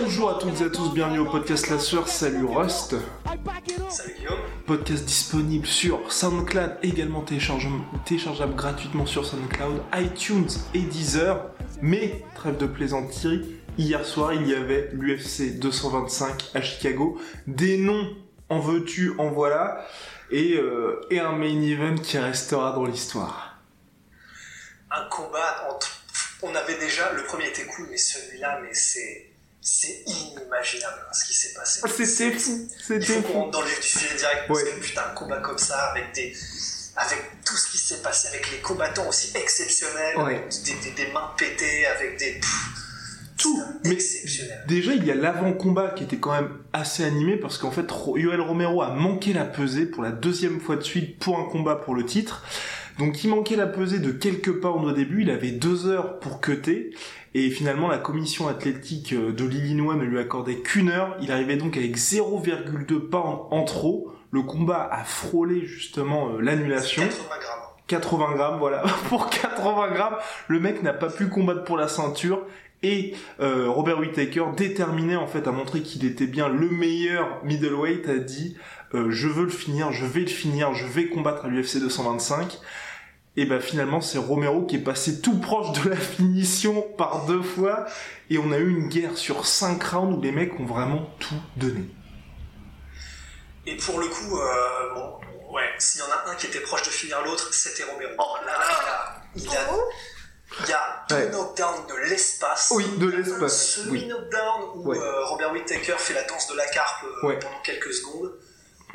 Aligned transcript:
Bonjour 0.00 0.30
à 0.30 0.38
toutes 0.38 0.60
et 0.62 0.64
à 0.64 0.70
tous, 0.70 0.94
bienvenue 0.94 1.18
au 1.18 1.30
podcast 1.30 1.68
La 1.68 1.78
Sueur, 1.78 2.08
salut 2.08 2.46
Rust. 2.46 2.94
Salut 3.90 4.14
Guillaume. 4.16 4.38
Podcast 4.66 5.04
disponible 5.04 5.66
sur 5.66 6.10
SoundCloud, 6.10 6.78
également 6.82 7.20
téléchargeable, 7.20 7.82
téléchargeable 8.06 8.54
gratuitement 8.54 9.04
sur 9.04 9.26
SoundCloud, 9.26 9.82
iTunes 9.94 10.48
et 10.72 10.80
Deezer. 10.80 11.50
Mais, 11.82 12.24
trêve 12.34 12.56
de 12.56 12.64
plaisanterie, 12.64 13.60
hier 13.76 14.06
soir 14.06 14.32
il 14.32 14.48
y 14.48 14.54
avait 14.54 14.88
l'UFC 14.94 15.58
225 15.58 16.52
à 16.54 16.62
Chicago. 16.62 17.20
Des 17.46 17.76
noms 17.76 18.08
en 18.48 18.58
veux-tu, 18.58 19.12
en 19.18 19.28
voilà. 19.28 19.86
Et, 20.30 20.56
euh, 20.56 20.98
et 21.10 21.20
un 21.20 21.32
main 21.32 21.60
event 21.60 21.96
qui 21.96 22.16
restera 22.16 22.72
dans 22.72 22.86
l'histoire. 22.86 23.58
Un 24.90 25.04
combat 25.10 25.68
entre. 25.70 25.90
On 26.40 26.54
avait 26.54 26.78
déjà. 26.78 27.12
Le 27.12 27.24
premier 27.24 27.48
était 27.48 27.66
cool, 27.66 27.88
mais 27.90 27.98
celui-là, 27.98 28.60
mais 28.62 28.72
c'est. 28.72 29.31
C'est 29.64 30.02
inimaginable 30.06 30.96
hein, 31.08 31.12
ce 31.12 31.24
qui 31.24 31.34
s'est 31.34 31.54
passé. 31.54 31.80
Ah, 31.84 31.88
C'était 31.88 32.32
fou, 32.32 32.68
Il 32.68 32.84
c'était 32.84 33.00
faut 33.06 33.22
qu'on 33.22 33.28
fou. 33.28 33.38
rentre 33.38 33.50
dans 33.52 33.60
le 33.60 33.68
vif 33.68 33.80
du 33.80 33.86
sujet 33.86 34.16
direct 34.16 34.42
parce 34.48 34.62
Ouais. 34.62 34.70
que 34.70 34.80
putain, 34.80 35.02
un 35.10 35.14
combat 35.14 35.38
comme 35.38 35.58
ça, 35.58 35.78
avec 35.92 36.12
des. 36.14 36.32
Avec 36.96 37.22
tout 37.46 37.56
ce 37.56 37.70
qui 37.70 37.78
s'est 37.78 38.02
passé, 38.02 38.28
avec 38.28 38.50
les 38.50 38.58
combattants 38.58 39.08
aussi 39.08 39.34
exceptionnels, 39.36 40.16
Ouais. 40.18 40.44
des, 40.66 40.74
des- 40.90 41.04
des 41.06 41.12
mains 41.12 41.30
pétées, 41.38 41.86
avec 41.86 42.18
des. 42.18 42.32
pff, 42.32 42.66
Tout, 43.38 43.62
mais 43.84 43.92
exceptionnel. 43.92 44.62
Déjà, 44.68 44.92
il 44.94 45.04
y 45.04 45.10
a 45.10 45.14
l'avant-combat 45.14 45.90
qui 45.96 46.04
était 46.04 46.18
quand 46.18 46.32
même 46.32 46.50
assez 46.72 47.02
animé 47.04 47.36
parce 47.36 47.56
qu'en 47.58 47.70
fait, 47.70 47.86
Yoel 48.16 48.40
Romero 48.40 48.82
a 48.82 48.90
manqué 48.90 49.32
la 49.32 49.44
pesée 49.46 49.86
pour 49.86 50.02
la 50.02 50.10
deuxième 50.12 50.60
fois 50.60 50.76
de 50.76 50.82
suite 50.82 51.18
pour 51.18 51.38
un 51.40 51.44
combat 51.48 51.76
pour 51.76 51.94
le 51.94 52.04
titre. 52.04 52.44
Donc, 52.98 53.24
il 53.24 53.30
manquait 53.30 53.56
la 53.56 53.66
pesée 53.66 53.98
de 54.00 54.12
quelques 54.12 54.60
pounds 54.60 54.84
au 54.86 54.92
début. 54.92 55.22
Il 55.22 55.30
avait 55.30 55.50
deux 55.50 55.86
heures 55.86 56.18
pour 56.20 56.40
cutter. 56.42 56.90
Et 57.34 57.50
finalement, 57.50 57.88
la 57.88 57.98
commission 57.98 58.48
athlétique 58.48 59.14
euh, 59.14 59.32
de 59.32 59.44
l'Illinois 59.44 59.96
ne 59.96 60.04
lui 60.04 60.18
accordait 60.18 60.56
qu'une 60.56 60.90
heure. 60.90 61.16
Il 61.20 61.32
arrivait 61.32 61.56
donc 61.56 61.76
avec 61.76 61.96
0,2 61.96 62.98
pounds 63.08 63.46
en 63.50 63.64
trop. 63.64 64.12
Le 64.30 64.42
combat 64.42 64.88
a 64.90 65.04
frôlé 65.04 65.64
justement 65.64 66.30
euh, 66.30 66.40
l'annulation. 66.40 67.02
80 67.02 67.14
grammes. 67.40 67.58
80 67.86 68.32
grammes, 68.34 68.58
voilà. 68.58 68.82
Pour 69.08 69.30
80 69.30 69.92
grammes, 69.92 70.16
le 70.48 70.60
mec 70.60 70.82
n'a 70.82 70.92
pas 70.92 71.08
pu 71.08 71.28
combattre 71.28 71.64
pour 71.64 71.76
la 71.76 71.88
ceinture. 71.88 72.42
Et 72.82 73.14
euh, 73.40 73.70
Robert 73.70 73.98
Whittaker, 74.00 74.46
déterminé 74.56 75.14
en 75.16 75.26
fait 75.26 75.46
à 75.46 75.52
montrer 75.52 75.82
qu'il 75.82 76.04
était 76.04 76.26
bien 76.26 76.48
le 76.48 76.68
meilleur 76.68 77.42
middleweight, 77.44 78.08
a 78.08 78.18
dit 78.18 78.56
je 78.92 79.26
veux 79.26 79.44
le 79.44 79.50
finir, 79.50 79.90
je 79.90 80.04
vais 80.04 80.20
le 80.20 80.26
finir, 80.26 80.74
je 80.74 80.84
vais 80.84 81.06
combattre 81.06 81.46
à 81.46 81.48
l'UFC 81.48 81.78
225. 81.78 82.60
Et 83.36 83.46
ben 83.46 83.60
finalement 83.60 84.00
c'est 84.02 84.18
Romero 84.18 84.66
qui 84.66 84.76
est 84.76 84.84
passé 84.84 85.20
tout 85.22 85.38
proche 85.40 85.72
de 85.82 85.88
la 85.90 85.96
finition 86.16 86.82
par 86.98 87.24
deux 87.26 87.42
fois. 87.42 87.86
Et 88.30 88.38
on 88.38 88.52
a 88.52 88.58
eu 88.58 88.70
une 88.70 88.88
guerre 88.88 89.16
sur 89.16 89.46
5 89.46 89.82
rounds 89.82 90.18
où 90.18 90.20
les 90.22 90.32
mecs 90.32 90.58
ont 90.60 90.66
vraiment 90.66 91.10
tout 91.18 91.40
donné. 91.56 91.88
Et 93.66 93.76
pour 93.76 94.00
le 94.00 94.08
coup, 94.08 94.38
euh, 94.38 94.94
bon, 94.94 95.20
ouais, 95.54 95.68
s'il 95.78 96.00
y 96.00 96.04
en 96.04 96.10
a 96.10 96.30
un 96.30 96.34
qui 96.34 96.46
était 96.46 96.60
proche 96.60 96.82
de 96.82 96.90
finir 96.90 97.22
l'autre, 97.24 97.54
c'était 97.54 97.84
Romero. 97.84 98.10
Là, 98.44 98.58
là, 98.58 99.22
il 99.36 99.48
a, 99.48 99.52
il 100.56 100.68
y 100.68 100.72
a 100.72 101.06
deux 101.08 101.14
Ouais. 101.14 101.30
knockdowns 101.30 101.86
de 101.88 102.10
l'espace. 102.10 102.72
Oui, 102.74 102.84
de 102.98 103.06
un 103.06 103.16
l'espace, 103.16 103.80
oui. 103.88 104.00
semi-knockdown 104.00 104.62
où 104.74 104.88
Ouais. 104.88 104.98
euh, 104.98 105.24
Robert 105.26 105.52
Whittaker 105.52 105.94
fait 105.98 106.14
la 106.14 106.24
danse 106.24 106.48
de 106.48 106.56
la 106.56 106.66
carpe 106.66 107.04
euh, 107.04 107.26
Ouais. 107.28 107.38
pendant 107.38 107.60
quelques 107.62 107.92
secondes. 107.94 108.32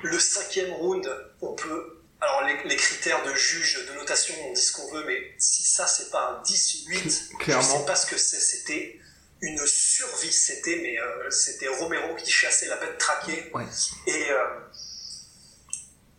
Le 0.03 0.19
cinquième 0.19 0.73
round, 0.73 1.09
on 1.41 1.53
peut. 1.55 1.96
Alors, 2.19 2.43
les, 2.43 2.63
les 2.63 2.75
critères 2.75 3.23
de 3.23 3.33
juge, 3.35 3.85
de 3.87 3.93
notation, 3.93 4.33
on 4.47 4.53
dit 4.53 4.61
ce 4.61 4.71
qu'on 4.71 4.91
veut, 4.91 5.03
mais 5.05 5.35
si 5.37 5.63
ça, 5.63 5.85
c'est 5.87 6.09
pas 6.09 6.39
un 6.39 6.43
10-8, 6.43 7.31
je 7.31 7.37
Clairement. 7.37 7.79
sais 7.79 7.85
pas 7.85 7.95
ce 7.95 8.05
que 8.07 8.17
c'est. 8.17 8.39
C'était 8.39 8.99
une 9.41 9.65
survie. 9.67 10.31
C'était, 10.33 10.77
mais 10.81 10.99
euh, 10.99 11.29
c'était 11.29 11.67
Romero 11.67 12.15
qui 12.15 12.31
chassait 12.31 12.65
la 12.67 12.77
bête 12.77 12.97
traquée. 12.97 13.51
Ouais. 13.53 13.65
Et 14.07 14.31
euh, 14.31 14.43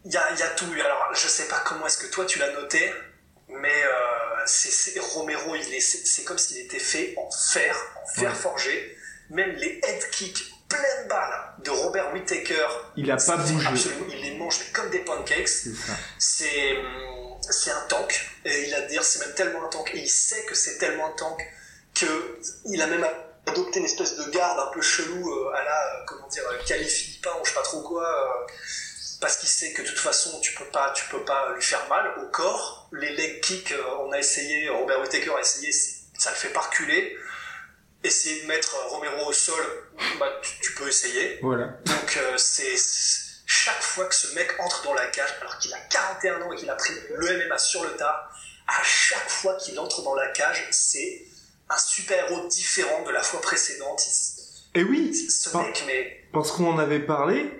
il 0.05 0.13
y, 0.13 0.17
a, 0.17 0.31
il 0.33 0.39
y 0.39 0.43
a 0.43 0.49
tout 0.51 0.73
eu. 0.73 0.81
Alors, 0.81 1.13
je 1.15 1.27
sais 1.27 1.49
pas 1.49 1.61
comment 1.67 1.87
est-ce 1.87 1.99
que 1.99 2.07
toi 2.07 2.25
tu 2.27 2.39
l'as 2.39 2.53
noté, 2.53 2.93
mais 3.49 3.83
euh, 3.85 5.01
Romero, 5.01 5.55
il 5.57 5.75
est, 5.75 5.81
c'est, 5.81 6.07
c'est 6.07 6.23
comme 6.25 6.39
s'il 6.39 6.59
était 6.59 6.79
fait 6.79 7.15
en 7.17 7.29
fer, 7.31 7.77
en 8.03 8.07
fer 8.21 8.31
Ouais. 8.31 8.37
forgé. 8.39 8.97
Même 9.31 9.51
les 9.57 9.81
head 9.85 10.11
kicks 10.11 10.45
pleine 10.69 11.09
balle 11.09 11.55
de 11.65 11.71
Robert 11.71 12.13
Whittaker, 12.13 12.67
Il 12.97 13.11
a 13.11 13.17
pas 13.17 13.37
bougé. 13.37 13.67
Absolument, 13.67 14.07
il 14.11 14.21
les 14.23 14.37
mange 14.37 14.57
mais 14.61 14.73
comme 14.73 14.91
des 14.91 15.01
pancakes. 15.01 15.49
C'est 16.19 16.77
hum, 16.77 17.39
c'est 17.51 17.71
un 17.71 17.81
tank. 17.89 18.29
Et 18.45 18.65
il 18.69 18.75
a 18.75 18.83
dire, 18.83 19.03
c'est 19.03 19.21
même 19.21 19.35
tellement 19.35 19.65
un 19.65 19.69
tank. 19.69 19.91
Et 19.95 19.99
il 20.01 20.09
sait 20.11 20.45
que 20.45 20.55
c'est 20.55 20.79
tellement 20.79 21.07
un 21.07 21.17
tank 21.17 21.41
que 21.95 22.39
il 22.67 22.81
a 22.83 22.87
même 22.87 23.07
adopté 23.47 23.79
une 23.81 23.87
espèce 23.87 24.17
de 24.17 24.31
garde 24.31 24.59
un 24.61 24.71
peu 24.73 24.83
chelou 24.83 25.31
euh, 25.33 25.53
à 25.55 25.65
la, 25.65 25.71
euh, 25.95 26.05
comment 26.07 26.29
dire, 26.29 26.43
euh, 26.53 26.59
Cali 26.67 26.85
Philippin 26.87 27.31
ou 27.41 27.45
je 27.45 27.49
sais 27.51 27.55
pas 27.57 27.63
trop 27.63 27.81
quoi. 27.83 28.05
euh, 28.07 28.53
parce 29.21 29.39
qu'il 29.39 29.49
sait 29.49 29.73
que 29.73 29.83
de 29.83 29.89
toute 29.89 29.99
façon 29.99 30.39
tu 30.41 30.53
peux 30.55 30.67
pas, 30.67 30.93
tu 30.95 31.05
peux 31.11 31.25
pas 31.25 31.53
lui 31.55 31.63
faire 31.63 31.89
mal 31.89 32.15
au 32.23 32.27
corps. 32.29 32.89
Les 32.93 33.11
leg 33.17 33.41
kicks, 33.41 33.75
on 34.01 34.13
a 34.13 34.19
essayé, 34.19 34.69
Robert 34.69 35.01
Whittaker 35.01 35.33
a 35.37 35.41
essayé, 35.41 35.73
ça 35.73 36.31
le 36.31 36.37
fait 36.37 36.51
pas 36.51 36.61
reculer. 36.61 37.17
Essayer 38.05 38.43
de 38.43 38.47
mettre 38.47 38.77
Romero 38.91 39.27
au 39.29 39.33
sol, 39.33 39.65
bah, 40.19 40.27
tu, 40.43 40.61
tu 40.61 40.75
peux 40.75 40.89
essayer. 40.89 41.39
Voilà. 41.43 41.67
Donc 41.85 42.17
euh, 42.17 42.35
c'est 42.37 42.77
chaque 43.47 43.83
fois 43.83 44.05
que 44.07 44.15
ce 44.15 44.35
mec 44.35 44.55
entre 44.59 44.85
dans 44.85 44.95
la 44.95 45.07
cage, 45.07 45.35
alors 45.41 45.59
qu'il 45.59 45.73
a 45.73 45.79
41 45.91 46.43
ans 46.43 46.53
et 46.53 46.57
qu'il 46.57 46.69
a 46.69 46.75
pris 46.75 46.93
le 47.17 47.47
MMA 47.47 47.59
sur 47.59 47.83
le 47.83 47.91
tard, 47.97 48.31
à 48.67 48.83
chaque 48.85 49.29
fois 49.29 49.55
qu'il 49.55 49.79
entre 49.81 50.03
dans 50.03 50.15
la 50.15 50.29
cage, 50.29 50.67
c'est 50.71 51.23
un 51.71 51.79
super-héros 51.79 52.47
différent 52.49 53.05
de 53.05 53.11
la 53.11 53.23
fois 53.23 53.41
précédente. 53.41 54.03
Et 54.75 54.85
oui, 54.85 55.15
Ce 55.15 55.57
mec, 55.57 55.83
mais 55.87 56.29
Parce 56.33 56.53
qu'on 56.53 56.67
en 56.73 56.79
avait 56.79 57.01
parlé, 57.01 57.51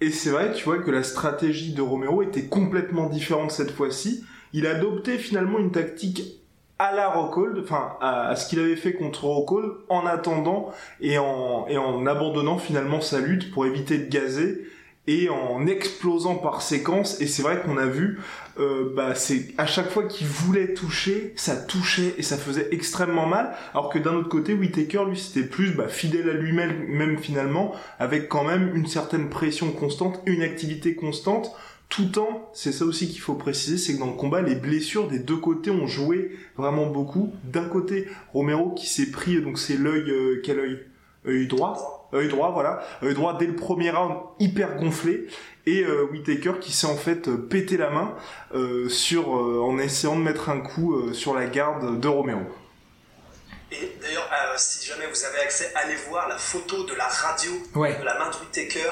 et 0.00 0.10
c'est 0.10 0.30
vrai, 0.30 0.52
tu 0.52 0.64
vois, 0.64 0.78
que 0.78 0.90
la 0.90 1.02
stratégie 1.02 1.72
de 1.72 1.80
Romero 1.80 2.22
était 2.22 2.46
complètement 2.46 3.08
différente 3.08 3.52
cette 3.52 3.70
fois-ci. 3.70 4.24
Il 4.52 4.66
a 4.66 4.72
adopté 4.72 5.16
finalement 5.16 5.58
une 5.58 5.72
tactique 5.72 6.41
à 6.78 6.92
la 6.94 7.08
Rockhold, 7.08 7.60
enfin, 7.62 7.96
à, 8.00 8.34
ce 8.36 8.48
qu'il 8.48 8.58
avait 8.58 8.76
fait 8.76 8.94
contre 8.94 9.24
Rockhold, 9.24 9.72
en 9.88 10.06
attendant 10.06 10.70
et 11.00 11.18
en, 11.18 11.66
et 11.68 11.76
abandonnant 11.76 12.58
finalement 12.58 13.00
sa 13.00 13.20
lutte 13.20 13.52
pour 13.52 13.66
éviter 13.66 13.98
de 13.98 14.08
gazer 14.08 14.66
et 15.06 15.28
en 15.28 15.66
explosant 15.66 16.36
par 16.36 16.62
séquence. 16.62 17.20
Et 17.20 17.26
c'est 17.26 17.42
vrai 17.42 17.60
qu'on 17.60 17.76
a 17.76 17.86
vu, 17.86 18.20
euh, 18.58 18.92
bah, 18.94 19.14
c'est 19.14 19.48
à 19.58 19.66
chaque 19.66 19.90
fois 19.90 20.04
qu'il 20.04 20.26
voulait 20.26 20.74
toucher, 20.74 21.32
ça 21.36 21.56
touchait 21.56 22.14
et 22.18 22.22
ça 22.22 22.36
faisait 22.36 22.68
extrêmement 22.70 23.26
mal. 23.26 23.54
Alors 23.74 23.88
que 23.88 23.98
d'un 23.98 24.14
autre 24.14 24.28
côté, 24.28 24.54
Whittaker, 24.54 25.04
lui, 25.08 25.18
c'était 25.18 25.46
plus 25.46 25.72
bah, 25.72 25.88
fidèle 25.88 26.28
à 26.28 26.34
lui-même 26.34 26.84
même 26.86 27.18
finalement, 27.18 27.72
avec 27.98 28.28
quand 28.28 28.44
même 28.44 28.74
une 28.74 28.86
certaine 28.86 29.28
pression 29.28 29.72
constante, 29.72 30.20
une 30.26 30.42
activité 30.42 30.94
constante. 30.94 31.52
Tout 31.94 32.18
en, 32.18 32.50
c'est 32.54 32.72
ça 32.72 32.86
aussi 32.86 33.08
qu'il 33.10 33.20
faut 33.20 33.34
préciser, 33.34 33.76
c'est 33.76 33.94
que 33.94 33.98
dans 33.98 34.06
le 34.06 34.14
combat, 34.16 34.40
les 34.40 34.54
blessures 34.54 35.08
des 35.08 35.18
deux 35.18 35.36
côtés 35.36 35.70
ont 35.70 35.86
joué 35.86 36.38
vraiment 36.56 36.86
beaucoup. 36.86 37.34
D'un 37.44 37.66
côté, 37.66 38.08
Romero 38.32 38.70
qui 38.70 38.86
s'est 38.86 39.10
pris, 39.10 39.42
donc 39.42 39.58
c'est 39.58 39.76
l'œil, 39.76 40.10
euh, 40.10 40.40
quel 40.42 40.58
œil? 40.58 40.78
Œil 41.26 41.46
droit 41.46 41.98
œil 42.14 42.28
droit, 42.28 42.50
voilà, 42.50 42.82
œil 43.02 43.14
droit 43.14 43.38
dès 43.38 43.46
le 43.46 43.56
premier 43.56 43.90
round 43.90 44.14
hyper 44.38 44.76
gonflé, 44.76 45.28
et 45.64 45.82
euh, 45.82 46.04
Whittaker 46.12 46.54
qui 46.60 46.70
s'est 46.70 46.86
en 46.86 46.96
fait 46.96 47.26
euh, 47.28 47.36
pété 47.38 47.78
la 47.78 47.88
main 47.88 48.14
euh, 48.54 48.86
sur, 48.90 49.34
euh, 49.34 49.60
en 49.62 49.78
essayant 49.78 50.16
de 50.16 50.22
mettre 50.22 50.50
un 50.50 50.60
coup 50.60 51.12
sur 51.14 51.34
la 51.34 51.46
garde 51.46 52.00
de 52.00 52.08
Romero. 52.08 52.42
Et 53.70 53.92
d'ailleurs, 54.02 54.28
si 54.56 54.86
jamais 54.86 55.06
vous 55.06 55.24
avez 55.24 55.38
accès, 55.40 55.72
allez 55.74 55.94
voir 56.10 56.28
la 56.28 56.36
photo 56.36 56.84
de 56.84 56.94
la 56.94 57.06
radio 57.06 57.50
Ouais. 57.74 57.98
de 57.98 58.04
la 58.04 58.18
main 58.18 58.28
de 58.28 58.36
Whittaker. 58.36 58.90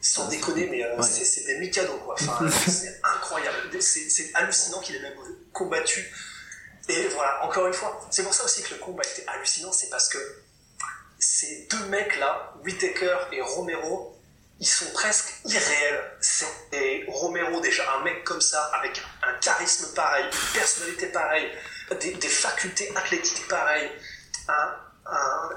Sans 0.00 0.28
déconner, 0.28 0.68
mais 0.70 0.84
euh, 0.84 0.96
Ouais. 0.96 1.02
c'est 1.02 1.44
des 1.46 1.58
Mikado, 1.58 1.96
quoi. 1.98 2.14
Enfin, 2.20 2.48
c'est 2.68 3.00
incroyable. 3.02 3.56
C'est 3.80 4.30
hallucinant 4.34 4.80
qu'il 4.80 4.96
ait 4.96 5.00
même 5.00 5.16
combattu. 5.52 6.12
Et 6.88 7.08
voilà, 7.08 7.42
encore 7.44 7.66
une 7.66 7.72
fois, 7.72 8.06
c'est 8.10 8.22
pour 8.22 8.32
ça 8.32 8.44
aussi 8.44 8.62
que 8.62 8.74
le 8.74 8.80
combat 8.80 9.02
était 9.02 9.24
hallucinant, 9.28 9.72
c'est 9.72 9.90
parce 9.90 10.08
que 10.08 10.18
ces 11.18 11.66
deux 11.70 11.84
mecs-là, 11.86 12.54
Whittaker 12.64 13.16
et 13.32 13.40
Romero, 13.40 14.16
ils 14.60 14.66
sont 14.68 14.90
presque 14.92 15.34
irréels. 15.46 16.00
C'est 16.20 16.46
Romero 17.08 17.60
déjà, 17.60 17.92
un 17.94 18.04
mec 18.04 18.22
comme 18.22 18.40
ça, 18.40 18.62
avec 18.78 19.02
un 19.26 19.32
charisme 19.40 19.92
pareil, 19.94 20.24
une 20.26 20.58
personnalité 20.60 21.06
pareille, 21.08 21.50
des, 22.00 22.12
des 22.14 22.28
facultés 22.28 22.92
athlétiques 22.94 23.48
pareilles, 23.48 23.90
un, 24.48 24.76
un, 25.06 25.50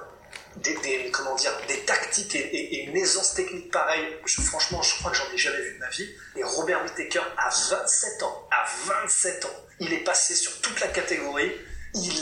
des, 0.64 0.76
des, 0.78 1.12
comment 1.12 1.36
dire, 1.36 1.52
des 1.68 1.80
tactiques 1.82 2.36
et, 2.36 2.40
et, 2.40 2.76
et 2.76 2.84
une 2.86 2.98
aisance 2.98 3.34
technique 3.34 3.72
pareille. 3.72 4.06
Je, 4.26 4.42
franchement, 4.42 4.82
je 4.82 4.96
crois 5.00 5.12
que 5.12 5.18
j'en 5.18 5.32
ai 5.34 5.38
jamais 5.38 5.62
vu 5.62 5.74
de 5.74 5.80
ma 5.80 5.90
vie. 5.90 6.10
Et 6.36 6.44
Robert 6.44 6.84
Whittaker, 6.84 7.22
à 7.38 7.50
27 7.50 8.24
ans, 8.24 8.48
à 8.52 8.66
27 8.86 9.46
ans, 9.46 9.66
il 9.80 9.94
est 9.94 10.04
passé 10.04 10.36
sur 10.36 10.60
toute 10.62 10.80
la 10.80 10.88
catégorie. 10.88 11.52
Il, 11.96 12.14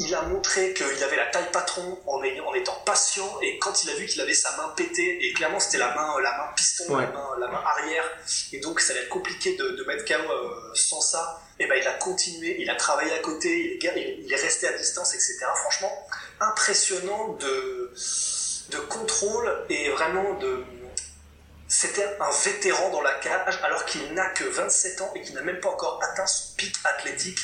il 0.00 0.14
a 0.14 0.22
montré 0.22 0.72
qu'il 0.74 1.02
avait 1.02 1.16
la 1.16 1.26
taille 1.26 1.50
patron 1.52 1.98
en, 2.06 2.22
ayant, 2.22 2.46
en 2.46 2.54
étant 2.54 2.80
patient 2.86 3.28
et 3.42 3.58
quand 3.58 3.82
il 3.82 3.90
a 3.90 3.94
vu 3.94 4.06
qu'il 4.06 4.20
avait 4.20 4.32
sa 4.32 4.56
main 4.56 4.68
pétée 4.76 5.26
et 5.26 5.32
clairement 5.32 5.58
c'était 5.58 5.78
la 5.78 5.92
main 5.94 6.14
la 6.22 6.30
main 6.38 6.52
piston 6.54 6.84
Ouais. 6.94 7.02
la, 7.02 7.10
main, 7.10 7.28
la 7.40 7.48
main 7.48 7.62
arrière 7.66 8.04
et 8.52 8.60
donc 8.60 8.80
ça 8.80 8.92
allait 8.92 9.02
être 9.02 9.08
compliqué 9.08 9.56
de, 9.56 9.70
de 9.70 9.84
mettre 9.84 10.04
KO 10.04 10.14
euh, 10.30 10.70
sans 10.74 11.00
ça 11.00 11.42
et 11.58 11.66
ben 11.66 11.74
il 11.82 11.86
a 11.88 11.94
continué 11.94 12.56
il 12.60 12.70
a 12.70 12.76
travaillé 12.76 13.12
à 13.12 13.18
côté 13.18 13.74
est, 13.84 14.18
il 14.24 14.32
est 14.32 14.36
resté 14.36 14.68
à 14.68 14.72
distance 14.72 15.14
etc 15.14 15.38
franchement 15.56 16.06
impressionnant 16.40 17.36
de 17.40 17.92
de 18.70 18.78
contrôle 18.78 19.50
et 19.70 19.88
vraiment 19.90 20.34
de 20.38 20.62
c'était 21.68 22.16
un 22.18 22.30
vétéran 22.44 22.90
dans 22.90 23.02
la 23.02 23.12
cage 23.14 23.58
alors 23.62 23.84
qu'il 23.84 24.12
n'a 24.14 24.30
que 24.30 24.44
27 24.44 25.02
ans 25.02 25.12
et 25.14 25.20
qu'il 25.20 25.34
n'a 25.34 25.42
même 25.42 25.60
pas 25.60 25.68
encore 25.68 26.00
atteint 26.02 26.26
son 26.26 26.54
pic 26.56 26.74
athlétique. 26.84 27.38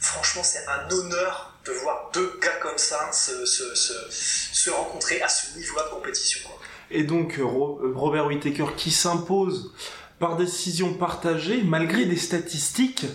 Franchement, 0.00 0.44
c'est 0.44 0.64
un 0.68 0.88
honneur 0.92 1.52
de 1.64 1.72
voir 1.72 2.10
deux 2.14 2.38
gars 2.40 2.56
comme 2.62 2.78
ça 2.78 3.10
se, 3.10 3.44
se, 3.44 3.74
se, 3.74 4.70
rencontrer 4.70 5.20
à 5.20 5.28
ce 5.28 5.58
niveau-là 5.58 5.82
de 5.84 5.90
compétition. 5.90 6.48
Et 6.92 7.02
donc 7.02 7.38
euh, 7.38 7.42
euh, 7.42 7.92
Robert 7.96 8.26
Whittaker 8.26 8.66
qui 8.76 8.92
s'impose 8.92 9.74
par 10.20 10.36
décision 10.36 10.94
partagée 10.94 11.62
malgré 11.64 12.04
des 12.04 12.16
statistiques 12.16 13.06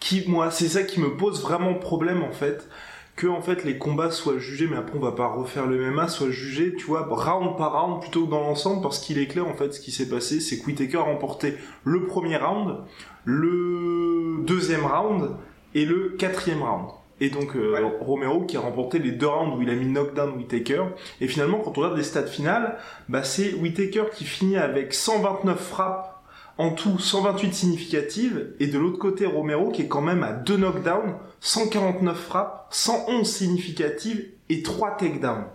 qui 0.00 0.24
moi 0.28 0.50
c'est 0.50 0.68
ça 0.68 0.82
qui 0.82 1.00
me 1.00 1.16
pose 1.16 1.40
vraiment 1.40 1.74
problème 1.74 2.22
en 2.22 2.32
fait 2.32 2.68
que 3.16 3.26
en 3.26 3.40
fait 3.40 3.64
les 3.64 3.78
combats 3.78 4.10
soient 4.10 4.38
jugés 4.38 4.66
mais 4.68 4.76
après 4.76 4.96
on 4.96 5.00
va 5.00 5.12
pas 5.12 5.28
refaire 5.28 5.66
le 5.66 5.90
MMA 5.90 6.08
soient 6.08 6.30
jugés 6.30 6.74
tu 6.74 6.86
vois 6.86 7.06
round 7.08 7.56
par 7.56 7.80
round 7.80 8.00
plutôt 8.00 8.26
que 8.26 8.30
dans 8.30 8.40
l'ensemble 8.40 8.82
parce 8.82 8.98
qu'il 8.98 9.18
est 9.18 9.26
clair 9.26 9.46
en 9.46 9.54
fait 9.54 9.72
ce 9.72 9.80
qui 9.80 9.92
s'est 9.92 10.08
passé 10.08 10.40
c'est 10.40 10.58
que 10.58 10.66
Whittaker 10.66 10.98
a 10.98 11.02
remporté 11.02 11.54
le 11.84 12.06
premier 12.06 12.36
round 12.36 12.78
le 13.24 14.42
deuxième 14.44 14.84
round 14.84 15.30
et 15.74 15.84
le 15.84 16.10
quatrième 16.18 16.62
round 16.62 16.88
et 17.20 17.30
donc 17.30 17.54
euh, 17.56 17.72
Ouais. 17.74 17.98
Romero 18.00 18.42
qui 18.42 18.56
a 18.56 18.60
remporté 18.60 18.98
les 18.98 19.12
deux 19.12 19.28
rounds 19.28 19.56
où 19.56 19.62
il 19.62 19.70
a 19.70 19.74
mis 19.74 19.86
knockdown 19.86 20.36
Whittaker 20.36 20.82
et 21.20 21.28
finalement, 21.28 21.58
quand 21.58 21.76
on 21.78 21.80
regarde 21.82 21.96
les 21.96 22.02
stats 22.02 22.26
finales, 22.26 22.76
bah, 23.08 23.22
c'est 23.22 23.54
Whittaker 23.54 24.04
qui 24.12 24.24
finit 24.24 24.56
avec 24.56 24.92
129 24.92 25.58
frappes 25.58 26.13
en 26.58 26.70
tout, 26.70 26.98
128 26.98 27.54
significatives, 27.54 28.54
et 28.60 28.66
de 28.68 28.78
l'autre 28.78 28.98
côté, 28.98 29.26
Romero 29.26 29.70
qui 29.70 29.82
est 29.82 29.88
quand 29.88 30.02
même 30.02 30.22
à 30.22 30.32
2 30.32 30.56
knockdowns, 30.56 31.16
149 31.40 32.16
frappes, 32.16 32.68
111 32.70 33.28
significatives 33.28 34.28
et 34.48 34.62
3 34.62 34.96
takedowns. 34.96 35.46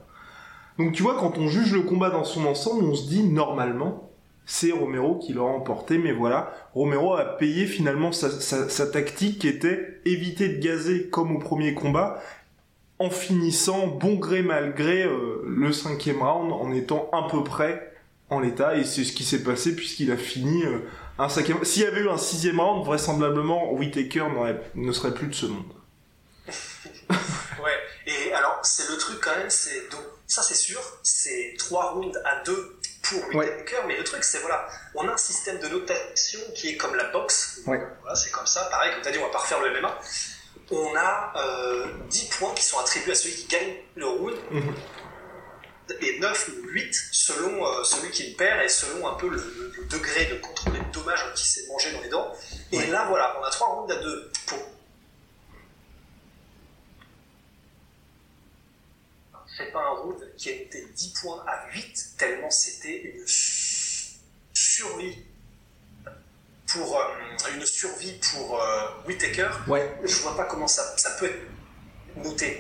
Donc 0.78 0.94
tu 0.94 1.04
vois, 1.04 1.18
quand 1.20 1.38
on 1.38 1.48
juge 1.48 1.74
le 1.74 1.82
combat 1.82 2.10
dans 2.10 2.24
son 2.24 2.46
ensemble, 2.46 2.84
on 2.84 2.96
se 2.96 3.08
dit 3.08 3.24
normalement, 3.24 4.10
c'est 4.46 4.72
Romero 4.72 5.18
qui 5.20 5.34
l'a 5.34 5.42
remporté, 5.42 5.98
mais 5.98 6.12
voilà, 6.12 6.52
Romero 6.74 7.14
a 7.14 7.24
payé 7.38 7.66
finalement 7.66 8.12
sa 8.12 8.88
tactique 8.88 9.40
qui 9.40 9.48
était 9.48 10.02
éviter 10.06 10.50
de 10.50 10.60
gazer 10.60 11.10
comme 11.10 11.36
au 11.36 11.40
premier 11.40 11.74
combat, 11.74 12.20
en 13.00 13.10
finissant 13.10 13.88
bon 13.88 14.16
gré 14.16 14.42
mal 14.42 14.74
gré 14.74 15.04
euh, 15.04 15.44
le 15.48 15.72
cinquième 15.72 16.22
round 16.22 16.52
en 16.52 16.72
étant 16.74 17.10
à 17.14 17.28
peu 17.30 17.44
près 17.44 17.89
en 18.30 18.40
l'état 18.40 18.76
et 18.76 18.84
c'est 18.84 19.04
ce 19.04 19.12
qui 19.14 19.24
s'est 19.24 19.44
passé 19.44 19.76
puisqu'il 19.76 20.12
a 20.12 20.18
fini 20.18 20.64
euh, 20.66 20.80
un 21.18 21.30
cinquième 21.30 21.64
s'il 21.66 21.84
y 21.84 21.86
avait 21.86 22.02
eu 22.02 22.10
un 22.10 22.18
sixième 22.18 22.60
round 22.60 22.86
vraisemblablement 22.86 23.72
Whittaker 23.74 24.26
n'aurait- 24.34 24.62
ne 24.76 24.92
serait 24.92 25.14
plus 25.14 25.28
de 25.28 25.34
ce 25.36 25.46
monde 25.48 25.74
Ouais, 27.64 27.78
et 28.08 28.34
alors 28.34 28.60
c'est 28.64 28.90
le 28.90 28.98
truc 28.98 29.20
quand 29.22 29.36
même, 29.36 29.50
c'est 29.50 29.90
donc 29.92 30.02
ça 30.28 30.42
c'est 30.44 30.56
sûr, 30.56 30.80
c'est 31.04 31.56
trois 31.58 31.92
rounds 31.92 32.18
à 32.26 32.42
deux 32.44 32.78
pour 33.02 33.20
Whittaker, 33.36 33.78
mais 33.88 33.98
le 33.98 34.04
truc 34.04 34.24
c'est 34.24 34.40
voilà, 34.40 34.68
on 34.96 35.08
a 35.08 35.14
un 35.14 35.18
système 35.18 35.60
de 35.60 35.68
notation 35.68 36.40
qui 36.56 36.70
est 36.70 36.78
comme 36.78 36.96
la 36.96 37.06
boxe, 37.06 37.62
Ouais. 37.68 37.82
voilà, 38.02 38.16
c'est 38.16 38.32
comme 38.32 38.46
ça, 38.46 38.66
pareil, 38.72 38.92
comme 38.94 39.02
tu 39.02 39.10
as 39.10 39.12
dit, 39.12 39.18
on 39.20 39.24
va 39.26 39.32
pas 39.32 39.40
refaire 39.40 39.60
le 39.62 39.72
MMA. 39.82 40.00
On 40.72 40.96
a 40.96 41.34
euh, 41.36 41.86
10 42.10 42.30
points 42.38 42.54
qui 42.54 42.64
sont 42.64 42.78
attribués 42.80 43.12
à 43.14 43.16
celui 43.16 43.34
qui 43.36 43.48
gagne 43.48 43.74
le 43.96 44.06
round, 44.08 44.36
Mhm. 44.52 44.74
Et 46.02 46.20
9 46.20 46.50
ou 46.50 46.68
8 46.70 46.94
selon 47.12 47.66
euh, 47.66 47.84
celui 47.84 48.12
qui 48.12 48.30
le 48.30 48.36
perd 48.36 48.62
et 48.64 48.70
selon 48.70 49.08
un 49.08 49.14
peu 49.16 49.30
le, 49.30 49.38
le- 49.38 49.74
le 49.78 49.86
degré 49.86 50.26
de 50.26 50.36
contrôle 50.36 50.76
et 50.76 50.80
de 50.80 50.92
dommage 50.92 51.34
qui 51.36 51.48
s'est 51.48 51.68
mangé 51.68 51.92
dans 51.92 52.02
les 52.02 52.10
dents. 52.10 52.34
Et 52.72 52.78
Ouais. 52.78 52.88
là 52.88 53.06
voilà, 53.08 53.36
on 53.40 53.44
a 53.44 53.50
3 53.50 53.68
rounds 53.68 53.92
à 53.94 53.96
2 54.02 54.32
pour 54.48 54.60
c'est 59.58 59.72
pas 59.72 59.82
un 59.82 59.90
round 59.90 60.36
qui 60.38 60.50
était 60.50 60.86
10 60.96 61.14
points 61.22 61.44
à 61.48 61.70
8, 61.74 62.16
tellement 62.18 62.50
c'était 62.50 63.02
une 63.02 63.28
su- 63.28 64.16
survie 64.54 65.18
pour 66.72 66.98
euh, 67.00 67.04
une 67.56 67.66
survie 67.66 68.20
pour 68.32 68.62
euh, 68.62 68.88
Whittaker. 69.08 69.50
ouais 69.68 69.92
Je 70.04 70.16
vois 70.18 70.38
pas 70.38 70.46
comment 70.46 70.68
ça, 70.68 70.98
ça 70.98 71.12
peut 71.20 71.26
être 71.26 71.42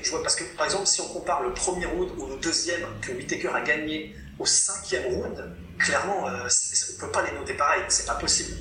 Je 0.04 0.10
vois 0.10 0.24
parce 0.24 0.36
que 0.36 0.44
par 0.56 0.66
exemple 0.66 0.86
si 0.86 1.02
on 1.02 1.08
compare 1.08 1.44
le 1.44 1.54
premier 1.54 1.86
round 1.86 2.10
ou 2.18 2.28
le 2.28 2.38
deuxième 2.38 2.86
que 3.02 3.12
Whittaker 3.12 3.50
a 3.50 3.62
gagné 3.62 4.16
au 4.38 4.46
cinquième 4.46 5.14
round, 5.14 5.56
clairement 5.78 6.28
euh, 6.28 6.48
on 6.48 7.00
peut 7.00 7.12
pas 7.12 7.24
les 7.24 7.38
noter 7.38 7.54
pareil, 7.54 7.84
c'est 7.90 8.06
pas 8.06 8.16
possible. 8.16 8.56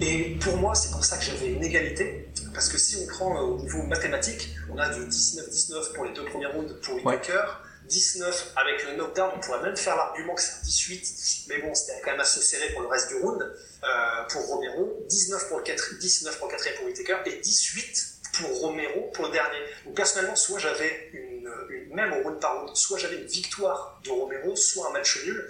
Et 0.00 0.36
pour 0.40 0.56
moi 0.56 0.74
c'est 0.74 0.90
pour 0.90 1.04
ça 1.04 1.16
que 1.16 1.24
j'avais 1.24 1.48
une 1.48 1.64
égalité 1.64 2.28
parce 2.54 2.68
que 2.68 2.78
si 2.78 2.96
on 2.96 3.06
prend 3.06 3.36
euh, 3.36 3.40
au 3.40 3.60
niveau 3.60 3.82
mathématique, 3.82 4.50
on 4.70 4.78
a 4.78 4.88
de 4.88 5.04
19-19 5.04 5.92
pour 5.94 6.04
les 6.04 6.12
deux 6.12 6.24
premiers 6.24 6.46
rounds 6.46 6.74
pour 6.82 6.94
Whittaker. 7.04 7.44
19 7.88 8.52
avec 8.56 8.84
le 8.84 8.96
knockdown, 8.96 9.30
on 9.34 9.40
pourrait 9.40 9.62
même 9.62 9.76
faire 9.76 9.96
l'argument 9.96 10.34
que 10.34 10.42
c'est 10.42 10.60
un 10.60 10.62
18, 10.62 11.46
mais 11.48 11.62
bon, 11.62 11.74
c'était 11.74 11.98
quand 12.04 12.10
même 12.10 12.20
assez 12.20 12.40
serré 12.40 12.70
pour 12.74 12.82
le 12.82 12.88
reste 12.88 13.08
du 13.08 13.14
round, 13.14 13.40
euh, 13.40 13.86
pour 14.28 14.46
Romero, 14.46 15.06
19 15.08 15.48
pour 15.48 15.56
le 15.56 15.64
4, 15.64 15.98
19 15.98 16.38
pour 16.38 16.48
le 16.48 16.52
quatrième 16.52 16.76
pour 16.76 16.86
Whittaker, 16.86 17.16
et 17.24 17.40
18 17.40 18.17
pour 18.38 18.60
Romero 18.60 19.10
pour 19.14 19.26
le 19.26 19.32
dernier. 19.32 19.58
Donc 19.84 19.94
personnellement, 19.96 20.36
soit 20.36 20.58
j'avais 20.58 21.10
une, 21.12 21.50
une- 21.70 21.94
même 21.94 22.12
au 22.14 22.22
round 22.22 22.40
par 22.40 22.60
round, 22.60 22.76
soit 22.76 22.98
j'avais 22.98 23.16
une 23.16 23.26
victoire 23.26 24.00
de 24.04 24.10
Romero, 24.10 24.54
soit 24.56 24.88
un 24.88 24.92
match 24.92 25.18
nul, 25.24 25.48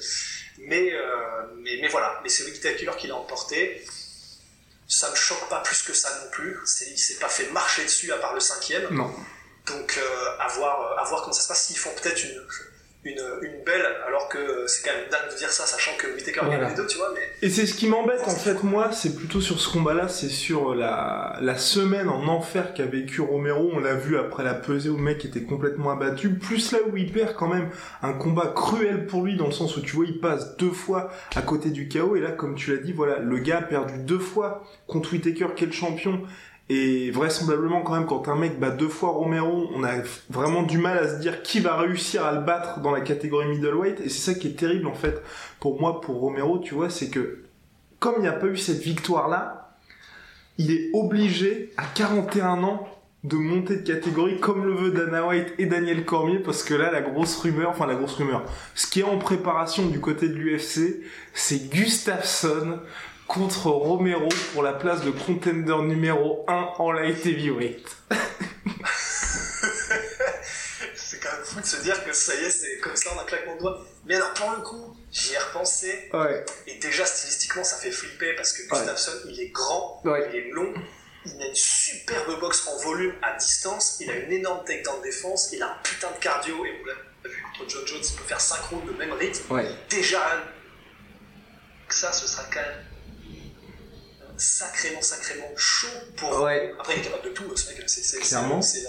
mais, 0.59 0.93
euh, 0.93 1.43
mais, 1.57 1.79
mais 1.81 1.89
voilà, 1.89 2.21
mais 2.23 2.29
c'est 2.29 2.45
Whittaker 2.45 2.91
qui 2.99 3.07
l'a 3.07 3.15
emporté. 3.17 3.85
Ça 4.87 5.11
me 5.11 5.15
choque 5.17 5.49
pas 5.51 5.61
plus 5.61 5.83
que 5.83 5.93
ça 5.93 6.09
non 6.25 6.31
plus. 6.31 6.57
C'est, 6.65 6.87
il 6.91 6.99
s'est 6.99 7.17
pas 7.19 7.29
fait 7.29 7.51
marcher 7.51 7.85
dessus 7.85 8.11
à 8.13 8.17
part 8.19 8.35
le 8.35 8.41
cinquième. 8.41 8.89
non 8.95 9.15
Donc 9.67 9.99
euh, 9.99 10.37
à, 10.41 10.49
voir, 10.49 10.99
à 10.99 11.05
voir 11.05 11.21
comment 11.23 11.33
ça 11.35 11.43
se 11.43 11.49
passe. 11.49 11.65
S'ils 11.67 11.79
font 11.79 11.91
peut-être 11.95 12.23
une, 12.25 12.47
une, 13.05 13.21
une 13.43 13.65
belle, 13.65 13.87
alors 14.07 14.29
que 14.29 14.67
c'est 14.67 14.85
quand 14.85 14.95
même 14.95 15.09
dingue 15.11 15.33
de 15.33 15.39
dire 15.39 15.51
ça, 15.51 15.65
sachant 15.65 15.93
que 15.97 16.09
Whittaker 16.15 16.41
Voilà. 16.43 16.59
gagne 16.59 16.71
les 16.71 16.75
deux, 16.77 16.87
tu 16.87 16.99
vois, 16.99 17.11
mais 17.15 17.21
Et 17.47 17.49
c'est 17.49 17.65
ce 17.65 17.75
qui 17.75 17.87
m'embête 17.87 18.21
en 18.27 18.31
fait 18.31 18.63
moi, 18.65 18.91
c'est 18.93 19.15
plutôt 19.17 19.41
sur 19.41 19.61
ce 19.61 19.73
combat-là, 19.73 20.09
c'est 20.09 20.29
sur 20.29 20.75
la, 20.75 21.39
la 21.41 21.57
semaine 21.57 22.09
en 22.09 22.27
enfer 22.27 22.75
qu'a 22.75 22.87
vécu 22.87 23.21
Romero, 23.21 23.71
on 23.73 23.79
l'a 23.79 23.95
vu 23.95 24.19
après 24.19 24.43
la 24.43 24.55
pesée 24.55 24.89
où 24.89 24.97
le 24.97 25.03
mec 25.03 25.25
était 25.25 25.43
complètement 25.43 25.91
abattu, 25.91 26.35
plus 26.35 26.73
là 26.73 26.79
où 26.91 26.97
il 26.97 27.13
perd 27.13 27.35
quand 27.35 27.49
même 27.49 27.71
un 28.03 28.13
combat 28.13 28.53
cruel 28.55 29.07
pour 29.07 29.25
lui 29.25 29.37
dans 29.37 29.47
le 29.47 29.53
sens 29.53 29.77
où 29.77 29.81
tu 29.81 29.95
vois 29.95 30.05
il 30.07 30.19
passe 30.21 30.57
deux 30.57 30.73
fois 30.73 31.11
à 31.37 31.43
côté 31.43 31.71
du 31.71 31.89
chaos 31.89 32.17
et 32.17 32.21
là 32.21 32.33
comme 32.33 32.57
tu 32.57 32.73
l'as 32.75 32.83
dit 32.83 32.93
voilà, 32.93 33.21
le 33.21 33.39
gars 33.39 33.59
a 33.59 33.63
perdu 33.63 33.95
deux 33.99 34.19
fois 34.19 34.65
contre 34.89 35.13
Whittaker 35.13 35.47
qui 35.57 35.65
est 35.65 35.69
le 35.69 35.73
champion 35.73 36.21
et 36.71 37.11
vraisemblablement 37.11 37.83
quand 37.83 37.95
même 37.95 38.07
quand 38.07 38.29
un 38.29 38.37
mec 38.37 38.59
bat 38.59 38.71
deux 38.71 38.89
fois 38.89 39.11
Romero, 39.11 39.71
on 39.75 39.85
a 39.85 39.93
vraiment 40.29 40.63
du 40.63 40.79
mal 40.79 40.99
à 40.99 41.09
se 41.09 41.21
dire 41.21 41.43
qui 41.43 41.61
va 41.61 41.77
réussir 41.77 42.25
à 42.25 42.33
le 42.33 42.41
battre 42.41 42.81
dans 42.81 42.91
la 42.91 43.01
catégorie 43.01 43.49
middleweight. 43.49 44.01
Et 44.01 44.09
c'est 44.09 44.33
ça 44.33 44.39
qui 44.39 44.49
est 44.49 44.59
terrible 44.59 44.87
en 44.87 44.95
fait 44.95 45.23
pour 45.61 45.81
moi 45.81 46.01
pour 46.01 46.21
Romero, 46.21 46.59
tu 46.59 46.75
vois, 46.75 46.91
c'est 46.91 47.09
que 47.09 47.45
comme 47.99 48.15
il 48.19 48.23
n'y 48.23 48.29
a 48.29 48.33
pas 48.33 48.47
eu 48.47 48.57
cette 48.57 48.81
victoire 48.81 49.29
là, 49.29 49.77
il 50.59 50.71
est 50.71 50.91
obligé 50.93 51.73
à 51.77 51.85
41 51.85 52.63
ans 52.65 52.89
de 53.25 53.37
monter 53.37 53.77
de 53.77 53.83
catégorie 53.83 54.39
comme 54.39 54.65
le 54.65 54.75
veut 54.75 54.91
Dana 54.93 55.27
White 55.27 55.55
et 55.59 55.67
Daniel 55.67 56.05
Cormier 56.05 56.39
parce 56.39 56.63
que 56.63 56.75
là 56.75 56.93
la 56.93 57.01
grosse 57.01 57.37
rumeur, 57.41 57.71
enfin 57.71 57.87
la 57.87 57.95
grosse 57.95 58.15
rumeur, 58.15 58.45
ce 58.75 58.87
qui 58.87 59.01
est 59.01 59.05
en 59.05 59.19
préparation 59.19 59.87
du 59.87 60.01
côté 60.01 60.29
de 60.29 60.35
l'UFC, 60.35 61.03
c'est 61.35 61.71
Gustafsson 61.71 62.79
contre 63.29 63.67
Romero 63.69 64.29
pour 64.53 64.63
la 64.63 64.73
place 64.73 65.03
de 65.03 65.11
contender 65.11 65.77
numéro 65.83 66.45
1 66.49 66.53
en 66.79 66.93
light 66.93 67.25
heavyweight. 67.27 67.87
c'est 70.97 71.21
quand 71.21 71.33
même 71.33 71.45
fou 71.45 71.61
de 71.61 71.67
se 71.67 71.77
dire 71.83 72.03
que 72.05 72.13
ça 72.13 72.35
y 72.35 72.45
est, 72.45 72.51
c'est 72.51 72.79
comme 72.79 72.97
ça 72.97 73.13
en 73.15 73.21
un 73.21 73.25
claquement 73.25 73.55
de 73.57 73.61
doigts. 73.61 73.85
Mais 74.07 74.17
alors 74.17 74.33
pour 74.35 74.51
le 74.53 74.63
coup, 74.63 74.97
j'y 75.13 75.35
ai 75.35 75.39
repensé, 75.39 76.09
Ouais. 76.13 76.45
et 76.67 76.79
déjà 76.79 77.05
stylistiquement 77.05 77.65
ça 77.65 77.77
fait 77.77 77.91
flipper 77.91 78.35
parce 78.35 78.53
que 78.55 78.63
Gustafsson, 78.63 79.13
il 79.29 79.39
est 79.41 79.49
grand, 79.51 80.01
Ouais. 80.05 80.29
il 80.33 80.37
est 80.37 80.51
long, 80.51 80.73
il 81.27 81.43
a 81.43 81.47
une 81.47 81.55
superbe 81.55 82.41
boxe 82.41 82.67
en 82.67 82.77
volume 82.79 83.13
à 83.23 83.37
distance, 83.37 83.99
il 84.01 84.11
a 84.11 84.15
une 84.17 84.33
énorme 84.33 84.65
takedown 84.65 85.03
défense, 85.03 85.51
il 85.53 85.63
a 85.63 85.67
un 85.67 85.77
putain 85.83 86.11
de 86.11 86.17
cardio, 86.19 86.65
et 86.65 86.71
on 86.83 86.87
l'a 86.87 86.95
vu 87.29 87.45
contre 87.59 87.71
John 87.71 87.87
Jones, 87.87 88.01
il 88.03 88.17
peut 88.17 88.25
faire 88.25 88.41
5 88.41 88.57
rounds 88.71 88.87
de 88.91 88.97
même 88.97 89.13
rythme. 89.13 89.45
Déjà 89.91 90.23
que 91.89 91.95
ça, 91.95 92.13
ce 92.13 92.27
sera 92.27 92.45
quand 92.53 92.61
même 92.61 92.85
sacrément, 94.39 95.03
sacrément 95.03 95.49
chaud 95.57 95.89
pour. 96.17 96.41
Ouais. 96.43 96.73
Après, 96.79 96.95
il 96.95 97.01
est 97.01 97.05
capable 97.05 97.25
de 97.25 97.31
tout, 97.31 97.57
ce 97.57 97.69
mec. 97.73 97.83
C'est, 97.89 98.03
c'est, 98.03 98.19
Clairement. 98.21 98.63
c'est, 98.63 98.83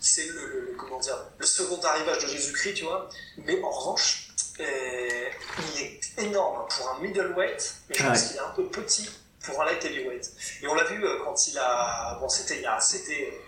c'est 0.00 0.26
le, 0.26 0.32
le- 0.46 0.60
le- 0.70 0.76
comment 0.76 0.98
dire, 0.98 1.16
le 1.38 1.46
second 1.46 1.80
arrivage 1.80 2.22
de 2.22 2.28
Jésus-Christ, 2.28 2.74
tu 2.74 2.84
vois. 2.84 3.08
Mais 3.38 3.60
en 3.62 3.70
revanche, 3.70 4.28
euh, 4.60 5.28
il 5.76 5.82
est 5.82 6.00
énorme 6.18 6.66
pour 6.68 6.90
un 6.90 7.00
middleweight, 7.00 7.74
mais 7.88 7.94
je 7.96 8.02
pense 8.02 8.20
Ouais. 8.22 8.26
qu'il 8.28 8.36
est 8.36 8.40
un 8.40 8.50
peu 8.50 8.64
petit 8.68 9.08
pour 9.44 9.60
un 9.62 9.66
light 9.66 9.84
heavyweight. 9.84 10.30
Et 10.62 10.66
on 10.68 10.74
l'a 10.74 10.84
vu 10.84 11.04
euh, 11.04 11.18
quand 11.24 11.46
il 11.48 11.58
a, 11.58 12.16
bon, 12.20 12.28
c'était 12.28 12.56
il 12.56 12.62
y 12.62 12.66
a, 12.66 12.80
c'était, 12.80 13.38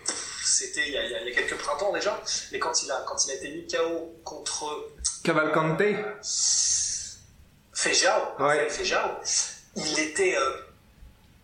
c'était 0.44 0.86
il 0.86 0.92
y 0.92 0.98
a, 0.98 1.20
il 1.22 1.28
y 1.28 1.32
quelques 1.32 1.56
printemps 1.56 1.92
déjà, 1.92 2.20
mais 2.52 2.58
quand 2.58 2.82
il 2.82 2.90
a, 2.90 3.02
quand 3.06 3.24
il 3.24 3.30
a 3.30 3.34
été 3.34 3.48
mis 3.50 3.66
KO 3.66 4.14
contre 4.24 4.88
Cavalcante. 5.24 5.80
Fejao, 7.72 8.20
Ouais. 8.40 8.68
Fejao, 8.70 9.10
il 9.76 9.98
était 10.00 10.34
euh, 10.36 10.50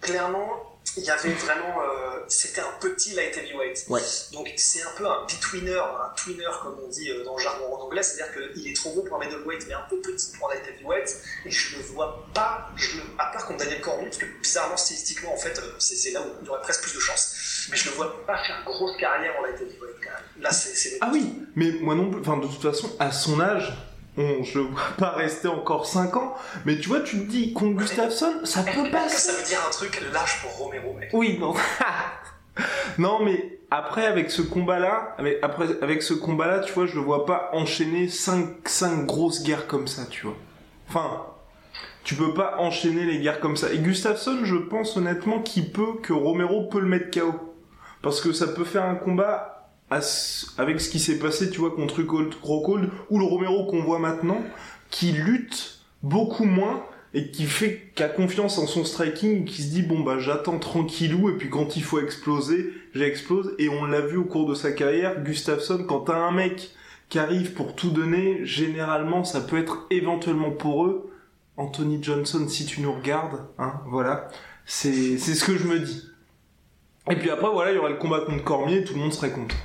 clairement, 0.03 0.69
il 0.97 1.05
y 1.05 1.11
avait 1.11 1.33
vraiment, 1.33 1.81
euh, 1.81 2.21
c'était 2.29 2.61
un 2.61 2.73
petit 2.81 3.15
light 3.15 3.35
heavyweight. 3.37 3.87
Ouais. 3.89 4.01
Donc 4.33 4.51
c'est 4.57 4.83
un 4.83 4.91
peu 4.99 5.07
un 5.07 5.23
betweener, 5.25 5.79
un 5.79 6.13
tweener 6.17 6.45
comme 6.63 6.77
on 6.85 6.89
dit 6.89 7.11
euh, 7.11 7.25
dans 7.25 7.37
le 7.37 7.43
jargon 7.43 7.75
en 7.75 7.81
anglais, 7.83 8.03
c'est-à-dire 8.03 8.35
qu'il 8.53 8.69
est 8.69 8.75
trop 8.77 8.91
gros 8.91 9.03
pour 9.03 9.17
un 9.17 9.25
middleweight 9.25 9.65
mais 9.69 9.75
un 9.75 9.87
peu 9.89 9.99
petit 10.01 10.33
pour 10.37 10.51
un 10.51 10.55
light 10.55 10.65
heavyweight. 10.69 11.17
Et 11.47 11.51
je 11.51 11.79
ne 11.79 11.83
vois 11.85 12.27
pas, 12.35 12.69
je 12.77 12.97
le- 12.99 13.05
à 13.19 13.27
part 13.33 13.47
contre 13.47 13.61
Daniel 13.61 13.81
Cormier, 13.81 14.07
parce 14.07 14.19
que 14.19 14.27
bizarrement 14.43 14.77
stylistiquement 14.77 15.33
en 15.33 15.39
fait, 15.39 15.59
euh, 15.59 15.73
c'est 15.79 15.97
c'est 15.97 16.11
là 16.11 16.21
où 16.21 16.27
il 16.43 16.51
aurait 16.51 16.61
presque 16.63 16.83
plus 16.83 16.95
de 16.95 17.01
chance. 17.01 17.67
Mais 17.71 17.77
je 17.77 17.89
ne 17.89 17.95
vois 17.95 18.27
pas 18.27 18.37
faire 18.45 18.59
une 18.59 18.65
grosse 18.65 18.97
carrière 18.99 19.35
en 19.39 19.45
light 19.45 19.55
heavyweight 19.61 19.97
quand 20.03 20.11
même. 20.11 20.43
Là 20.43 20.51
c'est 20.53 20.75
c'est- 20.75 20.99
Ah 21.01 21.11
oui, 21.13 21.33
mais 21.55 21.71
moi 21.81 21.95
non 21.95 22.11
plus. 22.11 22.21
Enfin, 22.21 22.37
de 22.39 22.47
toute 22.49 22.61
façon, 22.63 22.91
à 22.99 23.13
son 23.13 23.41
âge, 23.41 23.73
on, 24.19 24.43
je 24.43 24.59
le 24.59 24.65
vois 24.67 24.83
pas 24.99 25.11
rester 25.11 25.49
encore 25.49 25.87
5 25.87 26.17
ans. 26.17 26.35
Mais 26.65 26.79
tu 26.79 26.89
vois, 26.89 27.01
tu 27.01 27.21
te 27.21 27.31
dis, 27.31 27.53
contre 27.53 27.77
Gustafsson, 27.77 28.41
ça 28.45 28.63
peut 28.63 28.71
Est-ce 28.71 28.83
que 28.83 28.91
passer. 28.91 29.33
ça 29.33 29.39
veut 29.39 29.47
dire 29.47 29.59
un 29.67 29.71
truc 29.71 30.03
lâche 30.13 30.43
pour 30.43 30.57
Romero, 30.59 30.93
mec. 30.95 31.11
Oui, 31.13 31.39
non. 31.39 31.55
non, 32.99 33.25
mais 33.25 33.59
après, 33.71 34.07
avec 34.07 34.31
ce 34.31 34.43
combat-là, 34.43 35.15
avec, 35.17 35.39
après, 35.43 35.67
avec 35.81 36.03
ce 36.03 36.13
combat-là, 36.13 36.61
tu 36.61 36.73
vois, 36.73 36.87
je 36.87 36.95
le 36.95 37.01
vois 37.01 37.25
pas 37.25 37.51
enchaîner 37.55 38.09
5, 38.09 38.69
cinq 38.69 39.07
grosses 39.07 39.43
guerres 39.43 39.67
comme 39.67 39.89
ça, 39.89 40.05
tu 40.05 40.27
vois. 40.27 40.37
Enfin, 40.89 41.25
tu 42.05 42.15
peux 42.15 42.35
pas 42.35 42.57
enchaîner 42.59 43.05
les 43.05 43.19
guerres 43.21 43.41
comme 43.41 43.57
ça. 43.57 43.73
Et 43.73 43.79
Gustafsson, 43.79 44.41
je 44.45 44.57
pense 44.57 44.97
honnêtement 44.97 45.41
qu'il 45.41 45.73
peut, 45.73 45.95
que 46.03 46.13
Romero 46.13 46.67
peut 46.67 46.81
le 46.81 46.87
mettre 46.89 47.19
KO. 47.19 47.33
Parce 48.03 48.21
que 48.21 48.33
ça 48.33 48.49
peut 48.49 48.65
faire 48.65 48.85
un 48.85 48.97
combat 48.97 49.52
avec 50.59 50.81
ce 50.81 50.91
qui 50.91 50.99
s'est 50.99 51.19
passé, 51.19 51.51
tu 51.51 51.61
vois, 51.61 51.75
contre 51.75 52.03
Rockhold, 52.43 52.91
ou 53.11 53.19
le 53.19 53.25
Romero 53.25 53.67
qu'on 53.67 53.83
voit 53.83 53.99
maintenant, 53.99 54.43
qui 54.91 55.13
lutte 55.13 55.81
beaucoup 56.03 56.45
moins 56.45 56.85
et 57.15 57.31
qui 57.31 57.45
fait 57.45 57.93
qui 57.95 58.03
a 58.03 58.09
confiance 58.09 58.59
en 58.59 58.67
son 58.67 58.85
striking, 58.85 59.45
qui 59.45 59.63
se 59.63 59.71
dit 59.71 59.83
bon 59.83 60.01
bah 60.01 60.19
j'attends 60.19 60.59
tranquillou 60.59 61.29
et 61.29 61.37
puis 61.37 61.51
quand 61.51 61.77
il 61.77 61.83
faut 61.83 62.01
exploser, 62.01 62.73
j'explose 62.95 63.55
et 63.59 63.69
on 63.69 63.85
l'a 63.85 64.01
vu 64.01 64.17
au 64.17 64.25
cours 64.25 64.47
de 64.47 64.55
sa 64.55 64.73
carrière, 64.73 65.23
Gustafsson 65.23 65.85
quand 65.87 66.01
t'as 66.01 66.17
un 66.17 66.33
mec 66.33 66.71
qui 67.09 67.19
arrive 67.19 67.53
pour 67.53 67.75
tout 67.75 67.91
donner, 67.91 68.45
généralement 68.45 69.25
ça 69.25 69.43
peut 69.43 69.59
être 69.59 69.87
éventuellement 69.91 70.51
pour 70.51 70.87
eux. 70.87 71.09
Anthony 71.59 72.03
Johnson, 72.03 72.49
si 72.49 72.65
tu 72.65 72.81
nous 72.81 72.93
regardes, 72.95 73.47
hein, 73.59 73.83
voilà, 73.87 74.29
c'est 74.65 75.19
ce 75.19 75.45
que 75.45 75.59
je 75.59 75.67
me 75.67 75.79
dis. 75.81 76.09
Et 77.11 77.17
puis 77.17 77.29
après 77.29 77.51
voilà, 77.51 77.73
il 77.73 77.75
y 77.75 77.79
aura 77.79 77.91
le 77.91 77.97
combat 77.97 78.21
contre 78.21 78.43
Cormier, 78.43 78.85
tout 78.85 78.95
le 78.95 79.01
monde 79.01 79.13
serait 79.13 79.33
content. 79.33 79.57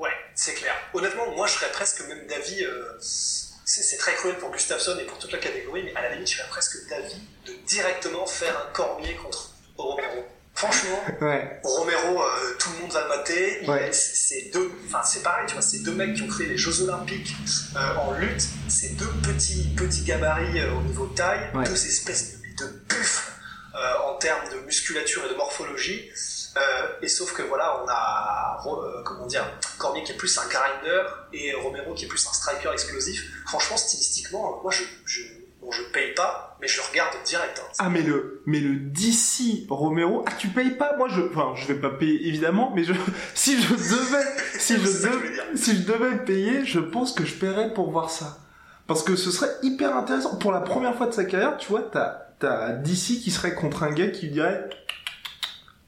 Ouais, 0.00 0.10
c'est 0.44 0.54
clair. 0.54 0.74
Honnêtement, 0.94 1.30
moi, 1.36 1.46
je 1.46 1.52
serais 1.52 1.70
presque 1.72 2.00
même 2.08 2.26
d'avis. 2.26 2.64
euh, 2.64 2.84
c'est 3.00 3.96
très 3.96 4.12
cruel 4.14 4.36
pour 4.38 4.50
Gustafsson 4.50 4.98
et 5.00 5.04
pour 5.04 5.18
toute 5.18 5.32
la 5.32 5.38
catégorie, 5.38 5.82
mais 5.84 5.94
à 5.94 6.02
la 6.02 6.12
limite, 6.14 6.28
je 6.30 6.36
serais 6.36 6.48
presque 6.48 6.76
d'avis 6.90 7.20
de 7.46 7.52
directement 7.66 8.26
faire 8.26 8.54
un 8.58 8.72
Cormier 8.72 9.14
contre 9.16 9.50
Romero. 9.76 10.26
Franchement, 10.54 11.02
Ouais. 11.22 11.60
Romero, 11.64 12.22
euh, 12.22 12.54
tout 12.58 12.70
le 12.74 12.78
monde 12.82 12.92
va 12.92 13.02
le 13.04 13.08
mater. 13.08 13.64
Ouais. 13.66 13.90
c'est- 13.92 14.50
deux, 14.52 14.70
enfin 14.86 15.02
c'est 15.04 15.22
pareil, 15.22 15.46
tu 15.46 15.54
vois, 15.54 15.62
c'est 15.62 15.78
deux 15.78 15.92
mecs 15.94 16.14
qui 16.14 16.22
ont 16.22 16.30
fait 16.30 16.44
les 16.44 16.58
Jeux 16.58 16.82
Olympiques 16.82 17.34
euh, 17.76 17.94
en 17.96 18.12
lutte. 18.12 18.42
C'est 18.68 18.94
deux 18.96 19.10
petits 19.22 19.72
petits 19.76 20.02
gabarits 20.04 20.60
euh, 20.60 20.72
au 20.74 20.82
niveau 20.82 21.06
taille, 21.06 21.48
Ouais. 21.54 21.64
deux 21.64 21.86
espèces 21.86 22.32
de, 22.32 22.64
de 22.66 22.68
buffles 22.88 23.30
en 24.04 24.14
termes 24.16 24.48
de 24.50 24.58
musculature 24.66 25.24
et 25.24 25.30
de 25.30 25.34
morphologie. 25.34 26.10
Euh, 26.56 26.86
et 27.00 27.08
sauf 27.08 27.32
que 27.32 27.42
voilà, 27.42 27.82
on 27.82 27.88
a 27.88 28.60
euh, 28.66 29.02
comment 29.04 29.26
dire, 29.26 29.44
Cormier 29.78 30.02
qui 30.02 30.12
est 30.12 30.16
plus 30.16 30.36
un 30.38 30.46
grinder 30.48 31.02
et 31.32 31.52
Romero 31.54 31.94
qui 31.94 32.04
est 32.04 32.08
plus 32.08 32.26
un 32.26 32.32
striker 32.32 32.70
explosif. 32.72 33.24
Franchement, 33.46 33.76
stylistiquement, 33.76 34.60
moi 34.62 34.70
je 34.70 34.82
je 35.06 35.22
bon, 35.60 35.70
je 35.70 35.82
paye 35.92 36.12
pas, 36.14 36.56
mais 36.60 36.68
je 36.68 36.76
le 36.80 36.86
regarde 36.90 37.14
direct. 37.24 37.58
hein. 37.64 37.72
Ah 37.78 37.88
mais 37.88 38.02
le 38.02 38.42
mais 38.46 38.60
le 38.60 38.76
DC 38.76 39.66
Romero, 39.70 40.24
ah 40.26 40.32
tu 40.38 40.48
payes 40.48 40.72
pas? 40.72 40.96
Moi 40.96 41.08
je 41.08 41.22
enfin 41.22 41.54
je 41.56 41.66
vais 41.72 41.80
pas 41.80 41.90
payer 41.90 42.26
évidemment, 42.28 42.72
mais 42.74 42.84
je 42.84 42.92
si 43.34 43.60
je 43.60 43.72
devais 43.74 44.58
si 44.58 44.74
je 44.76 44.80
devais 44.80 45.56
si 45.56 45.76
je 45.76 45.82
devais 45.82 46.18
payer, 46.24 46.64
je 46.66 46.80
pense 46.80 47.12
que 47.12 47.24
je 47.24 47.34
paierais 47.34 47.72
pour 47.72 47.90
voir 47.90 48.10
ça. 48.10 48.38
Parce 48.86 49.02
que 49.02 49.16
ce 49.16 49.30
serait 49.30 49.50
hyper 49.62 49.96
intéressant 49.96 50.36
pour 50.36 50.52
la 50.52 50.60
première 50.60 50.94
fois 50.96 51.06
de 51.06 51.12
sa 51.12 51.24
carrière, 51.24 51.56
tu 51.56 51.68
vois, 51.70 51.82
t'as 51.82 52.26
t'as 52.40 52.72
DC 52.72 53.20
qui 53.22 53.30
serait 53.30 53.54
contre 53.54 53.84
un 53.84 53.92
gars 53.92 54.08
qui 54.08 54.28
dirait 54.28 54.68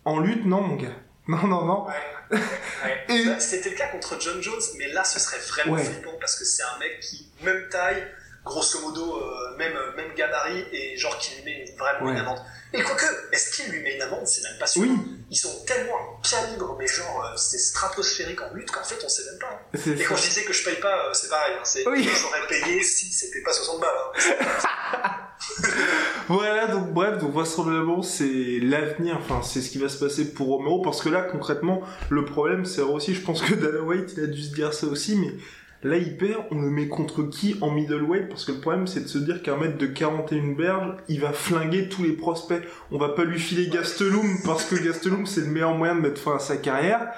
en 0.04 0.18
lutte 0.20 0.44
non 0.44 0.60
mon 0.60 0.76
gars. 0.76 0.88
Non 1.28 1.46
non 1.46 1.64
non. 1.64 1.86
Ouais. 1.86 1.94
Ouais. 2.84 3.04
Et- 3.08 3.24
Bah, 3.24 3.40
C'était 3.40 3.70
le 3.70 3.76
cas 3.76 3.88
contre 3.88 4.20
John 4.20 4.42
Jones, 4.42 4.60
mais 4.78 4.88
là 4.88 5.04
ce 5.04 5.18
serait 5.18 5.38
vraiment 5.38 5.72
Ouais. 5.76 5.84
flippant 5.84 6.12
parce 6.20 6.38
que 6.38 6.44
c'est 6.44 6.62
un 6.62 6.78
mec 6.78 7.00
qui, 7.00 7.30
même 7.42 7.66
taille, 7.70 8.06
grosso 8.44 8.80
modo, 8.80 9.16
euh, 9.16 9.56
même, 9.56 9.72
même 9.96 10.12
gabarit, 10.14 10.64
et 10.72 10.96
genre 10.96 11.16
qui 11.18 11.36
lui 11.36 11.44
met 11.44 11.64
une- 11.66 11.76
vraiment 11.78 12.10
une 12.10 12.14
Ouais. 12.16 12.20
amende. 12.20 12.38
Et 12.72 12.82
quoique, 12.82 13.04
est-ce 13.32 13.56
qu'il 13.56 13.72
lui 13.72 13.80
met 13.82 13.94
une 13.96 14.02
amende? 14.02 14.26
C'est 14.26 14.42
même 14.42 14.58
pas 14.58 14.66
sûr. 14.66 14.82
Oui. 14.82 14.90
Ils 15.30 15.36
sont 15.36 15.64
tellement 15.64 15.94
un 15.96 16.28
calibre, 16.28 16.76
mais 16.78 16.86
genre, 16.86 17.24
euh, 17.24 17.36
c'est 17.36 17.58
stratosphérique 17.58 18.40
en 18.42 18.52
lutte 18.52 18.70
qu'en 18.70 18.82
fait 18.84 18.98
on 19.04 19.08
sait 19.08 19.22
même 19.30 19.38
pas. 19.38 19.46
hein. 19.50 19.78
Et 19.86 19.96
ça. 19.96 20.04
quand 20.08 20.16
je 20.16 20.22
disais 20.28 20.42
que 20.44 20.52
je 20.52 20.64
paye 20.64 20.80
pas, 20.80 21.06
euh, 21.06 21.10
c'est 21.12 21.28
pareil. 21.30 21.54
hein, 21.56 21.60
c'est 21.64 21.88
Oui. 21.88 22.08
J'aurais 22.20 22.46
payé 22.48 22.82
si 22.82 23.06
c'était 23.12 23.42
pas 23.42 23.52
60 23.52 23.80
balles. 23.80 23.90
hein. 23.94 25.10
Voilà, 26.28 26.68
donc 26.68 26.92
bref, 26.92 27.18
donc 27.18 27.32
vraisemblablement 27.32 28.02
c'est 28.02 28.58
l'avenir, 28.62 29.18
enfin 29.20 29.42
c'est 29.42 29.60
ce 29.60 29.68
qui 29.70 29.78
va 29.78 29.88
se 29.88 29.98
passer 30.02 30.32
pour 30.32 30.48
Romero, 30.48 30.80
parce 30.80 31.02
que 31.02 31.08
là 31.10 31.20
concrètement, 31.22 31.82
le 32.08 32.24
problème 32.24 32.64
c'est 32.64 32.80
aussi, 32.80 33.14
je 33.14 33.20
pense 33.20 33.42
que 33.42 33.54
Dana 33.54 33.80
White 33.80 34.14
il 34.16 34.24
a 34.24 34.26
dû 34.26 34.42
se 34.42 34.54
dire 34.54 34.72
ça 34.72 34.86
aussi, 34.86 35.16
mais 35.16 35.32
là 35.84 35.96
il 35.96 36.16
perd, 36.16 36.44
on 36.50 36.60
le 36.60 36.70
met 36.70 36.88
contre 36.88 37.22
qui 37.22 37.56
en 37.60 37.70
middleweight, 37.70 38.28
parce 38.28 38.44
que 38.44 38.52
le 38.52 38.58
problème 38.58 38.86
c'est 38.86 39.00
de 39.00 39.08
se 39.08 39.18
dire 39.18 39.42
qu'un 39.42 39.56
mètre 39.56 39.78
de 39.78 39.86
41 39.86 40.54
berges, 40.54 40.96
il 41.08 41.20
va 41.20 41.32
flinguer 41.32 41.88
tous 41.88 42.02
les 42.02 42.12
prospects, 42.12 42.62
on 42.90 42.98
va 42.98 43.10
pas 43.10 43.24
lui 43.24 43.38
filer 43.38 43.68
Gastelum, 43.68 44.38
parce 44.44 44.64
que 44.64 44.74
Gastelum 44.74 45.26
c'est 45.26 45.42
le 45.42 45.48
meilleur 45.48 45.74
moyen 45.74 45.94
de 45.94 46.00
mettre 46.00 46.20
fin 46.20 46.36
à 46.36 46.38
sa 46.40 46.56
carrière, 46.56 47.12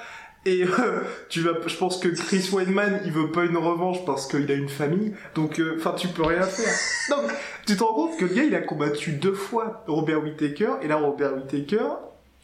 et 0.47 0.63
euh, 0.63 1.01
tu 1.29 1.41
vas, 1.41 1.55
je 1.67 1.77
pense 1.77 1.99
que 1.99 2.07
Chris 2.09 2.49
Weidman, 2.53 3.01
il 3.05 3.13
veut 3.13 3.33
pas 3.33 3.45
une 3.45 3.57
revanche 3.57 4.05
parce 4.05 4.29
qu'il 4.29 4.49
a 4.51 4.55
une 4.55 4.69
famille, 4.69 5.13
donc 5.35 5.59
euh, 5.59 5.77
enfin 5.77 5.93
tu 5.93 6.07
peux 6.07 6.23
rien 6.23 6.43
faire. 6.43 6.73
Donc 7.11 7.33
tu 7.67 7.77
te 7.77 7.83
rends 7.83 7.95
compte 7.95 8.17
que 8.17 8.27
le 8.27 8.35
gars 8.35 8.45
il 8.45 8.55
a 8.55 8.61
combattu 8.61 9.13
deux 9.13 9.35
fois 9.35 9.83
Robert 9.89 10.23
Whittaker 10.23 10.75
et 10.83 10.89
là 10.89 10.97
Robert 10.97 11.35
Whittaker 11.35 11.89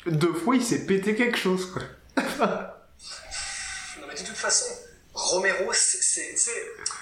deux 0.07 0.33
fois 0.33 0.57
il 0.57 0.63
s'est 0.63 0.85
pété 0.85 1.15
quelque 1.15 1.39
chose 1.39 1.67
quoi. 1.67 1.83
Non, 2.19 4.09
mais 4.09 4.15
de 4.15 4.27
toute 4.27 4.37
façon, 4.37 4.82
Romero, 5.23 5.73
c'est. 5.73 6.35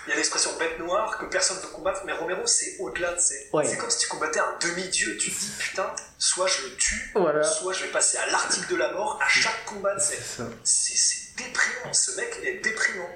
Il 0.06 0.10
y 0.10 0.12
a 0.12 0.16
l'expression 0.16 0.50
bête 0.58 0.78
noire 0.78 1.16
que 1.18 1.24
personne 1.26 1.56
ne 1.56 1.62
veut 1.62 1.68
combattre, 1.68 2.02
mais 2.04 2.12
Romero, 2.12 2.46
c'est 2.46 2.76
au-delà. 2.78 3.14
C'est 3.18 3.48
Ouais. 3.52 3.64
c'est 3.66 3.76
comme 3.78 3.90
si 3.90 3.98
tu 4.00 4.08
combattais 4.08 4.40
un 4.40 4.54
demi-dieu. 4.60 5.16
Tu 5.16 5.30
te 5.30 5.38
dis, 5.40 5.50
putain, 5.58 5.90
soit 6.18 6.46
je 6.46 6.62
le 6.66 6.76
tue, 6.76 7.10
Voilà. 7.14 7.42
soit 7.42 7.72
je 7.72 7.84
vais 7.84 7.90
passer 7.90 8.18
à 8.18 8.26
l'article 8.30 8.70
de 8.72 8.76
la 8.76 8.92
mort 8.92 9.18
à 9.24 9.28
chaque 9.28 9.64
combat. 9.64 9.98
C'est 9.98 10.20
ça. 10.22 10.44
c'est- 10.64 11.20
déprimant. 11.36 11.92
Ce 11.94 12.16
mec 12.16 12.38
est 12.44 12.62
déprimant. 12.62 13.08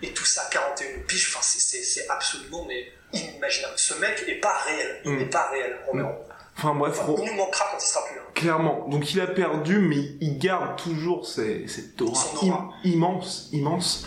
Et 0.00 0.12
tout 0.14 0.24
ça, 0.24 0.48
41 0.50 1.00
piges, 1.06 1.30
enfin, 1.34 1.42
c'est- 1.42 1.58
c'est 1.60 1.82
c'est 1.82 2.08
absolument 2.08 2.64
mais 2.66 2.90
inimaginable. 3.12 3.74
Ce 3.76 3.92
mec 3.94 4.24
est 4.26 4.40
pas 4.40 4.56
réel. 4.64 5.02
Il 5.04 5.10
Mm. 5.12 5.18
n'est 5.18 5.26
pas 5.30 5.50
réel, 5.50 5.76
Romero. 5.86 6.08
Enfin 6.56 6.74
bref, 6.74 6.96
Enfin, 7.00 7.14
il 7.22 7.24
nous 7.30 7.34
manquera 7.36 7.66
quand 7.70 7.78
il 7.78 7.86
sera 7.86 8.04
plus 8.06 8.16
là. 8.16 8.22
clairement. 8.34 8.88
Donc 8.88 9.12
il 9.12 9.20
a 9.20 9.26
perdu 9.28 9.78
mais 9.78 9.96
il 10.20 10.38
garde 10.38 10.76
toujours 10.82 11.26
cette 11.28 12.00
aura, 12.00 12.14
Son 12.20 12.36
aura. 12.48 12.58
im- 12.58 12.70
immense, 12.84 13.48
immense. 13.52 14.06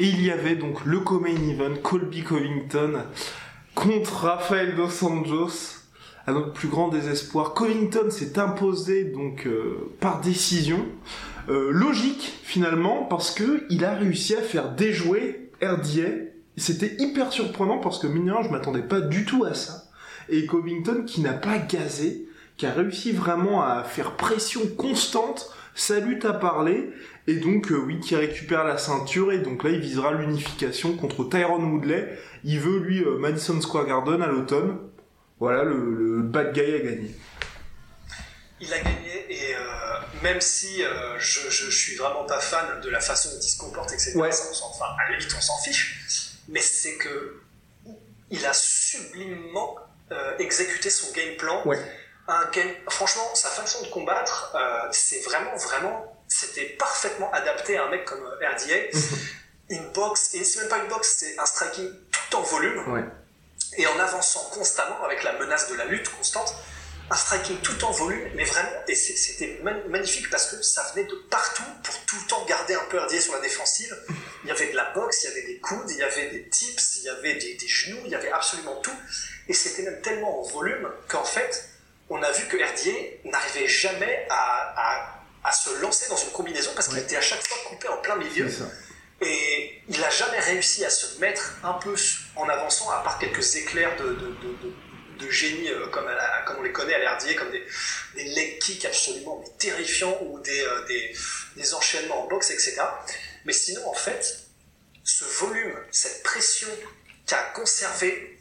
Et 0.00 0.06
il 0.06 0.24
y 0.24 0.32
avait 0.32 0.56
donc 0.56 0.84
le 0.84 0.98
co-main 0.98 1.36
event 1.48 1.76
Colby 1.80 2.24
Covington 2.24 3.04
contre 3.76 4.24
Rafael 4.24 4.74
Dos 4.74 5.04
Anjos. 5.04 5.82
À 6.26 6.32
notre 6.32 6.52
plus 6.52 6.66
grand 6.66 6.88
désespoir, 6.88 7.54
Covington 7.54 8.10
s'est 8.10 8.38
imposé 8.40 9.04
donc 9.04 9.46
euh, 9.46 9.94
par 10.00 10.20
décision. 10.20 10.84
Euh, 11.48 11.70
logique 11.70 12.32
finalement 12.42 13.04
parce 13.04 13.30
que 13.30 13.66
il 13.70 13.84
a 13.84 13.94
réussi 13.94 14.34
à 14.34 14.42
faire 14.42 14.72
déjouer 14.72 15.50
RDA. 15.62 16.08
C'était 16.56 16.96
hyper 16.98 17.32
surprenant 17.32 17.78
parce 17.78 18.00
que 18.00 18.08
rien, 18.08 18.42
je 18.42 18.48
m'attendais 18.48 18.82
pas 18.82 19.00
du 19.00 19.24
tout 19.24 19.44
à 19.44 19.54
ça. 19.54 19.84
Et 20.28 20.46
Covington 20.46 21.04
qui 21.06 21.20
n'a 21.20 21.34
pas 21.34 21.58
gazé, 21.58 22.26
qui 22.56 22.66
a 22.66 22.72
réussi 22.72 23.12
vraiment 23.12 23.62
à 23.62 23.84
faire 23.84 24.16
pression 24.16 24.62
constante, 24.76 25.50
sa 25.74 25.98
lutte 25.98 26.24
à 26.24 26.32
parler, 26.32 26.90
et 27.26 27.34
donc 27.34 27.70
euh, 27.70 27.76
oui, 27.76 28.00
qui 28.00 28.14
récupère 28.16 28.64
la 28.64 28.78
ceinture, 28.78 29.32
et 29.32 29.38
donc 29.38 29.64
là 29.64 29.70
il 29.70 29.80
visera 29.80 30.12
l'unification 30.12 30.96
contre 30.96 31.24
Tyron 31.28 31.62
Woodley. 31.62 32.18
Il 32.44 32.60
veut 32.60 32.78
lui 32.78 33.02
euh, 33.02 33.18
Madison 33.18 33.60
Square 33.60 33.86
Garden 33.86 34.22
à 34.22 34.28
l'automne. 34.28 34.78
Voilà, 35.40 35.64
le, 35.64 36.22
bad 36.22 36.52
guy 36.54 36.60
a 36.60 36.78
gagné. 36.78 37.14
Il 38.60 38.72
a 38.72 38.78
gagné, 38.78 39.26
et 39.28 39.54
euh, 39.54 39.58
même 40.22 40.40
si 40.40 40.82
je, 41.18 41.50
je, 41.50 41.70
suis 41.70 41.96
vraiment 41.96 42.24
pas 42.24 42.40
fan 42.40 42.80
de 42.80 42.88
la 42.88 43.00
façon 43.00 43.30
dont 43.30 43.40
il 43.40 43.48
se 43.48 43.58
comporte, 43.58 43.92
etc., 43.92 44.12
ouais. 44.16 44.30
enfin, 44.30 44.86
à 44.98 45.10
la 45.10 45.18
limite 45.18 45.34
on 45.36 45.40
s'en 45.40 45.58
fiche, 45.58 46.38
mais 46.48 46.60
c'est 46.60 46.96
que 46.96 47.40
il 48.30 48.46
a 48.46 48.52
sublimement 48.52 49.76
exécuté 50.38 50.88
son 50.88 51.12
game 51.12 51.36
plan. 51.36 51.62
Ouais 51.66 51.78
un 52.28 52.50
game, 52.50 52.70
franchement, 52.88 53.34
sa 53.34 53.48
façon 53.48 53.82
de 53.82 53.88
combattre, 53.88 54.52
euh, 54.54 54.88
c'est 54.92 55.20
vraiment, 55.20 55.54
vraiment, 55.56 56.16
c'était 56.28 56.64
parfaitement 56.78 57.30
adapté 57.32 57.76
à 57.76 57.84
un 57.84 57.90
mec 57.90 58.04
comme 58.04 58.24
euh, 58.24 58.48
RDA. 58.48 58.98
une 59.70 59.88
boxe, 59.92 60.34
et 60.34 60.44
c'est 60.44 60.60
même 60.60 60.68
pas 60.68 60.78
une 60.78 60.88
boxe, 60.88 61.16
c'est 61.18 61.38
un 61.38 61.46
striking 61.46 61.90
tout 62.10 62.36
en 62.36 62.42
volume. 62.42 63.12
Et 63.76 63.86
en 63.86 63.98
avançant 63.98 64.40
constamment 64.52 65.02
avec 65.04 65.22
la 65.24 65.32
menace 65.32 65.68
de 65.68 65.74
la 65.74 65.86
lutte 65.86 66.08
constante, 66.10 66.54
un 67.10 67.16
striking 67.16 67.58
tout 67.60 67.84
en 67.84 67.90
volume, 67.90 68.30
mais 68.34 68.44
vraiment, 68.44 68.70
et 68.88 68.94
c'était 68.94 69.60
magnifique 69.88 70.30
parce 70.30 70.46
que 70.46 70.62
ça 70.62 70.86
venait 70.94 71.06
de 71.06 71.14
partout 71.30 71.64
pour 71.82 71.94
tout 72.06 72.16
le 72.22 72.26
temps 72.28 72.44
garder 72.46 72.74
un 72.74 72.84
peu 72.88 72.98
RDA 72.98 73.20
sur 73.20 73.34
la 73.34 73.40
défensive. 73.40 73.94
Il 74.44 74.48
y 74.48 74.50
avait 74.50 74.70
de 74.70 74.76
la 74.76 74.90
boxe, 74.92 75.24
il 75.24 75.28
y 75.28 75.32
avait 75.32 75.46
des 75.46 75.58
coudes, 75.58 75.90
il 75.90 75.98
y 75.98 76.02
avait 76.02 76.30
des 76.30 76.48
tips, 76.48 76.96
il 76.96 77.02
y 77.04 77.08
avait 77.08 77.34
des, 77.34 77.54
des 77.54 77.68
genoux, 77.68 77.98
il 78.04 78.10
y 78.10 78.14
avait 78.14 78.32
absolument 78.32 78.76
tout. 78.76 78.96
Et 79.48 79.52
c'était 79.52 79.82
même 79.82 80.00
tellement 80.00 80.40
en 80.40 80.42
volume 80.42 80.88
qu'en 81.08 81.24
fait, 81.24 81.68
on 82.08 82.22
a 82.22 82.30
vu 82.32 82.46
que 82.46 82.56
RDA 82.56 83.30
n'arrivait 83.30 83.68
jamais 83.68 84.26
à, 84.30 85.52
se 85.52 85.70
lancer 85.80 86.08
dans 86.08 86.16
une 86.16 86.30
combinaison 86.30 86.70
parce 86.74 86.88
qu'il 86.88 86.98
était 86.98 87.16
à 87.16 87.20
chaque 87.20 87.46
fois 87.46 87.56
coupé 87.68 87.88
en 87.88 87.98
plein 87.98 88.16
milieu. 88.16 88.48
Et 89.20 89.82
il 89.88 90.00
n'a 90.00 90.10
jamais 90.10 90.40
réussi 90.40 90.84
à 90.84 90.90
se 90.90 91.20
mettre 91.20 91.58
un 91.62 91.74
peu 91.74 91.94
en 92.36 92.48
avançant, 92.48 92.90
à 92.90 93.02
part 93.02 93.18
quelques 93.18 93.56
éclairs 93.56 93.96
de, 93.96 95.30
génie 95.30 95.70
euh, 95.70 95.86
comme, 95.88 96.10
comme, 96.46 96.56
on 96.58 96.62
les 96.62 96.72
connaît 96.72 96.94
à 96.94 96.98
l'RDA, 96.98 97.34
comme 97.34 97.50
des, 97.50 98.24
leg 98.24 98.58
kicks 98.58 98.84
absolument 98.84 99.42
terrifiants 99.58 100.18
ou 100.20 100.38
euh, 100.38 100.84
des, 100.86 101.14
des, 101.56 101.74
enchaînements 101.74 102.24
en 102.24 102.28
boxe, 102.28 102.50
etc. 102.50 102.82
Mais 103.46 103.54
sinon, 103.54 103.88
en 103.88 103.94
fait, 103.94 104.40
ce 105.04 105.24
volume, 105.24 105.74
cette 105.92 106.22
pression 106.22 106.68
qu'a 107.26 107.42
conservé 107.54 108.38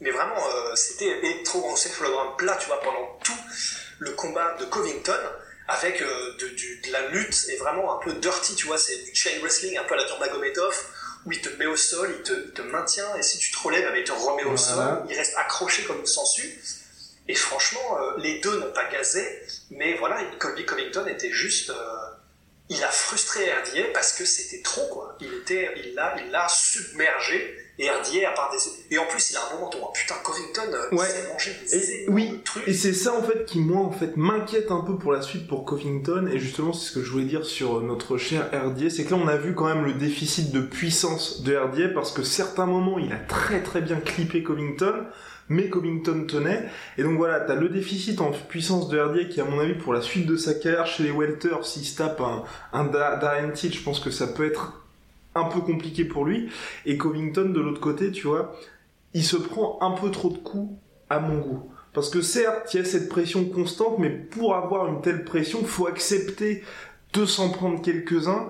mais 0.00 0.10
vraiment, 0.10 0.36
euh, 0.36 0.74
c'était 0.74 1.06
électro-encéphalogramme 1.06 2.36
plat, 2.36 2.56
tu 2.60 2.66
vois, 2.66 2.80
pendant 2.80 3.18
tout 3.24 3.38
le 3.98 4.10
combat 4.12 4.56
de 4.60 4.64
Covington, 4.66 5.18
avec 5.68 6.00
euh, 6.02 6.36
de, 6.38 6.48
de, 6.48 6.92
la 6.92 7.08
lutte 7.08 7.46
et 7.48 7.56
vraiment 7.56 7.96
un 7.96 8.04
peu 8.04 8.12
dirty, 8.14 8.54
tu 8.54 8.66
vois, 8.66 8.78
c'est 8.78 8.96
du 8.96 9.14
chain 9.14 9.38
wrestling, 9.40 9.76
un 9.78 9.84
peu 9.84 9.94
à 9.94 9.96
la 9.96 10.04
Nurmagomedov, 10.04 10.76
où 11.24 11.32
il 11.32 11.40
te 11.40 11.48
met 11.56 11.66
au 11.66 11.76
sol, 11.76 12.14
il 12.16 12.22
te, 12.22 12.32
il 12.32 12.52
te 12.52 12.62
maintient, 12.62 13.16
et 13.16 13.22
si 13.22 13.38
tu 13.38 13.50
te 13.50 13.58
relèves, 13.58 13.90
il 13.96 14.04
te 14.04 14.12
remet 14.12 14.44
au 14.44 14.56
sol, 14.56 15.02
il 15.08 15.16
reste 15.16 15.34
accroché 15.36 15.84
comme 15.84 16.00
une 16.00 16.06
sangsue. 16.06 16.60
Et 17.28 17.34
franchement, 17.34 17.98
euh, 18.00 18.12
les 18.18 18.38
deux 18.40 18.60
n'ont 18.60 18.72
pas 18.72 18.84
gazé, 18.84 19.42
mais 19.70 19.94
voilà, 19.94 20.22
Colby 20.38 20.64
Covington 20.64 21.06
était 21.06 21.32
juste 21.32 21.72
il 22.68 22.82
a 22.82 22.88
frustré 22.88 23.52
RDA 23.52 23.92
parce 23.92 24.12
que 24.12 24.24
c'était 24.24 24.62
trop 24.62 24.86
quoi. 24.88 25.16
Il 25.20 25.32
était, 25.34 25.72
il 25.76 25.94
l'a, 25.94 26.16
il 26.18 26.30
l'a 26.30 26.48
submergé 26.48 27.65
et 27.78 27.88
RDA 27.90 28.30
à 28.30 28.32
part 28.32 28.50
des 28.50 28.94
et 28.94 28.98
en 28.98 29.06
plus 29.06 29.30
il 29.30 29.36
a 29.36 29.40
un 29.40 29.54
moment 29.54 29.70
où 29.70 29.92
putain 29.92 30.14
Covington 30.22 30.72
euh, 30.72 30.96
ouais. 30.96 31.06
s'est 31.06 31.28
mangé 31.28 31.52
des 31.62 31.76
et, 31.76 32.08
oui 32.08 32.40
trucs. 32.44 32.66
et 32.66 32.72
c'est 32.72 32.94
ça 32.94 33.14
en 33.14 33.22
fait 33.22 33.44
qui 33.44 33.60
moi 33.60 33.82
en 33.82 33.90
fait 33.90 34.16
m'inquiète 34.16 34.70
un 34.70 34.80
peu 34.80 34.96
pour 34.96 35.12
la 35.12 35.22
suite 35.22 35.46
pour 35.46 35.64
Covington 35.64 36.26
et 36.32 36.38
justement 36.38 36.72
c'est 36.72 36.88
ce 36.88 36.92
que 36.92 37.02
je 37.02 37.10
voulais 37.10 37.24
dire 37.24 37.44
sur 37.44 37.82
notre 37.82 38.16
cher 38.16 38.48
RDA 38.52 38.88
c'est 38.88 39.04
que 39.04 39.10
là 39.10 39.20
on 39.22 39.28
a 39.28 39.36
vu 39.36 39.54
quand 39.54 39.66
même 39.66 39.84
le 39.84 39.92
déficit 39.92 40.52
de 40.52 40.60
puissance 40.60 41.42
de 41.42 41.54
RDA 41.54 41.88
parce 41.94 42.12
que 42.12 42.22
certains 42.22 42.66
moments 42.66 42.98
il 42.98 43.12
a 43.12 43.18
très 43.18 43.62
très 43.62 43.82
bien 43.82 44.00
clippé 44.00 44.42
Covington 44.42 45.04
mais 45.48 45.68
Covington 45.68 46.24
tenait. 46.26 46.68
Et 46.98 47.02
donc 47.02 47.18
voilà, 47.18 47.40
t'as 47.40 47.54
le 47.54 47.68
déficit 47.68 48.20
en 48.20 48.32
puissance 48.32 48.88
de 48.88 48.98
RDA 48.98 49.24
qui, 49.24 49.40
à 49.40 49.44
mon 49.44 49.60
avis, 49.60 49.74
pour 49.74 49.94
la 49.94 50.02
suite 50.02 50.26
de 50.26 50.36
sa 50.36 50.54
carrière 50.54 50.86
chez 50.86 51.04
les 51.04 51.12
welters, 51.12 51.64
s'il 51.64 51.84
se 51.84 51.96
tape 51.96 52.20
un, 52.20 52.42
un 52.72 52.84
Darren 52.86 53.52
Till, 53.52 53.72
je 53.72 53.82
pense 53.82 54.00
que 54.00 54.10
ça 54.10 54.26
peut 54.26 54.44
être 54.44 54.85
un 55.36 55.44
peu 55.44 55.60
compliqué 55.60 56.04
pour 56.04 56.24
lui. 56.24 56.48
Et 56.84 56.96
Covington, 56.96 57.50
de 57.50 57.60
l'autre 57.60 57.80
côté, 57.80 58.10
tu 58.10 58.26
vois, 58.26 58.56
il 59.14 59.24
se 59.24 59.36
prend 59.36 59.78
un 59.80 59.92
peu 59.92 60.10
trop 60.10 60.30
de 60.30 60.38
coups 60.38 60.72
à 61.08 61.20
mon 61.20 61.38
goût. 61.38 61.70
Parce 61.92 62.10
que 62.10 62.20
certes, 62.20 62.74
il 62.74 62.78
y 62.78 62.80
a 62.80 62.84
cette 62.84 63.08
pression 63.08 63.46
constante, 63.46 63.98
mais 63.98 64.10
pour 64.10 64.54
avoir 64.54 64.86
une 64.86 65.00
telle 65.00 65.24
pression, 65.24 65.64
faut 65.64 65.86
accepter 65.86 66.62
de 67.14 67.24
s'en 67.24 67.50
prendre 67.50 67.80
quelques-uns. 67.80 68.48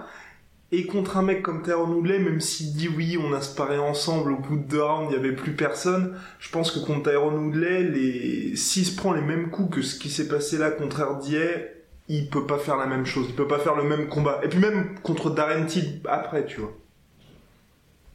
Et 0.72 0.84
contre 0.86 1.16
un 1.16 1.22
mec 1.22 1.42
comme 1.42 1.62
Tyrone 1.62 1.94
Woodley, 1.94 2.18
même 2.18 2.40
s'il 2.40 2.74
dit 2.74 2.88
oui, 2.88 3.16
on 3.22 3.32
a 3.32 3.40
sparé 3.40 3.78
ensemble, 3.78 4.32
au 4.32 4.36
bout 4.36 4.56
de 4.56 4.64
deux 4.64 4.82
rounds, 4.82 5.06
il 5.08 5.10
n'y 5.10 5.24
avait 5.24 5.36
plus 5.36 5.52
personne, 5.52 6.16
je 6.40 6.50
pense 6.50 6.72
que 6.72 6.80
contre 6.80 7.08
Tyrone 7.08 7.46
Woodley, 7.46 7.84
les... 7.84 8.56
s'il 8.56 8.84
se 8.84 8.96
prend 8.96 9.12
les 9.12 9.22
mêmes 9.22 9.50
coups 9.50 9.76
que 9.76 9.82
ce 9.82 9.96
qui 9.96 10.10
s'est 10.10 10.26
passé 10.26 10.58
là 10.58 10.72
contre 10.72 11.04
RDA, 11.04 11.60
il 12.08 12.28
peut 12.28 12.46
pas 12.46 12.58
faire 12.58 12.76
la 12.76 12.86
même 12.86 13.06
chose, 13.06 13.26
il 13.28 13.36
peut 13.36 13.46
pas 13.46 13.60
faire 13.60 13.76
le 13.76 13.84
même 13.84 14.08
combat. 14.08 14.40
Et 14.42 14.48
puis 14.48 14.58
même 14.58 14.98
contre 15.04 15.30
Darren 15.30 15.66
Till 15.66 16.00
après, 16.08 16.46
tu 16.46 16.60
vois. 16.60 16.72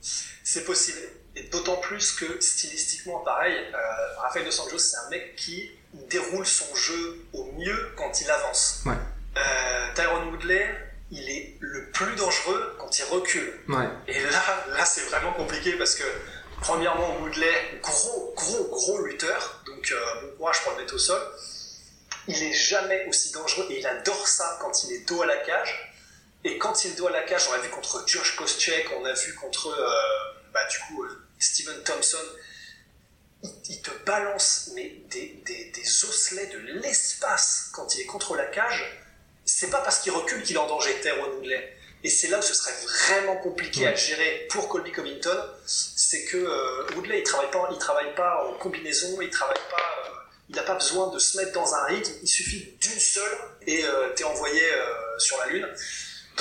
C'est 0.01 0.65
possible. 0.65 0.99
Et 1.35 1.43
d'autant 1.43 1.77
plus 1.77 2.11
que 2.11 2.41
stylistiquement, 2.41 3.19
pareil, 3.19 3.55
euh, 3.73 4.17
Rafael 4.17 4.43
Dos 4.43 4.59
Anjos, 4.59 4.79
c'est 4.79 4.97
un 4.97 5.09
mec 5.09 5.35
qui 5.35 5.71
déroule 6.09 6.45
son 6.45 6.75
jeu 6.75 7.25
au 7.33 7.51
mieux 7.53 7.91
quand 7.95 8.21
il 8.21 8.29
avance. 8.29 8.81
Ouais. 8.85 8.93
Euh, 9.37 9.93
Tyrone 9.95 10.29
Woodley, 10.29 10.75
il 11.11 11.29
est 11.29 11.57
le 11.59 11.89
plus 11.91 12.15
dangereux 12.15 12.75
quand 12.79 12.99
il 12.99 13.03
recule. 13.05 13.53
Et 14.07 14.19
là, 14.19 14.65
là 14.69 14.85
c'est 14.85 15.01
vraiment 15.01 15.33
compliqué 15.33 15.73
parce 15.73 15.95
que, 15.95 16.03
premièrement, 16.61 17.17
Woodley, 17.19 17.79
gros, 17.81 18.33
gros, 18.35 18.63
gros 18.65 19.05
lutteur, 19.05 19.63
donc 19.65 19.91
euh, 19.91 20.21
bon 20.21 20.37
courage 20.37 20.61
pour 20.63 20.73
le 20.73 20.79
mettre 20.79 20.95
au 20.95 20.99
sol. 20.99 21.21
Il 22.27 22.41
est 22.43 22.53
jamais 22.53 23.05
aussi 23.07 23.31
dangereux 23.31 23.67
et 23.69 23.79
il 23.79 23.87
adore 23.87 24.27
ça 24.27 24.57
quand 24.61 24.83
il 24.83 24.93
est 24.93 25.07
dos 25.07 25.21
à 25.21 25.25
la 25.25 25.37
cage. 25.37 25.90
Et 26.43 26.57
quand 26.57 26.85
il 26.85 27.05
à 27.05 27.09
la 27.11 27.23
cage, 27.23 27.47
on 27.49 27.53
l'a 27.53 27.59
vu 27.59 27.69
contre 27.69 28.03
Josh 28.07 28.35
Koscheck, 28.35 28.87
on 28.99 29.05
a 29.05 29.13
vu 29.13 29.35
contre, 29.35 29.67
euh, 29.67 30.41
bah, 30.53 30.65
du 30.67 30.77
coup, 30.79 31.03
euh, 31.03 31.27
Steven 31.39 31.83
Thompson. 31.83 32.17
Il, 33.69 33.81
te 33.81 33.89
balance 34.05 34.69
mais 34.75 35.01
des, 35.09 35.41
des, 35.45 35.71
des 35.71 36.05
osselets 36.05 36.45
de 36.45 36.59
l'espace 36.79 37.71
quand 37.73 37.95
il 37.95 38.01
est 38.01 38.05
contre 38.05 38.35
la 38.35 38.45
cage 38.45 39.01
c'est 39.45 39.69
pas 39.69 39.81
parce 39.81 39.99
qu'il 39.99 40.11
recule 40.11 40.43
qu'il 40.43 40.55
est 40.55 40.59
en 40.59 40.67
danger, 40.67 40.99
Tyrone 41.01 41.35
Woodley. 41.35 41.77
Et 42.03 42.09
c'est 42.09 42.29
là 42.29 42.39
où 42.39 42.41
ce 42.41 42.53
serait 42.53 42.73
vraiment 42.83 43.37
compliqué 43.37 43.85
à 43.87 43.93
gérer 43.93 44.47
pour 44.49 44.67
Colby 44.69 44.91
Covington, 44.91 45.37
c'est 45.65 46.25
que 46.25 46.37
euh, 46.37 46.95
Woodley 46.95 47.19
il 47.19 47.23
travaille 47.23 47.51
pas, 47.51 47.69
il 47.71 47.77
travaille 47.77 48.15
pas 48.15 48.47
en 48.47 48.53
combinaison, 48.55 49.21
il 49.21 49.29
travaille 49.29 49.61
pas, 49.69 50.09
euh, 50.09 50.13
il 50.49 50.55
n'a 50.55 50.63
pas 50.63 50.73
besoin 50.73 51.11
de 51.11 51.19
se 51.19 51.37
mettre 51.37 51.51
dans 51.51 51.75
un 51.75 51.83
rythme, 51.85 52.11
il 52.23 52.27
suffit 52.27 52.75
d'une 52.79 52.99
seule 52.99 53.37
et 53.67 53.85
euh, 53.85 54.09
t'es 54.15 54.23
envoyé 54.23 54.63
sur 55.19 55.37
la 55.39 55.47
lune. 55.47 55.67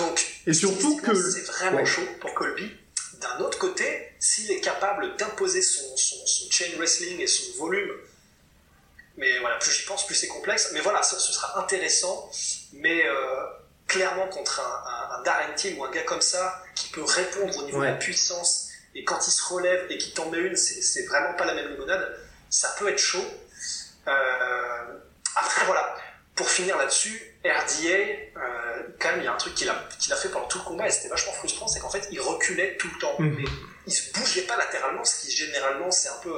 Donc 0.00 0.26
et 0.46 0.52
surtout 0.52 0.96
que 0.98 1.14
c'est 1.14 1.46
vraiment 1.46 1.84
chaud 1.84 2.06
pour 2.20 2.34
Colby. 2.34 2.70
D'un 3.20 3.44
autre 3.44 3.58
côté, 3.58 4.08
s'il 4.18 4.50
est 4.50 4.60
capable 4.60 5.16
d'imposer 5.16 5.62
son, 5.62 5.96
son, 5.96 6.26
son 6.26 6.50
chain 6.50 6.72
wrestling 6.78 7.20
et 7.20 7.26
son 7.26 7.58
volume 7.58 7.92
mais 9.20 9.38
voilà, 9.40 9.58
plus 9.58 9.70
j'y 9.70 9.84
pense, 9.84 10.06
plus 10.06 10.14
c'est 10.14 10.28
complexe. 10.28 10.70
Mais 10.72 10.80
voilà, 10.80 11.02
ce, 11.02 11.18
sera 11.18 11.60
intéressant. 11.60 12.30
Mais 12.72 13.06
euh, 13.06 13.44
clairement, 13.86 14.26
contre 14.28 14.60
un, 14.60 15.18
un, 15.18 15.22
Darren 15.22 15.54
Till 15.54 15.78
ou 15.78 15.84
un 15.84 15.90
gars 15.90 16.02
comme 16.02 16.22
ça, 16.22 16.62
qui 16.74 16.88
peut 16.88 17.04
répondre 17.04 17.56
au 17.58 17.62
niveau 17.64 17.80
de 17.80 17.84
la 17.84 17.94
puissance, 17.94 18.70
et 18.94 19.04
quand 19.04 19.18
il 19.26 19.30
se 19.30 19.42
relève 19.44 19.86
et 19.90 19.98
qu'il 19.98 20.14
tombe 20.14 20.34
une, 20.34 20.56
c'est 20.56 21.04
vraiment 21.04 21.34
pas 21.34 21.44
la 21.44 21.54
même 21.54 21.68
limonade, 21.70 22.18
ça 22.48 22.74
peut 22.78 22.88
être 22.88 22.98
chaud. 22.98 23.24
Euh, 24.08 24.98
après, 25.36 25.66
voilà, 25.66 25.96
pour 26.34 26.48
finir 26.48 26.76
là-dessus, 26.78 27.29
RDA, 27.44 27.88
euh, 27.88 28.82
quand 28.98 29.10
même, 29.10 29.20
il 29.20 29.24
y 29.24 29.28
a 29.28 29.32
un 29.32 29.36
truc 29.36 29.54
qu'il 29.54 29.68
a, 29.68 29.88
qu'il 29.98 30.12
a 30.12 30.16
fait 30.16 30.28
pendant 30.28 30.46
tout 30.46 30.58
le 30.58 30.64
combat, 30.64 30.86
et 30.86 30.90
c'était 30.90 31.08
vachement 31.08 31.32
frustrant, 31.32 31.68
c'est 31.68 31.80
qu'en 31.80 31.90
fait, 31.90 32.06
il 32.10 32.20
reculait 32.20 32.76
tout 32.76 32.88
le 32.92 32.98
temps. 32.98 33.16
Mhm. 33.18 33.36
Mais 33.38 33.44
il 33.86 33.92
se 33.92 34.12
bougeait 34.12 34.42
pas 34.42 34.56
latéralement, 34.56 35.04
ce 35.04 35.22
qui 35.22 35.32
généralement, 35.32 35.90
c'est 35.90 36.08
un 36.08 36.18
peu 36.22 36.34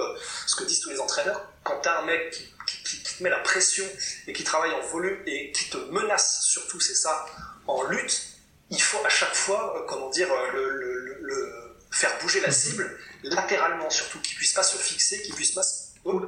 ce 0.47 0.55
que 0.55 0.65
disent 0.65 0.81
tous 0.81 0.91
les 0.91 1.01
entraîneurs. 1.01 1.45
Quand 1.65 1.81
t'as 1.81 2.01
un 2.01 2.07
mec 2.07 2.31
qui 2.31 2.53
qui, 2.67 3.03
te 3.03 3.23
met 3.23 3.31
la 3.31 3.39
pression 3.39 3.85
et 4.27 4.33
qui 4.33 4.45
travaille 4.45 4.73
en 4.73 4.81
volume 4.81 5.19
et 5.27 5.53
qui 5.53 5.71
te 5.71 5.77
menace 5.77 6.43
surtout, 6.45 6.81
c'est 6.81 6.95
ça, 6.95 7.27
en 7.67 7.85
lutte, 7.85 8.23
il 8.71 8.81
faut 8.81 9.05
à 9.05 9.09
chaque 9.09 9.35
fois, 9.35 9.77
euh, 9.77 9.87
comment 9.87 10.11
dire, 10.11 10.29
euh, 10.33 11.19
le, 11.21 11.77
faire 11.91 12.19
bouger 12.23 12.41
la 12.41 12.51
cible, 12.51 12.99
latéralement 13.23 13.91
surtout, 13.91 14.19
qu'il 14.21 14.37
puisse 14.37 14.55
pas 14.55 14.63
se 14.63 14.79
fixer, 14.79 15.21
qu'il 15.21 15.35
puisse 15.35 15.51
pas, 15.51 15.63
se, 15.63 15.91
oh, 16.05 16.23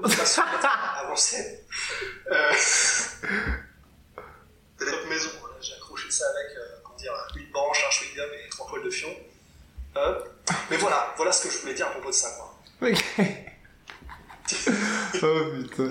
avancer. 0.98 1.60
Euh, 4.86 4.90
notre 4.90 5.08
maison, 5.08 5.30
j'ai 5.60 5.74
accroché 5.74 6.10
ça 6.10 6.24
avec 6.30 6.56
comment 6.82 6.96
dire, 6.96 7.12
une 7.36 7.50
branche, 7.50 7.84
un 7.86 7.90
chewing 7.90 8.18
et 8.18 8.48
trois 8.50 8.66
poils 8.66 8.84
de 8.84 8.90
fion. 8.90 9.08
mais 10.70 10.76
voilà, 10.76 11.14
voilà 11.16 11.32
ce 11.32 11.46
que 11.46 11.52
je 11.52 11.58
voulais 11.58 11.74
dire 11.74 11.86
à 11.86 11.90
propos 11.90 12.10
de 12.10 12.14
ça. 12.14 12.28
Quoi. 12.36 12.54
oh 15.22 15.44
putain. 15.62 15.88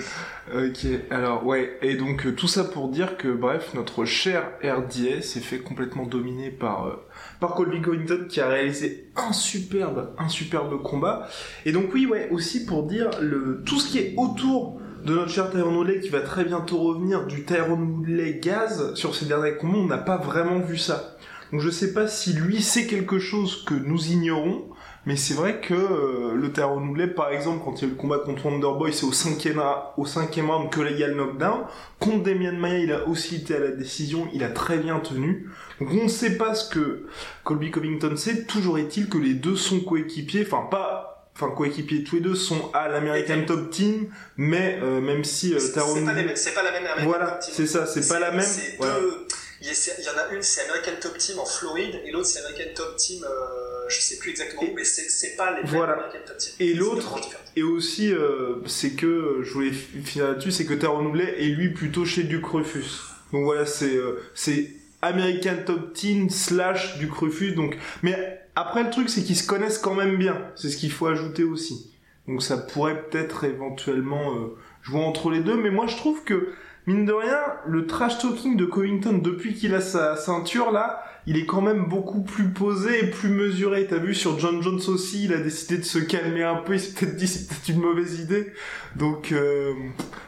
Ok, 0.53 0.85
alors 1.09 1.45
ouais, 1.45 1.77
et 1.81 1.95
donc 1.95 2.25
euh, 2.25 2.35
tout 2.35 2.47
ça 2.47 2.63
pour 2.63 2.89
dire 2.89 3.17
que 3.17 3.27
bref, 3.27 3.73
notre 3.73 4.05
cher 4.05 4.51
RDS 4.63 5.21
s'est 5.21 5.39
fait 5.39 5.59
complètement 5.59 6.05
dominer 6.05 6.51
par 6.51 6.85
euh, 6.85 7.07
par 7.39 7.55
Colby 7.55 7.81
Covington 7.81 8.27
qui 8.29 8.41
a 8.41 8.47
réalisé 8.47 9.09
un 9.15 9.33
superbe 9.33 10.13
un 10.19 10.29
superbe 10.29 10.81
combat. 10.83 11.27
Et 11.65 11.71
donc 11.71 11.93
oui, 11.93 12.05
ouais, 12.05 12.29
aussi 12.29 12.65
pour 12.65 12.83
dire 12.83 13.09
le 13.21 13.63
tout 13.65 13.79
ce 13.79 13.89
qui 13.89 13.99
est 13.99 14.13
autour 14.17 14.79
de 15.03 15.13
notre 15.13 15.31
cher 15.31 15.49
Tyron 15.49 15.75
Woodley 15.75 15.99
qui 15.99 16.09
va 16.09 16.21
très 16.21 16.45
bientôt 16.45 16.77
revenir 16.77 17.25
du 17.25 17.43
Tyron 17.43 17.77
Woodley 17.77 18.39
gaz 18.41 18.93
sur 18.95 19.15
ses 19.15 19.25
derniers 19.25 19.55
combats, 19.55 19.77
on 19.77 19.85
n'a 19.85 19.97
pas 19.97 20.17
vraiment 20.17 20.59
vu 20.59 20.77
ça. 20.77 21.17
Donc 21.51 21.61
je 21.61 21.69
sais 21.69 21.93
pas 21.93 22.07
si 22.07 22.33
lui 22.33 22.61
sait 22.61 22.87
quelque 22.87 23.19
chose 23.19 23.65
que 23.65 23.73
nous 23.73 24.11
ignorons, 24.11 24.69
mais 25.05 25.17
c'est 25.17 25.33
vrai 25.33 25.59
que 25.59 25.73
euh, 25.73 26.35
le 26.35 26.53
Tyron 26.53 26.87
Woodley, 26.87 27.07
par 27.07 27.29
exemple, 27.29 27.61
quand 27.65 27.81
il 27.81 27.83
y 27.83 27.87
a 27.87 27.89
le 27.89 27.95
combat 27.95 28.19
contre 28.19 28.45
Wonderboy, 28.45 28.93
c'est 28.93 29.05
au 29.05 29.11
cinquième, 29.11 29.61
au 29.97 30.05
cinquième 30.05 30.49
round 30.49 30.69
que 30.69 30.79
le 30.79 31.13
knockdown. 31.13 31.65
Contre 31.99 32.23
Demian 32.23 32.53
Maia, 32.53 32.79
il 32.79 32.91
a 32.93 33.07
aussi 33.07 33.35
été 33.35 33.55
à 33.55 33.59
la 33.59 33.71
décision, 33.71 34.29
il 34.33 34.43
a 34.43 34.49
très 34.49 34.77
bien 34.77 34.99
tenu. 34.99 35.49
Donc 35.81 35.89
on 35.91 36.05
ne 36.05 36.07
sait 36.07 36.37
pas 36.37 36.55
ce 36.55 36.69
que 36.69 37.07
Colby 37.43 37.71
Covington 37.71 38.15
sait, 38.15 38.45
toujours 38.45 38.79
est-il 38.79 39.09
que 39.09 39.17
les 39.17 39.33
deux 39.33 39.57
sont 39.57 39.81
coéquipiers, 39.81 40.47
enfin 40.47 40.65
pas... 40.71 41.12
Enfin, 41.35 41.49
coéquipiers, 41.49 42.03
tous 42.03 42.15
les 42.17 42.21
deux 42.21 42.35
sont 42.35 42.69
à 42.73 42.87
l'American 42.89 43.43
Top 43.47 43.71
Team, 43.71 44.07
mais 44.37 44.77
euh, 44.83 45.01
même 45.01 45.23
si 45.23 45.53
euh, 45.55 45.57
Tyron 45.57 45.95
c'est 45.95 46.05
pas, 46.05 46.13
les 46.13 46.23
pas 46.53 46.63
la 46.63 46.71
même 46.71 46.85
American 46.85 47.05
Voilà, 47.09 47.25
Top 47.31 47.39
Team. 47.39 47.53
c'est 47.55 47.65
ça, 47.67 47.85
c'est 47.87 48.07
pas 48.07 48.19
la 48.19 48.31
même. 48.31 48.41
c'est 48.41 48.75
Voilà. 48.77 48.99
deux- 48.99 49.27
il, 49.61 49.67
y 49.67 50.09
en 50.09 50.17
a 50.29 50.33
une, 50.35 50.41
c'est 50.43 50.61
American 50.69 50.91
Top 51.01 51.17
Team 51.17 51.39
en 51.39 51.45
Floride, 51.45 52.01
et 52.05 52.11
l'autre, 52.11 52.27
c'est 52.27 52.39
American 52.39 52.69
Top 52.75 52.97
Team, 52.97 53.23
euh, 53.23 53.87
je 53.89 53.99
sais 53.99 54.17
plus 54.17 54.29
exactement, 54.29 54.61
Et- 54.61 54.73
mais 54.75 54.83
c'est 54.83 55.35
pas 55.35 55.51
les 55.51 55.63
mêmes 55.63 55.71
Voilà. 55.71 55.93
American 55.93 56.19
Top 56.27 56.37
Team. 56.37 56.53
Et 56.59 56.73
l'autre-. 56.75 57.19
Et 57.55 57.63
aussi, 57.63 58.13
euh, 58.13 58.55
c'est 58.67 58.91
que, 58.91 59.39
je 59.41 59.51
voulais 59.53 59.71
fi- 59.71 60.01
finir 60.03 60.27
là-dessus, 60.27 60.51
c'est 60.51 60.65
que 60.65 60.73
Tyron 60.75 61.03
Woodley 61.05 61.33
est 61.39 61.47
lui 61.49 61.69
plutôt 61.73 62.05
chez 62.05 62.23
Duke 62.23 62.45
Rufus. 62.45 62.85
Donc 63.31 63.45
voilà, 63.45 63.65
c'est 63.65 63.95
euh, 63.95 64.21
c'est 64.35 64.69
American 65.01 65.55
Top 65.65 65.93
Team 65.93 66.29
slash 66.29 66.97
Duke 66.99 67.13
Rufus. 67.15 67.53
Donc, 67.53 67.75
mais 68.03 68.39
après 68.55 68.83
le 68.83 68.89
truc, 68.89 69.09
c'est 69.09 69.23
qu'ils 69.23 69.37
se 69.37 69.47
connaissent 69.47 69.79
quand 69.79 69.95
même 69.95 70.17
bien. 70.17 70.37
C'est 70.55 70.69
ce 70.69 70.77
qu'il 70.77 70.91
faut 70.91 71.07
ajouter 71.07 71.43
aussi. 71.43 71.91
Donc 72.27 72.43
ça 72.43 72.57
pourrait 72.57 73.03
peut-être 73.03 73.43
éventuellement 73.43 74.35
euh, 74.35 74.55
jouer 74.81 75.01
entre 75.01 75.29
les 75.29 75.39
deux. 75.39 75.57
Mais 75.57 75.71
moi, 75.71 75.87
je 75.87 75.97
trouve 75.97 76.23
que 76.23 76.53
mine 76.85 77.05
de 77.05 77.13
rien, 77.13 77.39
le 77.65 77.87
trash 77.87 78.19
talking 78.19 78.55
de 78.55 78.65
Covington 78.65 79.17
depuis 79.17 79.55
qu'il 79.55 79.73
a 79.73 79.81
sa 79.81 80.15
ceinture 80.15 80.71
là, 80.71 81.03
il 81.25 81.37
est 81.37 81.45
quand 81.45 81.61
même 81.61 81.85
beaucoup 81.85 82.21
plus 82.21 82.49
posé 82.49 83.05
et 83.05 83.09
plus 83.09 83.29
mesuré. 83.29 83.87
T'as 83.87 83.97
vu 83.97 84.13
sur 84.13 84.37
John 84.39 84.61
Jones 84.61 84.81
aussi, 84.87 85.25
il 85.25 85.33
a 85.33 85.37
décidé 85.37 85.77
de 85.77 85.85
se 85.85 85.99
calmer 85.99 86.43
un 86.43 86.55
peu. 86.55 86.73
Il 86.75 86.79
s'est 86.79 86.93
peut-être 86.93 87.15
dit 87.15 87.27
c'est 87.29 87.47
peut-être 87.47 87.69
une 87.69 87.81
mauvaise 87.81 88.19
idée. 88.19 88.53
Donc 88.95 89.31
euh, 89.31 89.73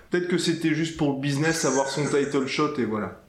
peut-être 0.10 0.28
que 0.28 0.38
c'était 0.38 0.74
juste 0.74 0.98
pour 0.98 1.14
le 1.14 1.20
business, 1.20 1.64
avoir 1.66 1.88
son 1.90 2.06
title 2.06 2.48
shot 2.48 2.78
et 2.80 2.86
voilà. 2.86 3.22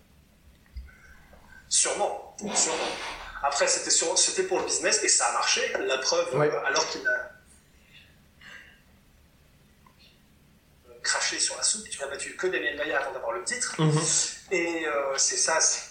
Sûrement, 1.68 2.36
sûrement. 2.54 3.15
Après, 3.46 3.66
c'était 3.68 3.90
sur- 3.90 4.18
c'était 4.18 4.42
pour 4.44 4.58
le 4.58 4.64
business, 4.66 5.02
et 5.04 5.08
ça 5.08 5.26
a 5.28 5.32
marché. 5.32 5.60
La 5.86 5.98
preuve, 5.98 6.34
Ouais. 6.36 6.50
euh, 6.50 6.64
alors 6.64 6.86
qu'il 6.90 7.06
a 7.06 7.32
craché 11.02 11.38
sur 11.38 11.56
la 11.56 11.62
soupe, 11.62 11.88
tu 11.88 12.00
n'as 12.00 12.08
battu 12.08 12.34
que 12.36 12.46
Damien 12.48 12.74
Maia 12.76 13.00
avant 13.00 13.12
d'avoir 13.12 13.32
le 13.32 13.44
titre. 13.44 13.76
Et 14.50 14.86
euh, 14.86 15.16
c'est 15.18 15.36
ça, 15.36 15.60
c'est 15.60 15.82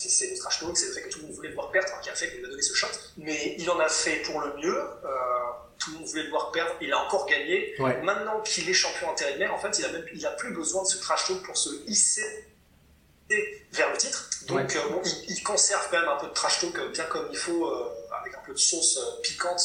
c'est- 0.00 0.08
c'est 0.08 0.30
le 0.30 0.38
trash 0.38 0.60
talk, 0.60 0.76
c'est 0.78 0.86
le 0.86 0.92
fait 0.92 1.02
que 1.02 1.08
tout 1.08 1.18
le 1.18 1.24
monde 1.26 1.34
voulait 1.34 1.48
le 1.48 1.56
voir 1.56 1.72
perdre 1.72 1.88
hein, 1.92 1.98
qui 2.00 2.08
a 2.08 2.14
fait 2.14 2.30
qu'il 2.30 2.44
a 2.44 2.48
donné 2.48 2.62
ce 2.62 2.72
shot. 2.72 2.86
Mais 3.16 3.56
il 3.58 3.68
en 3.68 3.80
a 3.80 3.88
fait 3.88 4.18
pour 4.22 4.40
le 4.40 4.54
mieux. 4.58 4.78
euh, 4.78 5.08
tout 5.80 5.90
le 5.92 5.98
monde 5.98 6.08
voulait 6.08 6.22
le 6.24 6.30
voir 6.30 6.50
perdre. 6.52 6.72
Il 6.80 6.92
a 6.92 6.98
encore 7.04 7.26
gagné. 7.26 7.74
Ouais. 7.80 8.00
Maintenant 8.02 8.40
qu'il 8.42 8.68
est 8.68 8.74
champion 8.74 9.10
intérimaire, 9.10 9.52
en 9.54 9.58
fait, 9.58 9.76
il 9.78 9.84
a 9.84 9.88
même, 9.92 10.04
il 10.14 10.24
a 10.26 10.30
plus 10.32 10.52
besoin 10.52 10.82
de 10.84 10.88
ce 10.88 10.98
trash 10.98 11.26
talk 11.26 11.42
pour 11.44 11.56
se 11.56 11.70
hisser 11.88 12.46
vers 13.72 13.90
le 13.90 13.96
titre. 13.96 14.30
Donc, 14.46 14.58
Ouais. 14.58 14.76
euh, 14.76 14.88
bon, 14.90 15.00
il, 15.04 15.30
il 15.32 15.42
conserve 15.42 15.88
quand 15.90 15.98
même 16.00 16.08
un 16.08 16.16
peu 16.16 16.26
de 16.28 16.32
trash 16.32 16.60
talk 16.60 16.76
euh, 16.78 16.88
bien 16.88 17.04
comme 17.04 17.28
il 17.30 17.36
faut, 17.38 17.66
euh, 17.66 17.90
avec 18.20 18.34
un 18.34 18.40
peu 18.46 18.52
de 18.52 18.58
sauce 18.58 18.98
piquante, 19.22 19.60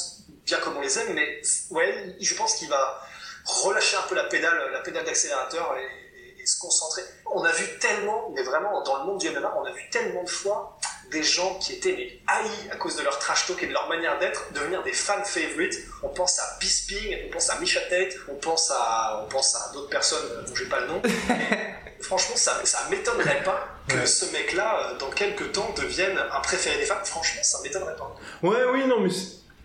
bien 0.46 0.58
comme 0.60 0.76
on 0.78 0.82
les 0.82 1.00
aime. 1.00 1.14
Mais 1.14 1.42
ouais, 1.72 2.16
je 2.20 2.34
pense 2.36 2.56
qu'il 2.56 2.70
va 2.70 3.02
relâcher 3.46 3.98
un 3.98 4.02
peu 4.04 4.16
la 4.16 4.26
pédale, 4.26 4.70
la 4.72 4.80
pédale 4.82 5.06
d'accélérateur 5.06 5.76
et, 5.78 5.84
et- 5.84 6.42
et 6.42 6.46
se 6.46 6.60
concentrer. 6.60 7.02
On 7.26 7.44
a 7.44 7.52
vu 7.52 7.66
tellement, 7.80 8.30
mais 8.36 8.44
vraiment 8.44 8.82
dans 8.84 8.98
le 9.00 9.04
monde 9.06 9.20
du 9.20 9.30
MMA, 9.30 9.54
on 9.58 9.64
a 9.66 9.72
vu 9.72 9.90
tellement 9.90 10.24
de 10.24 10.30
fois 10.30 10.78
des 11.12 11.24
gens 11.24 11.56
qui 11.60 11.74
étaient 11.74 11.94
mais, 11.96 12.20
haïs 12.28 12.70
à 12.72 12.76
cause 12.76 12.96
de 12.96 13.02
leur 13.04 13.18
trash 13.20 13.46
talk 13.48 13.62
et 13.64 13.68
de 13.68 13.74
leur 13.74 13.88
manière 13.88 14.18
d'être 14.20 14.52
devenir 14.54 14.84
des 14.84 14.94
fan 14.94 15.24
favorites. 15.24 15.80
On 16.02 16.10
pense 16.10 16.40
à 16.40 16.58
Bisping, 16.60 17.18
on 17.28 17.32
pense 17.32 17.50
à 17.50 17.60
Misha 17.60 17.80
Tate, 17.90 18.16
on 18.30 18.36
pense 18.36 18.72
à, 18.72 19.24
on 19.26 19.30
pense 19.30 19.56
à 19.56 19.72
d'autres 19.74 19.90
personnes 19.90 20.46
dont 20.46 20.56
j'ai 20.56 20.66
pas 20.66 20.80
le 20.82 20.88
nom. 20.88 21.02
Mais 21.30 21.76
franchement, 22.04 22.36
ça, 22.36 22.60
ça 22.64 22.80
m'étonnerait 22.92 23.44
pas 23.44 23.68
que 23.88 23.96
Ouais. 23.96 24.06
ce 24.06 24.32
mec-là, 24.32 24.92
euh, 24.92 24.98
dans 24.98 25.10
quelques 25.10 25.52
temps, 25.52 25.74
devienne 25.78 26.18
un 26.18 26.40
préféré 26.42 26.78
des 26.78 26.86
fans. 26.86 26.96
Franchement, 27.04 27.42
ça 27.44 27.58
m'étonnerait 27.64 27.96
pas. 27.96 28.16
Ouais, 28.44 28.64
oui, 28.74 28.86
non, 28.88 29.00
mais 29.02 29.10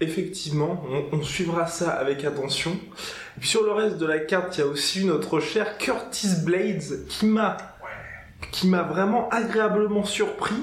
effectivement, 0.00 0.84
on, 0.88 1.18
on 1.18 1.22
suivra 1.22 1.66
ça 1.66 1.90
avec 1.90 2.24
attention. 2.24 2.72
Et 3.36 3.40
puis 3.40 3.48
sur 3.48 3.62
le 3.64 3.72
reste 3.72 3.96
de 3.98 4.06
la 4.06 4.18
carte, 4.18 4.56
il 4.56 4.60
y 4.60 4.62
a 4.64 4.66
aussi 4.66 5.04
notre 5.04 5.40
cher 5.40 5.78
Curtis 5.78 6.34
Blades 6.44 7.06
qui 7.08 7.26
m'a 7.26 7.56
qui 8.52 8.68
m'a 8.68 8.82
vraiment 8.82 9.28
agréablement 9.30 10.04
surpris, 10.04 10.54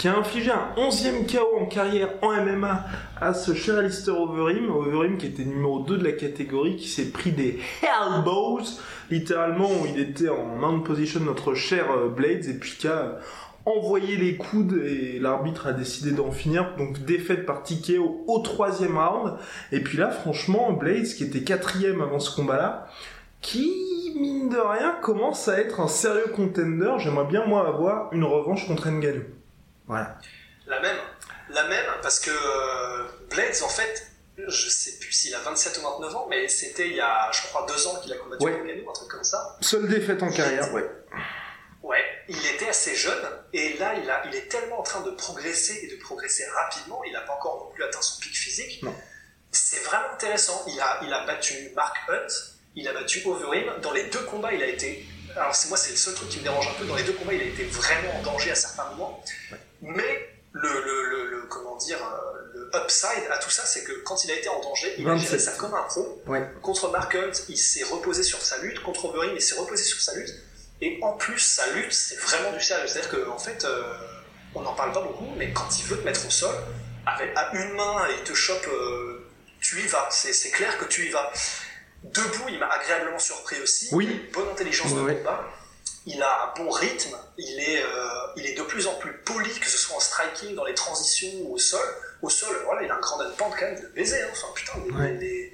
qui 0.00 0.08
a 0.08 0.16
infligé 0.16 0.50
un 0.50 0.72
11e 0.78 1.30
KO 1.30 1.58
en 1.60 1.66
carrière 1.66 2.08
en 2.22 2.32
MMA 2.32 2.86
à 3.20 3.34
ce 3.34 3.52
cher 3.52 3.76
Alistair 3.76 4.18
Overeem, 4.18 4.70
Overeem 4.70 5.18
qui 5.18 5.26
était 5.26 5.44
numéro 5.44 5.80
2 5.80 5.98
de 5.98 6.04
la 6.04 6.12
catégorie, 6.12 6.76
qui 6.76 6.88
s'est 6.88 7.10
pris 7.10 7.32
des 7.32 7.58
elbows, 7.82 8.62
littéralement 9.10 9.68
où 9.68 9.84
il 9.84 10.00
était 10.00 10.30
en 10.30 10.56
mount 10.56 10.80
position 10.80 11.20
notre 11.20 11.52
cher 11.52 11.90
euh, 11.90 12.08
Blades, 12.08 12.46
et 12.46 12.54
puis 12.54 12.76
qui 12.78 12.88
a 12.88 13.18
envoyé 13.66 14.16
les 14.16 14.38
coudes 14.38 14.82
et 14.82 15.18
l'arbitre 15.18 15.66
a 15.66 15.74
décidé 15.74 16.12
d'en 16.12 16.30
finir, 16.30 16.76
donc 16.78 17.04
défaite 17.04 17.44
par 17.44 17.62
TKO 17.62 18.24
au 18.26 18.38
troisième 18.38 18.96
round, 18.96 19.34
et 19.70 19.80
puis 19.80 19.98
là 19.98 20.10
franchement 20.10 20.72
Blades 20.72 21.08
qui 21.14 21.24
était 21.24 21.44
quatrième 21.44 22.00
avant 22.00 22.20
ce 22.20 22.34
combat-là, 22.34 22.86
qui, 23.42 23.70
mine 24.18 24.48
de 24.48 24.56
rien, 24.56 24.96
commence 25.02 25.46
à 25.48 25.60
être 25.60 25.78
un 25.78 25.88
sérieux 25.88 26.32
contender. 26.34 26.92
J'aimerais 26.98 27.26
bien, 27.26 27.46
moi, 27.46 27.66
avoir 27.66 28.12
une 28.12 28.24
revanche 28.24 28.66
contre 28.66 28.90
Ngannou. 28.90 29.22
Voilà. 29.90 30.16
La 30.68 30.78
même, 30.78 30.98
la 31.48 31.64
même, 31.64 31.86
parce 32.00 32.20
que 32.20 32.30
euh, 32.30 33.08
Blades, 33.28 33.60
en 33.64 33.68
fait, 33.68 34.06
je 34.46 34.68
sais 34.68 34.98
plus 35.00 35.10
s'il 35.10 35.34
a 35.34 35.40
27 35.40 35.78
ou 35.78 35.82
29 35.82 36.14
ans, 36.14 36.26
mais 36.30 36.46
c'était 36.46 36.86
il 36.86 36.94
y 36.94 37.00
a, 37.00 37.28
je 37.32 37.42
crois, 37.48 37.66
deux 37.66 37.88
ans 37.88 38.00
qu'il 38.00 38.12
a 38.12 38.16
combattu 38.16 38.44
Ouais. 38.44 38.84
Un 38.88 38.92
truc 38.92 39.08
comme 39.08 39.24
ça. 39.24 39.56
Seule 39.60 39.88
défaite 39.88 40.22
en 40.22 40.30
carrière, 40.30 40.72
ouais. 40.72 40.88
Ouais, 41.82 42.04
il 42.28 42.46
était 42.54 42.68
assez 42.68 42.94
jeune, 42.94 43.24
et 43.52 43.76
là, 43.78 43.94
il, 44.00 44.08
a, 44.08 44.24
il 44.28 44.34
est 44.36 44.46
tellement 44.48 44.78
en 44.78 44.84
train 44.84 45.00
de 45.00 45.10
progresser 45.10 45.80
et 45.82 45.88
de 45.88 46.00
progresser 46.00 46.44
rapidement, 46.54 47.02
il 47.04 47.12
n'a 47.12 47.22
pas 47.22 47.32
encore 47.32 47.64
non 47.64 47.74
plus 47.74 47.82
atteint 47.82 48.02
son 48.02 48.20
pic 48.20 48.36
physique. 48.36 48.84
Non. 48.84 48.94
C'est 49.50 49.82
vraiment 49.82 50.12
intéressant. 50.12 50.64
Il 50.68 50.78
a, 50.80 51.00
il 51.02 51.12
a 51.12 51.26
battu 51.26 51.72
Mark 51.74 51.96
Hunt, 52.08 52.28
il 52.76 52.86
a 52.86 52.92
battu 52.92 53.22
Overeem. 53.26 53.80
Dans 53.82 53.92
les 53.92 54.04
deux 54.04 54.22
combats, 54.22 54.52
il 54.52 54.62
a 54.62 54.66
été. 54.66 55.04
Alors, 55.34 55.54
c'est 55.54 55.68
moi, 55.68 55.76
c'est 55.76 55.90
le 55.90 55.96
seul 55.96 56.14
truc 56.14 56.28
qui 56.28 56.38
me 56.38 56.44
dérange 56.44 56.68
un 56.68 56.72
peu. 56.78 56.84
Dans 56.84 56.94
les 56.94 57.02
deux 57.02 57.14
combats, 57.14 57.32
il 57.32 57.40
a 57.40 57.44
été 57.44 57.64
vraiment 57.64 58.14
en 58.16 58.22
danger 58.22 58.52
à 58.52 58.54
certains 58.54 58.84
moments. 58.90 59.24
Mais 59.82 60.28
le, 60.52 60.68
le, 60.68 61.10
le, 61.10 61.30
le- 61.30 61.42
comment 61.48 61.76
dire, 61.76 61.98
euh, 62.02 62.40
le 62.54 62.70
upside 62.84 63.24
à 63.30 63.38
tout 63.38 63.50
ça, 63.50 63.64
c'est 63.64 63.84
que 63.84 63.92
quand 64.04 64.24
il 64.24 64.30
a 64.30 64.34
été 64.34 64.48
en 64.48 64.60
danger, 64.60 64.94
il 64.98 65.06
a 65.06 65.12
27. 65.12 65.28
géré 65.30 65.38
ça 65.42 65.52
comme 65.52 65.74
un 65.74 65.82
pro. 65.82 66.22
Ouais. 66.26 66.46
Contre 66.62 66.90
Mark 66.90 67.14
Hunt, 67.14 67.30
il 67.48 67.56
s'est 67.58 67.84
reposé 67.84 68.22
sur 68.22 68.40
sa 68.42 68.58
lutte. 68.58 68.82
Contre 68.82 69.06
Overeem, 69.06 69.32
il 69.34 69.42
s'est 69.42 69.56
reposé 69.58 69.84
sur 69.84 70.00
sa 70.00 70.14
lutte. 70.14 70.34
Et 70.82 70.98
en 71.02 71.12
plus, 71.12 71.38
sa 71.38 71.70
lutte, 71.72 71.92
c'est 71.92 72.16
vraiment 72.16 72.52
du 72.52 72.60
sérieux. 72.62 72.86
C'est-à-dire 72.86 73.24
qu'en 73.26 73.38
fait, 73.38 73.64
euh, 73.64 73.82
on 74.54 74.62
n'en 74.62 74.74
parle 74.74 74.92
pas 74.92 75.02
beaucoup, 75.02 75.28
mais 75.36 75.52
quand 75.52 75.68
il 75.78 75.84
veut 75.86 75.98
te 75.98 76.04
mettre 76.04 76.26
au 76.26 76.30
sol, 76.30 76.54
avec, 77.06 77.30
à 77.36 77.50
une 77.54 77.72
main, 77.74 78.06
il 78.18 78.24
te 78.24 78.34
chope, 78.34 78.66
euh, 78.68 79.26
tu 79.60 79.78
y 79.80 79.86
vas. 79.86 80.08
C'est 80.10 80.32
c'est 80.32 80.50
clair 80.50 80.76
que 80.78 80.84
tu 80.86 81.06
y 81.06 81.10
vas. 81.10 81.30
Debout, 82.02 82.48
il 82.48 82.58
m'a 82.58 82.66
agréablement 82.68 83.18
surpris 83.18 83.60
aussi. 83.60 83.88
Oui. 83.92 84.26
Bonne 84.32 84.48
intelligence 84.48 84.94
de 84.94 85.00
Ouais. 85.02 85.22
Il 86.06 86.22
a 86.22 86.44
un 86.44 86.54
bon 86.62 86.70
rythme. 86.70 87.16
Il 87.38 87.60
est, 87.60 87.82
euh, 87.82 88.08
il 88.36 88.46
est 88.46 88.54
de 88.54 88.62
plus 88.62 88.86
en 88.86 88.94
plus 88.94 89.12
poli, 89.18 89.50
que 89.60 89.68
ce 89.68 89.76
soit 89.78 89.96
en 89.96 90.00
striking, 90.00 90.54
dans 90.54 90.64
les 90.64 90.74
transitions 90.74 91.28
ou 91.42 91.54
au 91.54 91.58
sol. 91.58 91.86
Au 92.22 92.30
sol, 92.30 92.54
voilà, 92.64 92.82
il 92.82 92.90
a 92.90 92.96
un 92.96 93.00
grand 93.00 93.18
pente 93.36 93.54
quand 93.58 93.66
même 93.66 93.80
de 93.80 93.86
baiser. 93.88 94.20
hein. 94.22 94.28
Enfin, 94.32 94.48
putain, 94.54 94.72
Ouais. 94.98 95.12
les, 95.14 95.52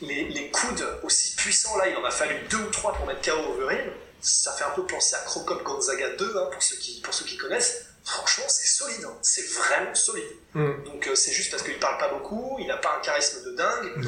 les, 0.00 0.24
les 0.28 0.50
coudes 0.50 0.86
aussi 1.02 1.34
puissants, 1.36 1.76
là, 1.76 1.88
il 1.88 1.96
en 1.96 2.04
a 2.04 2.10
fallu 2.10 2.36
deux 2.50 2.58
ou 2.58 2.70
trois 2.70 2.92
pour 2.94 3.06
mettre 3.06 3.22
KO 3.22 3.38
Overeem. 3.52 3.90
Ça 4.20 4.52
fait 4.52 4.64
un 4.64 4.70
peu 4.70 4.86
penser 4.86 5.16
à 5.16 5.18
Crocop 5.20 5.62
Gonzaga 5.62 6.10
2, 6.16 6.36
hein, 6.36 6.48
pour, 6.52 6.62
ceux 6.62 6.76
qui, 6.76 7.00
pour 7.00 7.12
ceux 7.12 7.24
qui 7.26 7.36
connaissent. 7.36 7.86
Franchement, 8.04 8.44
c'est 8.48 8.66
solide. 8.66 9.04
hein. 9.06 9.14
C'est 9.22 9.48
vraiment 9.54 9.94
solide. 9.94 10.24
Mm. 10.54 10.84
Donc 10.84 11.06
euh, 11.08 11.14
c'est 11.14 11.32
juste 11.32 11.50
parce 11.50 11.62
qu'il 11.62 11.78
parle 11.78 11.98
pas 11.98 12.12
beaucoup, 12.12 12.56
il 12.60 12.70
a 12.70 12.76
pas 12.76 12.98
un 12.98 13.02
charisme 13.02 13.44
de 13.46 13.56
dingue. 13.56 14.06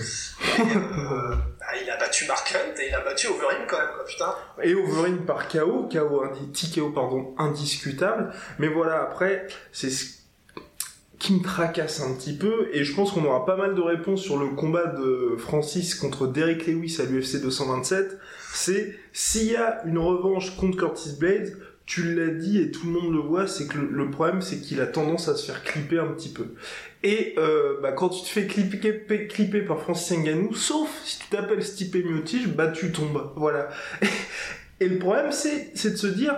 Et, 0.58 0.60
euh, 0.76 1.34
bah, 1.60 1.66
il 1.82 1.88
a 1.90 1.96
battu 1.96 2.26
Mark 2.26 2.54
Hunt 2.54 2.78
et 2.80 2.88
il 2.88 2.94
a 2.94 3.00
battu 3.00 3.28
Overeem 3.28 3.66
quand 3.66 3.78
même, 3.78 3.88
quoi, 3.94 4.04
putain. 4.04 4.34
Et 4.62 4.74
Overeem 4.74 5.24
par 5.24 5.48
KO, 5.48 5.88
KO 5.90 6.24
indi- 6.24 6.92
pardon, 6.94 7.34
indiscutable. 7.38 8.32
Mais 8.58 8.68
voilà, 8.68 9.00
après, 9.02 9.46
c'est 9.72 9.90
ce- 9.90 10.16
qui 11.18 11.32
me 11.32 11.42
tracasse 11.42 12.00
un 12.02 12.14
petit 12.14 12.36
peu, 12.36 12.68
et 12.74 12.84
je 12.84 12.94
pense 12.94 13.10
qu'on 13.10 13.24
aura 13.24 13.46
pas 13.46 13.56
mal 13.56 13.74
de 13.74 13.80
réponses 13.80 14.20
sur 14.20 14.36
le 14.38 14.48
combat 14.48 14.84
de 14.84 15.36
Francis 15.38 15.94
contre 15.94 16.26
Derek 16.26 16.66
Lewis 16.66 16.98
à 17.00 17.04
l'UFC 17.04 17.40
227, 17.40 18.18
c'est 18.52 18.94
s'il 19.14 19.44
y 19.50 19.56
a 19.56 19.80
une 19.86 19.96
revanche 19.96 20.54
contre 20.58 20.76
Curtis 20.76 21.16
Blades, 21.18 21.56
tu 21.86 22.14
l'as 22.14 22.32
dit 22.32 22.58
et 22.58 22.72
tout 22.72 22.86
le 22.86 22.92
monde 22.92 23.12
le 23.12 23.20
voit, 23.20 23.46
c'est 23.46 23.68
que 23.68 23.78
le, 23.78 24.10
problème 24.10 24.42
c'est 24.42 24.60
qu'il 24.60 24.80
a 24.80 24.86
tendance 24.86 25.28
à 25.28 25.36
se 25.36 25.46
faire 25.46 25.62
clipper 25.62 26.00
un 26.00 26.08
petit 26.08 26.30
peu. 26.30 26.54
Et 27.04 27.34
euh, 27.38 27.80
bah, 27.80 27.92
quand 27.92 28.08
tu 28.08 28.22
te 28.22 28.28
fais 28.28 28.46
clipper, 28.46 29.28
clipper 29.28 29.60
par 29.62 29.80
Francis 29.80 30.18
Ngannou, 30.18 30.52
sauf 30.52 30.90
si 31.04 31.20
tu 31.20 31.28
t'appelles 31.28 31.62
Stipe 31.62 31.94
Miocic, 31.94 32.54
bah 32.54 32.68
tu 32.68 32.90
tombes. 32.90 33.30
Voilà. 33.36 33.68
Et 34.80 34.88
le 34.88 34.98
problème 34.98 35.30
c'est, 35.30 35.72
de 35.74 35.96
se 35.96 36.08
dire, 36.08 36.34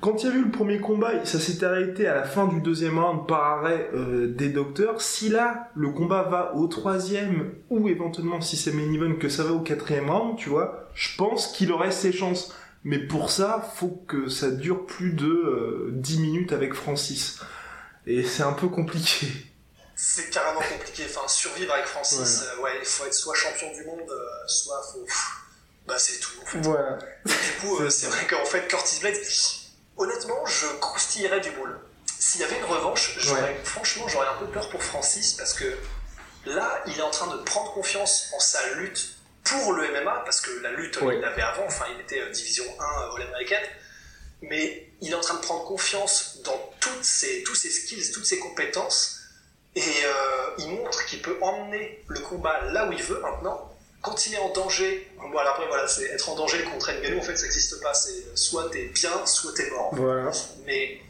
quand 0.00 0.22
il 0.22 0.30
y 0.30 0.32
a 0.32 0.36
eu 0.36 0.44
le 0.44 0.50
premier 0.52 0.78
combat, 0.78 1.24
ça 1.24 1.40
s'est 1.40 1.64
arrêté 1.64 2.06
à 2.06 2.14
la 2.14 2.22
fin 2.22 2.46
du 2.46 2.60
deuxième 2.60 3.00
round 3.00 3.26
par 3.26 3.42
arrêt 3.42 3.90
euh, 3.92 4.28
des 4.28 4.50
docteurs. 4.50 5.00
Si 5.00 5.28
là, 5.28 5.70
le 5.74 5.90
combat 5.90 6.22
va 6.22 6.54
au 6.54 6.68
troisième, 6.68 7.54
ou 7.70 7.88
éventuellement 7.88 8.40
si 8.40 8.56
c'est 8.56 8.72
main 8.72 9.14
que 9.18 9.28
ça 9.28 9.42
va 9.42 9.50
au 9.50 9.60
quatrième 9.60 10.10
round, 10.10 10.36
tu 10.36 10.48
vois, 10.48 10.88
je 10.94 11.16
pense 11.16 11.48
qu'il 11.48 11.72
aurait 11.72 11.90
ses 11.90 12.12
chances. 12.12 12.54
Mais 12.84 12.98
pour 12.98 13.30
ça, 13.30 13.72
faut 13.76 14.04
que 14.06 14.28
ça 14.28 14.50
dure 14.50 14.86
plus 14.86 15.12
de 15.12 15.90
10 15.92 16.16
euh, 16.16 16.20
minutes 16.20 16.52
avec 16.52 16.74
Francis. 16.74 17.40
Et 18.06 18.24
c'est 18.24 18.44
un 18.44 18.52
peu 18.52 18.68
compliqué. 18.68 19.26
C'est 19.96 20.30
carrément 20.30 20.60
compliqué. 20.60 21.04
Enfin, 21.08 21.26
survivre 21.26 21.72
avec 21.72 21.86
Francis, 21.86 22.44
ouais. 22.62 22.70
Euh, 22.70 22.78
il 22.80 22.86
faut 22.86 23.06
être 23.06 23.14
soit 23.14 23.34
champion 23.34 23.72
du 23.72 23.84
monde, 23.84 24.10
soit 24.46 24.82
faut... 24.92 25.06
Bah 25.86 25.94
c'est 25.98 26.18
tout 26.18 26.40
en 26.42 26.46
fait. 26.46 26.58
Voilà. 26.62 26.98
Du 27.24 27.32
coup, 27.60 27.78
c'est 27.90 28.08
vrai 28.08 28.26
qu'en 28.26 28.44
fait, 28.44 28.66
Curtis 28.66 29.00
Blade 29.00 29.16
Honnêtement, 29.96 30.44
je 30.44 30.66
croustillerais 30.80 31.40
du 31.40 31.50
boule. 31.52 31.78
S'il 32.18 32.40
y 32.40 32.44
avait 32.44 32.58
une 32.58 32.64
revanche, 32.64 33.18
franchement, 33.64 34.08
j'aurais 34.08 34.28
un 34.28 34.38
peu 34.38 34.46
peur 34.46 34.68
pour 34.68 34.82
Francis 34.82 35.34
parce 35.34 35.54
que 35.54 35.64
là, 36.44 36.82
il 36.86 36.98
est 36.98 37.02
en 37.02 37.10
train 37.10 37.34
de 37.34 37.42
prendre 37.42 37.72
confiance 37.72 38.30
en 38.34 38.40
sa 38.40 38.74
lutte 38.74 39.15
pour 39.46 39.72
le 39.72 39.90
MMA, 39.90 40.22
parce 40.24 40.40
que 40.40 40.50
la 40.60 40.72
lutte, 40.72 40.98
il 41.02 41.20
l'avait 41.20 41.42
avant, 41.42 41.66
enfin, 41.66 41.86
il 41.94 42.00
était 42.00 42.20
euh, 42.20 42.30
division 42.30 42.64
1 42.64 42.84
euh, 42.84 43.16
all-américaine, 43.16 43.64
mais 44.42 44.88
il 45.00 45.10
est 45.10 45.14
en 45.14 45.20
train 45.20 45.34
de 45.34 45.40
prendre 45.40 45.64
confiance 45.64 46.38
dans 46.44 46.72
toutes 46.80 47.04
ses, 47.04 47.42
tous 47.44 47.54
ses 47.54 47.70
skills, 47.70 48.12
toutes 48.12 48.26
ses 48.26 48.38
compétences, 48.38 49.20
et 49.74 49.80
euh, 49.80 50.50
il 50.58 50.68
montre 50.70 51.04
qu'il 51.06 51.22
peut 51.22 51.36
emmener 51.40 52.02
le 52.08 52.20
combat 52.20 52.62
là 52.72 52.86
où 52.86 52.92
il 52.92 53.02
veut 53.02 53.20
maintenant, 53.20 53.76
quand 54.06 54.26
il 54.26 54.34
est 54.34 54.38
en 54.38 54.50
danger, 54.50 55.10
alors 55.18 55.40
après, 55.40 55.66
voilà, 55.66 55.88
c'est 55.88 56.04
être 56.04 56.28
en 56.28 56.36
danger 56.36 56.62
contre 56.62 56.92
Ngannou, 56.92 57.18
en 57.18 57.22
fait, 57.22 57.36
ça 57.36 57.42
n'existe 57.42 57.80
pas. 57.82 57.92
C'est 57.92 58.36
soit 58.36 58.70
t'es 58.70 58.84
bien, 58.84 59.26
soit 59.26 59.52
t'es 59.52 59.68
mort. 59.70 59.90
Voilà. 59.94 60.30
Mais 60.64 61.00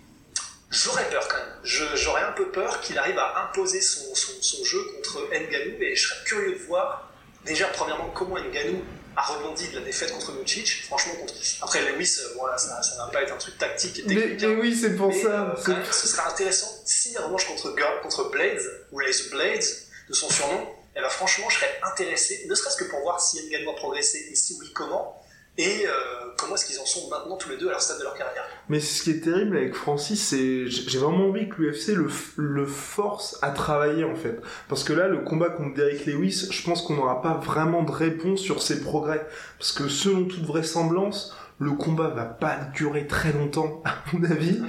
j'aurais 0.71 1.09
peur 1.11 1.29
quand 1.29 1.37
même. 1.37 1.95
J'aurais 1.95 2.23
un 2.23 2.33
peu 2.33 2.51
peur 2.51 2.81
qu'il 2.81 2.99
arrive 2.99 3.19
à 3.19 3.45
imposer 3.45 3.83
son, 3.83 4.15
son, 4.15 4.65
jeu 4.65 4.83
contre 4.97 5.29
Ngannou 5.31 5.77
et 5.81 5.95
je 5.95 6.09
serais 6.09 6.25
curieux 6.25 6.53
de 6.55 6.65
voir, 6.65 7.11
déjà, 7.47 7.69
premièrement, 7.69 8.11
comment 8.15 8.37
Ngannou 8.37 8.83
a 9.17 9.23
rebondi 9.23 9.69
de 9.69 9.79
la 9.79 9.85
défaite 9.85 10.13
contre 10.13 10.33
Lucic. 10.39 10.85
Franchement, 10.85 11.15
contre... 11.15 11.35
après 11.63 11.81
Lewis, 11.91 12.19
euh, 12.21 12.35
voilà, 12.37 12.59
ça, 12.59 12.83
ça 12.83 12.97
va 12.99 13.11
pas 13.11 13.23
être 13.23 13.33
un 13.33 13.39
truc 13.39 13.57
tactique 13.57 14.01
et 14.01 14.03
technique. 14.03 14.43
Mais, 14.43 14.57
oui, 14.57 14.77
c'est 14.77 14.95
pour 14.95 15.13
ça. 15.13 15.57
Euh, 15.57 15.85
ce 15.91 16.07
serait 16.07 16.29
intéressant 16.29 16.69
si, 16.85 17.17
en 17.19 17.27
revanche, 17.27 17.47
contre, 17.47 17.75
contre 18.03 18.31
Blades, 18.31 18.61
Raise 18.93 19.31
Blades, 19.31 19.65
de 20.09 20.15
son 20.15 20.29
surnom, 20.29 20.61
et 20.61 20.99
eh 20.99 21.03
ben, 21.03 21.09
franchement, 21.09 21.49
je 21.51 21.57
serais 21.57 21.81
intéressé, 21.83 22.47
ne 22.49 22.55
serait-ce 22.55 22.77
que 22.77 22.85
pour 22.85 23.01
voir 23.01 23.21
si 23.21 23.49
Ngannou 23.49 23.71
a 23.71 23.77
progressé 23.77 24.29
et 24.31 24.35
si 24.35 24.57
oui, 24.61 24.71
comment. 24.75 25.23
Et 25.59 25.87
euh, 25.87 25.91
comment 26.37 26.55
est-ce 26.55 26.67
qu'ils 26.67 26.79
en 26.79 26.85
sont 26.85 27.09
maintenant 27.09 27.37
tous 27.37 27.49
les 27.49 27.57
deux 27.57 27.69
à 27.69 27.71
leur 27.71 27.81
stade 27.81 27.99
de 27.99 28.03
leur 28.03 28.15
carrière? 28.15 28.45
Mais 28.69 28.81
ce 28.81 29.03
qui 29.03 29.11
est 29.11 29.21
terrible 29.21 29.57
avec 29.57 29.75
Francis, 29.75 30.23
c'est 30.23 30.67
j'ai 30.67 30.99
vraiment 30.99 31.29
envie 31.29 31.49
que 31.49 31.63
l'UFC 31.63 31.95
le, 31.95 32.09
le 32.37 32.67
force 32.67 33.39
à 33.43 33.51
travailler 33.51 34.05
en 34.05 34.17
fait. 34.17 34.41
Parce 34.69 34.85
que 34.85 34.93
là, 34.93 35.09
le 35.09 35.19
combat 35.19 35.51
contre 35.51 35.75
Derek 35.75 36.05
Lewis, 36.07 36.49
je 36.51 36.63
pense 36.63 36.83
qu'on 36.83 36.95
n'aura 36.97 37.23
pas 37.23 37.35
vraiment 37.35 37.83
de 37.83 37.93
réponse 37.93 38.41
sur 38.41 38.63
ses 38.63 38.81
progrès. 38.83 39.27
Parce 39.59 39.73
que 39.73 39.89
selon 39.89 40.25
toute 40.25 40.45
vraisemblance, 40.45 41.35
le 41.59 41.73
combat 41.73 42.09
va 42.09 42.27
pas 42.27 42.59
durer 42.75 43.07
très 43.07 43.33
longtemps, 43.33 43.83
à 43.85 43.95
mon 44.13 44.25
avis 44.25 44.61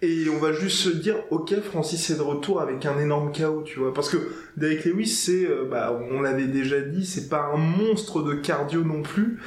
et 0.00 0.28
on 0.28 0.38
va 0.38 0.52
juste 0.52 0.78
se 0.78 0.88
dire 0.90 1.16
ok 1.30 1.60
Francis 1.60 2.10
est 2.10 2.16
de 2.16 2.22
retour 2.22 2.60
avec 2.60 2.86
un 2.86 2.98
énorme 2.98 3.32
chaos 3.32 3.62
tu 3.62 3.80
vois 3.80 3.92
parce 3.92 4.08
que 4.08 4.16
Derek 4.56 4.84
Lewis 4.84 5.08
c'est 5.08 5.44
euh, 5.44 5.66
bah 5.68 5.98
on 6.12 6.20
l'avait 6.20 6.46
déjà 6.46 6.80
dit 6.80 7.04
c'est 7.04 7.28
pas 7.28 7.50
un 7.52 7.56
monstre 7.56 8.22
de 8.22 8.34
cardio 8.34 8.84
non 8.84 9.02
plus 9.02 9.40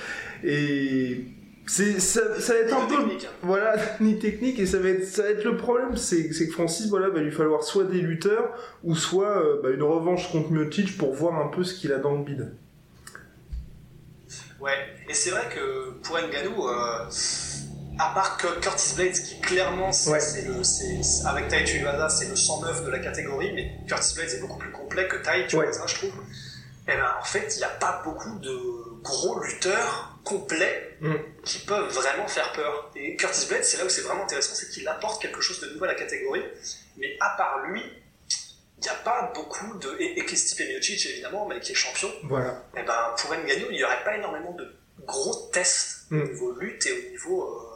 et 0.44 1.26
c'est 1.68 2.00
ça, 2.00 2.40
ça, 2.40 2.54
va 2.54 2.60
être 2.60 2.76
un 2.76 2.88
peu 2.88 2.98
technique. 2.98 3.28
voilà 3.44 3.76
ni 4.02 4.20
technique 4.20 4.60
et 4.60 4.66
ça 4.66 4.80
va 4.80 4.90
être 4.90 5.06
ça 5.06 5.24
va 5.24 5.30
être 5.30 5.44
le 5.44 5.58
problème 5.58 5.96
c'est 5.96 6.28
que 6.28 6.52
Francis 6.52 6.90
voilà 6.90 7.10
va 7.10 7.20
lui 7.20 7.32
falloir 7.32 7.64
soit 7.64 7.86
des 7.86 8.02
lutteurs 8.02 8.52
ou 8.84 8.96
soit 8.96 9.38
euh, 9.38 9.62
bah, 9.62 9.70
une 9.70 9.84
revanche 9.84 10.32
contre 10.32 10.52
Miocic 10.52 10.98
pour 10.98 11.14
voir 11.14 11.40
un 11.40 11.48
peu 11.50 11.64
ce 11.64 11.74
qu'il 11.76 11.94
a 11.94 11.98
dans 12.00 12.16
le 12.16 12.24
bide 12.24 12.54
ouais 14.60 14.74
et 15.08 15.14
c'est 15.14 15.30
vrai 15.30 15.48
que 15.54 15.92
pour 16.02 16.18
Ngannou 16.18 16.68
euh 16.68 17.08
à 18.00 18.14
part 18.14 18.38
que 18.38 18.48
Curtis 18.60 18.96
Blades, 18.96 19.14
qui 19.14 19.40
clairement, 19.42 19.92
c'est, 19.92 20.46
le, 20.48 20.64
c'est, 20.64 21.02
avec 21.26 21.48
Tai 21.50 21.64
Tuivasa, 21.64 22.10
c'est 22.10 22.30
le 22.30 22.36
109 22.36 22.86
de 22.86 22.90
la 22.90 23.00
catégorie, 23.00 23.52
mais 23.54 23.78
Curtis 23.88 24.16
Blades 24.16 24.30
est 24.30 24.40
beaucoup 24.40 24.58
plus 24.58 24.72
complet 24.72 25.08
que 25.08 25.18
Tai 25.18 25.46
Tuivasa, 25.48 25.86
je 25.88 25.96
trouve. 25.96 26.10
Et 26.88 26.94
eh 26.94 26.98
ben, 26.98 27.06
en 27.20 27.24
fait, 27.24 27.54
il 27.56 27.58
n'y 27.60 27.64
a 27.64 27.70
pas 27.70 28.02
beaucoup 28.04 28.40
de 28.40 28.58
gros 29.04 29.40
lutteurs 29.44 30.11
complets 30.24 30.98
mm. 31.02 31.16
qui 31.44 31.60
peuvent 31.60 31.92
vraiment 31.94 32.28
faire 32.28 32.52
peur. 32.54 32.92
Et 32.96 33.16
Curtis 33.16 33.48
Blades, 33.48 33.64
c'est 33.64 33.78
là 33.78 33.86
où 33.86 33.90
c'est 33.90 34.02
vraiment 34.02 34.24
intéressant, 34.24 34.54
c'est 34.56 34.70
qu'il 34.70 34.88
apporte 34.88 35.22
quelque 35.22 35.42
chose 35.42 35.60
de 35.62 35.70
nouveau 35.70 35.86
à 35.86 35.88
la 35.88 35.96
catégorie, 35.96 36.44
mais 36.98 37.18
à 37.20 37.36
part 37.38 37.66
lui, 37.68 37.82
il 38.78 38.84
n'y 38.84 38.90
a 38.90 38.96
pas 38.96 39.32
beaucoup 39.36 39.78
de. 39.78 39.96
Et, 40.00 40.20
et 40.20 40.36
Stipe 40.36 40.68
Miocic, 40.68 41.06
évidemment, 41.06 41.48
mais 41.48 41.60
qui 41.60 41.72
est 41.72 41.76
champion. 41.76 42.10
Voilà. 42.24 42.66
Et 42.76 42.80
eh 42.80 42.84
ben, 42.84 43.16
pour 43.18 43.32
Ngannou, 43.32 43.68
il 43.70 43.78
n'y 43.78 43.84
aurait 43.84 44.04
pas 44.04 44.18
énormément 44.18 44.54
de 44.54 44.68
gros 45.06 45.50
tests 45.54 46.08
au 46.12 46.16
mm. 46.16 46.24
niveau 46.24 46.52
lutte 46.60 46.86
et 46.88 46.92
au 46.92 47.12
niveau. 47.12 47.44
Euh, 47.44 47.72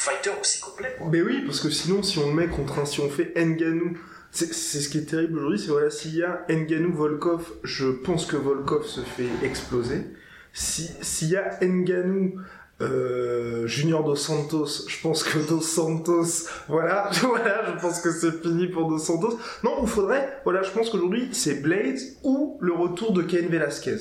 fighter 0.00 0.30
aussi 0.40 0.60
complet. 0.60 0.96
Mais 1.10 1.20
oui, 1.20 1.42
parce 1.44 1.60
que 1.60 1.70
sinon, 1.70 2.02
si 2.02 2.18
on 2.18 2.28
le 2.28 2.34
met 2.34 2.48
contre 2.48 2.78
un, 2.78 2.86
si 2.86 3.00
on 3.00 3.10
fait 3.10 3.32
Nganou, 3.36 3.98
c'est 4.30 4.52
ce 4.52 4.88
qui 4.88 4.98
est 4.98 5.06
terrible 5.06 5.38
aujourd'hui, 5.38 5.58
c'est 5.58 5.70
voilà, 5.70 5.90
s'il 5.90 6.16
y 6.16 6.22
a 6.22 6.46
Nganou 6.48 6.92
Volkov, 6.94 7.52
je 7.64 7.88
pense 7.88 8.26
que 8.26 8.36
Volkov 8.36 8.86
se 8.86 9.00
fait 9.00 9.28
exploser. 9.42 10.04
Si 10.52 10.90
s'il 11.02 11.30
y 11.30 11.36
a 11.36 11.58
Nganou 11.62 12.40
euh, 12.80 13.66
Junior 13.66 14.02
Dos 14.02 14.16
Santos, 14.16 14.88
je 14.88 15.00
pense 15.02 15.22
que 15.22 15.38
Dos 15.38 15.60
Santos, 15.60 16.48
voilà, 16.66 17.10
voilà, 17.22 17.74
je 17.74 17.80
pense 17.80 18.00
que 18.00 18.10
c'est 18.10 18.40
fini 18.42 18.68
pour 18.68 18.88
Dos 18.88 18.98
Santos. 18.98 19.38
Non, 19.62 19.78
il 19.82 19.88
faudrait, 19.88 20.40
voilà, 20.44 20.62
je 20.62 20.70
pense 20.70 20.88
qu'aujourd'hui 20.90 21.28
c'est 21.32 21.60
Blades 21.62 22.00
ou 22.22 22.56
le 22.60 22.72
retour 22.72 23.12
de 23.12 23.22
Ken 23.22 23.46
Velasquez. 23.48 23.98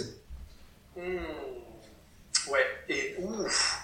Hmm. 0.96 1.18
Ouais, 2.52 2.66
et 2.88 3.16
ouf, 3.20 3.79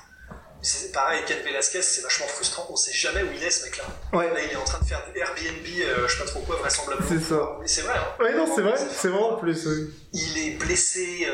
c'est 0.65 0.91
pareil, 0.91 1.21
Ken 1.27 1.37
Velasquez, 1.43 1.81
c'est 1.81 2.01
vachement 2.01 2.27
frustrant. 2.27 2.65
On 2.69 2.75
sait 2.75 2.91
jamais 2.91 3.21
où 3.21 3.27
il 3.35 3.43
est, 3.43 3.51
ce 3.51 3.65
mec-là. 3.65 3.83
Ouais. 4.13 4.33
Là, 4.33 4.41
il 4.41 4.51
est 4.51 4.55
en 4.55 4.63
train 4.63 4.79
de 4.79 4.85
faire 4.85 5.03
du 5.13 5.19
Airbnb, 5.19 5.65
euh, 5.81 6.07
je 6.07 6.13
sais 6.13 6.23
pas 6.23 6.25
trop 6.25 6.39
quoi, 6.41 6.55
vraisemblablement. 6.55 7.07
C'est 7.07 7.23
ça. 7.23 7.57
Mais 7.61 7.67
c'est 7.67 7.81
vrai, 7.81 7.93
hein. 7.95 8.23
Ouais, 8.23 8.33
non, 8.33 8.51
c'est 8.53 8.61
vrai, 8.61 8.73
c'est 8.77 9.09
vrai 9.09 9.21
en 9.21 9.35
plus. 9.35 9.67
Il 10.13 10.37
est 10.37 10.51
blessé 10.57 11.27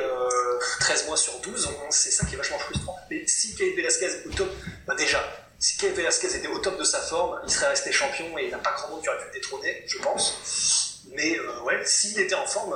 13 0.80 1.04
euh, 1.04 1.08
mois 1.08 1.17
sur 1.17 1.39
12, 1.39 1.70
c'est 1.91 2.12
ça 2.12 2.26
qui 2.26 2.34
est 2.34 2.38
vachement 2.38 2.60
frustrant. 2.60 3.00
Mais 3.10 3.26
si 3.26 3.56
Ken 3.56 3.74
Velasquez 3.76 4.06
est 4.06 4.28
au 4.28 4.32
top, 4.32 4.52
bah 4.86 4.96
déjà, 4.98 5.24
si 5.60 5.78
Ken 5.78 5.94
Velasquez 5.94 6.36
était 6.36 6.48
au 6.48 6.60
top 6.60 6.78
de 6.78 6.84
sa 6.84 7.00
forme, 7.00 7.39
il 7.46 7.52
serait 7.52 7.70
resté 7.70 7.91
champion 7.94 8.38
et 8.38 8.46
il 8.46 8.52
n'a 8.52 8.58
pas 8.58 8.74
grand 8.74 8.89
monde 8.89 9.02
qui 9.02 9.08
aurait 9.08 9.20
pu 9.20 9.28
le 9.28 9.34
détrôner, 9.34 9.84
je 9.88 9.98
pense. 10.00 11.00
Mais 11.15 11.38
euh, 11.39 11.62
ouais, 11.63 11.82
s'il 11.86 12.20
était 12.20 12.36
en 12.36 12.46
forme, 12.46 12.74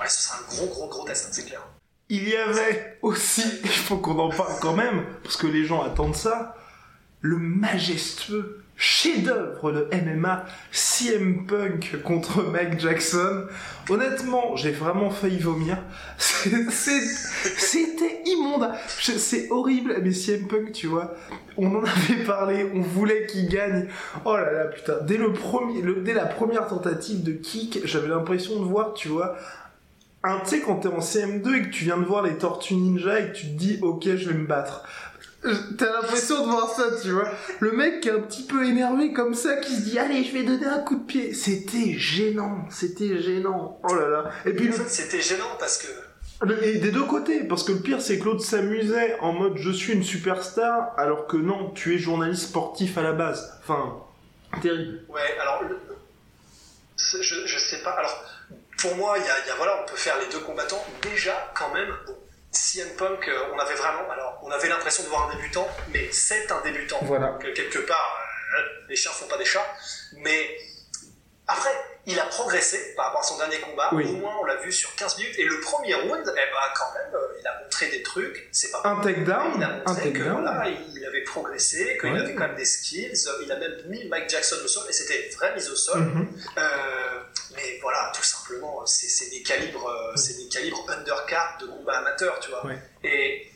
ouais, 0.00 0.08
ce 0.08 0.22
serait 0.22 0.38
un 0.38 0.54
gros, 0.56 0.66
gros, 0.66 0.88
gros 0.88 1.04
test, 1.04 1.28
c'est 1.30 1.44
clair. 1.44 1.62
Il 2.10 2.28
y 2.28 2.34
avait 2.34 2.98
aussi, 3.02 3.44
il 3.62 3.70
faut 3.70 3.96
qu'on 3.96 4.18
en 4.18 4.30
parle 4.30 4.54
quand 4.60 4.74
même, 4.74 5.04
parce 5.22 5.36
que 5.36 5.46
les 5.46 5.64
gens 5.64 5.82
attendent 5.82 6.16
ça, 6.16 6.56
le 7.20 7.38
majestueux 7.38 8.64
chef-d'œuvre 8.76 9.72
de 9.72 9.88
MMA 9.92 10.46
CM 10.72 11.46
Punk 11.46 12.02
contre 12.02 12.42
Mike 12.42 12.80
Jackson. 12.80 13.44
Honnêtement, 13.90 14.56
j'ai 14.56 14.70
vraiment 14.70 15.10
failli 15.10 15.38
vomir. 15.38 15.76
C'était 16.18 16.62
immonde. 18.24 18.70
C'est 18.88 19.50
horrible, 19.50 19.98
mais 20.02 20.12
CM 20.12 20.48
Punk, 20.48 20.72
tu 20.72 20.86
vois, 20.86 21.14
on 21.58 21.76
en 21.76 21.84
avait 21.84 22.24
parlé, 22.24 22.70
on 22.74 22.80
voulait 22.80 23.26
qu'il 23.26 23.50
gagne. 23.50 23.86
Oh 24.24 24.34
là 24.34 24.50
là, 24.50 24.64
putain. 24.64 24.96
Dès 25.02 25.18
dès 26.02 26.14
la 26.14 26.24
première 26.24 26.66
tentative 26.66 27.22
de 27.22 27.32
kick, 27.32 27.80
j'avais 27.84 28.08
l'impression 28.08 28.60
de 28.60 28.64
voir, 28.64 28.94
tu 28.94 29.08
vois, 29.08 29.36
un, 30.22 30.40
tu 30.40 30.50
sais, 30.50 30.60
quand 30.60 30.76
t'es 30.76 30.88
en 30.88 30.98
CM2 30.98 31.54
et 31.54 31.62
que 31.62 31.68
tu 31.68 31.84
viens 31.84 31.96
de 31.96 32.04
voir 32.04 32.22
les 32.22 32.36
Tortues 32.36 32.74
Ninja 32.74 33.20
et 33.20 33.32
que 33.32 33.36
tu 33.36 33.46
te 33.46 33.58
dis, 33.58 33.78
ok, 33.80 34.04
je 34.04 34.28
vais 34.28 34.34
me 34.34 34.46
battre. 34.46 34.84
T'as 35.78 35.90
l'impression 35.90 36.44
de 36.44 36.50
voir 36.50 36.68
ça, 36.68 36.84
tu 37.02 37.12
vois. 37.12 37.30
Le 37.60 37.72
mec 37.72 38.00
qui 38.00 38.08
est 38.08 38.12
un 38.12 38.20
petit 38.20 38.42
peu 38.42 38.66
énervé 38.66 39.14
comme 39.14 39.34
ça, 39.34 39.56
qui 39.56 39.74
se 39.74 39.80
dit, 39.80 39.98
allez, 39.98 40.22
je 40.22 40.32
vais 40.32 40.42
donner 40.42 40.66
un 40.66 40.80
coup 40.80 40.96
de 40.96 41.04
pied. 41.04 41.32
C'était 41.32 41.94
gênant, 41.94 42.66
c'était 42.68 43.22
gênant. 43.22 43.80
Oh 43.88 43.94
là 43.94 44.08
là. 44.08 44.30
Et 44.44 44.52
puis, 44.52 44.70
c'était 44.86 45.22
gênant 45.22 45.56
parce 45.58 45.78
que. 45.78 45.86
Et 46.64 46.78
des 46.78 46.90
deux 46.90 47.04
côtés, 47.04 47.44
parce 47.44 47.64
que 47.64 47.72
le 47.72 47.80
pire 47.80 48.00
c'est 48.00 48.18
que 48.18 48.24
l'autre 48.24 48.42
s'amusait 48.42 49.18
en 49.20 49.34
mode 49.34 49.58
je 49.58 49.70
suis 49.70 49.92
une 49.92 50.02
superstar, 50.02 50.94
alors 50.96 51.26
que 51.26 51.36
non, 51.36 51.70
tu 51.74 51.94
es 51.94 51.98
journaliste 51.98 52.44
sportif 52.44 52.96
à 52.96 53.02
la 53.02 53.12
base. 53.12 53.60
Enfin, 53.62 53.96
terrible. 54.62 55.02
Ouais, 55.10 55.20
alors 55.38 55.64
je, 56.96 57.22
je 57.22 57.58
sais 57.58 57.82
pas. 57.82 57.90
Alors, 57.90 58.24
pour 58.80 58.96
moi, 58.96 59.16
il 59.18 59.24
y 59.24 59.28
a, 59.28 59.34
il 59.44 59.48
y 59.48 59.50
a- 59.50 59.54
voilà, 59.56 59.82
on 59.82 59.86
peut 59.86 59.96
faire 59.96 60.18
les 60.18 60.26
deux 60.26 60.40
combattants. 60.40 60.84
Déjà, 61.02 61.52
quand 61.54 61.72
même, 61.72 61.94
bon, 62.06 62.16
CM 62.52 62.88
Punk, 62.96 63.28
euh, 63.28 63.44
on 63.54 63.58
avait 63.58 63.74
vraiment, 63.74 64.10
alors, 64.10 64.40
on 64.42 64.50
avait 64.50 64.68
l'impression 64.68 65.04
de 65.04 65.08
voir 65.08 65.30
un 65.30 65.36
débutant, 65.36 65.68
mais 65.92 66.08
c'est 66.12 66.50
un 66.50 66.60
débutant. 66.62 66.98
Voilà. 67.02 67.28
Donc, 67.28 67.44
euh, 67.44 67.52
quelque 67.54 67.78
part, 67.78 68.18
euh, 68.58 68.62
les 68.88 68.96
chiens 68.96 69.12
font 69.12 69.26
pas 69.28 69.38
des 69.38 69.44
chats. 69.44 69.66
Mais 70.16 70.56
après, 71.46 71.70
il 72.06 72.18
a 72.18 72.24
progressé 72.24 72.94
par 72.96 73.06
rapport 73.06 73.20
à 73.20 73.24
son 73.24 73.36
dernier 73.38 73.58
combat. 73.60 73.90
Oui. 73.92 74.04
Au 74.08 74.12
moins, 74.16 74.34
on 74.40 74.44
l'a 74.44 74.56
vu 74.56 74.72
sur 74.72 74.94
15 74.96 75.16
minutes. 75.18 75.38
Et 75.38 75.44
le 75.44 75.60
premier 75.60 75.94
round, 75.94 76.22
eh 76.26 76.34
ben, 76.34 76.44
quand 76.74 76.92
même, 76.94 77.14
euh, 77.14 77.36
il 77.40 77.46
a 77.46 77.60
montré 77.62 77.88
des 77.88 78.02
trucs. 78.02 78.48
C'est 78.50 78.70
pas 78.72 78.80
Un 78.84 78.96
takedown, 79.00 79.52
il 79.56 79.62
a 79.62 79.68
un 79.68 79.76
montré 79.86 80.12
que 80.12 80.18
takedown. 80.18 80.42
voilà, 80.42 80.68
il 80.68 81.04
avait 81.06 81.22
progressé, 81.22 81.98
qu'il 82.00 82.12
Ouais. 82.12 82.18
avait 82.20 82.34
quand 82.34 82.48
même 82.48 82.56
des 82.56 82.64
skills. 82.64 83.12
Il 83.42 83.52
a 83.52 83.56
même 83.56 83.76
mis 83.86 84.08
Mike 84.08 84.28
Jackson 84.28 84.56
au 84.64 84.68
sol 84.68 84.84
et 84.88 84.92
c'était 84.92 85.26
une 85.28 85.34
vraie 85.36 85.54
mise 85.54 85.70
au 85.70 85.76
sol. 85.76 86.00
Mhm. 86.00 86.28
Euh, 86.58 87.20
mais 87.54 87.78
voilà, 87.82 88.12
tout 88.14 88.22
simplement, 88.22 88.84
c'est 88.86 89.30
des 89.30 89.42
calibres, 89.42 89.86
euh, 89.88 90.16
c'est 90.16 90.36
des 90.36 90.48
calibres 90.48 90.84
undercard 90.90 91.58
de 91.60 91.66
combat 91.66 91.98
amateur, 91.98 92.38
tu 92.40 92.50
vois. 92.50 92.64
Ouais. 92.66 92.78
Et 93.04 93.50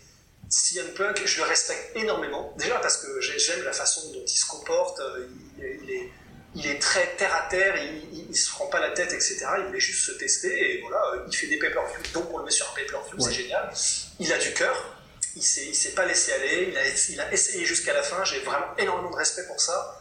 CM 0.48 0.92
Punk, 0.94 1.22
je 1.24 1.38
le 1.38 1.44
respecte 1.44 1.96
énormément. 1.96 2.52
Déjà 2.58 2.78
parce 2.78 2.98
que 2.98 3.20
j'ai- 3.20 3.38
j'aime 3.38 3.62
la 3.64 3.72
façon 3.72 4.12
dont 4.12 4.24
il 4.26 4.36
se 4.36 4.46
comporte. 4.46 5.00
euh, 5.00 5.26
Il, 5.58 5.64
il 5.84 5.90
est, 5.90 6.10
il 6.54 6.66
est 6.66 6.78
très 6.80 7.14
terre 7.16 7.34
à 7.34 7.48
terre. 7.48 7.74
Il, 7.82 8.26
il 8.30 8.36
se 8.36 8.50
prend 8.50 8.66
pas 8.66 8.80
la 8.80 8.90
tête, 8.90 9.12
etc. 9.12 9.46
Il 9.58 9.64
voulait 9.66 9.80
juste 9.80 10.04
se 10.04 10.12
tester 10.12 10.74
et 10.76 10.80
voilà, 10.82 11.00
euh, 11.14 11.24
il 11.28 11.34
fait 11.36 11.46
des 11.46 11.58
pay-per-view. 11.58 12.12
Donc 12.12 12.32
on 12.32 12.38
le 12.38 12.44
met 12.44 12.50
sur 12.50 12.68
un 12.70 12.74
pay-per-view, 12.74 13.16
Ouais. 13.16 13.22
c'est 13.24 13.32
génial. 13.32 13.72
Il 14.20 14.32
a 14.32 14.38
du 14.38 14.52
cœur. 14.52 14.96
Il 15.36 15.42
s'est, 15.42 15.66
il 15.66 15.74
s'est 15.74 15.92
pas 15.94 16.04
laissé 16.06 16.32
aller. 16.32 16.68
Il 16.70 16.76
a, 16.78 16.82
il 17.10 17.20
a 17.20 17.32
essayé 17.32 17.64
jusqu'à 17.64 17.92
la 17.94 18.02
fin. 18.02 18.22
J'ai 18.24 18.40
vraiment 18.40 18.76
énormément 18.78 19.10
de 19.10 19.16
respect 19.16 19.46
pour 19.46 19.60
ça. 19.60 20.00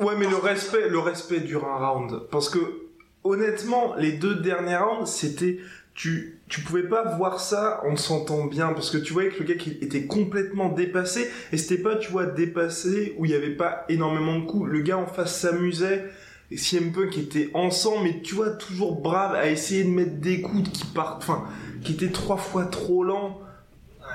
Ouais, 0.00 0.14
mais 0.16 0.26
le 0.26 0.36
respect, 0.36 0.88
le 0.88 0.98
respect 1.00 1.40
dure 1.40 1.66
un 1.66 1.76
round. 1.90 2.28
Parce 2.30 2.48
que, 2.48 2.81
honnêtement, 3.24 3.94
les 3.96 4.12
deux 4.12 4.36
derniers 4.36 4.76
rounds, 4.76 5.10
c'était, 5.10 5.58
tu, 5.94 6.40
tu 6.48 6.60
pouvais 6.60 6.82
pas 6.82 7.16
voir 7.16 7.40
ça 7.40 7.82
en 7.84 7.96
sentant 7.96 8.44
bien. 8.44 8.72
Parce 8.72 8.90
que 8.90 8.98
tu 8.98 9.12
voyais 9.12 9.30
que 9.30 9.40
le 9.40 9.44
gars 9.44 9.54
qui 9.54 9.70
était 9.80 10.06
complètement 10.06 10.68
dépassé. 10.68 11.30
Et 11.52 11.56
c'était 11.56 11.82
pas, 11.82 11.96
tu 11.96 12.10
vois, 12.10 12.26
dépassé 12.26 13.14
où 13.18 13.24
il 13.24 13.30
y 13.30 13.34
avait 13.34 13.56
pas 13.56 13.84
énormément 13.88 14.38
de 14.38 14.44
coups. 14.44 14.70
Le 14.70 14.80
gars 14.80 14.98
en 14.98 15.06
face 15.06 15.38
s'amusait. 15.38 16.04
Et 16.50 16.58
CM 16.58 16.92
Punk 16.92 17.16
était 17.16 17.48
ensemble, 17.54 18.04
mais 18.04 18.20
tu 18.20 18.34
vois, 18.34 18.50
toujours 18.50 19.00
brave 19.00 19.34
à 19.34 19.48
essayer 19.48 19.84
de 19.84 19.88
mettre 19.88 20.16
des 20.16 20.42
coups 20.42 20.68
qui 20.68 20.84
partent, 20.84 21.22
enfin, 21.22 21.48
qui 21.82 21.92
étaient 21.94 22.10
trois 22.10 22.36
fois 22.36 22.66
trop 22.66 23.02
lents. 23.04 23.40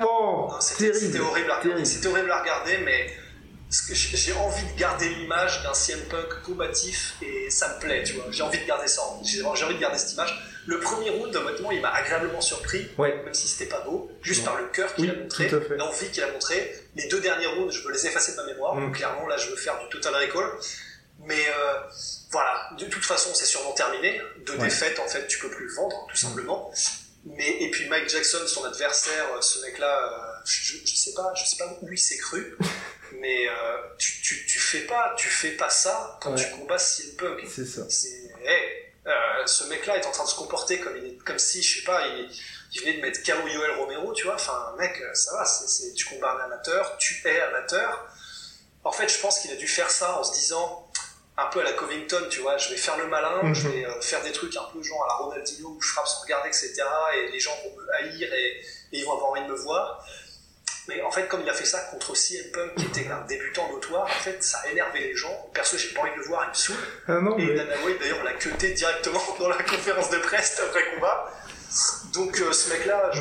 Oh, 0.04 0.52
c'était, 0.60 0.89
horrible 1.20 1.50
à 1.50 1.56
regarder. 1.56 1.70
terrible. 1.70 1.86
C'était 1.88 2.08
horrible 2.08 2.30
à 2.30 2.41
regarder, 2.41 2.78
mais 2.86 3.08
j'ai 3.69 4.34
envie 4.34 4.65
de 4.73 4.80
garder 4.80 5.10
l'image 5.10 5.62
d'un 5.63 5.73
CM 5.73 5.99
Punk 6.10 6.41
combatif 6.43 7.15
et 7.21 7.49
ça 7.49 7.75
me 7.75 7.80
plaît, 7.82 8.03
tu 8.03 8.13
vois. 8.13 8.25
J'ai 8.32 8.43
envie 8.43 8.60
de 8.60 8.65
garder 8.65 8.88
ça. 8.88 9.01
J'ai 9.23 9.43
envie 9.43 9.75
de 9.75 9.80
garder 9.80 9.97
cette 9.97 10.13
image. 10.13 10.41
Le 10.65 10.80
premier 10.80 11.10
round, 11.10 11.34
honnêtement, 11.36 11.71
il 11.71 11.82
m'a 11.82 11.89
agréablement 11.93 12.41
surpris, 12.41 12.89
Ouais. 12.97 13.21
même 13.23 13.34
si 13.34 13.47
c'était 13.47 13.67
pas 13.69 13.80
beau, 13.82 14.12
juste 14.21 14.43
par 14.43 14.58
le 14.58 14.67
cœur 14.67 14.93
qu'il 14.95 15.06
Oui, 15.06 15.12
a 15.12 15.19
montré, 15.21 15.49
l'envie 15.77 16.10
qu'il 16.12 16.23
a 16.23 16.32
montré. 16.32 16.75
Les 16.95 17.08
deux 17.08 17.19
derniers 17.21 17.47
rounds, 17.47 17.71
je 17.73 17.82
veux 17.84 17.91
les 17.91 18.06
effacer 18.06 18.34
de 18.34 18.38
ma 18.38 18.45
mémoire. 18.45 18.75
Mm. 18.75 18.86
Donc, 18.86 18.95
clairement, 18.95 19.27
là, 19.27 19.38
je 19.38 19.49
veux 19.49 19.56
faire 19.56 19.77
du 19.80 19.88
total 19.89 20.15
recall. 20.15 20.49
Mais 21.23 21.39
euh, 21.47 21.73
voilà, 22.32 22.69
de 22.77 22.86
toute 22.86 23.03
façon, 23.06 23.30
c'est 23.34 23.45
sûrement 23.45 23.71
terminé. 23.73 24.21
Deux 24.45 24.53
Ouais. 24.58 24.65
défaites, 24.65 24.99
en 24.99 25.08
fait, 25.08 25.27
tu 25.27 25.39
peux 25.39 25.49
plus 25.49 25.67
le 25.67 25.73
vendre, 25.73 26.06
tout 26.10 26.17
simplement. 26.17 26.71
Mais 27.25 27.49
et 27.63 27.71
puis 27.71 27.88
Mike 27.89 28.10
Jackson, 28.10 28.39
son 28.45 28.63
adversaire, 28.65 29.25
euh, 29.36 29.41
ce 29.41 29.60
mec-là, 29.62 29.88
euh, 29.88 30.26
je, 30.47 30.77
je 30.86 30.95
sais 30.95 31.13
pas, 31.13 31.33
je 31.36 31.45
sais 31.45 31.57
pas 31.57 31.67
où 31.81 31.91
il 31.91 31.97
s'est 31.99 32.17
cru, 32.17 32.57
mais 33.13 33.47
euh, 33.47 33.77
tu, 33.97 34.21
tu, 34.21 34.45
tu 34.47 34.60
fais 34.60 34.81
pas, 34.81 35.13
tu 35.17 35.27
fais 35.27 35.51
pas 35.51 35.69
ça 35.69 36.17
quand 36.21 36.31
Ouais. 36.33 36.43
tu 36.43 36.49
combats 36.57 36.77
CM 36.79 37.15
Punk. 37.15 37.45
C'est 37.49 37.65
ça. 37.65 37.81
Hey, 38.43 38.86
euh, 39.07 39.45
ce 39.45 39.63
mec-là 39.65 39.97
est 39.97 40.05
en 40.05 40.12
train 40.12 40.23
de 40.25 40.29
se 40.29 40.36
comporter 40.36 40.79
comme 40.79 40.97
il 40.97 41.05
est, 41.05 41.17
comme 41.23 41.39
si, 41.39 41.62
je 41.62 41.79
sais 41.79 41.86
pas, 41.86 42.05
il, 42.07 42.29
il 42.73 42.81
venait 42.81 42.93
de 42.97 43.01
mettre 43.01 43.21
KO 43.23 43.47
Yoel 43.47 43.71
Romero, 43.71 44.13
tu 44.13 44.25
vois? 44.25 44.36
Enfin, 44.36 44.75
mec, 44.77 44.99
euh, 45.01 45.13
ça 45.13 45.33
va, 45.33 45.45
c'est, 45.45 45.67
c'est- 45.67 45.93
tu 45.93 46.05
combats 46.05 46.31
un 46.33 46.45
amateur, 46.45 46.97
tu 46.97 47.21
es 47.27 47.39
amateur. 47.41 48.05
En 48.83 48.91
fait, 48.91 49.07
je 49.10 49.19
pense 49.19 49.39
qu'il 49.39 49.51
a 49.51 49.55
dû 49.55 49.67
faire 49.67 49.89
ça 49.89 50.17
en 50.19 50.23
se 50.23 50.33
disant, 50.33 50.89
un 51.39 51.45
peu 51.47 51.60
à 51.62 51.63
la 51.63 51.73
Covington, 51.73 52.25
tu 52.29 52.39
vois, 52.39 52.57
je 52.57 52.69
vais 52.69 52.77
faire 52.77 52.97
le 52.97 53.07
malin, 53.07 53.43
Mhm. 53.43 53.53
je 53.53 53.67
vais 53.67 53.86
euh, 53.86 54.01
faire 54.01 54.23
des 54.23 54.31
trucs 54.31 54.55
un 54.55 54.63
peu 54.73 54.81
genre 54.81 55.03
à 55.03 55.07
la 55.07 55.13
Ronaldinho 55.25 55.69
où 55.69 55.81
je 55.81 55.89
frappe 55.93 56.07
sans 56.07 56.21
regarder, 56.21 56.49
etc. 56.49 56.73
Et 57.15 57.31
les 57.31 57.39
gens 57.39 57.55
vont 57.63 57.75
me 57.75 57.93
haïr 57.95 58.33
et, 58.33 58.47
et 58.57 58.63
ils 58.99 59.05
vont 59.05 59.13
avoir 59.13 59.31
envie 59.31 59.43
de 59.43 59.47
me 59.47 59.55
voir. 59.55 60.03
Mais 60.88 61.02
en 61.02 61.12
fait, 61.12 61.28
comme 61.28 61.41
il 61.41 61.50
a 61.50 61.54
fait 61.54 61.65
ça 61.65 61.80
contre 61.91 62.15
CM 62.15 62.50
Punk, 62.52 62.76
qui 62.76 62.86
était 62.86 63.08
un 63.12 63.21
débutant 63.28 63.69
notoire, 63.71 64.06
en 64.06 64.19
fait, 64.21 64.41
ça 64.41 64.60
a 64.60 64.69
énervé 64.69 65.00
les 65.02 65.15
gens. 65.15 65.50
Perso, 65.54 65.78
j'ai 65.78 65.89
pas 65.93 66.02
envie 66.02 66.12
de 66.12 66.15
le 66.17 66.23
voir, 66.23 66.45
il 66.45 66.50
me 66.50 66.54
saoule. 66.56 66.76
Ah 67.08 67.19
non, 67.19 67.38
Et 67.38 67.45
mais... 67.45 67.56
Dana 67.56 67.73
White, 67.86 68.00
d'ailleurs, 68.00 68.23
l'a 68.23 68.34
cuté 68.34 68.71
directement 68.71 69.21
dans 69.39 69.50
la 69.50 69.62
conférence 69.63 70.10
de 70.10 70.17
presse 70.19 70.60
après 70.65 70.84
combat. 70.95 71.34
Donc, 72.13 72.39
euh, 72.39 72.54
ce 72.54 72.69
mec-là, 72.69 73.12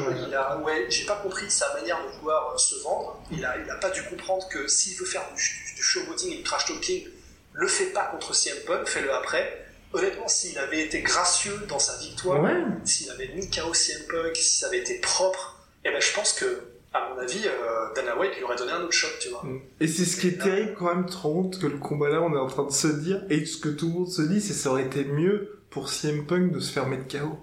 Ouais. 0.63 0.87
j'ai 0.89 1.05
pas 1.07 1.17
compris 1.17 1.51
sa 1.51 1.75
manière 1.75 1.99
de 2.05 2.09
vouloir 2.19 2.53
euh, 2.55 2.57
se 2.59 2.77
vendre. 2.83 3.21
Il 3.33 3.45
a, 3.45 3.57
il 3.59 3.69
a 3.69 3.75
pas 3.77 3.91
dû 3.91 4.03
comprendre 4.05 4.49
que 4.49 4.69
s'il 4.69 4.97
veut 4.97 5.05
faire 5.07 5.25
du, 5.35 5.75
du, 5.75 5.83
showboating 5.83 6.33
et 6.33 6.37
du 6.37 6.43
trash 6.45 6.67
talking, 6.67 7.09
le 7.53 7.67
fait 7.67 7.87
pas 7.87 8.05
contre 8.05 8.33
CM 8.35 8.57
Punk, 8.65 8.87
fais-le 8.87 9.13
après. 9.13 9.67
Honnêtement, 9.93 10.29
s'il 10.29 10.57
avait 10.59 10.83
été 10.83 11.01
gracieux 11.03 11.59
dans 11.69 11.79
sa 11.81 11.97
victoire, 11.97 12.41
Ouais. 12.43 12.55
s'il 12.85 13.11
avait 13.11 13.29
mis 13.29 13.51
KO 13.51 13.75
CM 13.75 14.05
Punk, 14.07 14.37
si 14.37 14.61
ça 14.61 14.67
avait 14.69 14.79
été 14.79 15.01
propre, 15.01 15.59
eh 15.85 15.91
ben, 15.91 16.01
je 16.01 16.13
pense 16.13 16.33
que, 16.33 16.63
à 16.97 17.15
mon 17.15 17.21
avis, 17.21 17.47
euh, 17.47 17.95
Dana 17.95 18.17
White 18.19 18.37
lui 18.37 18.45
aurait 18.45 18.57
donné 18.57 18.73
un 18.73 18.83
autre 18.83 18.93
shot, 18.93 19.09
tu 19.21 19.29
vois. 19.31 19.43
Et 19.81 19.87
c'est 19.89 20.05
ce 20.05 20.17
qui 20.21 20.29
est 20.29 20.39
terrible 20.43 20.75
quand 20.79 20.87
même, 20.95 21.07
tu 21.07 21.13
te 21.13 21.17
rends 21.19 21.33
compte 21.43 21.59
que 21.61 21.67
le 21.67 21.79
combat 21.79 22.09
là, 22.09 22.23
on 22.23 22.33
est 22.35 22.39
en 22.39 22.47
train 22.47 22.65
de 22.65 22.73
se 22.73 22.89
dire, 22.89 23.23
et 23.31 23.45
ce 23.47 23.57
que 23.59 23.69
tout 23.69 23.87
le 23.89 23.93
monde 23.93 24.09
se 24.09 24.23
dit, 24.23 24.41
c'est 24.41 24.53
que 24.55 24.59
ça 24.59 24.71
aurait 24.71 24.85
été 24.85 25.05
mieux 25.05 25.59
pour 25.71 25.89
CM 25.89 26.27
Punk 26.27 26.53
de 26.53 26.61
se 26.61 26.73
faire 26.73 26.87
mettre 26.87 27.07
KO. 27.09 27.39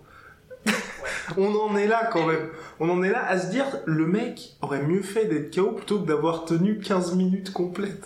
on 1.37 1.53
en 1.55 1.75
est 1.77 1.87
là 1.87 2.09
quand 2.11 2.25
même. 2.25 2.49
On 2.79 2.89
en 2.89 3.03
est 3.03 3.11
là 3.11 3.25
à 3.25 3.39
se 3.39 3.47
dire, 3.47 3.65
le 3.85 4.05
mec 4.07 4.55
aurait 4.61 4.81
mieux 4.83 5.01
fait 5.01 5.25
d'être 5.25 5.53
KO 5.55 5.71
plutôt 5.71 5.99
que 6.01 6.07
d'avoir 6.07 6.45
tenu 6.45 6.79
15 6.79 7.15
minutes 7.15 7.51
complètes. 7.53 8.05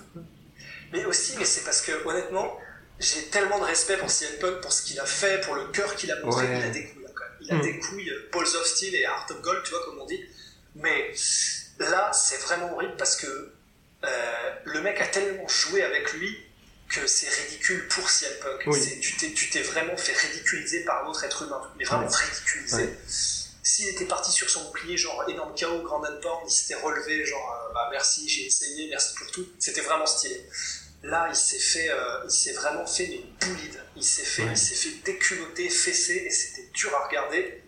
Mais 0.93 1.05
aussi, 1.05 1.35
mais 1.37 1.45
c'est 1.45 1.63
parce 1.65 1.81
que 1.81 1.91
honnêtement, 2.07 2.57
j'ai 2.99 3.23
tellement 3.31 3.59
de 3.59 3.63
respect 3.65 3.97
pour 3.97 4.09
CM 4.09 4.31
Punk, 4.39 4.61
pour 4.61 4.71
ce 4.71 4.81
qu'il 4.83 4.99
a 4.99 5.05
fait, 5.05 5.41
pour 5.45 5.55
le 5.55 5.65
cœur 5.71 5.95
qu'il 5.95 6.11
a 6.11 6.19
montré. 6.23 6.45
Ouais. 6.47 6.57
Il 6.59 6.63
a 6.63 6.69
des 6.69 6.83
couilles, 6.85 7.05
hein, 7.05 7.11
quand 7.13 7.23
même. 7.23 7.33
Il 7.41 7.51
a 7.51 7.55
Mm. 7.57 7.61
des 7.61 7.79
couilles, 7.79 8.09
euh, 8.09 8.29
Balls 8.33 8.43
of 8.59 8.65
Steel 8.65 8.95
et 8.95 9.01
Heart 9.03 9.31
of 9.31 9.41
Gold, 9.41 9.61
tu 9.63 9.71
vois, 9.71 9.83
comme 9.85 9.99
on 10.01 10.05
dit. 10.05 10.19
Mais 10.77 11.13
là, 11.79 12.11
c'est 12.13 12.37
vraiment 12.37 12.73
horrible 12.73 12.95
parce 12.97 13.15
que 13.15 13.27
euh, 14.03 14.33
le 14.65 14.81
mec 14.81 14.99
a 15.01 15.07
tellement 15.07 15.47
joué 15.47 15.83
avec 15.83 16.13
lui 16.13 16.37
que 16.89 17.05
c'est 17.07 17.27
ridicule 17.29 17.87
pour 17.89 18.09
CM 18.09 18.31
Punk. 18.41 18.63
Oui. 18.67 18.99
Tu 19.01 19.49
t'es- 19.49 19.61
vraiment 19.61 19.97
fait 19.97 20.13
ridiculiser 20.13 20.83
par 20.85 21.03
un 21.03 21.09
autre 21.09 21.23
être 21.23 21.43
humain, 21.43 21.61
mais 21.77 21.83
vraiment 21.83 22.07
Ouais. 22.07 22.15
ridiculisé. 22.15 22.75
Ouais. 22.83 22.97
S'il 23.63 23.89
était 23.89 24.05
parti 24.05 24.31
sur 24.31 24.49
son 24.49 24.63
bouclier, 24.65 24.95
genre 24.97 25.25
énorme 25.27 25.53
KO, 25.59 25.81
grand 25.81 26.01
handpan, 26.05 26.41
il 26.45 26.51
s'était 26.51 26.75
relevé, 26.79 27.25
genre 27.25 27.67
euh, 27.69 27.73
bah 27.73 27.89
merci, 27.91 28.29
j'ai 28.29 28.45
essayé, 28.45 28.87
merci 28.89 29.13
pour 29.15 29.29
tout. 29.31 29.45
C'était 29.59 29.81
vraiment 29.81 30.05
stylé. 30.05 30.47
Là, 31.03 31.27
il 31.29 31.35
s'est 31.35 31.59
fait, 31.59 31.89
euh, 31.89 32.21
il 32.25 32.31
s'est 32.31 32.53
vraiment 32.53 32.85
fait 32.87 33.05
une 33.05 33.29
boulide. 33.41 33.81
Il 33.97 34.03
s'est 34.03 34.23
fait, 34.23 34.43
Ouais. 34.43 34.51
il 34.51 34.57
s'est 34.57 34.75
fait 34.75 34.95
déculoter, 35.03 35.69
fesser, 35.69 36.23
et 36.27 36.29
c'était 36.29 36.69
dur 36.73 36.95
à 36.95 37.07
regarder. 37.07 37.61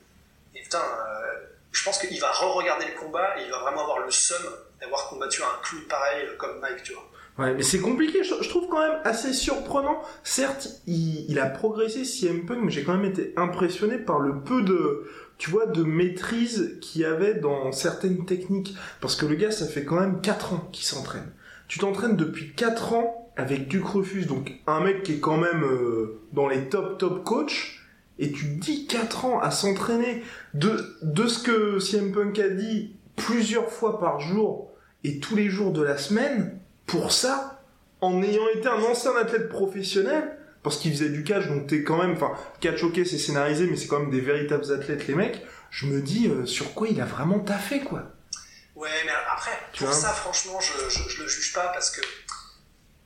Et 0.55 0.61
putain, 0.63 0.81
euh, 0.81 1.45
je 1.71 1.83
pense 1.83 1.99
qu'il 1.99 2.19
va 2.19 2.31
re-regarder 2.31 2.85
le 2.85 2.99
combat 2.99 3.35
et 3.37 3.43
il 3.45 3.51
va 3.51 3.59
vraiment 3.59 3.81
avoir 3.81 3.99
le 3.99 4.11
seum 4.11 4.41
d'avoir 4.81 5.07
combattu 5.09 5.41
un 5.41 5.61
clown 5.63 5.83
pareil 5.87 6.25
euh, 6.27 6.35
comme 6.37 6.59
Mike, 6.59 6.83
tu 6.83 6.93
vois. 6.93 7.09
Ouais, 7.37 7.53
mais 7.53 7.63
c'est 7.63 7.79
compliqué, 7.79 8.21
je, 8.23 8.49
trouve 8.49 8.67
quand 8.67 8.81
même 8.81 8.99
assez 9.05 9.31
surprenant. 9.31 10.01
Certes, 10.23 10.67
il, 10.87 11.39
a 11.39 11.45
progressé 11.45 12.03
CM 12.03 12.45
Punk, 12.45 12.59
mais 12.63 12.71
j'ai 12.71 12.83
quand 12.83 12.97
même 12.97 13.09
été 13.09 13.33
impressionné 13.37 13.97
par 13.97 14.19
le 14.19 14.41
peu 14.41 14.61
de, 14.61 15.09
tu 15.37 15.49
vois, 15.49 15.65
de 15.65 15.83
maîtrise 15.83 16.77
qu'il 16.81 17.05
avait 17.05 17.35
dans 17.35 17.71
certaines 17.71 18.25
techniques. 18.25 18.75
Parce 18.99 19.15
que 19.15 19.25
le 19.25 19.35
gars, 19.35 19.51
ça 19.51 19.67
fait 19.67 19.85
quand 19.85 19.97
même 19.97 20.19
4 20.19 20.53
ans 20.53 20.69
qu'il 20.73 20.83
s'entraîne. 20.83 21.31
Tu 21.69 21.79
t'entraînes 21.79 22.17
depuis 22.17 22.53
4 22.55 22.93
ans 22.93 23.31
avec 23.37 23.69
Duke 23.69 23.87
Refus, 23.87 24.25
donc 24.25 24.51
un 24.67 24.81
mec 24.81 25.03
qui 25.03 25.13
est 25.13 25.19
quand 25.19 25.37
même 25.37 25.63
euh, 25.63 26.19
dans 26.33 26.49
les 26.49 26.67
top 26.67 26.97
top 26.97 27.23
coachs, 27.23 27.78
et 28.19 28.31
tu 28.31 28.45
dis 28.45 28.85
4 28.85 29.25
ans 29.25 29.39
à 29.39 29.49
s'entraîner 29.49 30.23
de, 30.53 30.97
de 31.01 31.27
ce 31.27 31.41
que 31.41 31.79
CM 31.79 32.11
Punk 32.11 32.37
a 32.39 32.49
dit 32.49 32.95
plusieurs 33.15 33.71
fois 33.71 33.99
par 33.99 34.19
jour 34.19 34.71
et 35.03 35.19
tous 35.19 35.35
les 35.35 35.49
jours 35.49 35.71
de 35.71 35.81
la 35.81 35.97
semaine, 35.97 36.59
pour 36.85 37.11
ça, 37.11 37.61
en 38.01 38.21
ayant 38.21 38.47
été 38.53 38.67
un 38.67 38.81
ancien 38.83 39.15
athlète 39.15 39.49
professionnel, 39.49 40.37
parce 40.63 40.77
qu'il 40.77 40.91
faisait 40.91 41.09
du 41.09 41.23
catch, 41.23 41.47
donc 41.47 41.67
t'es 41.67 41.83
quand 41.83 41.97
même, 41.97 42.11
enfin, 42.11 42.31
catch 42.59 42.83
ok 42.83 42.95
c'est 43.05 43.17
scénarisé, 43.17 43.67
mais 43.67 43.77
c'est 43.77 43.87
quand 43.87 43.99
même 43.99 44.11
des 44.11 44.19
véritables 44.19 44.71
athlètes 44.73 45.07
les 45.07 45.15
mecs, 45.15 45.41
je 45.69 45.85
me 45.85 46.01
dis 46.01 46.27
euh, 46.27 46.45
sur 46.45 46.73
quoi 46.73 46.89
il 46.89 46.99
a 46.99 47.05
vraiment 47.05 47.39
taffé 47.39 47.79
quoi. 47.79 48.03
Ouais, 48.75 48.89
mais 49.05 49.11
après, 49.31 49.51
Tu 49.73 49.83
pour 49.83 49.93
ça, 49.93 50.09
franchement, 50.09 50.59
je, 50.61 50.89
je, 50.89 51.09
je 51.09 51.23
le 51.23 51.27
juge 51.27 51.53
pas 51.53 51.67
parce 51.73 51.91
que, 51.91 52.01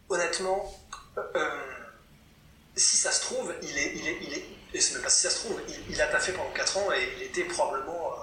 honnêtement, 0.09 0.71
euh, 1.17 1.49
si 2.75 2.95
ça 2.95 3.11
se 3.11 3.21
trouve, 3.21 3.51
il 3.61 3.77
est, 3.77 3.93
il 3.95 4.07
est, 4.07 4.17
il 4.21 4.33
est, 4.33 4.45
et 4.73 4.81
c'est 4.81 4.93
même 4.95 5.03
pas 5.03 5.09
si 5.09 5.21
ça 5.21 5.29
se 5.29 5.35
trouve, 5.39 5.59
il, 5.67 5.91
il 5.91 6.01
a 6.01 6.07
taffé 6.07 6.31
pendant 6.31 6.51
4 6.51 6.77
ans 6.77 6.91
et 6.91 7.13
il 7.17 7.23
était 7.23 7.43
probablement 7.43 8.11
euh, 8.13 8.15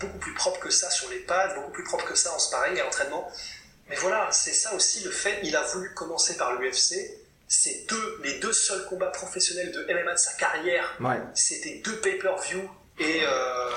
beaucoup 0.00 0.18
plus 0.18 0.34
propre 0.34 0.58
que 0.60 0.70
ça 0.70 0.90
sur 0.90 1.08
les 1.10 1.18
pads, 1.20 1.54
beaucoup 1.54 1.70
plus 1.72 1.84
propre 1.84 2.04
que 2.04 2.14
ça 2.14 2.32
en 2.32 2.38
sparring 2.38 2.76
et 2.76 2.82
en 2.82 2.86
entraînement. 2.86 3.30
Mais 3.88 3.96
voilà, 3.96 4.30
c'est 4.32 4.52
ça 4.52 4.74
aussi 4.74 5.02
le 5.04 5.10
fait, 5.10 5.40
il 5.42 5.54
a 5.56 5.62
voulu 5.62 5.92
commencer 5.94 6.36
par 6.36 6.54
l'UFC, 6.54 6.94
ces 7.46 7.86
deux, 7.88 8.20
les 8.22 8.38
deux 8.38 8.52
seuls 8.52 8.84
combats 8.86 9.06
professionnels 9.10 9.72
de 9.72 9.84
MMA 9.92 10.12
de 10.12 10.18
sa 10.18 10.32
carrière, 10.34 10.94
Ouais. 11.00 11.18
c'était 11.34 11.76
deux 11.84 11.96
pay-per-view 12.00 12.70
et 12.98 13.20
euh, 13.24 13.70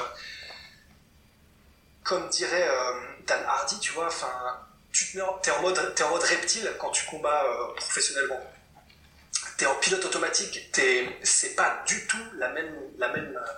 comme 2.04 2.28
dirait 2.30 2.68
euh, 2.68 2.94
Dan 3.28 3.44
Hardy, 3.48 3.80
tu 3.80 3.92
vois, 3.94 4.08
enfin, 4.08 4.32
tu 4.92 5.12
te 5.12 5.18
mets 5.18 5.24
en- 5.24 5.38
t'es 5.38 5.52
en 5.52 5.62
mode, 5.62 5.96
t'es 5.96 6.04
en 6.04 6.10
mode 6.10 6.24
reptile 6.24 6.70
quand 6.80 6.90
tu 6.90 7.06
combats 7.06 7.46
euh, 7.46 7.74
professionnellement. 7.76 8.40
T'es 9.62 9.68
en 9.68 9.76
pilote 9.76 10.04
automatique, 10.04 10.72
t'es, 10.72 11.08
c'est 11.22 11.54
pas 11.54 11.84
du 11.86 12.08
tout 12.08 12.18
la 12.40 12.50
même, 12.50 12.74
la 12.98 13.10
même. 13.10 13.38
euh, 13.38 13.52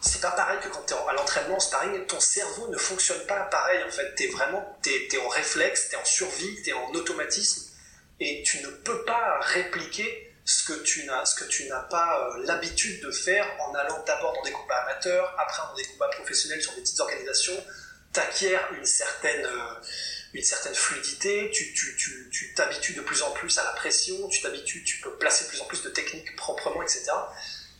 c'est 0.00 0.22
pas 0.22 0.30
pareil 0.30 0.58
que 0.60 0.68
quand 0.70 0.80
t'es 0.86 0.94
à 0.94 1.12
l'entraînement, 1.12 1.56
en 1.56 1.60
sparring, 1.60 2.06
ton 2.06 2.18
cerveau 2.18 2.68
ne 2.68 2.78
fonctionne 2.78 3.26
pas 3.26 3.40
pareil 3.40 3.82
en 3.86 3.90
fait. 3.90 4.14
T'es 4.14 4.28
vraiment, 4.28 4.78
t'es, 4.80 5.06
t'es 5.10 5.18
en 5.18 5.28
réflexe, 5.28 5.90
t'es 5.90 5.96
en 5.96 6.04
survie, 6.06 6.62
t'es 6.62 6.72
en 6.72 6.90
automatisme, 6.94 7.70
et 8.20 8.42
tu 8.42 8.62
ne 8.62 8.68
peux 8.68 9.04
pas 9.04 9.38
répliquer 9.42 10.34
ce 10.46 10.64
que 10.64 10.82
tu 10.82 11.04
n'as, 11.04 11.26
ce 11.26 11.34
que 11.34 11.44
tu 11.44 11.68
n'as 11.68 11.82
pas 11.82 12.26
euh, 12.38 12.46
l'habitude 12.46 13.04
de 13.04 13.10
faire 13.10 13.46
en 13.68 13.74
allant 13.74 14.02
d'abord 14.06 14.32
dans 14.32 14.44
des 14.44 14.52
combats 14.52 14.78
amateurs, 14.84 15.36
après 15.38 15.62
dans 15.68 15.74
des 15.74 15.84
combats 15.84 16.08
professionnels 16.08 16.62
sur 16.62 16.72
des 16.72 16.80
petites 16.80 17.00
organisations. 17.00 17.62
T'acquiers 18.14 18.56
une 18.78 18.86
certaine, 18.86 19.44
euh, 19.44 19.74
une 20.34 20.44
certaine 20.44 20.74
fluidité, 20.74 21.50
tu, 21.52 21.72
tu, 21.74 21.96
tu, 21.96 22.28
tu 22.32 22.54
t'habitues 22.54 22.92
de 22.94 23.00
plus 23.00 23.22
en 23.22 23.30
plus 23.32 23.56
à 23.58 23.64
la 23.64 23.70
pression, 23.70 24.28
tu 24.28 24.40
t'habitues, 24.42 24.82
tu 24.84 25.00
peux 25.00 25.12
placer 25.16 25.44
de 25.44 25.50
plus 25.50 25.60
en 25.60 25.64
plus 25.66 25.82
de 25.82 25.88
techniques 25.90 26.34
proprement, 26.36 26.82
etc. 26.82 27.04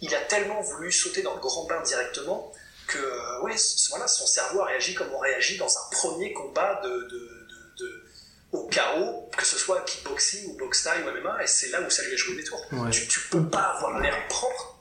Il 0.00 0.14
a 0.14 0.20
tellement 0.20 0.60
voulu 0.60 0.92
sauter 0.92 1.22
dans 1.22 1.34
le 1.34 1.40
grand 1.40 1.66
bain 1.66 1.80
directement 1.82 2.52
que, 2.86 3.42
ouais, 3.42 3.54
voilà, 3.90 4.06
son 4.06 4.26
cerveau 4.26 4.60
a 4.60 4.66
réagi 4.66 4.94
comme 4.94 5.12
on 5.12 5.18
réagit 5.18 5.56
dans 5.56 5.68
un 5.78 5.90
premier 5.90 6.32
combat 6.32 6.80
de, 6.84 6.88
de, 6.88 7.08
de, 7.08 7.74
de- 7.84 8.04
au 8.52 8.68
chaos, 8.68 9.28
que 9.36 9.44
ce 9.44 9.58
soit 9.58 9.80
kickboxing 9.84 10.46
ou 10.50 10.56
boxe 10.56 10.84
taille 10.84 11.02
ou 11.02 11.10
MMA, 11.10 11.42
et 11.42 11.46
c'est 11.46 11.70
là 11.70 11.80
où 11.80 11.90
ça 11.90 12.04
lui 12.04 12.12
a 12.12 12.16
joué 12.16 12.36
des 12.36 12.44
tours. 12.44 12.64
Ouais. 12.72 12.90
Tu, 12.90 13.08
tu 13.08 13.20
peux 13.30 13.48
pas 13.48 13.62
avoir 13.76 13.98
l'air 14.00 14.28
propre 14.28 14.78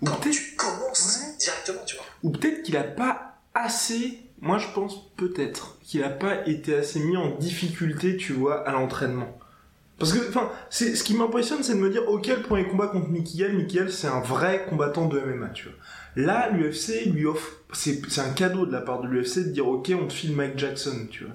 Ou 0.00 0.06
quand 0.06 0.20
tu 0.20 0.54
commences 0.54 1.16
Ouais. 1.22 1.36
directement, 1.38 1.84
tu 1.84 1.96
vois. 1.96 2.04
ou 2.22 2.30
peut-être 2.30 2.62
qu'il 2.62 2.76
a 2.76 2.84
pas 2.84 3.40
assez. 3.54 4.20
Moi, 4.40 4.58
je 4.58 4.66
pense 4.74 5.10
peut-être 5.16 5.78
qu'il 5.82 6.04
a 6.04 6.10
pas 6.10 6.46
été 6.46 6.74
assez 6.74 7.00
mis 7.00 7.16
en 7.16 7.36
difficulté, 7.36 8.16
tu 8.16 8.32
vois, 8.32 8.68
à 8.68 8.72
l'entraînement. 8.72 9.38
Parce 9.98 10.12
que, 10.12 10.28
enfin, 10.28 10.50
ce 10.68 11.02
qui 11.02 11.14
m'impressionne, 11.14 11.62
c'est 11.62 11.74
de 11.74 11.80
me 11.80 11.88
dire, 11.88 12.06
ok, 12.06 12.26
le 12.26 12.42
premier 12.42 12.66
combat 12.66 12.88
contre 12.88 13.08
Mickey 13.08 13.38
Gall, 13.38 13.90
c'est 13.90 14.08
un 14.08 14.20
vrai 14.20 14.66
combattant 14.68 15.06
de 15.06 15.18
MMA, 15.18 15.48
tu 15.50 15.68
vois. 15.68 15.74
Là, 16.16 16.50
l'UFC 16.50 17.06
lui 17.06 17.24
offre, 17.24 17.62
c'est 17.72 18.18
un 18.18 18.30
cadeau 18.30 18.66
de 18.66 18.72
la 18.72 18.82
part 18.82 19.00
de 19.00 19.08
l'UFC 19.08 19.38
de 19.38 19.50
dire, 19.52 19.66
ok, 19.66 19.90
on 20.00 20.06
te 20.06 20.12
file 20.12 20.36
Mike 20.36 20.58
Jackson, 20.58 21.06
tu 21.10 21.24
vois. 21.24 21.34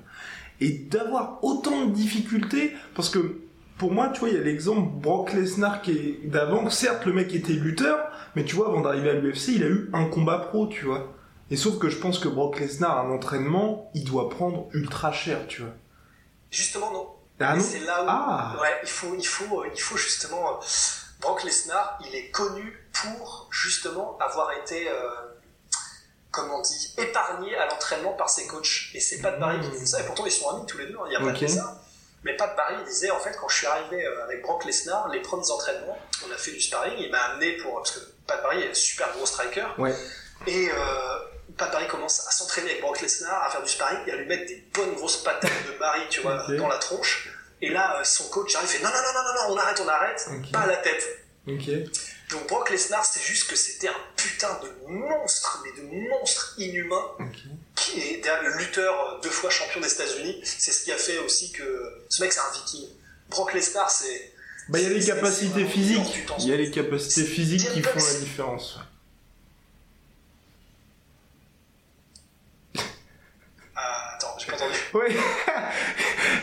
Et 0.59 0.69
d'avoir 0.69 1.43
autant 1.43 1.87
de 1.87 1.91
difficultés, 1.91 2.73
parce 2.93 3.09
que 3.09 3.41
pour 3.79 3.91
moi, 3.91 4.09
tu 4.09 4.19
vois, 4.19 4.29
il 4.29 4.35
y 4.35 4.37
a 4.37 4.43
l'exemple 4.43 4.91
Brock 5.01 5.33
Lesnar 5.33 5.81
qui 5.81 5.91
est 5.91 6.29
d'avant. 6.29 6.69
Certes, 6.69 7.07
le 7.07 7.13
mec 7.13 7.33
était 7.33 7.53
lutteur, 7.53 7.97
mais 8.35 8.43
tu 8.43 8.55
vois, 8.55 8.67
avant 8.67 8.81
d'arriver 8.81 9.09
à 9.09 9.13
l'UFC, 9.13 9.55
il 9.55 9.63
a 9.63 9.67
eu 9.67 9.89
un 9.91 10.05
combat 10.05 10.37
pro, 10.37 10.67
tu 10.67 10.85
vois. 10.85 11.11
Et 11.51 11.57
sauf 11.57 11.77
que 11.79 11.89
je 11.89 11.97
pense 11.97 12.17
que 12.17 12.27
Brock 12.29 12.59
Lesnar, 12.59 12.97
à 12.99 13.03
l'entraînement, 13.03 13.91
il 13.93 14.05
doit 14.05 14.29
prendre 14.29 14.67
ultra 14.73 15.11
cher, 15.11 15.45
tu 15.47 15.61
vois. 15.61 15.73
Justement, 16.49 16.91
non. 16.91 17.09
Ah 17.39 17.55
non 17.55 17.61
c'est 17.63 17.79
là 17.79 18.03
où, 18.03 18.05
Ah. 18.07 18.55
ouais, 18.61 18.79
il 18.83 18.89
faut, 18.89 19.15
il 19.17 19.25
faut, 19.27 19.61
euh, 19.61 19.67
il 19.73 19.81
faut 19.81 19.97
justement. 19.97 20.51
euh, 20.51 20.65
Brock 21.19 21.43
Lesnar, 21.43 21.99
il 22.07 22.15
est 22.15 22.29
connu 22.31 22.77
pour 22.93 23.47
justement 23.51 24.17
avoir 24.19 24.51
été, 24.53 24.89
euh, 24.89 24.93
comment 26.31 26.57
on 26.59 26.61
dit, 26.61 26.93
épargné 26.97 27.55
à 27.57 27.65
l'entraînement 27.67 28.13
par 28.13 28.29
ses 28.29 28.47
coachs. 28.47 28.89
Et 28.93 28.99
c'est 28.99 29.19
Pat 29.21 29.39
Barry 29.39 29.59
qui 29.59 29.69
disait 29.69 29.85
ça. 29.85 30.01
Et 30.01 30.05
pourtant, 30.05 30.25
ils 30.25 30.31
sont 30.31 30.49
amis 30.49 30.65
tous 30.67 30.77
les 30.77 30.87
deux. 30.87 30.95
hein, 30.95 31.03
Il 31.07 31.13
y 31.13 31.15
a 31.15 31.19
pas 31.19 31.27
Ok. 31.31 31.41
de 31.41 31.47
ça. 31.47 31.81
Mais 32.23 32.35
Pat 32.37 32.55
Barry 32.55 32.83
disait 32.85 33.09
en 33.11 33.19
fait 33.19 33.35
quand 33.39 33.49
je 33.49 33.57
suis 33.57 33.67
arrivé 33.67 34.05
euh, 34.05 34.23
avec 34.25 34.41
Brock 34.43 34.63
Lesnar, 34.65 35.09
les 35.09 35.21
premiers 35.21 35.49
entraînements, 35.51 35.97
on 36.27 36.31
a 36.31 36.37
fait 36.37 36.51
du 36.51 36.61
sparring. 36.61 36.93
Il 36.99 37.11
m'a 37.11 37.19
amené 37.19 37.57
pour 37.57 37.75
parce 37.75 37.91
que 37.91 37.99
Pat 38.27 38.41
Barry 38.43 38.61
est 38.61 38.69
un 38.71 38.73
super 38.75 39.11
gros 39.13 39.25
striker. 39.25 39.65
Ouais. 39.79 39.95
Et 40.47 40.69
euh, 40.71 41.19
Pat 41.57 41.71
Barry 41.71 41.87
commence 41.87 42.27
à 42.27 42.31
s'entraîner 42.31 42.71
avec 42.71 42.81
Brock 42.81 43.01
Lesnar, 43.01 43.43
à 43.43 43.49
faire 43.49 43.61
du 43.61 43.69
sparring 43.69 43.99
et 44.07 44.11
à 44.11 44.15
lui 44.15 44.25
mettre 44.25 44.47
des 44.47 44.63
bonnes 44.73 44.93
grosses 44.93 45.17
patates 45.17 45.51
de 45.67 45.77
Barry, 45.79 46.01
tu 46.09 46.21
vois, 46.21 46.45
dans 46.57 46.67
la 46.67 46.77
tronche. 46.77 47.29
Et 47.61 47.69
là, 47.69 47.99
euh, 47.99 48.03
son 48.03 48.27
coach 48.29 48.55
arrive 48.55 48.69
et 48.69 48.73
fait 48.77 48.83
non, 48.83 48.89
non, 48.89 48.95
non, 48.95 49.23
non, 49.23 49.33
non, 49.33 49.53
on 49.53 49.57
arrête, 49.57 49.81
on 49.83 49.87
arrête, 49.87 50.27
pas 50.51 50.61
à 50.61 50.67
la 50.67 50.77
tête. 50.77 51.03
Donc 51.47 52.47
Brock 52.47 52.69
Lesnar, 52.69 53.03
c'est 53.03 53.21
juste 53.21 53.49
que 53.49 53.55
c'était 53.55 53.89
un 53.89 53.95
putain 54.15 54.59
de 54.63 54.87
monstre, 54.87 55.63
mais 55.63 55.81
de 55.81 55.87
monstre 56.09 56.55
inhumain, 56.57 57.11
qui 57.75 57.99
est 57.99 58.21
derrière 58.21 58.43
le 58.43 58.57
lutteur 58.57 58.93
euh, 58.93 59.21
deux 59.21 59.29
fois 59.29 59.49
champion 59.49 59.81
des 59.81 59.91
États-Unis. 59.91 60.41
C'est 60.43 60.71
ce 60.71 60.83
qui 60.83 60.91
a 60.91 60.97
fait 60.97 61.17
aussi 61.19 61.51
que 61.51 62.05
ce 62.09 62.21
mec, 62.21 62.31
c'est 62.31 62.39
un 62.39 62.51
viking. 62.53 62.87
Brock 63.29 63.53
Lesnar, 63.53 63.89
c'est. 63.89 64.33
Bah, 64.69 64.79
il 64.79 64.83
y 64.83 64.91
a 64.91 64.93
les 64.93 65.05
capacités 65.05 65.65
physiques. 65.65 66.25
Il 66.39 66.47
y 66.47 66.53
a 66.53 66.57
les 66.57 66.71
capacités 66.71 67.25
physiques 67.25 67.71
qui 67.73 67.81
font 67.81 67.99
la 67.99 68.19
différence. 68.19 68.79
Ah, 73.75 74.15
attends, 74.15 74.30
j'ai 74.45 74.51
pas 74.51 74.57
entendu? 74.57 74.77
Ouais, 74.93 75.15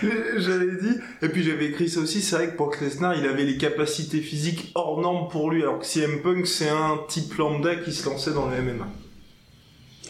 j'avais 0.36 0.76
dit. 0.80 1.00
Et 1.22 1.28
puis 1.28 1.42
j'avais 1.42 1.66
écrit 1.66 1.88
ça 1.88 2.00
aussi. 2.00 2.22
C'est 2.22 2.36
vrai 2.36 2.48
que 2.50 2.56
Brock 2.56 2.80
Lesnar, 2.80 3.14
il 3.14 3.26
avait 3.26 3.44
les 3.44 3.58
capacités 3.58 4.20
physiques 4.20 4.72
hors 4.74 5.00
normes 5.00 5.28
pour 5.28 5.50
lui, 5.50 5.62
alors 5.62 5.78
que 5.80 5.86
CM 5.86 6.22
Punk, 6.22 6.46
c'est 6.46 6.68
un 6.68 6.98
type 7.08 7.34
lambda 7.36 7.76
qui 7.76 7.92
se 7.92 8.08
lançait 8.08 8.32
dans 8.32 8.46
le 8.48 8.56
MMA. 8.62 8.86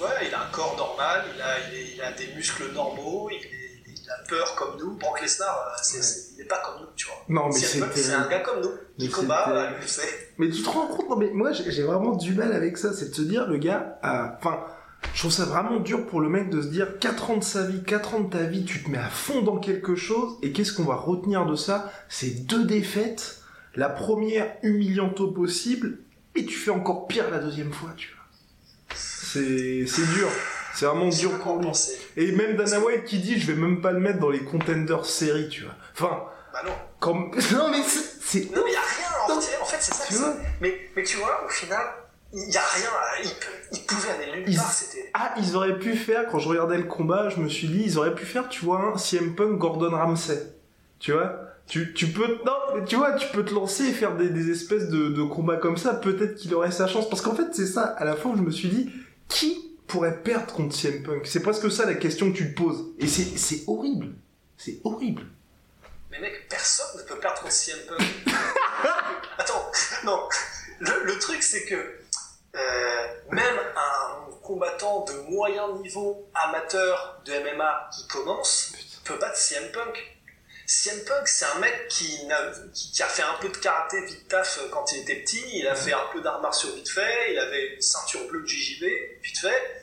Ouais, 0.01 0.27
il 0.29 0.35
a 0.35 0.43
un 0.43 0.51
corps 0.53 0.77
normal, 0.77 1.25
il 1.35 1.41
a, 1.43 1.47
il 1.73 1.79
est- 1.79 1.95
il 1.97 2.01
a 2.03 2.13
des 2.13 2.29
muscles 2.37 2.71
normaux, 2.73 3.29
il, 3.33 3.37
est- 3.37 3.51
il 3.87 4.11
a 4.11 4.29
peur 4.29 4.55
comme 4.55 4.79
nous. 4.79 4.97
Brock 4.97 5.21
Lesnar, 5.21 5.49
euh, 5.77 5.99
Ouais. 5.99 6.05
il 6.35 6.39
n'est 6.39 6.45
pas 6.45 6.63
comme 6.65 6.83
nous, 6.83 6.89
tu 6.95 7.07
vois. 7.07 7.17
Non, 7.29 7.47
mais 7.49 7.53
CM 7.59 7.91
c'est 7.95 8.13
un 8.13 8.29
gars 8.29 8.41
comme 8.41 8.61
nous, 8.63 8.71
qui 8.99 9.09
combat 9.11 9.39
à 9.47 9.71
l'UFC. 9.71 10.03
Mais 10.39 10.49
tu 10.51 10.63
te 10.63 10.69
rends 10.69 10.87
compte, 10.87 11.09
non 11.11 11.17
mais 11.17 11.31
moi 11.33 11.51
j'ai 11.53 11.71
j'ai 11.73 11.83
vraiment 11.83 12.15
du 12.15 12.33
mal 12.33 12.53
avec 12.53 12.77
ça, 12.79 12.93
c'est 12.93 13.11
de 13.11 13.15
se 13.15 13.23
dire 13.23 13.49
le 13.49 13.57
gars, 13.59 13.99
a- 14.03 14.37
enfin, 14.39 14.65
je 15.15 15.21
trouve 15.21 15.33
ça 15.33 15.45
vraiment 15.45 15.81
dur 15.81 16.07
pour 16.07 16.21
le 16.21 16.29
mec 16.29 16.51
de 16.51 16.61
se 16.61 16.69
dire 16.69 16.99
4 16.99 17.31
ans 17.31 17.37
de 17.37 17.45
sa 17.45 17.65
vie, 17.67 17.83
4 17.83 18.15
ans 18.15 18.21
de 18.21 18.31
ta 18.31 18.45
vie, 18.45 18.65
tu 18.65 18.83
te 18.83 18.91
mets 18.91 18.99
à 18.99 19.09
fond 19.09 19.43
dans 19.43 19.59
quelque 19.59 19.95
chose, 19.97 20.39
et 20.43 20.53
qu'est-ce 20.53 20.73
qu'on 20.73 20.85
va 20.85 20.97
retenir 20.97 21.47
de 21.47 21.55
ça? 21.57 21.93
C'est 22.09 22.47
deux 22.47 22.65
défaites, 22.65 23.41
la 23.75 23.89
première 23.89 24.57
humiliante 24.63 25.21
au 25.21 25.31
possible, 25.31 25.99
et 26.35 26.45
tu 26.45 26.55
fais 26.57 26.71
encore 26.71 27.07
pire 27.09 27.31
la 27.31 27.39
deuxième 27.39 27.73
fois, 27.73 27.91
tu 27.97 28.09
vois. 28.09 28.15
C'est 28.95 29.85
dur, 30.15 30.29
c'est 30.75 30.87
vraiment 30.87 31.09
dur 31.09 31.39
pour 31.41 31.59
lui. 31.59 31.69
Et 32.17 32.33
même 32.33 32.57
Dana 32.57 32.81
White 32.81 33.05
qui 33.05 33.19
dit 33.19 33.39
je 33.39 33.47
vais 33.53 33.61
même 33.61 33.81
pas 33.81 33.93
le 33.93 34.01
mettre 34.01 34.19
dans 34.19 34.31
les 34.31 34.43
contenders 34.45 35.05
série, 35.05 35.49
tu 35.49 35.65
vois. 35.65 35.75
Enfin, 35.95 36.23
Bah 36.53 36.63
non. 36.65 36.73
comme... 37.01 37.31
Non 37.53 37.71
mais 37.71 37.83
c'est-. 37.83 38.51
Non, 38.55 38.63
mais 38.65 38.71
il 38.71 38.73
n'y 38.73 38.77
a 38.77 38.81
rien 38.81 39.09
à 39.29 39.33
en. 39.33 39.37
En 39.37 39.65
fait, 39.65 39.77
c'est 39.81 39.95
ça 39.95 40.05
Tu. 40.09 40.15
Mais, 40.61 40.79
mais 40.97 41.03
tu 41.03 41.17
vois, 41.19 41.45
au 41.45 41.49
final, 41.49 41.85
il 42.33 42.49
n'y 42.49 42.57
a 42.57 42.61
rien. 42.63 42.89
à- 42.89 43.23
Il, 43.73 43.81
pouvait 43.87 44.11
aller 44.11 44.33
nulle 44.41 44.49
Ils- 44.49 44.57
part. 44.57 44.73
C'était. 44.73 45.11
Ah, 45.15 45.35
ils 45.39 45.57
auraient 45.57 45.79
pu 45.79 45.97
faire, 45.97 46.27
quand 46.29 46.39
je 46.39 46.49
regardais 46.49 46.77
le 46.79 46.85
combat, 46.85 47.29
je 47.31 47.41
me 47.41 47.49
suis 47.49 47.69
dit, 47.69 47.83
ils 47.85 47.99
auraient 47.99 48.15
pu 48.15 48.25
faire, 48.27 48.49
tu 48.49 48.65
vois, 48.65 48.93
un 48.95 48.99
CM 48.99 49.35
Punk 49.35 49.59
Gordon 49.59 49.91
Ramsay. 49.91 50.55
Tu 50.99 51.13
vois? 51.13 51.41
Tu, 51.67 51.93
tu 51.93 52.07
peux, 52.09 52.39
non, 52.47 52.57
mais 52.75 52.85
tu 52.87 52.97
vois, 52.97 53.13
tu 53.13 53.27
peux 53.29 53.45
te 53.45 53.53
lancer 53.53 53.85
et 53.85 53.93
faire 53.93 54.17
des, 54.17 54.31
des 54.31 54.51
espèces 54.51 54.89
de, 54.89 55.09
de 55.11 55.23
combats 55.23 55.57
comme 55.59 55.77
ça, 55.77 55.93
peut-être 55.95 56.35
qu'il 56.37 56.55
aurait 56.55 56.71
sa 56.71 56.87
chance. 56.87 57.09
Parce 57.11 57.21
qu'en 57.21 57.35
fait, 57.35 57.49
c'est 57.53 57.67
ça, 57.67 57.83
à 57.85 58.05
la 58.05 58.17
fin, 58.17 58.35
je 58.35 58.41
me 58.43 58.51
suis 58.51 58.69
dit, 58.69 58.91
qui 59.29 59.77
pourrait 59.87 60.17
perdre 60.23 60.53
contre 60.55 60.75
CM 60.75 61.03
Punk? 61.03 61.27
C'est 61.27 61.43
presque 61.43 61.71
ça 61.71 61.85
la 61.87 61.95
question 61.95 62.33
que 62.33 62.37
tu 62.37 62.55
te 62.55 62.61
poses. 62.63 62.87
Et 62.99 63.07
c'est, 63.07 63.25
c'est 63.39 63.65
horrible. 63.67 64.09
C'est 64.57 64.81
horrible. 64.85 65.23
Mais 66.11 66.21
mec, 66.21 66.47
personne 66.49 66.87
ne 66.97 67.03
peut 67.03 67.17
perdre 67.21 67.41
contre 67.43 67.53
CM 67.53 67.79
Punk. 67.87 68.01
Attends, 69.39 69.71
non. 70.05 70.21
Le, 70.81 71.05
le 71.05 71.19
truc, 71.19 71.43
c'est 71.43 71.65
que 71.65 71.77
euh, 72.57 73.07
même 73.31 73.59
un 73.77 74.31
combattant 74.43 75.05
de 75.05 75.13
moyen 75.31 75.73
niveau 75.79 76.29
amateur 76.35 77.21
de 77.25 77.33
MMA 77.33 77.91
qui 77.95 78.07
commence 78.09 78.73
peut 79.05 79.17
battre 79.19 79.37
CM 79.37 79.71
Punk. 79.73 80.15
CM 80.67 81.03
Punk, 81.05 81.27
c'est 81.29 81.47
un 81.47 81.59
mec 81.61 81.89
qui, 81.89 82.27
n'a- 82.27 82.37
a 82.41 83.09
fait 83.09 83.23
un 83.23 83.35
peu 83.41 83.49
de 83.49 83.57
karaté 83.57 84.05
vite 84.05 84.29
taf 84.29 84.59
euh, 84.59 84.69
quand 84.71 84.91
il 84.93 85.01
était 85.01 85.17
petit, 85.17 85.43
il 85.55 85.67
a 85.67 85.75
fait 85.75 85.93
un 85.95 86.07
peu 86.13 86.21
d'arts 86.21 86.41
martiaux 86.43 86.71
vite 86.75 86.91
fait, 86.91 87.33
il 87.33 87.39
avait 87.39 87.75
une 87.75 87.81
ceinture 87.81 88.27
bleue 88.29 88.43
de 88.43 88.47
JJB 88.47 88.85
vite 89.23 89.39
fait, 89.39 89.83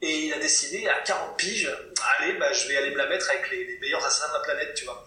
et 0.00 0.26
il 0.26 0.32
a 0.32 0.38
décidé 0.38 0.86
à 0.88 1.00
40 1.00 1.36
piges, 1.36 1.70
allez, 2.18 2.34
bah, 2.34 2.52
je 2.52 2.68
vais 2.68 2.76
aller 2.76 2.90
me 2.90 2.98
la 2.98 3.06
mettre 3.06 3.28
avec 3.30 3.50
les, 3.50 3.64
les 3.64 3.78
meilleurs 3.80 4.04
assassins 4.04 4.28
de 4.28 4.34
la 4.34 4.40
planète, 4.40 4.74
tu 4.74 4.84
vois. 4.84 5.04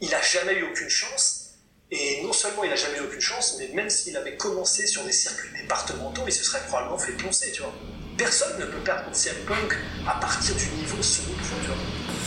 Il 0.00 0.12
a 0.14 0.20
jamais 0.22 0.54
eu 0.54 0.62
aucune 0.64 0.88
chance, 0.88 1.43
et 1.90 2.22
non 2.22 2.32
seulement 2.32 2.64
il 2.64 2.72
a 2.72 2.76
jamais 2.76 2.98
eu 2.98 3.02
aucune 3.02 3.20
chance, 3.20 3.56
mais 3.58 3.68
même 3.74 3.90
s'il 3.90 4.16
avait 4.16 4.36
commencé 4.36 4.86
sur 4.86 5.04
des 5.04 5.12
circuits 5.12 5.50
départementaux, 5.60 6.22
il 6.26 6.32
se 6.32 6.44
serait 6.44 6.64
probablement 6.66 6.98
fait 6.98 7.12
poncer, 7.12 7.52
tu 7.52 7.62
vois. 7.62 7.72
Personne 8.16 8.58
ne 8.60 8.66
peut 8.66 8.78
perdre 8.78 9.04
contre 9.04 9.16
CM 9.16 9.36
Punk 9.46 9.74
à 10.06 10.18
partir 10.20 10.54
du 10.54 10.66
niveau 10.68 11.02
second 11.02 11.32
tu 11.42 11.66
vois. 11.66 11.76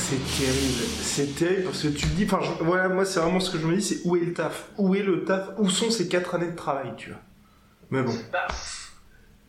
C'est 0.10 0.43
terrible. 0.43 0.84
C'est 1.03 1.36
terrible 1.36 1.64
parce 1.66 1.82
que 1.82 1.88
tu 1.89 2.08
te 2.08 2.14
dis, 2.16 2.26
enfin, 2.26 2.39
je- 2.41 2.64
voilà, 2.64 2.88
moi, 2.89 3.05
c'est 3.05 3.20
vraiment 3.20 3.39
ce 3.39 3.51
que 3.51 3.58
je 3.58 3.66
me 3.66 3.76
dis, 3.78 3.84
c'est 3.84 4.01
où 4.05 4.16
est 4.16 4.22
le 4.22 4.34
taf? 4.34 4.66
Où 4.78 4.95
est 4.95 5.01
le 5.01 5.26
taf? 5.26 5.49
Où 5.58 5.70
sont 5.70 5.89
ces 5.91 6.08
4 6.08 6.36
années 6.36 6.47
de 6.51 6.55
travail, 6.55 6.93
tu 6.97 7.10
vois? 7.10 7.20
Mais 7.89 8.01
bon. 8.03 8.14
Bah, 8.32 8.47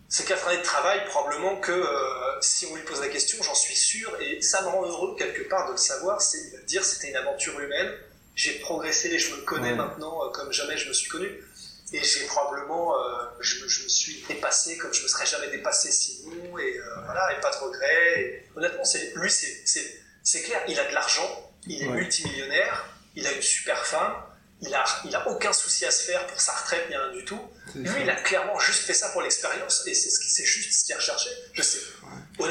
ces 0.08 0.24
quatre 0.24 0.48
années 0.48 0.58
de 0.58 0.62
travail, 0.62 1.00
probablement 1.06 1.56
que 1.60 1.70
euh, 1.72 2.40
si 2.40 2.66
on 2.66 2.74
lui 2.76 2.82
pose 2.82 3.00
la 3.00 3.08
question, 3.08 3.36
j'en 3.42 3.54
suis 3.54 3.74
sûr, 3.76 4.10
et 4.20 4.40
ça 4.40 4.62
me 4.62 4.68
rend 4.68 4.82
heureux 4.86 5.14
quelque 5.18 5.46
part 5.48 5.66
de 5.66 5.72
le 5.72 5.76
savoir, 5.76 6.22
c'est 6.22 6.50
te 6.52 6.66
dire 6.66 6.84
c'était 6.84 7.10
une 7.10 7.16
aventure 7.16 7.58
humaine, 7.60 7.90
j'ai 8.38 8.54
progressé, 8.60 9.18
je 9.18 9.34
me 9.34 9.40
connais 9.42 9.74
maintenant 9.74 10.24
euh, 10.24 10.30
comme 10.30 10.52
jamais 10.52 10.78
je 10.78 10.88
me 10.88 10.92
suis 10.94 11.08
connu. 11.08 11.28
Et 11.92 12.04
j'ai 12.04 12.24
probablement, 12.26 12.94
euh, 13.02 13.24
je, 13.40 13.62
me- 13.64 13.68
je 13.68 13.82
me 13.84 13.88
suis 13.88 14.22
dépassé 14.28 14.76
comme 14.76 14.92
je 14.92 15.02
me 15.02 15.08
serais 15.08 15.24
jamais 15.26 15.48
dépassé 15.48 15.90
sinon, 15.90 16.58
et 16.58 16.78
euh, 16.78 16.82
voilà, 17.06 17.32
et 17.36 17.40
pas 17.40 17.50
de 17.50 17.56
regrets. 17.56 18.20
Et 18.20 18.44
honnêtement, 18.56 18.84
c'est, 18.84 19.12
lui, 19.16 19.30
c'est, 19.30 19.62
c'est, 19.64 20.02
c'est 20.22 20.42
clair, 20.42 20.62
il 20.68 20.78
a 20.78 20.86
de 20.88 20.94
l'argent, 20.94 21.50
il 21.66 21.82
est 21.82 21.86
Ouais. 21.88 21.96
multimillionnaire, 22.02 22.86
il 23.16 23.26
a 23.26 23.32
une 23.32 23.40
super 23.42 23.86
femme, 23.86 24.14
il 24.60 24.72
a, 24.74 24.84
il 25.06 25.14
a 25.16 25.26
aucun 25.28 25.52
souci 25.54 25.86
à 25.86 25.90
se 25.90 26.02
faire 26.02 26.26
pour 26.26 26.38
sa 26.40 26.52
retraite, 26.52 26.88
ni 26.90 26.96
rien 26.96 27.12
du 27.12 27.24
tout. 27.24 27.40
Lui, 27.74 27.88
ça. 27.88 27.98
il 28.00 28.10
a 28.10 28.16
clairement 28.16 28.58
juste 28.60 28.82
fait 28.82 28.94
ça 28.94 29.08
pour 29.08 29.22
l'expérience, 29.22 29.82
et 29.86 29.94
c'est, 29.94 30.10
ce 30.10 30.20
qui- 30.20 30.28
c'est 30.30 30.44
juste 30.44 30.70
ce 30.80 30.84
qu'il 30.84 30.94
a 30.94 30.98
recherché. 30.98 31.30
Je 31.54 31.62
sais. 31.62 31.78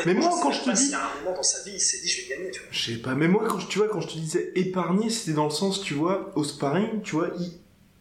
Mais 0.05 0.13
moi, 0.13 0.29
quand 0.41 0.51
je 0.51 0.63
te 0.63 0.69
dis- 0.71 0.93
un 0.93 1.23
moment 1.23 1.35
dans 1.35 1.43
sa 1.43 1.63
vie, 1.63 1.75
il 1.75 1.79
s'est 1.81 1.99
dit, 2.01 2.07
je 2.09 2.21
vais 2.29 2.35
gagner, 2.35 2.51
tu 2.51 2.59
vois. 2.59 2.69
Je 2.71 2.91
sais 2.91 2.97
pas, 2.97 3.15
mais 3.15 3.27
moi, 3.27 3.43
quand 3.47 3.59
je, 3.59 3.67
tu 3.67 3.79
vois, 3.79 3.87
quand 3.87 4.01
je 4.01 4.07
te 4.07 4.13
disais 4.17 4.51
épargner, 4.55 5.09
c'était 5.09 5.33
dans 5.35 5.45
le 5.45 5.49
sens, 5.51 5.81
tu 5.81 5.93
vois, 5.93 6.31
au 6.35 6.43
sparring, 6.43 7.01
tu 7.03 7.15
vois, 7.15 7.29
il- 7.39 7.51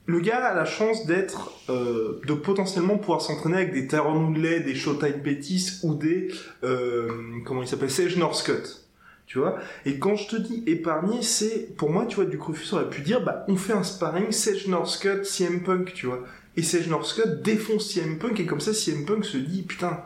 le 0.09 0.21
gars 0.21 0.39
a 0.45 0.55
la 0.55 0.65
chance 0.65 1.05
d'être, 1.07 1.53
euh, 1.69 2.21
de 2.27 2.35
potentiellement 2.35 2.97
pouvoir 2.97 3.21
s'entraîner 3.23 3.57
avec 3.57 3.73
des 3.73 3.87
Tyron 3.89 4.27
Woodley, 4.27 4.61
des 4.61 4.75
Showtime 4.77 5.21
Pettis 5.23 5.81
ou 5.83 5.95
des, 5.95 6.29
euh, 6.63 7.09
comment 7.45 7.63
il 7.63 7.69
s'appelle, 7.69 7.91
Sage 7.91 8.17
Northcutt. 8.17 8.83
Tu 9.27 9.39
vois 9.39 9.59
Et 9.85 9.99
quand 9.99 10.15
je 10.15 10.29
te 10.29 10.37
dis 10.37 10.63
épargner, 10.69 11.21
c'est, 11.23 11.75
pour 11.77 11.91
moi, 11.91 12.07
tu 12.07 12.15
vois, 12.17 12.27
du 12.27 12.39
Crufus 12.39 12.73
aurait 12.75 12.89
pu 12.89 13.01
dire, 13.01 13.25
bah, 13.25 13.45
on 13.49 13.57
fait 13.57 13.73
un 13.73 13.83
sparring 13.83 14.31
Sage 14.31 14.69
Northcutt, 14.69 15.25
CM 15.25 15.65
Punk, 15.65 15.93
tu 15.95 16.07
vois. 16.07 16.23
Et 16.57 16.63
Sage 16.63 16.87
Northcutt 16.89 17.43
défonce 17.43 17.91
CM 17.91 18.19
Punk, 18.19 18.39
et 18.39 18.47
comme 18.47 18.61
ça, 18.61 18.73
CM 18.73 19.05
Punk 19.05 19.25
se 19.25 19.37
dit, 19.39 19.63
putain, 19.63 20.01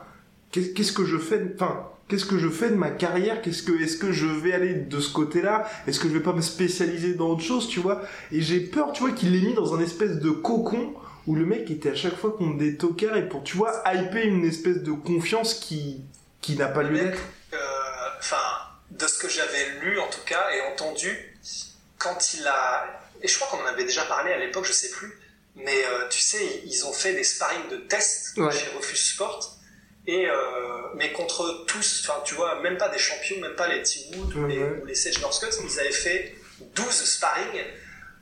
qu'est-ce 0.51 0.91
que 0.91 1.05
je 1.05 1.17
fais, 1.17 1.37
de- 1.39 1.53
enfin, 1.55 1.89
qu'est-ce 2.07 2.25
que 2.25 2.37
je 2.37 2.49
fais 2.49 2.69
de 2.69 2.75
ma 2.75 2.89
carrière? 2.89 3.41
Qu'est-ce 3.41 3.63
que, 3.63 3.81
est-ce 3.81 3.97
que 3.97 4.11
je 4.11 4.25
vais 4.27 4.53
aller 4.53 4.73
de 4.73 4.99
ce 4.99 5.11
côté-là? 5.13 5.69
Est-ce 5.87 5.99
que 5.99 6.07
je 6.07 6.13
vais 6.13 6.19
pas 6.19 6.33
me 6.33 6.41
spécialiser 6.41 7.13
dans 7.13 7.29
autre 7.29 7.43
chose, 7.43 7.67
tu 7.67 7.79
vois? 7.79 8.01
Et 8.31 8.41
j'ai 8.41 8.59
peur, 8.59 8.91
tu 8.93 9.01
vois, 9.01 9.11
qu'il 9.11 9.31
l'ait 9.31 9.45
mis 9.47 9.53
dans 9.53 9.73
un 9.75 9.79
espèce 9.81 10.17
de 10.19 10.29
cocon 10.29 10.93
où 11.27 11.35
le 11.35 11.45
mec 11.45 11.69
était 11.69 11.91
à 11.91 11.95
chaque 11.95 12.17
fois 12.17 12.31
contre 12.35 12.57
des 12.57 12.77
tocards 12.77 13.15
et 13.15 13.29
pour, 13.29 13.43
tu 13.43 13.55
vois, 13.55 13.83
hyper 13.93 14.25
une 14.25 14.43
espèce 14.45 14.77
de 14.83 14.91
confiance 14.91 15.53
qui, 15.53 16.01
qui 16.41 16.55
n'a 16.55 16.67
pas 16.67 16.81
lieu 16.83 16.99
euh, 17.53 17.57
enfin, 18.19 18.37
de 18.89 19.05
ce 19.07 19.19
que 19.19 19.29
j'avais 19.29 19.79
lu 19.83 19.99
en 19.99 20.07
tout 20.09 20.23
cas 20.25 20.47
et 20.55 20.73
entendu, 20.73 21.09
quand 21.99 22.33
il 22.33 22.47
a, 22.47 23.01
et 23.21 23.27
je 23.27 23.39
crois 23.39 23.55
qu'on 23.55 23.63
en 23.63 23.67
avait 23.67 23.83
déjà 23.85 24.03
parlé 24.05 24.31
à 24.33 24.39
l'époque, 24.39 24.65
je 24.65 24.73
sais 24.73 24.89
plus, 24.89 25.11
mais 25.55 25.83
euh, 25.91 26.07
tu 26.09 26.19
sais, 26.19 26.63
ils 26.65 26.85
ont 26.85 26.91
fait 26.93 27.13
des 27.13 27.23
sparring 27.23 27.69
de 27.69 27.77
test 27.77 28.35
Ouais. 28.37 28.51
chez 28.51 28.65
Refus 28.75 28.95
Sport, 28.97 29.57
et 30.07 30.27
euh, 30.27 30.33
mais 30.95 31.11
contre 31.11 31.65
tous, 31.67 32.03
enfin, 32.07 32.21
tu 32.25 32.35
vois, 32.35 32.59
même 32.61 32.77
pas 32.77 32.89
des 32.89 32.97
champions, 32.99 33.39
même 33.39 33.55
pas 33.55 33.67
les 33.67 33.81
Tim 33.83 34.17
Wood 34.17 34.49
les, 34.49 34.59
ou 34.63 34.85
les 34.85 34.95
Sage 34.95 35.19
Northcutt, 35.21 35.53
ils 35.63 35.79
avaient 35.79 35.91
fait 35.91 36.35
12 36.75 36.89
sparring 36.91 37.61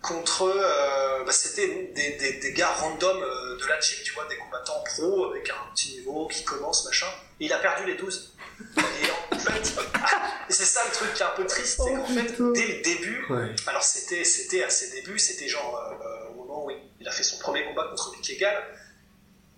contre, 0.01 0.43
euh, 0.43 1.23
bah, 1.25 1.31
c'était 1.31 1.67
des, 1.93 2.11
des, 2.17 2.33
des 2.39 2.53
gars 2.53 2.69
random 2.69 3.21
euh, 3.21 3.57
de 3.57 3.65
la 3.67 3.79
gym, 3.81 3.97
tu 4.03 4.13
vois, 4.13 4.25
des 4.29 4.37
combattants 4.37 4.81
pro 4.85 5.29
avec 5.31 5.49
un 5.49 5.73
petit 5.73 5.97
niveau 5.97 6.27
qui 6.27 6.43
commence, 6.45 6.85
machin, 6.85 7.07
et 7.41 7.45
il 7.45 7.53
a 7.53 7.57
perdu 7.59 7.85
les 7.85 7.95
12. 7.95 8.33
Et 8.77 9.35
en 9.35 9.39
fait, 9.39 9.73
et 10.49 10.53
c'est 10.53 10.63
ça 10.65 10.81
le 10.85 10.91
truc 10.93 11.13
qui 11.13 11.21
est 11.21 11.25
un 11.25 11.29
peu 11.35 11.45
triste, 11.45 11.81
c'est 11.83 11.91
Oh, 11.91 11.97
qu'en 11.97 12.05
fait, 12.13 12.23
putain. 12.23 12.51
dès 12.51 12.67
le 12.67 12.81
début, 12.81 13.25
Ouais. 13.29 13.53
alors 13.67 13.83
c'était, 13.83 14.23
c'était 14.23 14.63
à 14.63 14.69
ses 14.69 14.91
débuts, 14.91 15.19
c'était 15.19 15.47
genre 15.49 15.77
euh, 16.01 16.29
au 16.31 16.33
moment 16.35 16.65
où 16.65 16.71
il 16.99 17.07
a 17.07 17.11
fait 17.11 17.23
son 17.23 17.37
premier 17.39 17.65
combat 17.65 17.85
contre 17.89 18.11
Mick 18.15 18.29
Egal, 18.29 18.55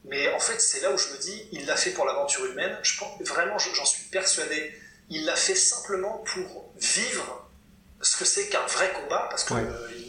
mais 0.05 0.31
en 0.33 0.39
fait 0.39 0.59
c'est 0.59 0.79
là 0.81 0.91
où 0.91 0.97
je 0.97 1.09
me 1.09 1.17
dis, 1.17 1.47
il 1.51 1.65
l'a 1.65 1.75
fait 1.75 1.91
pour 1.91 2.05
l'aventure 2.05 2.45
humaine, 2.45 2.77
je 2.83 2.97
pense, 2.99 3.21
vraiment 3.21 3.57
je- 3.59 3.73
j'en 3.73 3.85
suis 3.85 4.03
persuadé, 4.05 4.73
il 5.09 5.25
l'a 5.25 5.35
fait 5.35 5.55
simplement 5.55 6.17
pour 6.19 6.71
vivre 6.77 7.49
ce 8.01 8.17
que 8.17 8.25
c'est 8.25 8.47
qu'un 8.49 8.65
vrai 8.65 8.91
combat, 8.93 9.27
parce 9.29 9.43
qu'il 9.43 9.57
Ouais. 9.57 9.63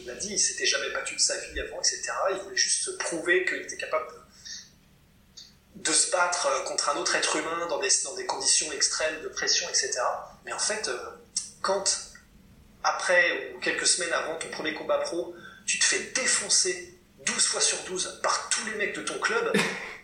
m'a 0.07 0.15
dit, 0.15 0.29
il 0.33 0.39
s'était 0.39 0.65
jamais 0.65 0.89
battu 0.91 1.13
de 1.15 1.19
sa 1.19 1.37
vie 1.37 1.59
avant, 1.59 1.77
etc. 1.79 2.01
Il 2.31 2.37
voulait 2.37 2.55
juste 2.57 2.83
se 2.85 2.91
prouver 2.91 3.45
qu'il 3.45 3.57
était 3.61 3.77
capable 3.77 4.07
de, 4.11 4.19
de 5.75 5.91
se 5.93 6.09
battre 6.11 6.47
euh, 6.47 6.59
contre 6.63 6.89
un 6.89 6.95
autre 6.97 7.15
être 7.15 7.35
humain 7.35 7.67
dans 7.67 7.79
des, 7.79 7.89
dans 8.03 8.15
des 8.15 8.25
conditions 8.25 8.71
extrêmes 8.71 9.21
de 9.21 9.27
pression, 9.27 9.67
etc. 9.69 9.91
Mais 10.45 10.53
en 10.53 10.59
fait, 10.59 10.87
euh, 10.87 10.97
quand 11.61 11.83
après 12.83 13.53
ou 13.55 13.59
quelques 13.59 13.87
semaines 13.87 14.13
avant 14.13 14.35
ton 14.37 14.49
premier 14.49 14.73
combat 14.73 14.97
pro, 14.99 15.35
tu 15.65 15.77
te 15.79 15.85
fais 15.85 15.99
défoncer 16.15 16.92
12 17.25 17.45
fois 17.45 17.61
sur 17.61 17.77
12 17.87 18.19
par 18.23 18.49
tous 18.49 18.65
les 18.69 18.75
mecs 18.77 18.95
de 18.95 19.01
ton 19.01 19.17
club, 19.19 19.51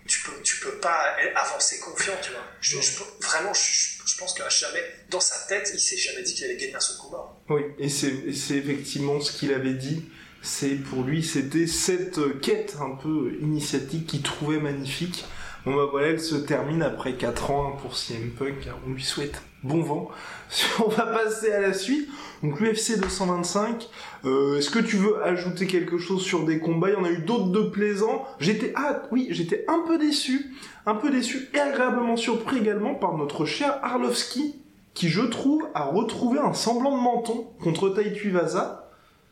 tu 0.07 0.21
peux, 0.23 0.41
tu 0.43 0.59
peux 0.59 0.77
pas 0.79 1.15
avancer 1.35 1.79
confiant, 1.79 2.13
tu 2.21 2.31
vois. 2.31 2.41
Je, 2.61 2.79
je- 2.81 2.99
vraiment, 3.21 3.53
je, 3.53 4.01
je 4.05 4.17
pense 4.17 4.33
qu'à 4.33 4.49
jamais, 4.49 4.83
dans 5.09 5.19
sa 5.19 5.47
tête, 5.47 5.69
il 5.73 5.79
s'est 5.79 5.97
jamais 5.97 6.23
dit 6.23 6.33
qu'il 6.33 6.45
allait 6.45 6.57
gagner 6.57 6.75
un 6.75 6.79
seul 6.79 6.97
combat. 6.97 7.37
Oui, 7.49 7.61
et 7.77 7.89
c'est 7.89 8.07
effectivement 8.55 9.19
ce 9.21 9.31
qu'il 9.37 9.53
avait 9.53 9.73
dit. 9.75 10.05
C'est 10.41 10.75
pour 10.75 11.03
lui, 11.03 11.21
c'était 11.23 11.67
cette 11.67 12.39
quête 12.41 12.77
un 12.79 12.95
peu 12.95 13.33
initiatique 13.41 14.07
qu'il 14.07 14.21
trouvait 14.23 14.59
magnifique. 14.59 15.25
Bon 15.65 15.75
bah 15.75 15.87
voilà, 15.91 16.07
elle 16.07 16.21
se 16.21 16.35
termine 16.35 16.81
après 16.81 17.15
4 17.17 17.51
ans 17.51 17.73
pour 17.81 17.97
CM 17.97 18.31
Punk. 18.31 18.65
hein. 18.67 18.77
On 18.87 18.91
lui 18.93 19.03
souhaite 19.03 19.41
bon 19.63 19.81
vent. 19.81 20.09
On 20.85 20.89
va 20.89 21.05
passer 21.05 21.51
à 21.51 21.61
la 21.61 21.73
suite. 21.73 22.09
Donc 22.43 22.59
l'UFC 22.59 22.99
225. 22.99 23.89
Euh, 24.25 24.57
Est-ce 24.57 24.69
que 24.69 24.79
tu 24.79 24.95
veux 24.97 25.23
ajouter 25.23 25.67
quelque 25.67 25.97
chose 25.97 26.21
sur 26.23 26.45
des 26.45 26.59
combats? 26.59 26.89
Il 26.89 26.93
y 26.93 26.97
en 26.97 27.03
a 27.03 27.11
eu 27.11 27.19
d'autres 27.19 27.49
de 27.49 27.61
plaisants. 27.61 28.25
J'étais 28.39 28.73
ah 28.75 29.03
oui, 29.11 29.27
j'étais 29.31 29.65
un 29.67 29.79
peu 29.87 29.97
déçu, 29.97 30.53
un 30.85 30.95
peu 30.95 31.09
déçu 31.09 31.49
et 31.53 31.59
agréablement 31.59 32.17
surpris 32.17 32.57
également 32.59 32.95
par 32.95 33.17
notre 33.17 33.45
cher 33.45 33.79
Arlovski 33.83 34.55
qui 34.93 35.09
je 35.09 35.21
trouve 35.21 35.65
a 35.73 35.85
retrouvé 35.85 36.39
un 36.39 36.53
semblant 36.53 36.97
de 36.97 37.01
menton 37.01 37.47
contre 37.61 37.89
Tai 37.89 38.11
Tuivasa. 38.13 38.89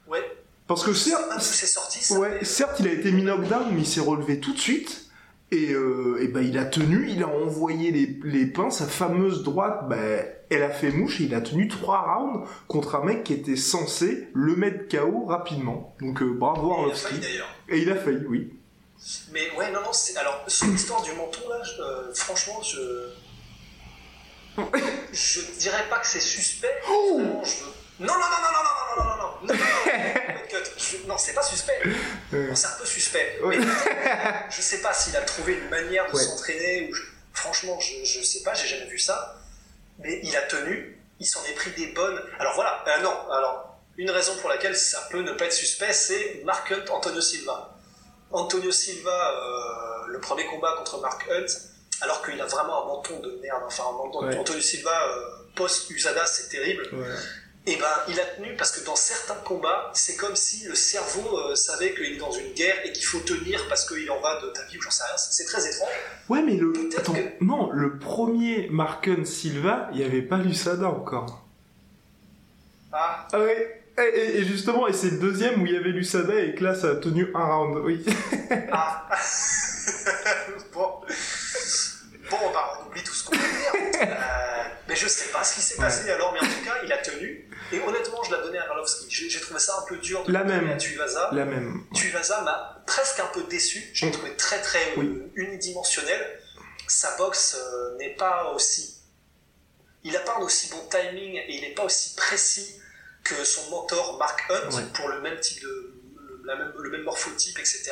Ouais. 0.10 0.20
Parce 0.68 0.84
que 0.84 0.94
certes, 0.94 1.28
pas 1.30 1.36
d'où 1.36 1.42
c'est 1.42 1.66
sorti, 1.66 2.04
ça. 2.04 2.20
ouais, 2.20 2.44
certes, 2.44 2.78
il 2.80 2.88
a 2.88 2.92
été 2.92 3.12
mis 3.12 3.24
knockdown, 3.24 3.68
mais 3.74 3.82
il 3.82 3.86
s'est 3.86 4.02
relevé 4.02 4.40
tout 4.40 4.54
de 4.54 4.60
suite. 4.60 5.07
Et, 5.52 5.72
euh, 5.72 6.18
et 6.22 6.28
ben, 6.28 6.42
il 6.42 6.58
a 6.58 6.66
tenu, 6.66 7.10
il 7.10 7.24
a 7.24 7.28
envoyé 7.30 7.92
les, 7.92 8.20
les 8.24 8.46
pains, 8.48 8.70
sa 8.70 8.86
fameuse 8.86 9.44
droite, 9.44 9.88
ben, 9.88 10.26
elle 10.50 10.64
a 10.64 10.70
fait 10.70 10.92
mouche 10.92 11.22
et 11.22 11.24
il 11.26 11.34
a 11.36 11.40
tenu 11.42 11.70
trois 11.70 12.02
rounds 12.02 12.46
contre 12.68 12.96
un 12.96 13.06
mec 13.06 13.24
qui 13.24 13.34
était 13.34 13.56
censé 13.56 14.28
le 14.34 14.56
mettre 14.58 14.90
KO 14.90 15.26
rapidement. 15.26 15.96
Donc 16.02 16.22
euh, 16.22 16.34
bravo 16.34 16.68
Il 16.68 16.72
a 16.72 16.78
Arlovski. 16.80 17.06
failli 17.08 17.20
d'ailleurs. 17.22 17.48
Et 17.70 17.78
il 17.80 17.90
a 17.90 17.96
failli, 17.96 18.26
oui. 18.28 18.54
Mais 19.32 19.42
ouais, 19.58 19.72
non, 19.72 19.80
non, 19.82 19.94
c'est... 19.94 20.18
alors, 20.18 20.44
sur 20.48 20.68
l'histoire 20.68 21.02
du 21.04 21.12
menton, 21.12 21.48
là, 21.50 21.62
je- 21.64 21.82
euh, 21.82 22.14
franchement, 22.14 22.62
je. 22.62 22.80
Je 25.14 25.40
dirais 25.60 25.86
pas 25.90 26.00
que 26.00 26.08
c'est 26.08 26.20
suspect. 26.20 26.68
Oh 26.90 27.20
Vraiment, 27.20 27.44
je 27.44 27.64
veux- 27.64 27.72
Non, 28.00 28.14
non, 28.14 28.20
non, 28.20 28.40
non, 28.44 28.52
non, 28.54 28.64
non, 28.64 29.04
non, 29.04 29.06
non, 29.06 29.18
non, 29.18 29.48
non, 29.48 29.54
non, 29.54 31.08
non, 31.08 31.18
c'est 31.18 31.34
pas 31.34 31.42
suspect. 31.44 31.80
Euh, 32.34 32.48
Non, 32.50 32.56
c'est 32.56 32.68
un 32.68 32.78
peu 32.80 32.86
suspect. 32.86 33.40
Ouais. 33.44 33.58
Mais 33.58 33.66
je 34.50 34.62
sais 34.62 34.82
pas 34.82 34.94
s'il 34.94 35.16
a 35.16 35.22
trouvé 35.22 35.54
une 35.54 35.70
manière 35.70 36.10
de 36.12 36.16
Ouais. 36.16 36.24
s'entraîner 36.24 36.90
ou 36.90 36.94
je- 36.94 37.02
franchement, 37.34 37.80
je, 37.80 38.04
je 38.06 38.22
sais 38.24 38.44
pas, 38.44 38.54
j'ai 38.54 38.68
jamais 38.68 38.90
vu 38.90 39.00
ça. 39.00 39.36
Mais 40.00 40.20
il 40.24 40.36
a 40.36 40.42
tenu, 40.44 41.00
il 41.20 41.26
s'en 41.26 41.44
est 41.46 41.54
pris 41.54 41.72
des 41.72 41.88
bonnes. 41.88 42.22
Alors 42.40 42.54
voilà, 42.56 42.84
euh, 42.88 43.02
non, 43.02 43.32
alors 43.32 43.78
une 43.98 44.12
raison 44.12 44.36
pour 44.38 44.50
laquelle 44.50 44.76
ça 44.78 45.08
peut 45.10 45.22
ne 45.22 45.32
pas 45.32 45.46
être 45.46 45.54
suspect, 45.54 45.92
c'est 45.94 46.42
Mark 46.46 46.72
Hunt, 46.72 46.86
Antonio 46.92 47.20
Silva. 47.22 47.74
Antonio 48.32 48.72
Silva, 48.72 49.32
euh, 49.32 50.08
le 50.08 50.20
premier 50.20 50.46
combat 50.46 50.76
contre 50.78 51.00
Mark 51.02 51.26
Hunt, 51.32 51.46
alors 52.02 52.24
qu'il 52.24 52.40
a 52.40 52.46
vraiment 52.46 52.84
un 52.84 52.88
menton 52.88 53.20
de 53.22 53.40
merde. 53.42 53.64
Enfin, 53.66 53.86
un 53.90 53.94
menton- 53.94 54.24
Ouais. 54.28 54.38
Antonio 54.38 54.62
Silva 54.62 55.08
euh, 55.08 55.26
post 55.56 55.90
Usada, 55.90 56.26
c'est 56.28 56.50
terrible. 56.50 56.88
voilà. 56.92 57.16
Et 57.70 57.76
ben, 57.76 57.86
il 58.08 58.18
a 58.18 58.24
tenu 58.24 58.56
parce 58.56 58.72
que 58.72 58.84
dans 58.86 58.96
certains 58.96 59.36
combats, 59.44 59.92
c'est 59.94 60.16
comme 60.16 60.38
si 60.38 60.66
le 60.68 60.74
cerveau 60.76 61.38
euh, 61.38 61.54
savait 61.56 61.94
qu'il 61.94 62.14
est 62.14 62.18
dans 62.18 62.32
une 62.32 62.54
guerre 62.54 62.78
et 62.86 62.94
qu'il 62.94 63.04
faut 63.06 63.20
tenir 63.20 63.68
parce 63.68 63.86
qu'il 63.86 64.10
en 64.10 64.22
va 64.22 64.42
de 64.42 64.48
ta 64.52 64.64
vie 64.64 64.78
ou 64.78 64.82
j'en 64.82 64.90
sais 64.90 65.04
rien. 65.04 65.18
C'est 65.18 65.44
très 65.44 65.68
étrange. 65.68 65.90
Ouais, 66.30 66.42
mais 66.44 66.56
le. 66.56 66.72
Attends, 66.98 67.12
que- 67.14 67.44
non, 67.44 67.70
le 67.74 67.98
premier 68.00 68.70
Marken 68.72 69.26
Silva, 69.26 69.90
il 69.92 70.00
n'y 70.00 70.06
avait 70.06 70.22
pas 70.22 70.38
Lusada 70.38 70.88
encore. 70.88 71.44
Ah, 72.94 73.28
Ah 73.34 73.40
ouais. 73.40 73.84
Et, 74.00 74.02
et- 74.18 74.38
et 74.38 74.44
justement, 74.46 74.88
et 74.88 74.94
c'est 74.94 75.10
le 75.10 75.18
deuxième 75.18 75.62
où 75.62 75.66
il 75.66 75.74
y 75.74 75.76
avait 75.78 75.90
Lusada 75.90 76.36
et 76.40 76.56
que 76.56 76.64
là, 76.64 76.74
ça 76.74 76.92
a 76.92 76.96
tenu 76.96 77.30
un 77.36 77.44
round. 77.46 77.78
Oui. 77.84 78.06
ah. 78.72 79.10
bon. 80.74 81.02
Bon, 82.30 82.38
bah, 82.54 82.80
on 82.82 82.88
oublie 82.88 83.04
tout 83.04 83.14
ce 83.14 83.26
qu'on 83.26 83.32
peut 83.32 83.38
dire. 83.40 83.74
Euh, 84.00 84.64
mais 84.88 84.96
je 84.96 85.08
sais 85.08 85.32
pas 85.32 85.44
ce 85.44 85.56
qui 85.56 85.62
s'est 85.62 85.76
passé 85.78 86.08
alors, 86.12 86.32
mais 86.32 86.40
en 86.40 86.44
tout 86.52 86.64
cas, 86.64 86.76
il 86.86 86.92
a 86.94 86.98
tenu. 87.00 87.47
Et 87.72 87.80
honnêtement, 87.82 88.24
je 88.24 88.34
l'ai 88.36 88.42
donné 88.44 88.58
à 88.58 88.64
Arlovski. 88.70 89.06
J'ai 89.10 89.40
trouvé 89.42 89.60
ça 89.60 89.78
un 89.82 89.86
peu 89.88 89.98
dur 89.98 90.24
de 90.24 90.32
La 90.32 90.44
même. 90.44 90.70
à 90.70 90.76
Tuivasa. 90.78 91.30
La 91.34 91.46
même. 91.46 91.84
Tuivasa 91.94 92.42
m'a 92.42 92.82
presque 92.88 93.20
un 93.20 93.28
peu 93.28 93.44
déçu. 93.44 93.90
Je 93.94 94.06
l'ai 94.06 94.12
trouvé 94.12 94.36
très 94.38 94.62
très 94.62 94.80
euh, 94.92 94.98
Oui. 94.98 95.24
unidimensionnel. 95.36 96.40
Sa 96.88 97.18
boxe 97.18 97.58
euh, 97.60 97.98
n'est 97.98 98.16
pas 98.16 98.52
aussi. 98.54 98.96
Il 100.04 100.14
n'a 100.14 100.20
pas 100.20 100.36
un 100.38 100.42
aussi 100.42 100.70
bon 100.70 100.82
timing 100.90 101.36
et 101.36 101.46
il 101.56 101.62
n'est 101.62 101.74
pas 101.74 101.84
aussi 101.84 102.16
précis 102.16 102.80
que 103.24 103.44
son 103.44 103.70
mentor 103.70 104.18
Mark 104.18 104.42
Hunt 104.50 104.70
Ouais. 104.76 104.84
pour 104.94 105.10
le 105.10 105.20
même 105.22 105.38
type 105.42 105.62
de. 105.62 105.68
le, 106.16 106.42
la 106.46 106.56
même, 106.56 106.74
le 106.78 106.90
même 106.90 107.04
morphotype, 107.04 107.60
etc. 107.60 107.92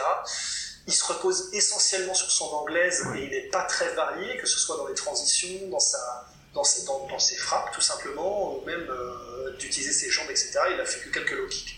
Il 0.88 0.93
se 0.93 1.03
repose 1.03 1.49
essentiellement 1.51 2.13
sur 2.13 2.32
son 2.32 2.45
anglaise 2.45 3.03
Ouais. 3.07 3.19
et 3.19 3.23
il 3.26 3.30
n'est 3.32 3.49
pas 3.49 3.63
très 3.63 3.93
varié, 3.95 4.38
que 4.38 4.47
ce 4.47 4.57
soit 4.57 4.78
dans 4.78 4.88
les 4.88 4.93
transitions, 4.93 5.67
dans, 5.69 5.80
sa, 5.80 6.28
dans, 6.56 6.64
ses, 6.64 6.86
dans, 6.86 7.06
dans 7.08 7.20
ses 7.20 7.36
frappes 7.36 7.72
tout 7.74 7.82
simplement, 7.82 8.56
ou 8.58 8.66
même 8.66 8.88
euh, 8.89 9.56
d'utiliser 9.58 9.93
ses 9.93 10.10
jambes, 10.10 10.30
etc. 10.32 10.51
Il 10.74 10.80
a 10.80 10.86
fait 10.86 11.01
que 11.01 11.10
quelques 11.10 11.32
low 11.32 11.47
kicks. 11.47 11.78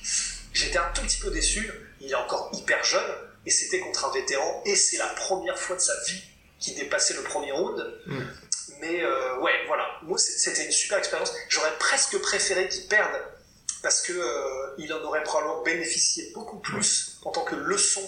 J'étais 0.53 0.77
un 0.77 0.89
tout 0.93 1.01
petit 1.01 1.19
peu 1.19 1.29
déçu. 1.31 1.69
Il 1.99 2.09
est 2.11 2.15
encore 2.15 2.49
hyper 2.53 2.83
jeune 2.83 3.11
et 3.45 3.51
c'était 3.51 3.79
contre 3.79 4.05
un 4.05 4.11
vétéran 4.13 4.61
et 4.65 4.75
c'est 4.75 4.97
la 4.97 5.07
première 5.07 5.57
fois 5.59 5.75
de 5.75 5.81
sa 5.81 5.93
vie 6.05 6.21
qu'il 6.59 6.75
dépassait 6.75 7.15
le 7.15 7.23
premier 7.23 7.51
round. 7.51 7.77
Mm. 8.05 8.19
Mais 8.79 9.03
euh, 9.03 9.39
ouais, 9.39 9.53
voilà. 9.67 9.85
Moi, 10.03 10.17
c'était 10.17 10.63
une 10.65 10.71
super 10.71 10.97
expérience. 10.99 11.33
J'aurais 11.49 11.75
presque 11.79 12.17
préféré 12.19 12.69
qu'il 12.69 12.87
perde 12.87 13.19
parce 13.81 14.01
que 14.01 14.13
euh, 14.13 14.75
il 14.77 14.91
en 14.93 15.01
aurait 15.03 15.23
probablement 15.23 15.61
bénéficié 15.63 16.31
beaucoup 16.33 16.59
plus 16.59 17.17
en 17.23 17.31
tant 17.31 17.43
que 17.43 17.55
leçon 17.55 18.07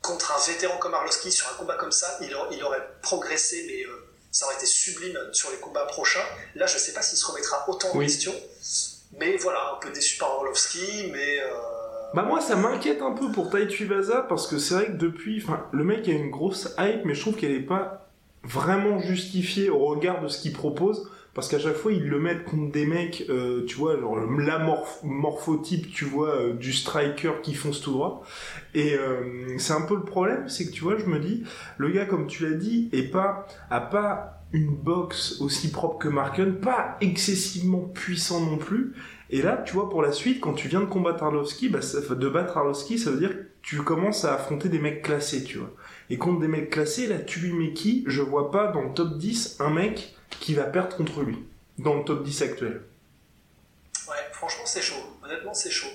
contre 0.00 0.32
un 0.32 0.46
vétéran 0.52 0.78
comme 0.78 0.94
Arlovski 0.94 1.30
sur 1.30 1.48
un 1.48 1.54
combat 1.54 1.76
comme 1.76 1.92
ça. 1.92 2.18
Il, 2.20 2.34
aurait- 2.34 2.54
il 2.56 2.62
aurait 2.64 2.86
progressé, 3.02 3.64
mais 3.68 3.84
euh, 3.84 4.01
ça 4.32 4.46
aurait 4.46 4.56
été 4.56 4.66
sublime 4.66 5.16
sur 5.32 5.50
les 5.52 5.58
combats 5.58 5.84
prochains. 5.86 6.24
Là, 6.56 6.66
je 6.66 6.78
sais 6.78 6.92
pas 6.92 7.02
s'il 7.02 7.18
se 7.18 7.26
remettra 7.26 7.64
autant 7.68 7.88
en 7.92 7.98
Oui. 7.98 8.06
question. 8.06 8.32
Mais 9.18 9.36
voilà, 9.36 9.74
un 9.76 9.80
peu 9.80 9.90
déçu 9.92 10.16
par 10.18 10.30
Arlovski, 10.30 11.10
mais 11.12 11.38
euh, 11.40 11.48
Bah 12.14 12.22
moi 12.22 12.40
ça 12.40 12.56
m'inquiète 12.56 13.02
un 13.02 13.12
peu 13.12 13.30
pour 13.30 13.50
Tai 13.50 13.66
Tuivasa 13.68 14.22
parce 14.28 14.46
que 14.46 14.58
c'est 14.58 14.74
vrai 14.74 14.86
que 14.86 14.92
depuis, 14.92 15.42
enfin 15.44 15.66
le 15.72 15.84
mec 15.84 16.08
a 16.08 16.12
une 16.12 16.30
grosse 16.30 16.68
hype 16.78 17.04
mais 17.04 17.14
je 17.14 17.20
trouve 17.20 17.36
qu'elle 17.36 17.52
est 17.52 17.60
pas 17.60 18.08
vraiment 18.42 18.98
justifiée 18.98 19.70
au 19.70 19.84
regard 19.86 20.20
de 20.22 20.28
ce 20.28 20.38
qu'il 20.40 20.52
propose 20.52 21.08
parce 21.34 21.48
qu'à 21.48 21.58
chaque 21.58 21.76
fois 21.76 21.92
ils 21.92 22.08
le 22.08 22.18
mettent 22.20 22.44
contre 22.44 22.72
des 22.72 22.86
mecs, 22.86 23.26
euh, 23.28 23.64
tu 23.66 23.76
vois 23.76 23.98
genre 23.98 24.16
la 24.16 24.58
morph- 24.58 25.04
morphotype 25.04 25.90
tu 25.92 26.04
vois 26.04 26.36
euh, 26.36 26.52
du 26.54 26.72
striker 26.72 27.32
qui 27.42 27.54
fonce 27.54 27.80
tout 27.80 27.92
droit. 27.92 28.22
Et 28.74 28.94
euh, 28.94 29.56
c'est 29.58 29.72
un 29.72 29.82
peu 29.82 29.94
le 29.94 30.04
problème 30.04 30.48
c'est 30.48 30.66
que 30.66 30.72
tu 30.72 30.82
vois 30.82 30.96
je 30.98 31.06
me 31.06 31.18
dis 31.18 31.44
le 31.78 31.90
gars 31.90 32.06
comme 32.06 32.26
tu 32.26 32.48
l'as 32.48 32.56
dit 32.56 32.88
est 32.92 33.10
pas 33.10 33.46
a 33.70 33.80
pas 33.80 34.38
une 34.52 34.74
boxe 34.74 35.40
aussi 35.40 35.70
propre 35.70 35.98
que 35.98 36.08
Marken, 36.08 36.56
pas 36.56 36.98
excessivement 37.00 37.80
puissant 37.80 38.40
non 38.40 38.58
plus, 38.58 38.92
et 39.32 39.40
là, 39.40 39.56
tu 39.64 39.72
vois, 39.72 39.88
pour 39.88 40.02
la 40.02 40.12
suite, 40.12 40.40
quand 40.40 40.52
tu 40.52 40.68
viens 40.68 40.80
de 40.80 40.86
combattre 40.86 41.24
Arlovski, 41.24 41.70
bah, 41.70 41.80
ça, 41.80 42.00
de 42.14 42.28
battre 42.28 42.58
Arlovski, 42.58 42.98
ça 42.98 43.10
veut 43.10 43.18
dire 43.18 43.30
que 43.30 43.44
tu 43.62 43.78
commences 43.78 44.26
à 44.26 44.34
affronter 44.34 44.68
des 44.68 44.78
mecs 44.78 45.02
classés, 45.02 45.42
tu 45.42 45.56
vois. 45.56 45.70
Et 46.10 46.18
contre 46.18 46.40
des 46.40 46.48
mecs 46.48 46.68
classés, 46.68 47.06
là, 47.06 47.18
tu 47.18 47.40
lui 47.40 47.52
mets 47.54 47.72
qui? 47.72 48.04
Je 48.06 48.20
vois 48.20 48.50
pas 48.50 48.70
dans 48.70 48.82
le 48.82 48.92
top 48.92 49.16
10 49.16 49.56
un 49.60 49.70
mec 49.70 50.14
qui 50.40 50.54
va 50.54 50.64
perdre 50.64 50.96
contre 50.96 51.20
lui. 51.22 51.38
Dans 51.78 51.94
le 51.94 52.04
top 52.04 52.22
10 52.22 52.42
actuel. 52.42 52.82
Ouais, 54.08 54.16
franchement, 54.32 54.64
c'est 54.66 54.82
chaud. 54.82 55.16
Honnêtement, 55.24 55.54
c'est 55.54 55.70
chaud. 55.70 55.88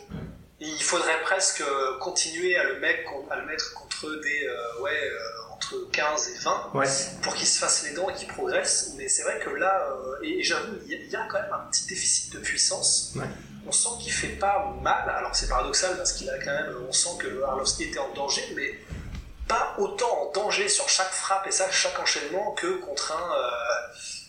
Et 0.59 0.65
il 0.67 0.81
faudrait 0.83 1.21
presque 1.21 1.61
euh, 1.61 1.97
continuer 1.99 2.57
à 2.57 2.63
le, 2.63 2.79
mettre, 2.79 3.09
à 3.29 3.35
le 3.35 3.45
mettre 3.45 3.73
contre 3.75 4.07
des. 4.21 4.47
euh, 4.47 4.81
ouais, 4.81 4.91
euh, 5.11 5.53
entre 5.53 5.75
15 5.91 6.29
et 6.29 6.37
20 6.39 6.71
Ouais. 6.73 6.87
pour 7.21 7.35
qu'il 7.35 7.45
se 7.47 7.59
fasse 7.59 7.83
les 7.83 7.93
dents 7.93 8.09
et 8.09 8.13
qu'il 8.13 8.27
progresse. 8.27 8.93
Mais 8.97 9.07
c'est 9.07 9.21
vrai 9.23 9.39
que 9.39 9.49
là, 9.51 9.87
euh, 9.91 10.23
et, 10.23 10.39
et 10.39 10.43
j'avoue, 10.43 10.73
il 10.85 10.91
y, 10.91 10.95
a- 10.95 10.97
il 10.99 11.09
y 11.11 11.15
a 11.15 11.27
quand 11.29 11.39
même 11.41 11.53
un 11.53 11.69
petit 11.69 11.85
déficit 11.85 12.33
de 12.33 12.39
puissance. 12.39 13.13
Ouais. 13.15 13.25
On 13.67 13.71
sent 13.71 13.89
qu'il 14.01 14.11
fait 14.11 14.29
pas 14.29 14.73
mal. 14.81 15.07
Alors 15.09 15.35
c'est 15.35 15.47
paradoxal 15.49 15.95
parce 15.97 16.13
qu'il 16.13 16.29
a 16.29 16.37
quand 16.39 16.53
même. 16.53 16.73
On 16.87 16.91
sent 16.91 17.17
que 17.19 17.43
Arlovski 17.43 17.83
était 17.83 17.99
en 17.99 18.11
danger, 18.13 18.43
mais 18.55 18.79
pas 19.47 19.75
autant 19.77 20.27
en 20.27 20.31
danger 20.31 20.67
sur 20.69 20.87
chaque 20.89 21.11
frappe 21.11 21.45
et 21.47 21.51
ça, 21.51 21.69
chaque 21.69 21.99
enchaînement 21.99 22.51
que 22.53 22.77
contre 22.79 23.11
un. 23.11 23.29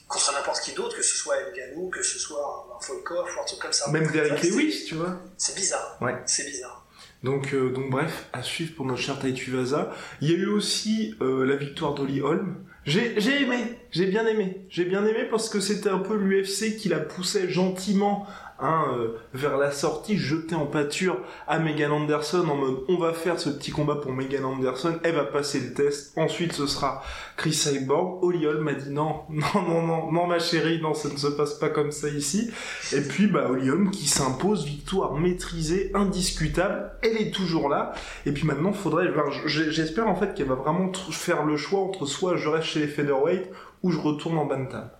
Contre 0.09 0.33
n'importe 0.33 0.61
qui 0.63 0.73
d'autre, 0.73 0.97
que 0.97 1.03
ce 1.03 1.17
soit 1.17 1.37
Nganou, 1.37 1.91
que 1.91 2.03
ce 2.03 2.19
soit 2.19 2.67
un 2.75 2.87
Volkov 2.87 3.29
ou 3.37 3.41
un 3.41 3.45
truc 3.45 3.61
comme 3.61 3.73
ça. 3.73 3.91
Même 3.91 4.11
Derek 4.11 4.43
Lewis, 4.43 4.85
tu 4.89 4.95
vois. 4.95 5.21
C'est 5.37 5.55
bizarre. 5.55 5.99
Ouais. 6.01 6.17
C'est 6.27 6.47
bizarre. 6.47 6.87
Donc, 7.23 7.53
euh, 7.53 7.71
donc 7.71 7.91
bref, 7.91 8.27
à 8.33 8.43
suivre 8.43 8.75
pour 8.75 8.87
notre 8.87 9.01
cher 9.01 9.19
Tai 9.19 9.33
Tuivasa. 9.35 9.93
Il 10.21 10.31
y 10.31 10.35
a 10.35 10.37
eu 10.37 10.47
aussi 10.47 11.15
euh, 11.21 11.45
la 11.45 11.57
victoire 11.57 11.95
d'Oli 11.95 12.21
Holm. 12.21 12.65
J'ai 12.85 13.21
j'ai 13.21 13.43
aimé, 13.43 13.79
j'ai 13.91 14.07
bien 14.07 14.27
aimé. 14.27 14.65
J'ai 14.71 14.85
bien 14.85 15.05
aimé 15.05 15.27
parce 15.31 15.51
que 15.51 15.61
c'était 15.61 15.91
un 15.91 15.99
peu 15.99 16.17
l'UFC 16.17 16.77
qui 16.77 16.89
la 16.89 17.01
poussait 17.01 17.51
gentiment 17.51 18.27
hein, 18.61 18.85
euh, 18.97 19.17
vers 19.35 19.57
la 19.57 19.71
sortie, 19.71 20.17
jeté 20.19 20.55
en 20.55 20.67
pâture 20.67 21.19
à 21.47 21.59
Megan 21.59 21.93
Anderson 21.93 22.47
en 22.49 22.57
mode 22.57 22.79
on 22.89 22.97
va 22.99 23.13
faire 23.13 23.39
ce 23.39 23.51
petit 23.51 23.71
combat 23.71 23.97
pour 23.97 24.13
Megan 24.13 24.45
Anderson, 24.45 24.99
elle 25.05 25.15
va 25.15 25.25
passer 25.25 25.61
le 25.61 25.75
test, 25.75 26.13
ensuite 26.17 26.53
ce 26.53 26.67
sera 26.67 27.03
Chris 27.37 27.53
Cyborg. 27.55 28.23
Oli 28.25 28.47
Holm 28.47 28.65
m'a 28.65 28.75
dit 28.75 28.91
non, 28.91 29.23
non, 29.31 29.83
non, 29.87 30.11
non, 30.13 30.27
ma 30.27 30.39
chérie, 30.39 30.81
non, 30.81 30.95
ça 30.95 31.09
ne 31.09 31.17
se 31.17 31.29
passe 31.29 31.55
pas 31.55 31.69
comme 31.69 31.93
ça 31.93 32.09
ici. 32.09 32.51
Et 32.93 33.01
puis, 33.01 33.27
bah, 33.27 33.49
Olium 33.51 33.91
qui 33.91 34.07
s'impose, 34.09 34.65
victoire 34.65 35.15
maîtrisée, 35.15 35.91
indiscutable, 35.95 36.93
elle 37.03 37.17
est 37.17 37.31
toujours 37.33 37.69
là. 37.69 37.93
Et 38.27 38.33
puis 38.33 38.45
maintenant, 38.47 38.73
faudrait, 38.73 39.07
j'espère 39.47 40.09
en 40.09 40.17
fait 40.17 40.35
qu'elle 40.35 40.49
va 40.49 40.55
vraiment 40.57 40.93
faire 41.11 41.45
le 41.45 41.57
choix 41.57 41.81
entre 41.81 42.07
soit 42.07 42.37
je 42.37 42.49
reste 42.49 42.67
chez 42.67 42.81
les 42.81 42.89
featherweight 42.89 43.49
ou 43.83 43.91
je 43.93 43.99
retourne 43.99 44.39
en 44.39 44.47
bantam. 44.47 44.91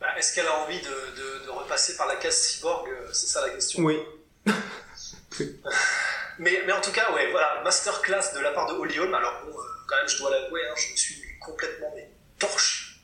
Bah, 0.00 0.06
Est-ce 0.18 0.34
qu'elle 0.34 0.46
a 0.46 0.64
envie 0.64 0.78
de- 0.78 1.31
de 1.72 1.76
repasser 1.76 1.96
par 1.96 2.06
la 2.06 2.16
case 2.16 2.36
cyborg 2.36 2.88
euh, 2.88 3.08
C'est 3.12 3.26
ça 3.26 3.40
la 3.46 3.50
question. 3.54 3.82
Oui. 3.82 3.98
Mais, 6.38 6.62
mais 6.66 6.72
en 6.72 6.80
tout 6.80 6.92
cas, 6.92 7.12
ouais, 7.12 7.30
voilà, 7.30 7.60
masterclass 7.62 8.32
de 8.34 8.40
la 8.40 8.52
part 8.52 8.66
de 8.66 8.72
Holly 8.72 8.98
Holm. 8.98 9.14
Alors 9.14 9.42
bon, 9.44 9.50
euh, 9.56 9.62
quand 9.86 9.96
même, 9.96 10.08
je 10.08 10.16
dois 10.16 10.30
l'avouer, 10.30 10.60
hein, 10.66 10.74
je 10.76 10.90
me 10.92 10.96
suis 10.96 11.22
complètement 11.38 11.92
mais, 11.94 12.10
torche. 12.38 13.00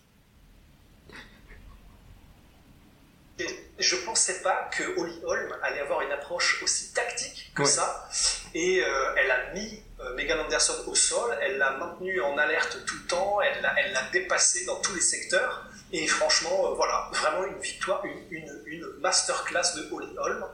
Et 3.39 3.47
je 3.79 3.97
pensais 3.97 4.41
pas 4.43 4.69
que 4.73 4.83
Holly 4.99 5.21
Holm 5.23 5.55
allait 5.62 5.81
avoir 5.81 6.01
une 6.01 6.11
approche 6.11 6.62
aussi 6.62 6.93
tactique 6.95 7.53
que 7.55 7.62
Ouais. 7.62 7.69
ça. 7.69 8.09
Et 8.55 8.83
euh, 8.83 9.14
elle 9.16 9.31
a 9.31 9.53
mis 9.53 9.83
euh, 10.01 10.14
Megan 10.14 10.41
Anderson 10.41 10.83
au 10.87 10.95
sol, 10.95 11.37
elle 11.43 11.59
l'a 11.59 11.73
maintenue 11.73 12.21
en 12.23 12.37
alerte 12.39 12.79
tout 12.87 12.97
le 12.97 13.07
temps, 13.07 13.41
elle 13.43 13.61
l'a 13.62 14.03
dépassée 14.11 14.64
dans 14.64 14.81
tous 14.81 14.95
les 14.95 15.03
secteurs. 15.03 15.68
Et 15.93 16.07
franchement, 16.07 16.66
euh, 16.70 16.74
voilà, 16.74 17.11
vraiment 17.12 17.47
une 17.47 17.59
victoire, 17.61 18.05
une, 18.05 18.20
une, 18.30 18.62
une 18.66 18.84
masterclass 19.01 19.74
de 19.76 19.89
Holly 19.95 20.09
Holm. 20.18 20.45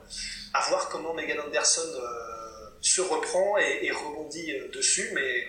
À 0.53 0.61
voir 0.69 0.89
comment 0.89 1.13
Megan 1.15 1.41
Anderson 1.41 1.83
euh, 1.97 2.69
se 2.81 3.01
reprend 3.01 3.57
et, 3.59 3.81
et 3.87 3.91
rebondit 3.91 4.53
euh, 4.53 4.69
dessus. 4.73 5.11
Mais 5.15 5.47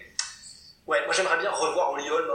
ouais, 0.88 1.03
moi 1.05 1.13
j'aimerais 1.13 1.38
bien 1.39 1.51
revoir 1.51 1.91
Holly 1.91 2.09
Holm 2.09 2.29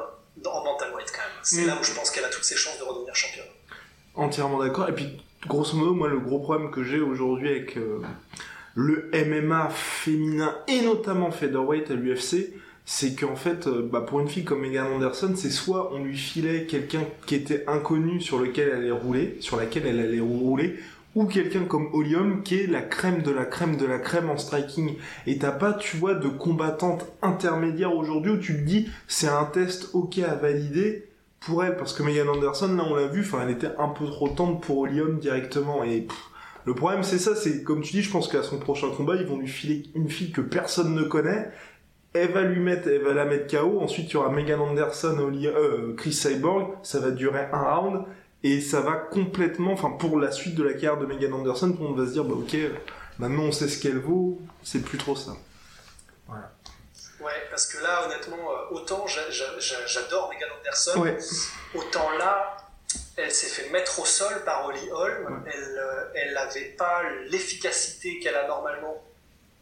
en 0.44 0.64
bantamweight 0.64 1.10
quand 1.10 1.18
même. 1.22 1.38
C'est 1.42 1.62
Mm. 1.62 1.66
là 1.66 1.76
où 1.80 1.84
je 1.84 1.92
pense 1.92 2.10
qu'elle 2.10 2.24
a 2.24 2.28
toutes 2.30 2.44
ses 2.44 2.56
chances 2.56 2.78
de 2.78 2.84
redevenir 2.84 3.14
championne. 3.14 3.46
Entièrement 4.14 4.58
d'accord. 4.58 4.88
Et 4.88 4.92
puis, 4.92 5.20
grosso 5.46 5.76
modo, 5.76 5.92
moi, 5.94 6.08
le 6.08 6.18
gros 6.20 6.38
problème 6.40 6.70
que 6.70 6.82
j'ai 6.84 7.00
aujourd'hui 7.00 7.48
avec 7.50 7.76
euh, 7.76 8.00
le 8.74 9.10
MMA 9.12 9.70
féminin 9.70 10.56
et 10.68 10.80
notamment 10.82 11.30
featherweight 11.30 11.90
à 11.90 11.94
l'UFC, 11.94 12.52
c'est 12.92 13.14
qu'en 13.14 13.36
fait, 13.36 13.68
euh, 13.68 13.88
bah, 13.88 14.00
pour 14.00 14.18
une 14.18 14.26
fille 14.26 14.42
comme 14.42 14.62
Megan 14.62 14.88
Anderson, 14.88 15.34
c'est 15.36 15.50
soit 15.50 15.92
on 15.94 16.02
lui 16.02 16.16
filait 16.16 16.64
quelqu'un 16.64 17.04
qui 17.24 17.36
était 17.36 17.62
inconnu 17.68 18.20
sur 18.20 18.40
lequel 18.40 18.68
elle 18.68 18.78
allait 18.78 18.90
rouler, 18.90 19.36
sur 19.38 19.56
laquelle 19.56 19.86
elle 19.86 20.00
allait 20.00 20.18
rouler, 20.18 20.74
ou 21.14 21.26
quelqu'un 21.26 21.66
comme 21.66 21.88
Olium 21.92 22.42
qui 22.42 22.56
est 22.56 22.66
la 22.66 22.82
crème 22.82 23.22
de 23.22 23.30
la 23.30 23.44
crème 23.44 23.76
de 23.76 23.86
la 23.86 24.00
crème 24.00 24.28
en 24.28 24.36
striking. 24.36 24.96
Et 25.28 25.38
t'as 25.38 25.52
pas, 25.52 25.72
tu 25.72 25.98
vois, 25.98 26.14
de 26.14 26.26
combattante 26.26 27.06
intermédiaire 27.22 27.94
aujourd'hui 27.94 28.32
où 28.32 28.38
tu 28.38 28.54
te 28.54 28.62
dis 28.62 28.88
c'est 29.06 29.28
un 29.28 29.44
test 29.44 29.90
ok 29.92 30.18
à 30.18 30.34
valider 30.34 31.06
pour 31.38 31.62
elle, 31.62 31.76
parce 31.76 31.92
que 31.92 32.02
Megan 32.02 32.28
Anderson, 32.28 32.74
là 32.74 32.82
on 32.90 32.96
l'a 32.96 33.06
vu, 33.06 33.20
enfin 33.20 33.42
elle 33.44 33.52
était 33.52 33.70
un 33.78 33.88
peu 33.88 34.06
trop 34.06 34.30
tendre 34.30 34.58
pour 34.58 34.78
Olium 34.78 35.20
directement. 35.20 35.84
Et 35.84 36.08
le 36.64 36.74
problème 36.74 37.04
c'est 37.04 37.20
ça, 37.20 37.36
c'est 37.36 37.62
comme 37.62 37.82
tu 37.82 37.92
dis, 37.92 38.02
je 38.02 38.10
pense 38.10 38.26
qu'à 38.26 38.42
son 38.42 38.58
prochain 38.58 38.88
combat, 38.96 39.14
ils 39.14 39.26
vont 39.28 39.38
lui 39.38 39.46
filer 39.46 39.84
une 39.94 40.10
fille 40.10 40.32
que 40.32 40.40
personne 40.40 40.92
ne 40.96 41.04
connaît. 41.04 41.52
Elle 42.12 42.32
va 42.32 42.42
lui 42.42 42.58
mettre, 42.60 42.88
elle 42.88 43.02
va 43.02 43.12
la 43.14 43.24
mettre 43.24 43.46
KO. 43.56 43.80
Ensuite, 43.80 44.10
il 44.10 44.14
y 44.14 44.16
aura 44.16 44.30
Megan 44.30 44.60
Anderson, 44.60 45.16
Oli- 45.20 45.46
euh, 45.46 45.94
Chris 45.96 46.12
Cyborg. 46.12 46.74
Ça 46.82 46.98
va 46.98 47.10
durer 47.10 47.46
un 47.52 47.62
round 47.62 48.04
et 48.42 48.60
ça 48.60 48.80
va 48.80 48.94
complètement, 48.94 49.72
enfin 49.72 49.90
pour 49.90 50.18
la 50.18 50.32
suite 50.32 50.54
de 50.56 50.62
la 50.64 50.72
carrière 50.72 50.96
de 50.98 51.06
Megan 51.06 51.32
Anderson, 51.34 51.70
tout 51.72 51.82
le 51.82 51.88
monde 51.88 52.00
va 52.00 52.06
se 52.06 52.12
dire, 52.12 52.24
bah 52.24 52.34
ok, 52.36 52.56
maintenant 53.18 53.44
on 53.44 53.52
sait 53.52 53.68
ce 53.68 53.80
qu'elle 53.80 53.98
vaut. 53.98 54.40
C'est 54.62 54.80
plus 54.82 54.98
trop 54.98 55.14
ça. 55.14 55.32
Ouais, 57.20 57.32
parce 57.50 57.66
que 57.66 57.82
là, 57.82 58.06
honnêtement, 58.06 58.38
euh, 58.50 58.74
autant 58.74 59.06
j'a- 59.06 59.30
j'a- 59.30 59.58
j'a- 59.58 59.86
j'adore 59.86 60.30
Megan 60.30 60.48
Anderson, 60.58 61.00
Ouais. 61.02 61.18
autant 61.74 62.10
là, 62.18 62.56
elle 63.18 63.30
s'est 63.30 63.48
fait 63.48 63.68
mettre 63.70 64.00
au 64.00 64.06
sol 64.06 64.42
par 64.46 64.64
Holly 64.66 64.90
Holm. 64.90 65.44
Elle, 65.46 65.78
euh, 65.78 66.04
elle 66.14 66.32
n'avait 66.32 66.74
pas 66.78 67.02
l'efficacité 67.30 68.18
qu'elle 68.20 68.36
a 68.36 68.48
normalement 68.48 68.96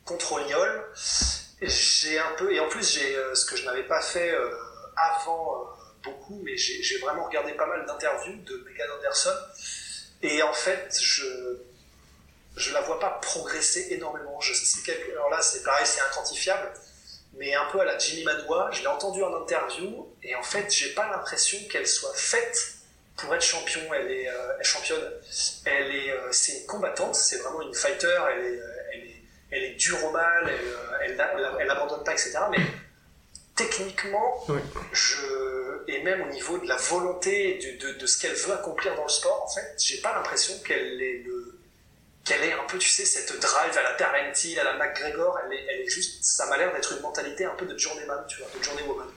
contre 0.05 0.35
Holly 0.35 0.55
Holm. 0.55 0.81
J'ai 1.61 2.19
un 2.19 2.33
peu, 2.37 2.53
et 2.53 2.61
en 2.61 2.69
plus, 2.69 2.95
j'ai 2.95 3.17
euh, 3.17 3.35
ce 3.35 3.45
que 3.45 3.57
je 3.57 3.65
n'avais 3.65 3.83
pas 3.83 4.01
fait 4.01 4.31
euh, 4.31 4.49
avant 4.97 5.55
euh, 5.55 5.65
beaucoup, 6.05 6.41
mais 6.45 6.57
j'ai 6.57 6.99
vraiment 6.99 7.25
regardé 7.25 7.53
pas 7.53 7.67
mal 7.67 7.85
d'interviews 7.85 8.37
de 8.45 8.65
Megan 8.65 8.89
Anderson. 8.97 9.35
Et 10.23 10.43
en 10.43 10.53
fait, 10.53 10.97
je 11.01 11.25
je 12.57 12.73
la 12.73 12.81
vois 12.81 12.99
pas 12.99 13.11
progresser 13.23 13.89
énormément. 13.91 14.41
Alors 15.13 15.31
là, 15.31 15.41
c'est 15.43 15.63
pareil, 15.63 15.87
c'est 15.87 16.01
inquantifiable 16.01 16.73
mais 17.35 17.55
un 17.55 17.67
peu 17.71 17.79
à 17.79 17.85
la 17.85 17.97
Jimmy 17.99 18.25
Manoa. 18.25 18.71
Je 18.73 18.81
l'ai 18.81 18.89
entendu 18.89 19.23
en 19.23 19.33
interview 19.43 20.13
et 20.25 20.35
en 20.35 20.43
fait, 20.43 20.75
j'ai 20.75 20.93
pas 20.93 21.09
l'impression 21.09 21.57
qu'elle 21.71 21.87
soit 21.87 22.15
faite 22.17 22.75
pour 23.17 23.33
être 23.33 23.45
champion. 23.45 23.81
Elle 23.95 24.11
est, 24.11 24.25
elle 24.25 24.65
championne. 24.65 25.13
Elle 25.65 25.95
est, 25.95 26.13
c'est 26.33 26.61
une 26.61 26.67
combattante. 26.67 27.15
C'est 27.15 27.37
vraiment 27.37 27.63
une 27.63 27.75
fighter. 27.75 28.19
Elle 29.51 29.65
est, 29.65 29.75
dure 29.75 30.05
au 30.05 30.11
mal. 30.11 30.49
Elle, 30.49 30.55
euh, 30.55 30.99
elle, 31.03 31.11
elle, 31.37 31.51
elle 31.61 31.71
abandonne 31.71 32.05
pas, 32.05 32.13
etc. 32.13 32.39
Mais 32.51 32.65
techniquement, 33.57 34.47
je 34.93 35.49
et 35.89 36.03
même 36.03 36.23
au 36.23 36.31
niveau 36.31 36.59
de 36.59 36.69
la 36.69 36.77
volonté 36.77 37.59
de, 37.81 37.93
de 37.93 38.07
ce 38.07 38.21
qu'elle 38.21 38.35
veut 38.35 38.53
accomplir 38.53 38.95
dans 38.95 39.05
le 39.05 39.09
sport, 39.09 39.45
en 39.45 39.49
fait, 39.49 39.75
j'ai 39.79 40.01
pas 40.03 40.15
l'impression 40.15 40.55
qu'elle 40.65 41.01
est 41.03 41.23
le 41.25 41.59
qu'elle 42.25 42.45
est 42.45 42.53
un 42.53 42.65
peu, 42.69 42.77
tu 42.77 42.89
sais, 42.91 43.07
cette 43.07 43.41
drive 43.41 43.79
à 43.79 43.83
la 43.83 43.95
Terence 43.95 44.47
à 44.61 44.65
la 44.65 44.75
McGregor, 44.75 45.39
elle 45.47 45.53
est, 45.55 45.65
elle 45.65 45.81
est 45.81 45.89
juste, 45.89 46.23
ça 46.23 46.45
m'a 46.47 46.59
l'air 46.59 46.73
d'être 46.75 46.93
une 46.93 47.01
mentalité 47.01 47.47
un 47.47 47.55
peu 47.55 47.65
de 47.65 47.79
journeyman, 47.79 48.23
tu 48.29 48.39
vois, 48.39 48.49
de 48.57 48.63
journeywoman. 48.63 49.09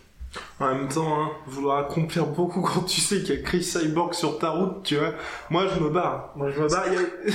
En 0.59 0.73
même 0.73 0.87
temps, 0.87 1.21
hein, 1.21 1.31
vouloir 1.47 1.79
accomplir 1.79 2.27
beaucoup 2.27 2.61
quand 2.61 2.83
tu 2.83 3.01
sais 3.01 3.21
qu'il 3.21 3.35
y 3.35 3.37
a 3.39 3.41
Chris 3.41 3.63
Cyborg 3.63 4.13
sur 4.13 4.39
ta 4.39 4.51
route, 4.51 4.83
tu 4.83 4.95
vois. 4.95 5.13
Moi, 5.49 5.67
je 5.67 5.79
me 5.79 5.89
barre. 5.89 6.31
Moi, 6.35 6.51
je 6.51 6.61
me 6.61 6.69
barre. 6.69 6.85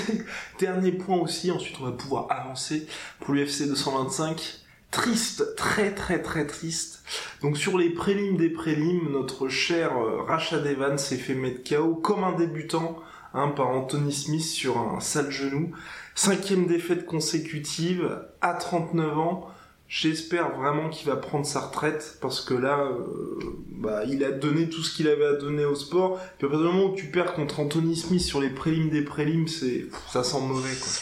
Dernier 0.59 0.93
point 0.93 1.19
aussi, 1.19 1.51
ensuite 1.51 1.77
on 1.81 1.85
va 1.85 1.93
pouvoir 1.93 2.27
avancer 2.31 2.87
pour 3.21 3.35
l'UFC 3.35 3.69
225. 3.69 4.61
Triste, 4.91 5.57
très 5.57 5.95
très 5.95 6.23
très 6.23 6.47
triste. 6.47 7.03
Donc 7.43 7.59
sur 7.59 7.77
les 7.77 7.91
prélims 7.91 8.37
des 8.37 8.49
prélims, 8.49 9.11
notre 9.11 9.49
cher 9.49 9.93
euh, 9.99 10.23
Rashad 10.23 10.65
Evans 10.65 10.97
s'est 10.97 11.17
fait 11.17 11.35
mettre 11.35 11.69
KO 11.69 11.97
comme 11.97 12.25
un 12.25 12.33
débutant 12.33 12.97
hein, 13.35 13.49
par 13.49 13.69
Anthony 13.69 14.13
Smith 14.13 14.45
sur 14.45 14.79
un 14.79 15.01
sale 15.01 15.31
genou. 15.31 15.73
Cinquième 16.15 16.67
défaite 16.67 17.05
consécutive 17.05 18.23
à 18.41 18.55
39 18.55 19.19
ans. 19.19 19.51
J'espère 19.89 20.51
vraiment 20.57 20.91
qu'il 20.91 21.07
va 21.09 21.17
prendre 21.17 21.47
sa 21.47 21.61
retraite 21.61 22.19
parce 22.21 22.41
que 22.41 22.55
là, 22.55 22.81
euh, 22.81 23.39
bah, 23.69 24.03
il 24.05 24.25
a 24.25 24.33
donné 24.33 24.69
tout 24.69 24.83
ce 24.83 24.95
qu'il 24.95 25.09
avait 25.09 25.27
à 25.27 25.35
donner 25.35 25.65
au 25.65 25.77
sport. 25.77 26.21
Puis 26.39 26.47
à 26.47 26.51
partir 26.51 26.69
du 26.69 26.75
moment 26.75 26.93
où 26.93 26.97
tu 26.97 27.07
perds 27.07 27.35
contre 27.35 27.61
Anthony 27.61 27.97
Smith 27.97 28.23
sur 28.23 28.41
les 28.41 28.51
prélims 28.51 28.91
des 28.91 29.03
prélims, 29.03 29.47
c'est 29.47 29.87
ça 30.13 30.25
sent 30.25 30.41
mauvais 30.41 30.75
quoi. 30.75 30.93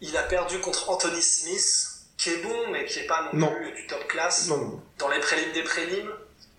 Il 0.00 0.16
a 0.16 0.24
perdu 0.24 0.58
contre 0.58 0.90
Anthony 0.90 1.22
Smith, 1.22 1.88
qui 2.16 2.30
est 2.30 2.42
bon 2.42 2.72
mais 2.72 2.84
qui 2.86 2.98
est 2.98 3.06
pas 3.06 3.30
non, 3.34 3.52
plus 3.54 3.72
du 3.72 3.86
top 3.86 4.04
class. 4.08 4.50
Dans 4.98 5.08
les 5.08 5.20
prélims 5.20 5.52
des 5.54 5.62
prélims, 5.62 6.10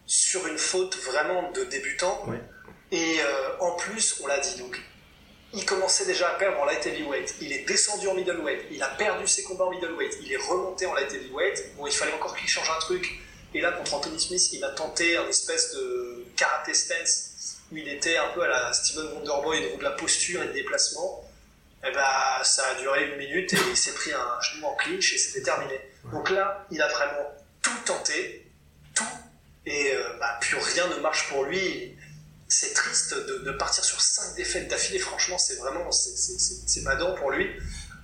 sur 0.06 0.48
une 0.48 0.58
faute 0.58 0.98
vraiment 0.98 1.52
de 1.52 1.64
débutant. 1.66 2.26
Et 2.92 3.18
euh, 3.20 3.58
en 3.60 3.72
plus, 3.76 4.22
on 4.24 4.28
l'a 4.28 4.40
dit 4.40 4.60
donc, 4.60 4.80
il 5.54 5.66
commençait 5.66 6.06
déjà 6.06 6.30
à 6.30 6.34
perdre 6.34 6.60
en 6.60 6.66
light 6.66 6.86
heavyweight. 6.86 7.36
Il 7.42 7.54
est 7.54 7.66
descendu 7.66 8.08
en 8.08 8.16
middleweight. 8.16 8.66
Il 8.72 8.82
a 8.82 8.88
perdu 8.88 9.28
ses 9.28 9.44
combats 9.44 9.66
en 9.66 9.72
middleweight. 9.72 10.18
Il 10.24 10.32
est 10.32 10.38
remonté 10.38 10.86
en 10.86 10.94
light 10.94 11.12
heavyweight. 11.14 11.76
Bon, 11.78 11.86
il 11.86 11.94
fallait 11.94 12.14
encore 12.14 12.36
qu'il 12.36 12.48
change 12.48 12.70
un 12.70 12.80
truc. 12.80 13.20
Et 13.54 13.62
là, 13.62 13.72
contre 13.72 13.94
Anthony 13.94 14.20
Smith, 14.20 14.52
il 14.54 14.64
a 14.64 14.72
tenté 14.72 15.16
un 15.16 15.28
espèce 15.28 15.76
de 15.76 16.26
karaté 16.36 16.74
stance 16.74 17.60
où 17.72 17.78
il 17.78 17.88
était 17.88 18.18
un 18.18 18.30
peu 18.30 18.42
à 18.42 18.48
la 18.48 18.74
Steven 18.74 19.06
Wonderboy, 19.14 19.70
donc 19.70 19.80
de 19.80 19.84
la 19.84 19.92
posture 19.92 20.42
et 20.42 20.48
de 20.48 20.54
déplacement. 20.54 21.24
Et 21.84 21.88
eh 21.90 21.92
ben, 21.92 22.44
ça 22.44 22.64
a 22.70 22.76
duré 22.76 23.12
une 23.12 23.18
minute 23.18 23.54
et 23.54 23.58
il 23.70 23.78
s'est 23.78 23.94
pris 23.94 24.14
un 24.14 24.42
genou 24.42 24.68
en 24.68 24.76
clinch 24.76 25.14
et 25.14 25.18
c'était 25.18 25.44
terminé. 25.44 25.80
Donc 26.12 26.30
là, 26.30 26.66
il 26.72 26.82
a 26.82 26.88
vraiment 26.88 27.30
tout 27.62 27.78
tenté, 27.86 28.50
tout, 28.96 29.04
et 29.66 29.94
euh, 29.94 30.18
bah, 30.20 30.38
plus 30.40 30.58
rien 30.58 30.88
ne 30.88 30.96
marche 30.96 31.28
pour 31.30 31.44
lui 31.44 31.96
c'est 32.54 32.74
triste 32.74 33.16
de, 33.46 33.52
partir 33.52 33.84
sur 33.84 34.00
5 34.00 34.36
défaites 34.36 34.70
d'affilée. 34.70 35.00
Franchement, 35.00 35.38
c'est 35.40 35.56
vraiment, 35.56 35.92
c'est 35.92 36.84
badant 36.84 37.16
pour 37.16 37.32
lui. 37.32 37.48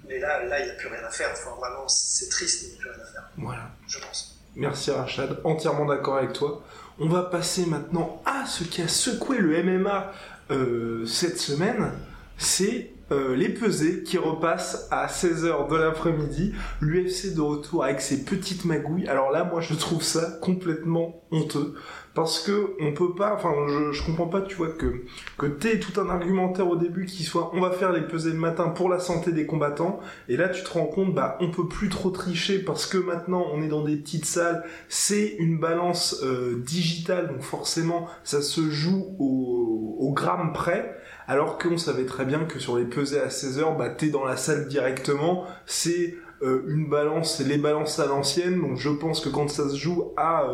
Mais 0.08 0.18
là, 0.18 0.44
là, 0.44 0.60
il 0.60 0.66
n'y 0.66 0.72
a 0.72 0.74
plus 0.74 0.88
rien 0.88 1.04
à 1.06 1.12
faire. 1.12 1.30
Enfin, 1.32 1.52
vraiment, 1.60 1.88
c'est 1.88 2.30
triste, 2.30 2.64
il 2.64 2.70
n'y 2.70 2.76
a 2.76 2.78
plus 2.80 2.90
rien 2.90 3.00
à 3.00 3.12
faire. 3.12 3.30
Voilà. 3.38 3.72
Je 3.88 4.00
pense. 4.00 4.40
Merci 4.56 4.90
Rachad, 4.90 5.40
entièrement 5.44 5.86
d'accord 5.86 6.18
avec 6.18 6.34
toi. 6.34 6.64
On 6.98 7.08
va 7.08 7.22
passer 7.24 7.66
maintenant 7.68 8.22
à 8.26 8.46
ce 8.48 8.64
qui 8.64 8.82
a 8.82 8.88
secoué 8.88 9.38
le 9.38 9.62
MMA 9.62 10.12
euh, 10.50 11.06
cette 11.06 11.38
semaine. 11.38 11.92
C'est 12.40 12.92
euh, 13.12 13.36
les 13.36 13.50
pesées 13.50 14.04
qui 14.04 14.18
repassent 14.18 14.88
à 14.90 15.06
16h 15.06 15.70
de 15.70 15.76
l'après-midi. 15.76 16.56
L'UFC 16.82 17.36
de 17.36 17.42
retour 17.42 17.84
avec 17.84 18.02
ses 18.02 18.26
petites 18.26 18.66
magouilles. 18.66 19.08
Alors 19.08 19.30
là, 19.30 19.44
moi, 19.44 19.62
je 19.62 19.76
trouve 19.76 20.02
ça 20.02 20.40
complètement 20.42 21.24
honteux 21.32 21.76
parce 22.20 22.40
que 22.42 22.76
on 22.82 22.94
peut 22.94 23.16
pas, 23.16 23.34
enfin, 23.34 23.54
je, 23.92 24.06
comprends 24.06 24.28
pas, 24.28 24.42
tu 24.42 24.56
vois, 24.56 24.70
que 24.70 25.06
que 25.38 25.46
t'aies 25.46 25.80
tout 25.80 26.00
un 26.02 26.10
argumentaire 26.10 26.70
au 26.70 26.76
début 26.76 27.06
qui 27.06 27.24
soit, 27.24 27.52
on 27.54 27.62
va 27.62 27.72
faire 27.72 27.94
les 27.94 28.02
pesées 28.02 28.32
le 28.32 28.38
matin 28.38 28.68
pour 28.70 28.90
la 28.90 29.00
santé 29.00 29.32
des 29.32 29.46
combattants, 29.46 30.02
et 30.28 30.36
là 30.36 30.50
tu 30.50 30.62
te 30.64 30.70
rends 30.70 30.86
compte, 30.86 31.16
bah, 31.16 31.38
on 31.40 31.50
peut 31.50 31.68
plus 31.68 31.88
trop 31.88 32.10
tricher 32.10 32.60
parce 32.60 32.86
que 32.86 32.98
maintenant 32.98 33.46
on 33.54 33.62
est 33.62 33.70
dans 33.70 33.84
des 33.84 33.96
petites 33.96 34.26
salles, 34.26 34.64
c'est 34.90 35.36
une 35.40 35.60
balance 35.60 36.22
euh, 36.24 36.62
digitale, 36.66 37.30
donc 37.30 37.42
forcément 37.42 38.08
ça 38.24 38.42
se 38.42 38.70
joue 38.70 39.16
au, 39.18 39.96
au 40.00 40.12
gramme 40.12 40.52
près. 40.54 40.96
Alors 41.28 41.60
qu'on 41.60 41.78
savait 41.78 42.06
très 42.06 42.26
bien 42.26 42.46
que 42.46 42.58
sur 42.58 42.76
les 42.76 42.86
pesées 42.86 43.22
à 43.22 43.30
16 43.30 43.60
heures, 43.60 43.78
bah 43.78 43.90
t'es 43.90 44.10
dans 44.10 44.26
la 44.26 44.36
salle 44.36 44.68
directement, 44.68 45.46
c'est 45.68 46.16
euh, 46.42 46.64
une 46.68 46.88
balance, 46.88 47.42
les 47.42 47.58
balances 47.58 48.00
à 48.00 48.06
l'ancienne, 48.06 48.62
donc 48.62 48.78
je 48.78 48.90
pense 48.90 49.20
que 49.20 49.30
quand 49.30 49.50
ça 49.50 49.70
se 49.70 49.76
joue 49.76 50.14
à 50.16 50.48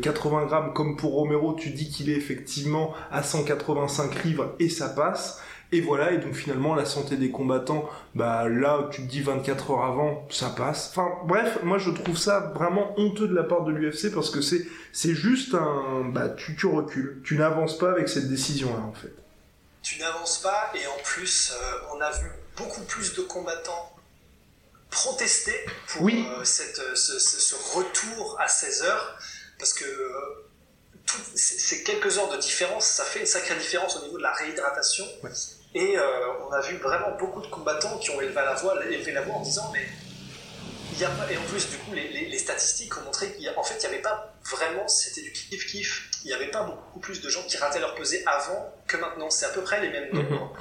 80 0.00 0.42
euh, 0.42 0.46
grammes, 0.46 0.72
comme 0.72 0.96
pour 0.96 1.14
Romero, 1.14 1.54
tu 1.54 1.70
dis 1.70 1.90
qu'il 1.90 2.10
est 2.10 2.16
effectivement 2.16 2.94
à 3.10 3.22
185 3.22 4.24
livres 4.24 4.54
et 4.60 4.68
ça 4.68 4.88
passe. 4.88 5.40
Et 5.74 5.80
voilà, 5.80 6.12
et 6.12 6.18
donc 6.18 6.34
finalement 6.34 6.74
la 6.74 6.84
santé 6.84 7.16
des 7.16 7.30
combattants, 7.30 7.88
bah 8.14 8.46
là 8.46 8.90
tu 8.92 9.02
te 9.02 9.06
dis 9.06 9.22
24 9.22 9.70
heures 9.70 9.84
avant, 9.84 10.28
ça 10.30 10.50
passe. 10.50 10.90
Enfin 10.90 11.08
bref, 11.24 11.60
moi 11.62 11.78
je 11.78 11.90
trouve 11.90 12.18
ça 12.18 12.52
vraiment 12.54 12.92
honteux 13.00 13.26
de 13.26 13.34
la 13.34 13.42
part 13.42 13.64
de 13.64 13.72
l'UFC 13.72 14.12
parce 14.14 14.28
que 14.28 14.42
c'est 14.42 14.66
c'est 14.92 15.14
juste 15.14 15.54
un 15.54 16.04
bah 16.12 16.28
tu, 16.28 16.54
tu 16.56 16.66
recules, 16.66 17.22
tu 17.24 17.38
n'avances 17.38 17.78
pas 17.78 17.90
avec 17.90 18.10
cette 18.10 18.28
décision 18.28 18.68
là 18.68 18.82
en 18.82 18.92
fait. 18.92 19.14
Tu 19.82 19.98
n'avances 19.98 20.38
pas 20.42 20.70
et 20.74 20.86
en 20.86 21.02
plus 21.02 21.54
euh, 21.54 21.96
on 21.96 22.00
a 22.02 22.10
vu 22.10 22.30
beaucoup 22.58 22.82
plus 22.82 23.14
de 23.14 23.22
combattants 23.22 23.91
protester 24.92 25.58
pour 25.88 26.06
euh, 26.06 26.44
cette, 26.44 26.78
euh, 26.78 26.94
ce, 26.94 27.54
retour 27.74 28.36
à 28.38 28.46
16 28.46 28.82
heures, 28.82 29.18
parce 29.58 29.72
que 29.72 29.84
euh, 29.84 30.46
ces 31.34 31.82
quelques 31.82 32.18
heures 32.18 32.30
de 32.30 32.36
différence, 32.36 32.84
ça 32.84 33.04
fait 33.04 33.20
une 33.20 33.26
sacrée 33.26 33.56
différence 33.56 33.96
au 33.96 34.04
niveau 34.04 34.18
de 34.18 34.22
la 34.22 34.32
réhydratation. 34.32 35.06
Et 35.74 35.96
on 35.98 36.52
a 36.52 36.60
vu 36.60 36.76
vraiment 36.76 37.16
beaucoup 37.18 37.40
de 37.40 37.46
combattants 37.46 37.98
qui 37.98 38.10
ont 38.10 38.20
élevé 38.20 38.34
la 38.34 38.54
voix, 38.54 38.74
élevé 38.84 39.10
la 39.12 39.22
voix 39.22 39.36
en 39.36 39.40
disant 39.40 39.70
mais 39.72 39.86
il 40.92 40.98
y 40.98 41.04
a 41.04 41.08
pas... 41.08 41.32
et 41.32 41.38
en 41.38 41.42
plus 41.44 41.70
du 41.70 41.78
coup 41.78 41.92
les, 41.94 42.38
statistiques 42.38 42.94
ont 42.98 43.00
montré 43.00 43.32
qu'en 43.32 43.62
fait 43.62 43.76
il 43.76 43.80
n'y 43.80 43.86
avait 43.86 44.02
pas 44.02 44.34
vraiment 44.50 44.86
c'était 44.86 45.22
du 45.22 45.32
kiff 45.32 45.66
kiff 45.66 46.10
il 46.24 46.26
n'y 46.26 46.34
avait 46.34 46.50
pas 46.50 46.64
beaucoup 46.64 47.00
plus 47.00 47.22
de 47.22 47.28
gens 47.30 47.42
qui 47.44 47.56
rataient 47.56 47.80
leur 47.80 47.94
pesée 47.94 48.22
avant 48.26 48.74
que 48.86 48.98
maintenant. 48.98 49.30
C'est 49.30 49.46
à 49.46 49.48
peu 49.48 49.62
près 49.62 49.80
les 49.80 49.88
mêmes 49.88 50.10
mhm. 50.12 50.28
nombres. 50.28 50.56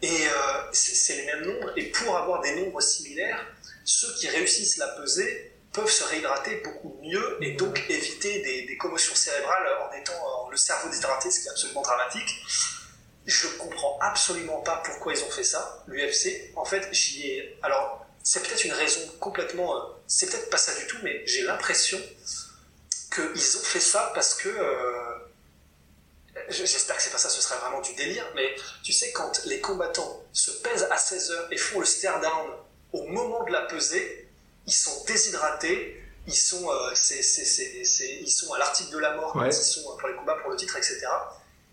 Et 0.00 0.26
c'est 0.72 1.16
les 1.16 1.26
mêmes 1.26 1.42
nombres. 1.42 1.72
Et 1.76 1.90
pour 1.90 2.16
avoir 2.16 2.40
des 2.40 2.56
nombres 2.56 2.80
similaires 2.80 3.44
ceux 3.84 4.14
qui 4.14 4.28
réussissent 4.28 4.78
la 4.78 4.88
pesée 4.88 5.52
peuvent 5.72 5.90
se 5.90 6.04
réhydrater 6.04 6.62
beaucoup 6.64 6.98
mieux 7.02 7.38
et 7.42 7.52
donc 7.52 7.82
éviter 7.88 8.40
des, 8.42 8.76
commotions 8.78 9.14
cérébrales 9.14 9.66
en 9.82 9.92
étant 9.96 10.48
le 10.50 10.56
cerveau 10.56 10.88
déshydraté, 10.88 11.30
ce 11.30 11.40
qui 11.40 11.46
est 11.46 11.50
absolument 11.50 11.82
dramatique. 11.82 12.28
Je 13.26 13.46
comprends 13.58 13.98
absolument 14.00 14.60
pas 14.60 14.82
pourquoi 14.84 15.14
ils 15.14 15.22
ont 15.24 15.30
fait 15.30 15.44
ça, 15.44 15.82
l'UFC. 15.86 16.52
En 16.56 16.64
fait, 16.64 16.88
j'y 16.92 17.26
ai. 17.28 17.58
Alors, 17.62 18.06
c'est 18.22 18.42
peut-être 18.42 18.64
une 18.64 18.72
raison 18.72 19.00
complètement. 19.20 19.76
Euh, 19.76 19.80
c'est 20.06 20.30
peut-être 20.30 20.50
pas 20.50 20.58
ça 20.58 20.74
du 20.78 20.86
tout, 20.86 20.98
mais 21.02 21.26
j'ai 21.26 21.42
l'impression 21.42 21.98
qu'ils 23.14 23.56
ont 23.56 23.62
fait 23.62 23.80
ça 23.80 24.12
parce 24.14 24.34
que. 24.34 24.48
Euh, 24.48 25.14
j'espère 26.50 26.96
que 26.96 27.02
c'est 27.02 27.10
pas 27.10 27.18
ça, 27.18 27.30
ce 27.30 27.40
serait 27.40 27.58
vraiment 27.60 27.80
du 27.80 27.94
délire, 27.94 28.26
mais 28.34 28.54
tu 28.82 28.92
sais, 28.92 29.12
quand 29.12 29.44
les 29.46 29.60
combattants 29.60 30.22
se 30.32 30.50
pèsent 30.50 30.86
à 30.90 30.98
16 30.98 31.30
heures 31.30 31.48
et 31.50 31.56
font 31.56 31.80
le 31.80 31.86
stare 31.86 32.20
down 32.20 32.50
au 32.94 33.02
moment 33.08 33.44
de 33.44 33.52
la 33.52 33.62
pesée, 33.62 34.28
ils 34.66 34.72
sont 34.72 35.04
déshydratés, 35.04 36.00
ils 36.26 36.34
sont, 36.34 36.70
euh, 36.70 36.94
ils 36.94 38.30
sont 38.30 38.52
à 38.54 38.58
l'article 38.58 38.92
de 38.92 38.98
la 38.98 39.16
mort 39.16 39.36
ils 39.44 39.52
sont 39.52 39.96
pour 39.98 40.08
les 40.08 40.14
combats 40.14 40.36
pour 40.36 40.50
le 40.50 40.56
titre, 40.56 40.76
etc. 40.76 41.00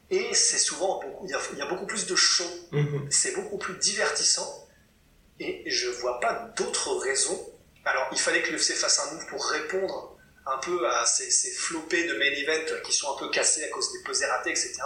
Et 0.10 0.34
c'est 0.34 0.58
souvent 0.58 1.00
beaucoup, 1.00 1.26
il 1.26 1.30
y, 1.30 1.62
a, 1.62 1.66
beaucoup 1.68 1.86
plus 1.86 2.06
de 2.08 2.16
show, 2.16 2.50
mhm. 2.72 3.08
c'est 3.10 3.34
beaucoup 3.36 3.58
plus 3.58 3.76
divertissant, 3.76 4.68
et 5.40 5.64
je 5.70 5.90
vois 5.90 6.20
pas 6.20 6.52
d'autres 6.58 6.96
raisons. 6.98 7.50
Alors, 7.86 8.10
il 8.12 8.20
fallait 8.20 8.42
que 8.42 8.52
l'UFC 8.52 8.74
fasse 8.74 9.00
un 9.00 9.14
move 9.14 9.26
pour 9.28 9.46
répondre 9.46 10.18
un 10.46 10.58
peu 10.58 10.86
à 10.88 11.06
ces, 11.06 11.30
ces 11.30 11.52
flopés 11.52 12.06
de 12.08 12.14
main 12.16 12.26
event 12.26 12.82
qui 12.84 12.92
sont 12.92 13.16
un 13.16 13.20
peu 13.20 13.30
cassés 13.30 13.64
à 13.64 13.70
cause 13.70 13.94
des 13.94 14.00
pesées 14.04 14.26
ratées, 14.26 14.52
etc 14.52 14.82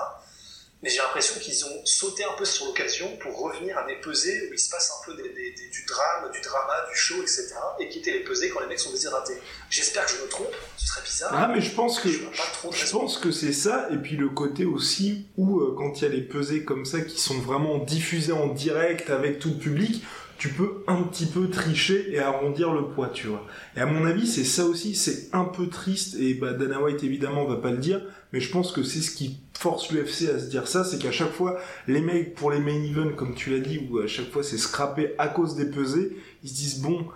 mais 0.85 0.91
j'ai 0.91 0.99
l'impression 0.99 1.39
qu'ils 1.41 1.65
ont 1.65 1.81
sauté 1.83 2.23
un 2.23 2.33
peu 2.37 2.45
sur 2.45 2.67
l'occasion 2.67 3.17
pour 3.17 3.41
revenir 3.41 3.75
à 3.75 3.87
des 3.87 3.95
pesées 3.95 4.47
où 4.47 4.53
il 4.53 4.59
se 4.59 4.69
passe 4.69 4.91
un 4.91 5.03
peu 5.03 5.15
du 5.15 5.85
drame, 5.87 6.31
du 6.31 6.41
drama, 6.41 6.73
du 6.91 6.95
show, 6.95 7.15
etc. 7.23 7.55
et 7.79 7.89
quitter 7.89 8.13
les 8.13 8.19
pesées 8.19 8.49
quand 8.49 8.59
les 8.59 8.67
mecs 8.67 8.79
sont 8.79 8.91
déshydratés. 8.91 9.33
J'espère 9.71 10.05
que 10.05 10.11
je 10.11 10.21
me 10.21 10.27
trompe, 10.27 10.53
ce 10.77 10.87
serait 10.87 11.01
bizarre. 11.01 11.31
Ah, 11.33 11.47
mais 11.51 11.59
je 11.59 11.71
pense 11.71 11.99
que 11.99 12.07
je, 12.07 12.91
pense 12.91 13.17
que 13.17 13.31
c'est 13.31 13.51
ça, 13.51 13.87
et 13.91 13.97
puis 13.97 14.15
le 14.15 14.29
côté 14.29 14.65
aussi 14.65 15.25
où 15.37 15.59
euh, 15.59 15.73
quand 15.75 15.99
il 15.99 16.03
y 16.03 16.05
a 16.05 16.09
les 16.09 16.21
pesées 16.21 16.63
comme 16.63 16.85
ça 16.85 17.01
qui 17.01 17.19
sont 17.19 17.39
vraiment 17.39 17.79
diffusées 17.79 18.33
en 18.33 18.49
direct 18.49 19.09
avec 19.09 19.39
tout 19.39 19.49
le 19.49 19.57
public, 19.57 20.03
tu 20.37 20.49
peux 20.49 20.83
un 20.87 21.03
petit 21.03 21.25
peu 21.25 21.49
tricher 21.49 22.13
et 22.13 22.19
arrondir 22.19 22.73
le 22.73 22.85
poids, 22.85 23.09
tu 23.09 23.27
vois. 23.27 23.45
Et 23.77 23.79
à 23.79 23.85
mon 23.85 24.05
avis, 24.05 24.27
c'est 24.27 24.43
ça 24.43 24.65
aussi, 24.65 24.95
c'est 24.95 25.29
un 25.33 25.45
peu 25.45 25.67
triste, 25.67 26.15
et 26.19 26.33
bah, 26.33 26.53
Dana 26.53 26.81
White 26.81 27.03
évidemment 27.03 27.45
va 27.45 27.55
pas 27.55 27.71
le 27.71 27.77
dire, 27.77 28.01
mais 28.33 28.39
je 28.39 28.51
pense 28.51 28.71
que 28.71 28.83
c'est 28.83 29.01
ce 29.01 29.11
qui 29.11 29.39
force 29.57 29.91
l'UFC 29.91 30.29
à 30.29 30.39
se 30.39 30.49
dire 30.49 30.67
ça, 30.67 30.83
c'est 30.83 30.99
qu'à 30.99 31.11
chaque 31.11 31.31
fois, 31.31 31.57
les 31.87 32.01
mecs 32.01 32.35
pour 32.35 32.51
les 32.51 32.59
main 32.59 32.83
events, 32.83 33.15
comme 33.15 33.33
tu 33.33 33.49
l'as 33.49 33.59
dit, 33.59 33.87
où 33.89 33.99
à 33.99 34.07
chaque 34.07 34.29
fois 34.29 34.43
c'est 34.43 34.57
scrappé 34.57 35.15
à 35.17 35.27
cause 35.27 35.55
des 35.55 35.65
pesées, 35.65 36.17
ils 36.43 36.49
se 36.49 36.55
disent 36.55 36.81
bon, 36.81 37.07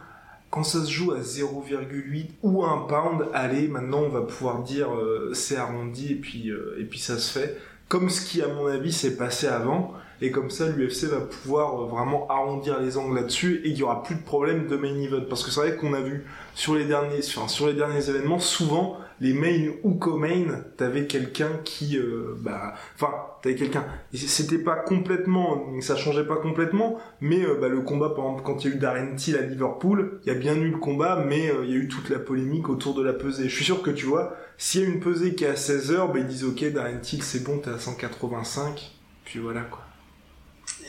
quand 0.50 0.64
ça 0.64 0.84
se 0.84 0.90
joue 0.90 1.12
à 1.12 1.20
0,8 1.20 2.30
ou 2.42 2.64
1 2.64 2.88
pound, 2.88 3.28
allez, 3.34 3.68
maintenant 3.68 4.02
on 4.02 4.10
va 4.10 4.22
pouvoir 4.22 4.64
dire 4.64 4.96
euh, 4.96 5.32
c'est 5.34 5.58
arrondi 5.58 6.14
et 6.14 6.16
puis 6.16 6.50
euh, 6.50 6.78
et 6.80 6.86
puis 6.86 7.00
ça 7.00 7.18
se 7.18 7.38
fait. 7.38 7.58
Comme 7.88 8.10
ce 8.10 8.26
qui 8.26 8.42
à 8.42 8.48
mon 8.48 8.68
avis 8.68 8.92
s'est 8.92 9.16
passé 9.16 9.48
avant. 9.48 9.94
Et 10.22 10.32
comme 10.32 10.50
ça 10.50 10.68
l'UFC 10.68 11.06
va 11.06 11.22
pouvoir 11.22 11.82
euh, 11.82 11.88
vraiment 11.88 12.28
arrondir 12.28 12.80
les 12.80 12.98
angles 12.98 13.16
là-dessus 13.16 13.62
et 13.64 13.70
il 13.70 13.78
y 13.78 13.84
aura 13.84 14.04
plus 14.04 14.16
de 14.16 14.24
problème 14.24 14.68
de 14.68 14.76
main 14.76 15.00
event. 15.00 15.24
Parce 15.30 15.44
que 15.44 15.52
c'est 15.52 15.60
vrai 15.62 15.76
qu'on 15.76 15.94
a 15.94 16.02
vu 16.02 16.26
sur 16.56 16.76
les 16.76 16.86
derniers 16.86 17.20
enfin, 17.20 17.48
sur 17.48 17.68
les 17.68 17.74
derniers 17.74 18.10
événements 18.10 18.40
souvent 18.40 18.98
les 19.22 19.34
main 19.34 19.72
ou 19.84 19.96
co-main 19.96 20.64
t'avais 20.78 21.06
quelqu'un 21.06 21.50
qui 21.66 21.98
euh, 21.98 22.36
bah 22.40 22.74
enfin 22.96 23.14
t'avais 23.42 23.56
quelqu'un. 23.56 23.86
C'était 24.14 24.60
pas 24.60 24.76
complètement 24.76 25.66
ça 25.82 25.96
changeait 25.96 26.26
pas 26.26 26.38
complètement 26.38 26.98
mais 27.22 27.44
euh, 27.44 27.58
bah, 27.60 27.70
le 27.70 27.82
combat 27.82 28.10
par 28.10 28.26
exemple 28.26 28.44
quand 28.46 28.64
il 28.64 28.70
y 28.70 28.74
a 28.74 28.76
eu 28.76 28.80
Darren 28.80 29.16
Till 29.16 29.38
à 29.38 29.42
Liverpool 29.42 30.20
il 30.26 30.34
y 30.34 30.36
a 30.36 30.40
bien 30.40 30.56
eu 30.56 30.70
le 30.70 30.78
combat 30.78 31.24
mais 31.26 31.52
il 31.64 31.70
y 31.70 31.74
a 31.74 31.78
eu 31.78 31.88
toute 31.88 32.10
la 32.10 32.20
polémique 32.20 32.70
autour 32.70 32.94
de 32.94 33.04
la 33.04 33.14
pesée. 33.14 33.50
Je 33.50 33.56
suis 33.56 33.66
sûr 33.66 33.82
que 33.82 33.92
tu 33.92 34.06
vois 34.06 34.36
s'il 34.58 34.82
y 34.82 34.86
a 34.86 34.88
une 34.88 35.00
pesée 35.00 35.36
qui 35.36 35.46
est 35.46 35.48
à 35.48 35.54
16h 35.54 36.12
bah, 36.12 36.20
ils 36.20 36.28
disent 36.28 36.46
ok 36.46 36.72
Darren 36.72 37.00
Till 37.00 37.24
c'est 37.24 37.44
bon 37.44 37.60
t'es 37.60 37.72
à 37.72 37.80
185 37.80 38.92
puis 39.26 39.40
voilà 39.40 39.62
quoi 39.62 39.89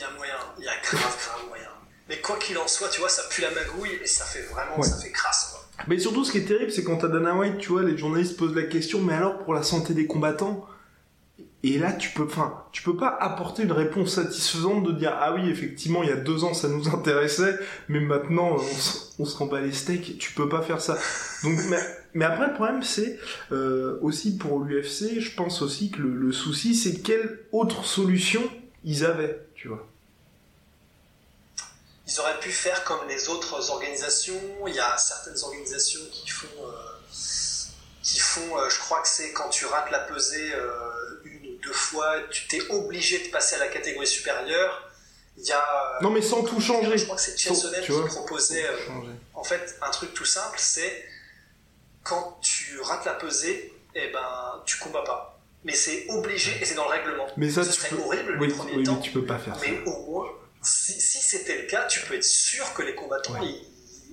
y 0.01 0.03
a 0.03 0.11
moyen 0.11 0.33
il 0.57 0.65
y 0.65 0.67
a 0.67 0.77
grave 0.83 1.17
grave 1.17 1.47
moyen 1.47 1.69
mais 2.09 2.17
quoi 2.17 2.37
qu'il 2.37 2.57
en 2.57 2.67
soit 2.67 2.89
tu 2.89 2.99
vois 2.99 3.09
ça 3.09 3.23
pue 3.29 3.41
la 3.41 3.51
magouille 3.51 3.99
et 4.03 4.07
ça 4.07 4.25
fait 4.25 4.43
vraiment 4.43 4.81
ça 4.81 4.97
fait 4.97 5.11
crasse 5.11 5.49
quoi. 5.51 5.61
Mais 5.87 5.99
surtout, 5.99 6.23
ce 6.23 6.31
qui 6.31 6.39
est 6.39 6.45
terrible, 6.45 6.71
c'est 6.71 6.83
quand 6.83 6.97
t'as 6.97 7.07
Dana 7.07 7.35
White, 7.35 7.57
tu 7.57 7.69
vois, 7.69 7.83
les 7.83 7.97
journalistes 7.97 8.37
posent 8.37 8.55
la 8.55 8.63
question, 8.63 9.01
mais 9.01 9.13
alors 9.13 9.39
pour 9.39 9.53
la 9.53 9.63
santé 9.63 9.93
des 9.93 10.07
combattants? 10.07 10.65
Et 11.63 11.77
là, 11.77 11.93
tu 11.93 12.09
peux, 12.09 12.23
enfin, 12.23 12.63
tu 12.71 12.81
peux 12.81 12.95
pas 12.95 13.15
apporter 13.19 13.63
une 13.63 13.71
réponse 13.71 14.15
satisfaisante 14.15 14.83
de 14.83 14.91
dire 14.93 15.15
ah 15.19 15.33
oui, 15.35 15.47
effectivement, 15.47 16.01
il 16.01 16.09
y 16.09 16.11
a 16.11 16.15
deux 16.15 16.43
ans, 16.43 16.55
ça 16.55 16.67
nous 16.67 16.89
intéressait, 16.89 17.55
mais 17.87 17.99
maintenant, 17.99 18.57
on, 19.19 19.25
se 19.25 19.37
rend 19.37 19.47
pas 19.47 19.61
les 19.61 19.71
steaks. 19.71 20.17
Tu 20.17 20.33
peux 20.33 20.49
pas 20.49 20.63
faire 20.63 20.81
ça. 20.81 20.97
Donc, 21.43 21.59
mais, 22.15 22.25
après, 22.25 22.47
le 22.47 22.53
problème, 22.53 22.81
c'est 22.81 23.19
euh, 23.51 23.99
aussi 24.01 24.37
pour 24.37 24.59
l'UFC, 24.59 25.19
je 25.19 25.35
pense 25.35 25.61
aussi 25.61 25.91
que 25.91 26.01
le, 26.01 26.15
le 26.15 26.31
souci, 26.31 26.73
c'est 26.73 27.01
quelle 27.01 27.39
autre 27.51 27.85
solution 27.85 28.41
ils 28.83 29.05
avaient, 29.05 29.45
tu 29.53 29.67
vois 29.67 29.87
ils 32.11 32.19
auraient 32.19 32.39
pu 32.39 32.51
faire 32.51 32.83
comme 32.83 33.07
les 33.07 33.29
autres 33.29 33.69
organisations. 33.69 34.41
Il 34.67 34.75
y 34.75 34.79
a 34.79 34.97
certaines 34.97 35.41
organisations 35.43 36.01
qui 36.11 36.29
font, 36.29 36.47
euh, 36.59 36.71
qui 38.03 38.19
font 38.19 38.57
euh, 38.57 38.69
je 38.69 38.79
crois 38.79 39.01
que 39.01 39.07
c'est 39.07 39.31
quand 39.31 39.49
tu 39.49 39.65
rates 39.65 39.91
la 39.91 39.99
pesée 39.99 40.51
euh, 40.53 41.21
une 41.23 41.45
ou 41.47 41.57
deux 41.63 41.73
fois, 41.73 42.15
tu 42.29 42.47
t'es 42.47 42.61
obligé 42.69 43.19
de 43.19 43.29
passer 43.29 43.55
à 43.55 43.59
la 43.59 43.67
catégorie 43.67 44.07
supérieure. 44.07 44.89
Il 45.37 45.45
y 45.45 45.53
a, 45.53 45.99
non 46.01 46.09
mais 46.09 46.21
sans 46.21 46.43
tout 46.43 46.59
changer. 46.59 46.97
Je 46.97 47.05
crois 47.05 47.15
que 47.15 47.21
c'est 47.21 47.37
Chelsonnel 47.37 47.85
qui 47.85 47.91
proposait 47.91 48.65
en 49.33 49.43
fait 49.43 49.77
un 49.81 49.89
truc 49.89 50.13
tout 50.13 50.25
simple, 50.25 50.57
c'est 50.59 51.05
quand 52.03 52.39
tu 52.41 52.79
rates 52.81 53.05
la 53.05 53.13
pesée, 53.13 53.73
et 53.95 54.07
eh 54.07 54.11
ben 54.11 54.61
tu 54.65 54.77
combats 54.77 55.03
pas. 55.03 55.39
Mais 55.63 55.73
c'est 55.73 56.07
obligé 56.09 56.51
et 56.59 56.65
c'est 56.65 56.73
dans 56.73 56.85
le 56.85 56.89
règlement. 56.89 57.27
Mais 57.37 57.49
ça, 57.49 57.63
Ce 57.63 57.71
serait 57.71 57.95
horrible 57.95 58.37
oui, 58.39 58.47
le 58.47 58.53
premier 58.53 58.75
oui, 58.77 58.83
temps. 58.83 58.95
Mais 58.95 59.01
tu 59.01 59.11
peux 59.11 59.25
pas 59.25 59.37
faire 59.37 59.55
ça. 59.55 59.61
Mais 59.61 59.79
au 59.85 60.05
moins, 60.05 60.27
si, 60.61 60.99
si 60.99 61.17
c'était 61.19 61.61
le 61.61 61.67
cas, 61.67 61.87
tu 61.87 62.01
peux 62.01 62.15
être 62.15 62.23
sûr 62.23 62.73
que 62.73 62.81
les 62.83 62.95
combattants, 62.95 63.41
ils, 63.41 63.65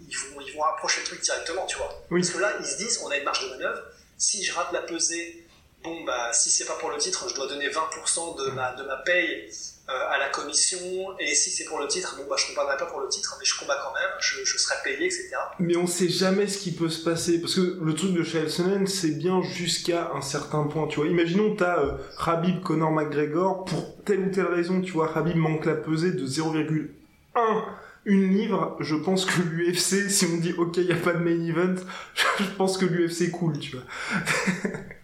ils, 0.09 0.16
vont, 0.16 0.40
ils 0.40 0.55
vont 0.55 0.64
approcher 0.64 1.01
le 1.01 1.07
truc 1.07 1.20
directement, 1.20 1.66
tu 1.66 1.76
vois. 1.76 2.07
Parce 2.09 2.30
que 2.30 2.38
là, 2.38 2.57
ils 2.61 2.66
se 2.66 2.76
disent, 2.78 3.01
on 3.05 3.11
a 3.11 3.16
une 3.16 3.24
marge 3.24 3.42
de 3.44 3.51
manœuvre. 3.51 3.82
Si 4.16 4.42
je 4.44 4.53
rate 4.53 4.72
la 4.72 4.82
pesée, 4.82 5.46
bon, 5.83 6.05
bah, 6.05 6.33
si 6.33 6.51
c'est 6.51 6.66
pas 6.66 6.74
pour 6.74 6.91
le 6.91 6.97
titre, 6.97 7.29
je 7.29 7.35
dois 7.35 7.47
donner 7.47 7.68
20% 7.68 8.37
de 8.39 8.51
ma, 8.51 8.74
de 8.74 8.83
ma 8.85 8.97
paye 8.97 9.49
euh, 9.89 10.11
à 10.11 10.18
la 10.18 10.29
commission. 10.29 10.79
Et 11.18 11.35
si 11.35 11.51
c'est 11.51 11.64
pour 11.64 11.79
le 11.79 11.87
titre, 11.87 12.16
bon, 12.16 12.24
bah, 12.29 12.37
je 12.39 12.47
combattrai 12.49 12.76
pas 12.76 12.87
pour 12.87 13.01
le 13.01 13.09
titre, 13.09 13.37
mais 13.39 13.45
je 13.45 13.59
combats 13.59 13.79
quand 13.83 13.95
même, 13.95 14.11
je, 14.20 14.59
serai 14.59 14.74
payé, 14.85 15.07
etc. 15.07 15.31
Mais 15.59 15.76
on 15.76 15.87
sait 15.87 16.09
jamais 16.09 16.47
ce 16.47 16.59
qui 16.59 16.72
peut 16.72 16.89
se 16.89 17.03
passer. 17.03 17.41
Parce 17.41 17.55
que 17.55 17.79
le 17.81 17.95
truc 17.95 18.12
de 18.12 18.22
Chael 18.22 18.51
Sonnen, 18.51 18.87
c'est 18.87 19.12
bien 19.12 19.43
jusqu'à 19.43 20.11
un 20.14 20.20
certain 20.20 20.64
point, 20.64 20.87
tu 20.89 21.01
vois. 21.01 21.09
Imaginons, 21.09 21.55
t'as 21.57 21.79
euh, 21.79 21.93
Khabib, 22.22 22.62
Conor 22.62 22.91
McGregor, 22.91 23.64
pour 23.64 24.03
telle 24.05 24.20
ou 24.20 24.31
telle 24.31 24.47
raison, 24.47 24.81
tu 24.81 24.93
vois, 24.93 25.12
Khabib 25.12 25.37
manque 25.37 25.64
la 25.64 25.74
pesée 25.74 26.12
de 26.12 26.26
0,1 26.26 26.89
une 28.05 28.33
livre, 28.33 28.76
je 28.81 28.95
pense 28.95 29.26
que 29.26 29.43
l'UFC, 29.43 30.09
si 30.09 30.24
on 30.24 30.39
dit 30.39 30.55
ok, 30.57 30.79
il 30.79 30.87
n'y 30.87 30.93
a 30.93 30.97
pas 30.97 31.12
de 31.12 31.18
main 31.18 31.45
event, 31.47 31.74
je 32.39 32.45
pense 32.57 32.79
que 32.79 32.87
l'UFC 32.87 33.31
cool, 33.31 33.59
tu 33.59 33.76
vois. 33.76 33.85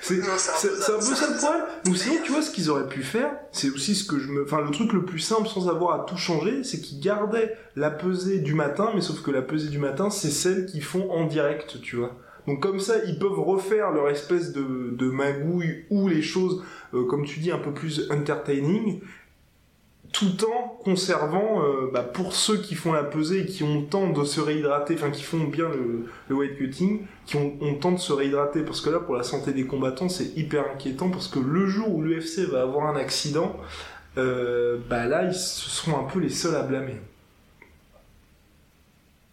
c'est 0.00 0.20
un, 0.20 0.24
peu 0.24 0.30
ça 0.30 1.30
le 1.30 1.36
problème. 1.36 1.62
Ou 1.88 1.94
sinon, 1.94 2.16
tu 2.24 2.32
vois, 2.32 2.42
ce 2.42 2.50
qu'ils 2.50 2.70
auraient 2.70 2.88
pu 2.88 3.02
faire, 3.02 3.30
c'est 3.52 3.70
aussi 3.70 3.94
ce 3.94 4.04
que 4.04 4.18
je 4.18 4.28
me. 4.28 4.44
Enfin, 4.44 4.60
le 4.60 4.70
truc 4.70 4.92
le 4.92 5.04
plus 5.04 5.18
simple 5.18 5.48
sans 5.48 5.68
avoir 5.68 6.00
à 6.00 6.04
tout 6.04 6.16
changer, 6.16 6.64
c'est 6.64 6.80
qu'ils 6.80 7.00
gardaient 7.00 7.56
la 7.76 7.90
pesée 7.90 8.38
du 8.40 8.54
matin, 8.54 8.90
mais 8.94 9.00
sauf 9.00 9.22
que 9.22 9.30
la 9.30 9.42
pesée 9.42 9.68
du 9.68 9.78
matin, 9.78 10.10
c'est 10.10 10.30
celle 10.30 10.66
qu'ils 10.66 10.84
font 10.84 11.10
en 11.10 11.26
direct, 11.26 11.80
tu 11.82 11.96
vois. 11.96 12.16
Donc 12.46 12.60
comme 12.60 12.80
ça, 12.80 12.96
ils 13.06 13.18
peuvent 13.18 13.40
refaire 13.40 13.90
leur 13.90 14.10
espèce 14.10 14.52
de, 14.52 14.90
de 14.92 15.08
magouille 15.08 15.86
ou 15.90 16.08
les 16.08 16.22
choses, 16.22 16.62
euh, 16.92 17.06
comme 17.06 17.24
tu 17.24 17.40
dis, 17.40 17.50
un 17.50 17.58
peu 17.58 17.72
plus 17.72 18.10
entertaining, 18.10 19.00
tout 20.14 20.46
en 20.48 20.68
conservant, 20.68 21.64
euh, 21.64 21.90
bah, 21.92 22.04
pour 22.04 22.34
ceux 22.34 22.58
qui 22.58 22.76
font 22.76 22.92
la 22.92 23.02
pesée 23.02 23.40
et 23.40 23.46
qui 23.46 23.64
ont 23.64 23.80
le 23.80 23.86
temps 23.86 24.08
de 24.08 24.24
se 24.24 24.40
réhydrater, 24.40 24.94
enfin 24.94 25.10
qui 25.10 25.24
font 25.24 25.42
bien 25.42 25.68
le, 25.68 26.08
le 26.28 26.34
weight 26.36 26.56
cutting, 26.56 27.04
qui 27.26 27.34
ont, 27.36 27.58
ont 27.60 27.72
le 27.72 27.78
temps 27.80 27.90
de 27.90 27.98
se 27.98 28.12
réhydrater, 28.12 28.62
parce 28.62 28.80
que 28.80 28.90
là, 28.90 29.00
pour 29.00 29.16
la 29.16 29.24
santé 29.24 29.52
des 29.52 29.66
combattants, 29.66 30.08
c'est 30.08 30.36
hyper 30.36 30.70
inquiétant, 30.72 31.10
parce 31.10 31.26
que 31.26 31.40
le 31.40 31.66
jour 31.66 31.92
où 31.92 32.00
l'UFC 32.00 32.48
va 32.48 32.62
avoir 32.62 32.86
un 32.86 32.96
accident, 32.96 33.56
euh, 34.16 34.78
bah 34.88 35.06
là, 35.06 35.24
ils 35.24 35.34
seront 35.34 35.98
un 35.98 36.04
peu 36.04 36.20
les 36.20 36.30
seuls 36.30 36.54
à 36.54 36.62
blâmer. 36.62 37.00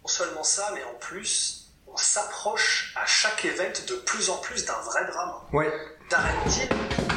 Non 0.02 0.08
seulement 0.08 0.44
ça, 0.44 0.72
mais 0.74 0.84
en 0.84 0.98
plus, 1.00 1.72
on 1.86 1.96
s'approche 1.96 2.96
à 3.00 3.06
chaque 3.06 3.46
event 3.46 3.72
de 3.88 3.94
plus 3.98 4.32
en 4.32 4.38
plus 4.38 4.66
d'un 4.66 4.82
vrai 4.84 5.06
drame. 5.06 5.34
Ouais. 5.54 5.72
Darren 6.12 6.50
Till, 6.50 6.68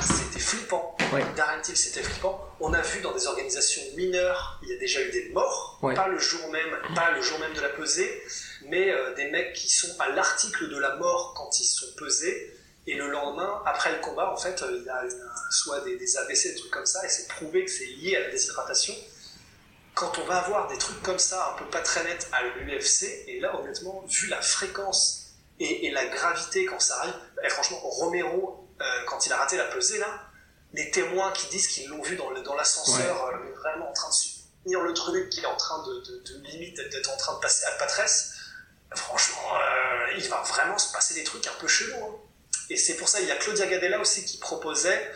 c'était 0.03 0.39
flippant. 0.39 0.97
Ouais. 1.13 1.25
Darren 1.37 1.61
Till, 1.63 1.77
c'était 1.77 2.03
flippant. 2.03 2.41
On 2.61 2.73
a 2.73 2.81
vu 2.81 3.01
dans 3.01 3.13
des 3.13 3.27
organisations 3.27 3.83
mineures, 3.97 4.61
il 4.63 4.69
y 4.71 4.73
a 4.75 4.79
déjà 4.79 5.01
eu 5.03 5.11
des 5.11 5.29
morts, 5.31 5.79
Ouais. 5.83 5.95
pas 5.95 6.09
le 6.09 6.19
jour 6.19 6.49
même, 6.51 6.79
pas 6.95 7.11
le 7.13 7.21
jour 7.21 7.39
même 7.41 7.53
de 7.55 7.61
la 7.61 7.71
pesée, 7.71 8.23
mais 8.69 8.91
euh, 8.91 9.15
des 9.15 9.31
mecs 9.31 9.53
qui 9.55 9.69
sont 9.69 9.89
à 9.99 10.09
l'article 10.11 10.69
de 10.71 10.79
la 10.79 10.97
mort 10.97 11.35
quand 11.37 11.59
ils 11.61 11.65
sont 11.65 11.87
pesés. 11.99 12.57
Et 12.87 12.95
le 12.97 13.09
lendemain, 13.11 13.63
après 13.65 13.93
le 13.93 13.99
combat, 14.01 14.31
en 14.31 14.37
fait, 14.37 14.61
euh, 14.63 14.77
il 14.79 14.85
y 14.85 14.89
a 14.91 15.03
une- 15.05 15.31
soit 15.51 15.81
des, 15.81 15.97
des 15.97 16.17
AVC, 16.19 16.51
des 16.51 16.55
trucs 16.57 16.71
comme 16.71 16.85
ça, 16.87 17.05
et 17.05 17.09
c'est 17.09 17.29
prouvé 17.29 17.65
que 17.65 17.71
c'est 17.71 17.87
lié 17.87 18.17
à 18.17 18.21
la 18.21 18.31
déshydratation. 18.31 18.95
Quand 19.95 20.19
on 20.19 20.25
va 20.27 20.37
avoir 20.39 20.69
des 20.69 20.77
trucs 20.77 21.01
comme 21.03 21.19
ça, 21.19 21.55
un 21.55 21.59
peu 21.59 21.65
pas 21.71 21.81
très 21.81 22.05
nets 22.05 22.29
à 22.33 22.43
l'UFC, 22.43 23.25
et 23.27 23.41
là, 23.41 23.59
honnêtement, 23.59 24.05
vu 24.07 24.27
la 24.29 24.43
fréquence 24.43 25.31
et, 25.61 25.87
et 25.87 25.91
la 25.93 26.05
gravité 26.07 26.67
quand 26.67 26.81
ça 26.81 26.99
arrive, 26.99 27.15
eh, 27.43 27.49
franchement, 27.49 27.79
Romero, 27.83 28.64
euh, 28.81 28.85
quand 29.07 29.27
il 29.27 29.33
a 29.33 29.37
raté 29.37 29.57
la 29.57 29.65
pesée, 29.65 29.99
là, 29.99 30.21
les 30.73 30.91
témoins 30.91 31.31
qui 31.33 31.47
disent 31.49 31.69
qu'ils 31.69 31.89
l'ont 31.89 32.03
vu 32.03 32.17
dans 32.17 32.31
le- 32.31 32.43
dans 32.43 32.55
l'ascenseur, 32.55 33.25
euh, 33.27 33.53
vraiment 33.61 33.91
en 33.91 33.93
train 33.93 34.09
de 34.09 34.15
soutenir 34.15 34.81
le 34.81 34.93
truc, 34.93 35.31
qui 35.31 35.41
est 35.41 35.47
en 35.47 35.57
train 35.57 35.83
de, 35.87 36.01
de, 36.01 36.19
de 36.33 36.47
limite 36.47 36.77
d'être 36.77 37.11
en 37.11 37.17
train 37.17 37.35
de 37.35 37.39
passer 37.41 37.65
à 37.67 37.73
Patresse, 37.73 38.33
franchement, 38.95 39.55
euh, 39.57 40.13
il 40.19 40.29
va 40.29 40.41
vraiment 40.43 40.79
se 40.79 40.93
passer 40.93 41.15
des 41.15 41.25
trucs 41.25 41.47
un 41.47 41.55
peu 41.61 41.69
chelous. 41.69 41.95
hein. 42.05 42.17
Et 42.71 42.77
c'est 42.77 42.95
pour 42.97 43.09
ça, 43.09 43.21
il 43.21 43.27
y 43.29 43.31
a 43.31 43.37
Claudia 43.37 43.67
Gadella 43.67 44.01
aussi 44.01 44.25
qui 44.25 44.39
proposait, 44.39 45.13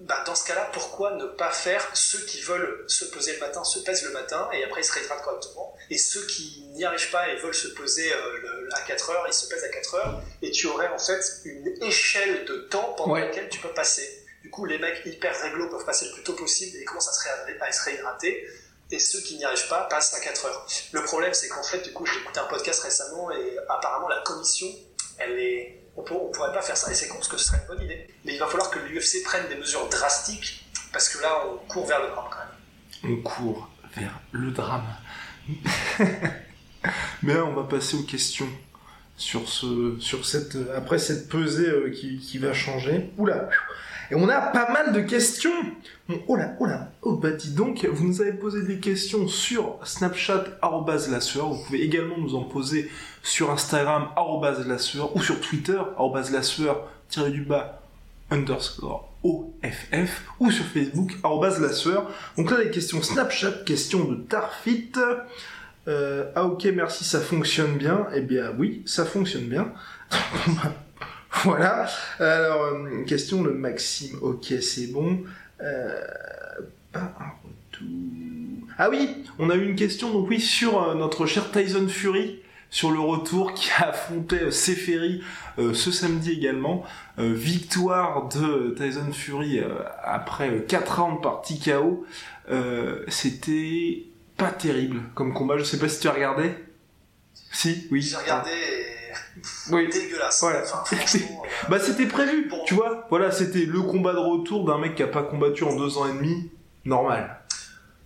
bah, 0.00 0.22
dans 0.26 0.34
ce 0.34 0.44
cas-là, 0.46 0.68
pourquoi 0.72 1.12
ne 1.14 1.24
pas 1.26 1.50
faire 1.50 1.88
ceux 1.94 2.18
qui 2.26 2.40
veulent 2.42 2.84
se 2.86 3.04
peser 3.06 3.32
le 3.34 3.40
matin, 3.40 3.64
se 3.64 3.78
pèsent 3.78 4.02
le 4.04 4.10
matin, 4.12 4.48
et 4.52 4.62
après 4.64 4.80
ils 4.82 4.84
se 4.84 4.92
réhydratent 4.92 5.22
correctement, 5.22 5.74
et 5.90 5.96
ceux 5.98 6.26
qui 6.26 6.64
n'y 6.74 6.84
arrivent 6.84 7.10
pas 7.10 7.28
et 7.30 7.36
veulent 7.36 7.54
se 7.54 7.68
peser 7.68 8.12
euh, 8.12 8.38
le- 8.42 8.68
à 8.74 8.80
4 8.82 9.10
heures, 9.10 9.24
ils 9.26 9.32
se 9.32 9.48
pèsent 9.48 9.64
à 9.64 9.68
4 9.68 9.94
heures, 9.94 10.22
et 10.42 10.50
tu 10.50 10.66
aurais 10.66 10.88
en 10.88 10.98
fait 10.98 11.20
une 11.44 11.82
échelle 11.82 12.44
de 12.44 12.56
temps 12.70 12.94
pendant 12.96 13.14
Ouais. 13.14 13.20
laquelle 13.22 13.48
tu 13.48 13.58
peux 13.60 13.72
passer. 13.72 14.22
Du 14.42 14.50
coup, 14.50 14.64
les 14.66 14.78
mecs 14.78 15.04
hyper 15.06 15.34
réglo 15.42 15.68
peuvent 15.70 15.84
passer 15.84 16.06
le 16.06 16.12
plus 16.12 16.22
tôt 16.22 16.34
possible 16.34 16.76
et 16.76 16.84
commencent 16.84 17.08
à 17.08 17.12
se, 17.12 17.22
réhydrater, 17.28 17.60
à 17.60 17.72
se 17.72 17.84
réhydrater. 17.84 18.48
Et 18.92 19.00
ceux 19.00 19.20
qui 19.20 19.36
n'y 19.36 19.44
arrivent 19.44 19.66
pas 19.66 19.84
passent 19.90 20.14
à 20.14 20.20
4 20.20 20.44
heures. 20.46 20.66
Le 20.92 21.02
problème, 21.02 21.34
c'est 21.34 21.48
qu'en 21.48 21.62
fait, 21.64 21.78
du 21.78 21.92
coup, 21.92 22.06
j'ai 22.06 22.20
écouté 22.20 22.38
un 22.38 22.44
podcast 22.44 22.80
récemment 22.82 23.28
et 23.32 23.56
apparemment, 23.68 24.06
la 24.08 24.20
commission, 24.20 24.68
elle 25.18 25.36
est. 25.40 25.80
On, 25.96 26.00
on 26.00 26.30
pourrait 26.30 26.52
pas 26.52 26.62
faire 26.62 26.76
ça 26.76 26.90
et 26.90 26.94
c'est 26.94 27.08
con 27.08 27.14
parce 27.16 27.28
que 27.28 27.36
ce 27.36 27.46
serait 27.46 27.58
une 27.62 27.66
bonne 27.76 27.84
idée. 27.84 28.06
Mais 28.24 28.34
il 28.34 28.38
va 28.38 28.46
falloir 28.46 28.70
que 28.70 28.78
l'UFC 28.78 29.22
prenne 29.24 29.48
des 29.48 29.56
mesures 29.56 29.88
drastiques 29.88 30.64
parce 30.92 31.08
que 31.08 31.22
là, 31.22 31.42
on 31.46 31.56
court 31.68 31.86
vers 31.86 32.00
le 32.02 32.08
drame 32.08 32.26
quand 32.30 32.38
même. 32.38 33.18
On 33.18 33.22
court 33.22 33.68
vers 33.94 34.20
le 34.32 34.50
drame. 34.50 34.86
Mais 37.22 37.34
là, 37.34 37.44
on 37.44 37.54
va 37.54 37.64
passer 37.64 37.96
aux 37.96 38.02
questions 38.02 38.48
sur 39.16 39.48
ce, 39.48 39.96
sur 39.98 40.26
cette, 40.26 40.56
après 40.74 40.98
cette 40.98 41.28
pesée 41.28 41.68
euh, 41.68 41.90
qui, 41.90 42.18
qui 42.18 42.38
va 42.38 42.52
changer. 42.52 43.10
Oula. 43.16 43.48
Et 44.10 44.14
on 44.14 44.28
a 44.28 44.40
pas 44.40 44.72
mal 44.72 44.92
de 44.92 45.00
questions. 45.00 45.50
Oh 46.28 46.36
là, 46.36 46.54
oh 46.60 46.66
là, 46.66 46.90
oh 47.02 47.16
bah 47.16 47.32
dis 47.32 47.52
donc, 47.52 47.84
vous 47.84 48.06
nous 48.06 48.20
avez 48.20 48.32
posé 48.32 48.62
des 48.62 48.78
questions 48.78 49.26
sur 49.26 49.78
Snapchat 49.84 50.44
arobase 50.62 51.10
la 51.10 51.20
sueur. 51.20 51.48
Vous 51.48 51.64
pouvez 51.64 51.82
également 51.82 52.16
nous 52.18 52.36
en 52.36 52.42
poser 52.42 52.90
sur 53.22 53.50
Instagram 53.50 54.08
arobase 54.14 54.66
la 54.66 54.78
sueur 54.78 55.14
ou 55.16 55.22
sur 55.22 55.40
Twitter 55.40 55.78
arobase 55.96 56.30
la 56.30 56.42
sueur 56.42 56.88
tiré 57.08 57.30
du 57.30 57.42
bas 57.42 57.82
underscore 58.30 59.08
OFF 59.24 60.24
ou 60.38 60.50
sur 60.50 60.64
Facebook 60.64 61.16
arobase 61.22 61.60
la 61.60 61.72
sueur. 61.72 62.08
Donc 62.36 62.50
là 62.50 62.58
les 62.62 62.70
questions 62.70 63.02
Snapchat, 63.02 63.64
questions 63.64 64.04
de 64.04 64.14
Tarfit. 64.14 64.92
Euh, 65.88 66.30
ah 66.34 66.44
ok 66.44 66.64
merci 66.74 67.04
ça 67.04 67.20
fonctionne 67.20 67.76
bien. 67.76 68.06
Eh 68.14 68.20
bien 68.20 68.52
oui 68.56 68.82
ça 68.86 69.04
fonctionne 69.04 69.48
bien. 69.48 69.72
voilà. 71.44 71.86
Alors 72.18 72.62
euh, 72.62 73.04
question 73.04 73.42
de 73.42 73.50
Maxime. 73.50 74.18
Ok 74.22 74.54
c'est 74.60 74.92
bon. 74.92 75.22
Euh, 75.60 76.00
pas 76.92 77.14
un 77.20 77.32
retour. 77.44 78.68
Ah 78.78 78.90
oui, 78.90 79.24
on 79.38 79.50
a 79.50 79.54
eu 79.54 79.64
une 79.68 79.76
question 79.76 80.12
donc 80.12 80.28
oui 80.28 80.40
sur 80.40 80.82
euh, 80.82 80.94
notre 80.94 81.26
cher 81.26 81.50
Tyson 81.50 81.88
Fury 81.88 82.42
sur 82.68 82.90
le 82.90 83.00
retour 83.00 83.54
qui 83.54 83.70
a 83.78 83.90
affronté 83.90 84.50
Seferi 84.50 85.22
ce 85.56 85.90
samedi 85.92 86.32
également. 86.32 86.84
Victoire 87.16 88.28
de 88.28 88.74
Tyson 88.76 89.12
Fury 89.12 89.60
après 90.02 90.64
4 90.66 91.00
rounds 91.00 91.22
par 91.22 91.42
TKO. 91.42 92.04
C'était 93.06 94.06
pas 94.36 94.50
terrible 94.50 95.00
comme 95.14 95.32
combat. 95.32 95.56
Je 95.58 95.62
sais 95.62 95.78
pas 95.78 95.88
si 95.88 96.00
tu 96.00 96.08
as 96.08 96.12
regardé. 96.12 96.56
Si, 97.52 97.86
oui. 97.90 98.02
J'ai 98.02 98.16
regardé. 98.16 98.50
Oui. 99.70 99.88
dégueulasse. 99.88 100.42
Ouais. 100.42 100.62
Enfin, 100.62 100.84
euh, 100.96 101.18
Bah 101.68 101.78
c'était 101.80 102.06
prévu, 102.06 102.48
Bon. 102.48 102.64
tu 102.66 102.74
vois. 102.74 103.06
Voilà, 103.10 103.30
c'était 103.30 103.60
le 103.66 103.80
combat 103.82 104.12
de 104.12 104.18
retour 104.18 104.64
d'un 104.64 104.78
mec 104.78 104.94
qui 104.94 105.02
a 105.02 105.06
pas 105.08 105.22
combattu 105.22 105.64
en 105.64 105.74
deux 105.76 105.98
ans 105.98 106.06
et 106.08 106.12
demi. 106.12 106.50
Normal. 106.84 107.40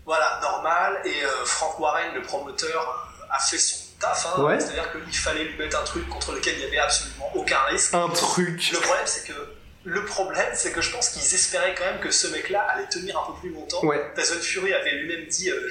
Voilà, 0.06 0.40
normal. 0.42 1.00
Et 1.04 1.24
euh, 1.24 1.44
Frank 1.44 1.78
Warren, 1.78 2.14
le 2.14 2.22
promoteur, 2.22 3.10
euh, 3.20 3.24
a 3.34 3.38
fait 3.40 3.58
son 3.58 3.76
taf. 4.00 4.26
Hein, 4.36 4.42
Ouais. 4.42 4.58
C'est-à-dire 4.58 4.90
qu'il 4.92 5.16
fallait 5.16 5.44
lui 5.44 5.56
mettre 5.58 5.78
un 5.80 5.84
truc 5.84 6.08
contre 6.08 6.32
lequel 6.32 6.54
il 6.54 6.60
n'y 6.60 6.64
avait 6.66 6.78
absolument 6.78 7.30
aucun 7.34 7.60
risque. 7.70 7.94
Un 7.94 8.08
truc. 8.08 8.70
Le 8.72 8.78
problème, 8.80 9.06
c'est 9.06 9.26
que 9.28 9.38
le 9.84 10.04
problème, 10.04 10.48
c'est 10.54 10.72
que 10.72 10.80
je 10.82 10.90
pense 10.92 11.10
qu'ils 11.10 11.22
espéraient 11.34 11.74
quand 11.76 11.84
même 11.84 12.00
que 12.00 12.10
ce 12.10 12.26
mec-là 12.28 12.60
allait 12.70 12.88
tenir 12.88 13.18
un 13.18 13.32
peu 13.32 13.38
plus 13.40 13.50
longtemps. 13.50 13.82
Ouais. 13.84 14.12
Tyson 14.14 14.34
Fury 14.40 14.74
avait 14.74 14.90
lui-même 14.92 15.26
dit, 15.28 15.50
euh, 15.50 15.68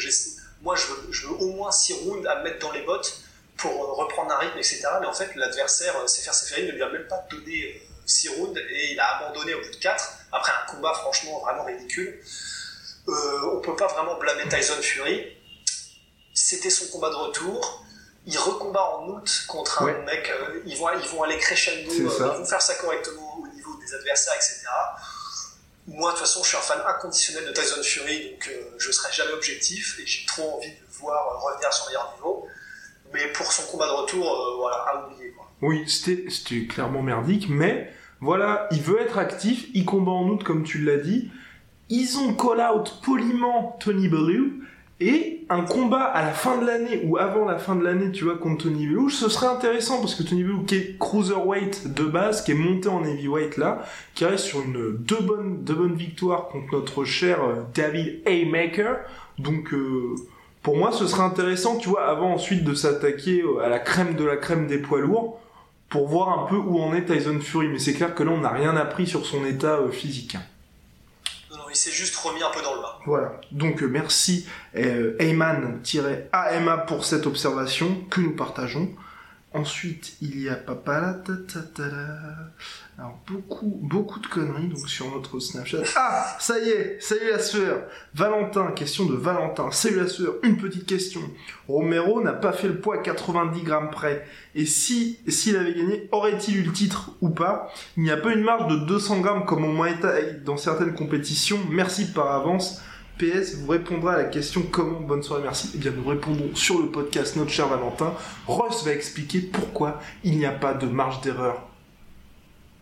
moi, 0.61 0.75
je 0.75 0.87
veux, 0.87 1.11
je 1.11 1.27
veux 1.27 1.33
au 1.33 1.51
moins 1.53 1.71
6 1.71 1.93
rounds 2.05 2.27
à 2.27 2.39
me 2.39 2.43
mettre 2.45 2.59
dans 2.59 2.71
les 2.71 2.81
bottes 2.81 3.21
pour 3.59 3.71
euh, 3.71 3.93
reprendre 4.03 4.31
un 4.31 4.37
rythme, 4.37 4.57
etc. 4.57 4.81
Mais 5.01 5.07
en 5.07 5.13
fait, 5.13 5.35
l'adversaire, 5.35 5.95
euh, 5.97 6.07
Sefer 6.07 6.33
Seferi, 6.33 6.65
ne 6.67 6.71
lui 6.71 6.83
a 6.83 6.89
même 6.89 7.07
pas 7.07 7.23
donné 7.29 7.81
6 8.05 8.29
rounds 8.29 8.57
et 8.57 8.91
il 8.93 8.99
a 8.99 9.17
abandonné 9.17 9.53
au 9.53 9.61
bout 9.61 9.69
de 9.71 9.75
4 9.75 10.11
après 10.31 10.51
un 10.51 10.71
combat 10.71 10.93
franchement 10.93 11.39
vraiment 11.41 11.65
ridicule. 11.65 12.19
Euh, 13.07 13.41
on 13.53 13.61
peut 13.61 13.75
pas 13.75 13.87
vraiment 13.87 14.15
blâmer 14.17 14.47
Tyson 14.49 14.81
Fury. 14.81 15.35
C'était 16.33 16.69
son 16.69 16.87
combat 16.87 17.09
de 17.09 17.15
retour. 17.15 17.83
Il 18.25 18.37
recombat 18.37 18.83
en 18.97 19.07
août 19.09 19.45
contre 19.47 19.81
un 19.81 19.85
Ouais. 19.85 20.01
mec. 20.03 20.29
euh, 20.29 20.61
ils, 20.65 20.77
vont, 20.77 20.89
ils 20.91 21.07
vont 21.09 21.23
aller 21.23 21.37
crescendo, 21.37 21.89
euh, 21.91 21.95
ils 21.97 22.37
vont 22.39 22.45
faire 22.45 22.61
ça 22.61 22.75
correctement 22.75 23.39
au 23.39 23.47
niveau 23.47 23.75
des 23.77 23.93
adversaires, 23.93 24.35
etc. 24.35 24.61
Moi, 25.87 26.11
de 26.11 26.17
toute 26.17 26.25
façon, 26.27 26.43
je 26.43 26.49
suis 26.49 26.57
un 26.57 26.61
fan 26.61 26.81
inconditionnel 26.85 27.45
de 27.47 27.51
Tyson 27.51 27.81
Fury, 27.81 28.31
donc 28.31 28.47
euh, 28.49 28.75
je 28.77 28.91
serai 28.91 29.11
jamais 29.11 29.31
objectif 29.31 29.97
et 29.99 30.05
j'ai 30.05 30.25
trop 30.27 30.57
envie 30.57 30.69
de 30.69 30.79
le 30.81 30.87
voir 30.99 31.27
euh, 31.33 31.37
revenir 31.49 31.67
à 31.67 31.71
son 31.71 31.87
meilleur 31.87 32.13
niveau. 32.15 32.47
Mais 33.13 33.31
pour 33.33 33.51
son 33.51 33.71
combat 33.71 33.87
de 33.87 33.93
retour, 33.93 34.25
euh, 34.25 34.57
voilà, 34.57 34.77
à 34.77 35.05
oublier. 35.05 35.33
Oui, 35.61 35.83
c'était 35.87 36.29
c'était 36.29 36.65
clairement 36.65 37.01
merdique, 37.01 37.47
mais 37.49 37.91
voilà, 38.21 38.67
il 38.71 38.81
veut 38.81 39.01
être 39.01 39.17
actif, 39.17 39.67
il 39.73 39.85
combat 39.85 40.11
en 40.11 40.27
août 40.29 40.43
comme 40.43 40.63
tu 40.63 40.79
l'as 40.79 40.97
dit. 40.97 41.29
Ils 41.89 42.17
ont 42.17 42.33
call 42.33 42.61
out 42.61 43.01
poliment 43.03 43.77
Tony 43.79 44.07
Bellew 44.07 44.61
et 44.99 45.45
un 45.49 45.61
combat 45.61 46.03
à 46.03 46.23
la 46.23 46.33
fin 46.33 46.57
de 46.57 46.65
l'année 46.65 47.01
ou 47.05 47.17
avant 47.17 47.45
la 47.45 47.57
fin 47.57 47.75
de 47.75 47.83
l'année, 47.83 48.11
tu 48.11 48.25
vois, 48.25 48.37
contre 48.37 48.65
Tony 48.65 48.85
Bellew, 48.85 49.09
ce 49.09 49.29
serait 49.29 49.47
intéressant 49.47 49.99
parce 49.99 50.13
que 50.13 50.23
Tony 50.23 50.43
Bellew 50.43 50.65
qui 50.65 50.75
est 50.75 50.99
cruiserweight 50.99 51.93
de 51.93 52.03
base, 52.03 52.43
qui 52.43 52.51
est 52.51 52.55
monté 52.55 52.89
en 52.89 53.03
heavyweight 53.03 53.57
là, 53.57 53.83
qui 54.13 54.25
reste 54.25 54.45
sur 54.45 54.61
une 54.61 54.97
deux 54.97 55.21
bonnes 55.21 55.63
deux 55.63 55.75
bonnes 55.75 55.95
victoires 55.95 56.49
contre 56.49 56.73
notre 56.73 57.05
cher 57.05 57.43
euh, 57.43 57.63
David 57.73 58.21
Haymaker. 58.25 58.99
Donc 59.39 59.73
euh, 59.73 60.15
pour 60.61 60.77
moi, 60.77 60.91
ce 60.91 61.07
serait 61.07 61.23
intéressant, 61.23 61.77
tu 61.77 61.89
vois, 61.89 62.07
avant 62.07 62.33
ensuite 62.33 62.63
de 62.63 62.73
s'attaquer 62.73 63.43
à 63.63 63.69
la 63.69 63.79
crème 63.79 64.15
de 64.15 64.25
la 64.25 64.37
crème 64.37 64.67
des 64.67 64.77
poids 64.77 64.99
lourds, 64.99 65.39
pour 65.89 66.07
voir 66.07 66.39
un 66.39 66.47
peu 66.47 66.55
où 66.55 66.79
en 66.79 66.93
est 66.93 67.05
Tyson 67.05 67.39
Fury. 67.41 67.67
Mais 67.67 67.79
c'est 67.79 67.93
clair 67.93 68.15
que 68.15 68.23
là, 68.23 68.31
on 68.31 68.41
n'a 68.41 68.49
rien 68.49 68.75
appris 68.77 69.07
sur 69.07 69.25
son 69.25 69.45
état 69.45 69.77
euh, 69.79 69.91
physique. 69.91 70.37
Non, 71.51 71.57
non, 71.57 71.63
il 71.69 71.75
s'est 71.75 71.91
juste 71.91 72.15
remis 72.17 72.43
un 72.43 72.51
peu 72.51 72.61
dans 72.61 72.75
le 72.75 72.81
bain. 72.81 72.93
Voilà. 73.05 73.41
Donc 73.51 73.81
euh, 73.81 73.87
merci 73.87 74.47
euh, 74.75 75.15
Ayman-AMA 75.19 76.77
pour 76.77 77.05
cette 77.05 77.25
observation 77.25 78.03
que 78.09 78.21
nous 78.21 78.35
partageons. 78.35 78.89
Ensuite, 79.51 80.15
il 80.21 80.39
y 80.39 80.47
a 80.47 80.55
Papala. 80.55 81.23
Alors 82.99 83.17
beaucoup, 83.27 83.79
beaucoup 83.81 84.19
de 84.19 84.27
conneries 84.27 84.67
donc 84.67 84.89
sur 84.89 85.09
notre 85.09 85.39
Snapchat. 85.39 85.83
Ah, 85.95 86.35
ça 86.37 86.59
y 86.59 86.67
est, 86.67 86.97
salut 86.99 87.29
la 87.31 87.39
sueur. 87.39 87.83
Valentin, 88.13 88.71
question 88.71 89.05
de 89.05 89.15
Valentin. 89.15 89.71
Salut 89.71 90.01
la 90.01 90.07
sueur, 90.07 90.33
une 90.43 90.57
petite 90.57 90.85
question. 90.85 91.21
Romero 91.69 92.21
n'a 92.21 92.33
pas 92.33 92.51
fait 92.51 92.67
le 92.67 92.81
poids 92.81 92.95
à 92.95 92.97
90 92.97 93.61
grammes 93.61 93.89
près. 93.89 94.27
Et 94.53 94.65
si, 94.65 95.17
s'il 95.29 95.55
avait 95.55 95.75
gagné, 95.75 96.09
aurait-il 96.11 96.57
eu 96.57 96.63
le 96.63 96.73
titre 96.73 97.11
ou 97.21 97.29
pas? 97.29 97.71
Il 97.95 98.03
n'y 98.03 98.11
a 98.11 98.17
pas 98.17 98.33
une 98.33 98.43
marge 98.43 98.67
de 98.67 98.85
200 98.85 99.21
grammes 99.21 99.45
comme 99.45 99.63
au 99.63 99.71
Muay 99.71 99.97
Thai 100.01 100.41
dans 100.43 100.57
certaines 100.57 100.93
compétitions. 100.93 101.59
Merci 101.69 102.11
par 102.11 102.29
avance. 102.33 102.81
PS 103.17 103.59
vous 103.59 103.71
répondra 103.71 104.15
à 104.15 104.17
la 104.17 104.25
question 104.25 104.61
comment? 104.69 104.99
Bonne 104.99 105.23
soirée 105.23 105.43
merci. 105.43 105.71
Eh 105.73 105.77
bien 105.77 105.91
nous 105.91 106.05
répondons 106.05 106.53
sur 106.53 106.81
le 106.81 106.87
podcast 106.89 107.37
notre 107.37 107.51
cher 107.51 107.69
Valentin. 107.69 108.13
Ross 108.45 108.83
va 108.83 108.91
expliquer 108.91 109.39
pourquoi 109.39 110.01
il 110.25 110.37
n'y 110.37 110.45
a 110.45 110.51
pas 110.51 110.73
de 110.73 110.85
marge 110.85 111.21
d'erreur 111.21 111.68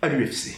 à 0.07 0.09
l'UFC. 0.09 0.55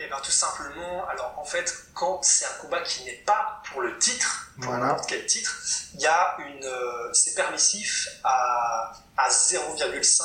Et 0.00 0.06
bien 0.08 0.16
tout 0.22 0.30
simplement, 0.32 1.06
alors 1.08 1.34
en 1.38 1.44
fait, 1.44 1.72
quand 1.94 2.20
c'est 2.22 2.44
un 2.46 2.58
combat 2.60 2.80
qui 2.82 3.04
n'est 3.04 3.22
pas 3.24 3.62
pour 3.70 3.80
le 3.80 3.96
titre, 3.98 4.50
pour 4.60 4.70
Voilà. 4.72 4.86
n'importe 4.86 5.08
quel 5.08 5.24
titre, 5.26 5.56
il 5.94 6.00
y 6.00 6.06
a 6.06 6.36
une, 6.40 6.64
euh, 6.64 7.12
c'est 7.12 7.34
permissif 7.34 8.08
à, 8.24 8.92
à 9.16 9.28
0,5, 9.28 10.22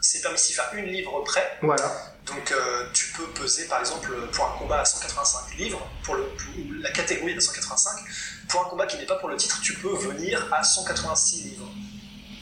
c'est 0.00 0.20
permissif 0.20 0.58
à 0.58 0.72
une 0.74 0.86
livre 0.86 1.20
près. 1.22 1.58
Voilà. 1.62 1.90
Donc 2.26 2.50
euh, 2.52 2.90
tu 2.92 3.12
peux 3.12 3.26
peser 3.28 3.66
par 3.68 3.80
exemple 3.80 4.10
pour 4.32 4.46
un 4.46 4.58
combat 4.58 4.80
à 4.80 4.84
185 4.84 5.54
livres, 5.58 5.86
pour, 6.02 6.16
le, 6.16 6.24
pour 6.24 6.52
la 6.80 6.90
catégorie 6.90 7.36
à 7.36 7.40
185, 7.40 8.00
pour 8.48 8.66
un 8.66 8.68
combat 8.70 8.86
qui 8.86 8.96
n'est 8.96 9.06
pas 9.06 9.16
pour 9.16 9.28
le 9.28 9.36
titre, 9.36 9.60
tu 9.62 9.74
peux 9.74 9.94
venir 9.94 10.52
à 10.52 10.62
186 10.64 11.42
livres. 11.44 11.68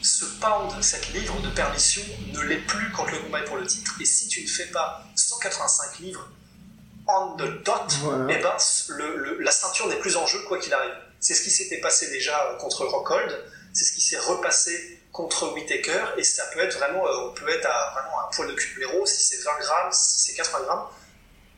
Ce 0.03 0.25
pound, 0.25 0.83
cette 0.83 1.07
livre 1.13 1.39
de 1.41 1.49
permission, 1.49 2.01
ne 2.33 2.41
l'est 2.41 2.57
plus 2.67 2.91
quand 2.91 3.05
le 3.09 3.17
combat 3.19 3.39
est 3.39 3.45
pour 3.45 3.57
le 3.57 3.65
titre. 3.65 3.93
Et 4.01 4.05
si 4.05 4.27
tu 4.27 4.43
ne 4.43 4.47
fais 4.47 4.65
pas 4.67 5.03
185 5.15 5.99
livres 5.99 6.29
on 7.07 7.35
the 7.35 7.63
dot, 7.63 7.91
Voilà. 8.01 8.33
eh 8.33 8.41
ben, 8.41 8.53
le- 8.89 9.15
le- 9.17 9.39
la 9.39 9.51
ceinture 9.51 9.87
n'est 9.87 9.99
plus 9.99 10.15
en 10.15 10.25
jeu 10.25 10.39
quoi 10.47 10.57
qu'il 10.57 10.73
arrive. 10.73 10.93
C'est 11.19 11.33
ce 11.33 11.41
qui 11.41 11.51
s'était 11.51 11.79
passé 11.81 12.09
déjà 12.11 12.37
euh, 12.51 12.55
contre 12.57 12.85
Rockhold, 12.85 13.43
c'est 13.73 13.83
ce 13.85 13.91
qui 13.93 13.99
s'est 14.01 14.17
repassé 14.19 15.01
contre 15.11 15.51
Whitaker, 15.53 16.01
et 16.17 16.23
ça 16.23 16.45
peut 16.53 16.59
être 16.61 16.77
vraiment, 16.77 17.05
euh, 17.05 17.27
on 17.29 17.33
peut 17.33 17.49
être 17.49 17.65
à 17.65 17.91
vraiment 17.91 18.21
un 18.21 18.29
poil 18.33 18.47
de 18.47 18.55
blaireau, 18.75 19.05
si 19.05 19.21
c'est 19.21 19.41
20 19.43 19.51
grammes, 19.59 19.91
si 19.91 20.19
c'est 20.27 20.33
80 20.33 20.61
grammes, 20.63 20.87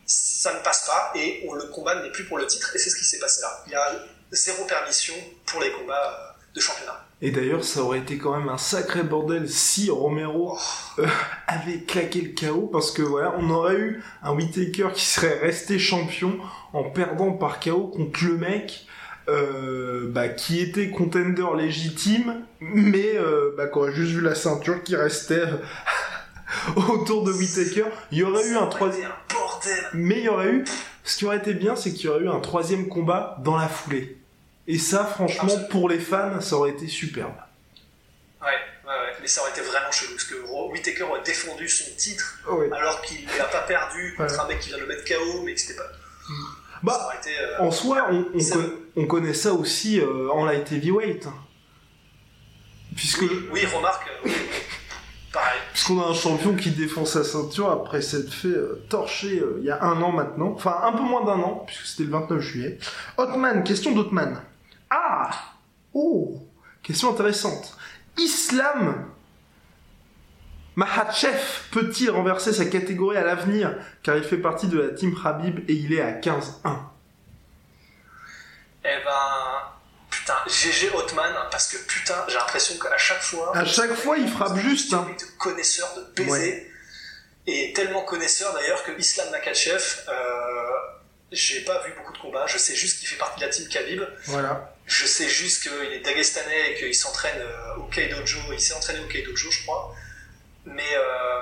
ça 0.08 0.52
ne 0.54 0.60
passe 0.60 0.86
pas, 0.88 1.12
et 1.16 1.46
on, 1.48 1.54
le 1.54 1.68
combat 1.68 1.94
n'est 2.02 2.12
plus 2.12 2.26
pour 2.26 2.38
le 2.40 2.48
titre, 2.48 2.76
et 2.76 2.80
c'est 2.80 2.90
ce 2.90 2.96
qui 2.96 3.06
s'est 3.06 3.20
passé 3.20 3.42
là. 3.42 3.64
Il 3.68 3.72
y 3.72 3.76
a 3.76 3.92
zéro 4.32 4.66
permission 4.66 5.14
pour 5.46 5.62
les 5.62 5.72
combats 5.72 6.12
euh, 6.38 6.54
de 6.56 6.60
championnat. 6.60 7.05
Et 7.22 7.32
d'ailleurs, 7.32 7.64
ça 7.64 7.82
aurait 7.82 8.00
été 8.00 8.18
quand 8.18 8.38
même 8.38 8.50
un 8.50 8.58
sacré 8.58 9.02
bordel 9.02 9.50
si 9.50 9.90
Romero 9.90 10.58
euh, 11.00 11.08
avait 11.48 11.80
claqué 11.80 12.22
le 12.22 12.36
KO, 12.36 12.68
parce 12.68 12.92
que 12.92 13.02
voilà, 13.02 13.36
on 13.40 13.50
aurait 13.50 13.78
eu 13.78 14.04
un 14.22 14.34
Whitaker 14.34 14.90
qui 14.94 15.06
serait 15.06 15.40
resté 15.40 15.80
champion 15.80 16.38
en 16.74 16.84
perdant 16.84 17.32
par 17.32 17.60
KO 17.60 17.88
contre 17.88 18.26
le 18.26 18.38
mec 18.38 18.86
euh, 19.30 20.12
bah, 20.12 20.28
qui 20.28 20.60
était 20.60 20.92
contender 20.92 21.46
légitime, 21.58 22.44
mais 22.60 23.16
euh, 23.16 23.56
bah, 23.58 23.68
qui 23.68 23.78
aurait 23.78 23.94
juste 23.94 24.12
vu 24.12 24.22
la 24.22 24.36
ceinture 24.36 24.84
qui 24.84 24.96
restait 24.96 25.46
autour 26.76 27.24
de 27.24 27.32
Whitaker. 27.32 27.86
Il 28.12 28.20
y 28.20 28.24
aurait 28.24 28.48
eu 28.48 28.58
un 28.58 28.68
troisième, 28.68 29.10
bordel. 29.34 29.84
mais 29.94 30.20
il 30.20 30.26
y 30.26 30.30
aurait 30.30 30.52
eu, 30.52 30.66
ce 31.04 31.18
qui 31.18 31.26
aurait 31.26 31.38
été 31.38 31.54
bien, 31.54 31.78
c'est 31.78 31.94
qu'il 31.94 32.06
y 32.06 32.10
aurait 32.10 32.24
eu 32.24 32.30
un 32.30 32.42
troisième 32.42 32.88
combat 32.88 33.38
dans 33.44 33.56
la 33.56 33.70
foulée. 33.70 34.18
Et 34.68 34.78
ça, 34.80 35.06
franchement, 35.06 35.44
Absolument. 35.44 35.68
pour 35.70 35.90
les 35.90 36.00
fans, 36.00 36.42
ça 36.42 36.56
aurait 36.56 36.72
été 36.72 36.88
superbe. 36.88 37.34
Ouais, 38.42 38.48
ouais, 38.48 38.90
ouais, 38.90 39.14
mais 39.22 39.28
ça 39.28 39.42
aurait 39.42 39.52
été 39.52 39.62
vraiment 39.62 39.92
chelou, 39.92 40.12
parce 40.14 40.24
que 40.24 40.36
Whitaker 40.72 41.04
aurait 41.04 41.22
défendu 41.24 41.68
son 41.70 41.86
titre, 41.96 42.40
Ouais. 42.52 42.70
alors 42.72 43.02
qu'il 43.04 43.26
n'a 43.38 43.44
pas 43.46 43.62
perdu 43.62 44.14
contre 44.18 44.34
Ouais. 44.34 44.40
un 44.40 44.48
mec 44.48 44.60
qui 44.60 44.70
vient 44.70 44.78
de 44.78 44.84
le 44.84 44.88
mettre 44.88 45.04
KO, 45.06 45.44
mais 45.44 45.54
que 45.54 45.60
c'était 45.62 45.76
pas... 45.78 45.92
Bah, 46.84 47.10
été... 47.20 47.32
euh, 47.40 47.60
en 47.60 47.72
soi, 47.72 48.08
on, 48.12 48.26
on, 48.34 48.40
Ça- 48.40 48.56
con- 48.56 48.72
on 48.98 49.06
connaît 49.08 49.34
ça 49.34 49.54
aussi 49.54 50.00
euh, 50.00 50.30
en 50.32 50.46
light 50.46 50.72
heavyweight. 50.72 51.28
Puisque, 52.96 53.22
Oui, 53.22 53.48
oui, 53.52 53.66
remarque, 53.66 54.08
euh, 54.26 54.30
pareil. 55.34 55.60
puisqu'on 55.74 56.02
a 56.02 56.06
un 56.08 56.14
champion 56.14 56.56
qui 56.56 56.72
défend 56.72 57.06
sa 57.06 57.24
ceinture 57.24 57.70
après 57.72 58.02
s'être 58.02 58.32
fait 58.34 58.54
torcher 58.90 59.42
il 59.60 59.64
y 59.66 59.70
a 59.72 59.82
un 59.84 60.02
an 60.02 60.12
maintenant. 60.12 60.54
Enfin, 60.56 60.80
un 60.84 60.92
peu 60.94 61.02
moins 61.04 61.26
d'un 61.26 61.40
an, 61.42 61.64
puisque 61.68 61.86
c'était 61.86 62.04
le 62.04 62.12
29 62.12 62.40
juillet. 62.40 62.78
Hotman, 63.18 63.64
question 63.64 63.92
d'Hotman. 63.94 64.42
Ah 64.90 65.32
Oh 65.94 66.42
Question 66.84 67.12
intéressante. 67.12 67.76
Islam 68.18 69.12
Mahachev 70.76 71.40
peut-il 71.72 72.10
renverser 72.10 72.54
sa 72.54 72.66
catégorie 72.66 73.18
à 73.18 73.24
l'avenir 73.24 73.76
car 74.04 74.18
il 74.18 74.24
fait 74.24 74.38
partie 74.38 74.68
de 74.68 74.80
la 74.80 74.90
team 74.90 75.16
Habib 75.24 75.60
et 75.70 75.74
il 75.74 75.94
est 75.94 76.02
à 76.02 76.12
15-1 76.12 76.42
Eh 78.84 78.88
ben, 79.04 79.62
putain, 80.10 80.36
GG 80.48 80.92
Hotman, 80.94 81.34
parce 81.50 81.70
que 81.70 81.78
putain, 81.88 82.26
j'ai 82.28 82.36
l'impression 82.36 82.78
qu'à 82.78 82.98
chaque 82.98 83.22
fois... 83.22 83.56
À 83.56 83.64
chaque 83.64 83.94
fois, 83.94 84.18
il 84.18 84.28
frappe 84.28 84.58
juste, 84.58 84.94
hein. 84.94 85.08
de 85.18 85.26
connaisseur 85.38 85.88
de 85.96 86.24
baiser, 86.24 86.70
et 87.48 87.72
tellement 87.74 88.04
connaisseur 88.04 88.54
d'ailleurs 88.54 88.84
que 88.84 88.92
Islam 89.00 89.30
Nakachev, 89.32 89.82
euh, 90.10 90.14
J'ai 91.32 91.62
pas 91.62 91.82
vu 91.86 91.94
beaucoup 91.98 92.14
de 92.14 92.18
combats. 92.18 92.48
Je 92.48 92.58
sais 92.58 92.76
juste 92.76 93.00
qu'il 93.00 93.08
fait 93.08 93.18
partie 93.18 93.40
de 93.40 93.46
la 93.46 93.52
team 93.52 93.68
Khabib. 93.68 94.02
Voilà. 94.26 94.75
Je 94.86 95.06
sais 95.06 95.28
juste 95.28 95.64
qu'il 95.64 95.92
est 95.94 96.00
dagestanais 96.00 96.72
et 96.72 96.76
qu'il 96.76 96.94
s'entraîne 96.94 97.40
euh, 97.40 97.76
au 97.78 97.84
Keidojo. 97.86 98.40
Il 98.54 98.60
s'est 98.60 98.74
entraîné 98.74 99.00
au 99.00 99.08
Keidojo, 99.08 99.50
je 99.50 99.64
crois. 99.64 99.96
Mais 100.66 100.84
euh, 100.96 101.42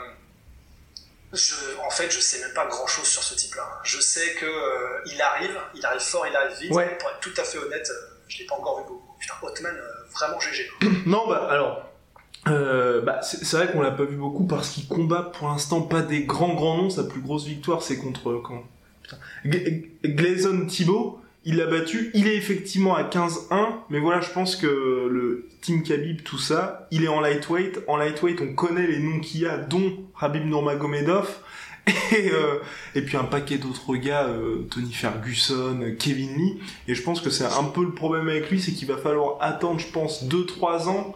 je, 1.33 1.55
en 1.85 1.89
fait, 1.89 2.11
je 2.11 2.19
sais 2.19 2.39
même 2.39 2.53
pas 2.53 2.65
grand 2.67 2.87
chose 2.87 3.07
sur 3.07 3.23
ce 3.23 3.35
type-là. 3.35 3.81
Je 3.83 3.99
sais 3.99 4.33
que 4.35 4.45
euh, 4.45 5.01
il 5.07 5.21
arrive, 5.21 5.57
il 5.75 5.85
arrive 5.85 6.01
fort, 6.01 6.25
il 6.27 6.35
arrive 6.35 6.57
vite. 6.57 6.71
Ouais. 6.71 6.97
Pour 6.99 7.09
être 7.09 7.19
tout 7.19 7.33
à 7.37 7.43
fait 7.43 7.57
honnête, 7.57 7.89
je 8.27 8.37
l'ai 8.39 8.45
pas 8.45 8.55
encore 8.55 8.79
vu 8.79 8.85
beaucoup. 8.87 9.15
Putain, 9.19 9.33
Hotman, 9.41 9.75
vraiment 10.13 10.39
GG. 10.39 10.69
Non, 11.05 11.27
bah 11.27 11.47
alors. 11.49 11.89
euh, 12.47 13.01
bah, 13.01 13.21
c'est 13.21 13.55
vrai 13.55 13.71
qu'on 13.71 13.81
l'a 13.81 13.91
pas 13.91 14.03
vu 14.03 14.17
beaucoup 14.17 14.45
parce 14.45 14.69
qu'il 14.69 14.87
combat 14.87 15.31
pour 15.33 15.47
l'instant 15.47 15.81
pas 15.81 16.01
des 16.01 16.23
grands 16.23 16.53
grands 16.53 16.77
noms. 16.77 16.89
Sa 16.89 17.03
plus 17.05 17.21
grosse 17.21 17.45
victoire 17.45 17.81
c'est 17.81 17.97
contre 17.97 18.29
euh, 18.29 18.41
quand 18.43 18.63
Thibault. 20.67 21.21
Il 21.45 21.57
l'a 21.57 21.65
battu. 21.67 22.09
Il 22.13 22.27
est 22.27 22.37
effectivement 22.37 22.95
à 22.95 23.03
15-1, 23.03 23.67
mais 23.89 23.99
voilà, 23.99 24.21
je 24.21 24.29
pense 24.31 24.55
que 24.55 24.67
le 24.67 25.49
Team 25.61 25.83
Khabib, 25.83 26.23
tout 26.23 26.37
ça, 26.37 26.87
il 26.91 27.03
est 27.03 27.09
en 27.09 27.19
lightweight. 27.19 27.81
En 27.87 27.97
lightweight, 27.97 28.39
on 28.41 28.53
connaît 28.53 28.87
les 28.87 28.99
noms 28.99 29.19
qu'il 29.19 29.41
y 29.41 29.45
a, 29.45 29.57
dont 29.57 29.93
Habib 30.19 30.45
Nurmagomedov. 30.45 31.27
Et, 32.13 32.31
euh, 32.31 32.59
et 32.95 33.01
puis 33.01 33.17
un 33.17 33.25
paquet 33.25 33.57
d'autres 33.57 33.97
gars, 33.97 34.27
euh, 34.27 34.65
Tony 34.71 34.93
Ferguson, 34.93 35.95
Kevin 35.99 36.37
Lee. 36.37 36.59
Et 36.87 36.95
je 36.95 37.03
pense 37.03 37.19
que 37.19 37.29
c'est 37.29 37.43
un 37.43 37.65
peu 37.65 37.83
le 37.83 37.91
problème 37.91 38.29
avec 38.29 38.49
lui, 38.49 38.61
c'est 38.61 38.71
qu'il 38.71 38.87
va 38.87 38.95
falloir 38.95 39.35
attendre, 39.41 39.79
je 39.79 39.87
pense, 39.87 40.23
2-3 40.23 40.87
ans, 40.87 41.13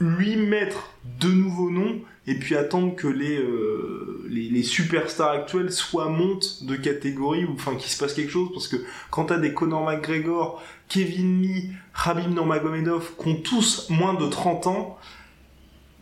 lui 0.00 0.36
mettre 0.36 0.94
de 1.20 1.28
nouveaux 1.28 1.70
noms, 1.70 2.00
et 2.26 2.34
puis 2.34 2.56
attendre 2.56 2.94
que 2.96 3.06
les, 3.06 3.38
euh, 3.38 4.26
les, 4.28 4.62
superstars 4.62 5.30
actuels 5.30 5.70
soit 5.70 6.08
montent 6.08 6.64
de 6.64 6.76
catégorie, 6.76 7.44
ou 7.44 7.52
enfin 7.52 7.76
qu'il 7.76 7.90
se 7.90 7.98
passe 7.98 8.14
quelque 8.14 8.32
chose, 8.32 8.50
parce 8.52 8.68
que 8.68 8.76
quand 9.10 9.26
t'as 9.26 9.38
des 9.38 9.54
Conor 9.54 9.84
McGregor, 9.84 10.62
Kevin 10.88 11.42
Lee, 11.42 11.70
Khabib 12.04 12.32
Nurmagomedov, 12.32 13.12
qui 13.22 13.28
ont 13.28 13.36
tous 13.36 13.88
moins 13.90 14.14
de 14.14 14.26
30 14.26 14.66
ans, 14.66 14.98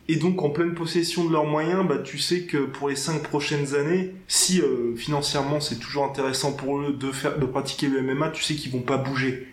et 0.09 0.17
donc 0.17 0.43
en 0.43 0.51
pleine 0.51 0.75
possession 0.75 1.25
de 1.25 1.33
leurs 1.33 1.47
moyens, 1.47 1.87
bah 1.87 1.99
tu 1.99 2.19
sais 2.19 2.43
que 2.43 2.59
pour 2.59 2.89
les 2.89 2.97
cinq 2.97 3.23
prochaines 3.23 3.75
années, 3.75 4.15
si 4.29 4.61
euh, 4.61 4.95
financièrement 4.97 5.61
c'est 5.61 5.79
toujours 5.79 6.05
intéressant 6.05 6.53
pour 6.53 6.81
eux 6.81 6.93
de 6.93 7.11
faire 7.11 7.39
de 7.39 7.47
pratiquer 7.47 7.89
le 7.89 8.03
MMA, 8.03 8.31
tu 8.31 8.43
sais 8.43 8.55
qu'ils 8.55 8.73
vont 8.73 8.83
pas 8.83 8.99
bouger. 8.99 9.49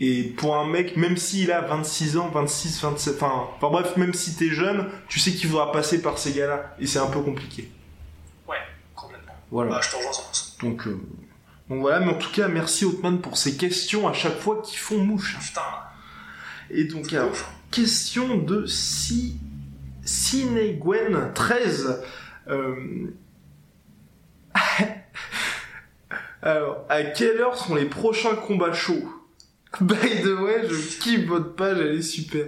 Et 0.00 0.24
pour 0.24 0.56
un 0.56 0.66
mec, 0.66 0.96
même 0.96 1.16
s'il 1.16 1.52
a 1.52 1.60
26 1.60 2.16
ans, 2.16 2.28
26, 2.28 2.82
27, 2.82 3.14
enfin, 3.14 3.48
enfin 3.56 3.70
bref, 3.70 3.96
même 3.96 4.12
si 4.12 4.34
t'es 4.34 4.50
jeune, 4.50 4.88
tu 5.08 5.20
sais 5.20 5.30
qu'il 5.30 5.48
faudra 5.48 5.70
passer 5.70 6.02
par 6.02 6.18
ces 6.18 6.32
gars-là, 6.32 6.74
et 6.80 6.86
c'est 6.86 6.98
un 6.98 7.06
peu 7.06 7.20
compliqué. 7.20 7.70
Ouais, 8.48 8.56
complètement. 8.96 9.34
Voilà. 9.50 9.70
Bah, 9.72 9.80
je 9.82 9.90
te 9.90 9.96
rejoins 9.96 10.10
100%. 10.10 10.60
Donc, 10.60 10.86
euh, 10.86 11.00
donc 11.68 11.80
voilà, 11.80 12.00
mais 12.00 12.12
en 12.12 12.18
tout 12.18 12.32
cas, 12.32 12.48
merci 12.48 12.84
Hotman 12.84 13.20
pour 13.20 13.36
ces 13.36 13.56
questions 13.56 14.08
à 14.08 14.12
chaque 14.12 14.38
fois 14.38 14.60
qui 14.62 14.76
font 14.76 14.98
mouche. 14.98 15.38
Putain, 15.40 15.62
Et 16.70 16.84
donc, 16.84 17.12
alors, 17.12 17.32
question 17.70 18.38
de 18.38 18.66
si 18.66 19.38
Cinegwen 20.04 21.32
13. 21.34 22.02
Euh... 22.48 23.14
Alors, 26.42 26.84
à 26.90 27.02
quelle 27.04 27.40
heure 27.40 27.56
sont 27.56 27.74
les 27.74 27.86
prochains 27.86 28.34
combats 28.34 28.74
chauds? 28.74 29.08
By 29.80 30.22
the 30.22 30.38
way, 30.40 30.68
je 30.68 30.98
kiffe 31.00 31.26
votre 31.26 31.54
page, 31.54 31.78
elle 31.80 31.98
est 31.98 32.02
super. 32.02 32.46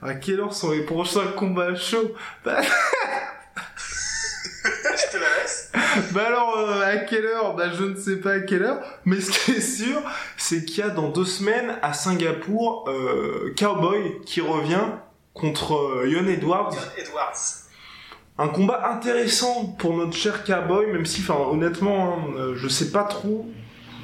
À 0.00 0.14
quelle 0.14 0.40
heure 0.40 0.54
sont 0.54 0.70
les 0.70 0.82
prochains 0.82 1.32
combats 1.36 1.74
chauds 1.74 2.12
bah, 2.44 2.60
je 4.62 5.10
te 5.10 5.16
la 5.16 5.42
laisse. 5.42 5.72
bah 6.12 6.24
alors, 6.26 6.56
euh, 6.56 6.82
à 6.82 6.98
quelle 6.98 7.26
heure? 7.26 7.56
Bah 7.56 7.72
je 7.76 7.84
ne 7.84 7.96
sais 7.96 8.16
pas 8.16 8.34
à 8.34 8.40
quelle 8.40 8.62
heure, 8.62 8.80
mais 9.04 9.20
ce 9.20 9.30
qui 9.30 9.52
est 9.52 9.60
sûr, 9.60 10.00
c'est 10.36 10.64
qu'il 10.64 10.78
y 10.78 10.82
a 10.82 10.90
dans 10.90 11.08
deux 11.08 11.24
semaines 11.24 11.76
à 11.82 11.92
Singapour, 11.92 12.84
euh, 12.88 13.52
Cowboy 13.58 14.20
qui 14.24 14.40
revient 14.40 14.86
contre 15.34 15.74
euh, 15.74 16.08
Yon 16.08 16.28
Edwards. 16.28 16.76
Edwards. 16.96 17.64
Un 18.38 18.48
combat 18.48 18.92
intéressant 18.92 19.64
pour 19.78 19.96
notre 19.96 20.16
cher 20.16 20.44
Cowboy, 20.44 20.86
même 20.92 21.06
si, 21.06 21.22
enfin, 21.22 21.40
honnêtement, 21.50 22.14
hein, 22.14 22.34
euh, 22.36 22.54
je 22.56 22.68
sais 22.68 22.92
pas 22.92 23.02
trop 23.02 23.48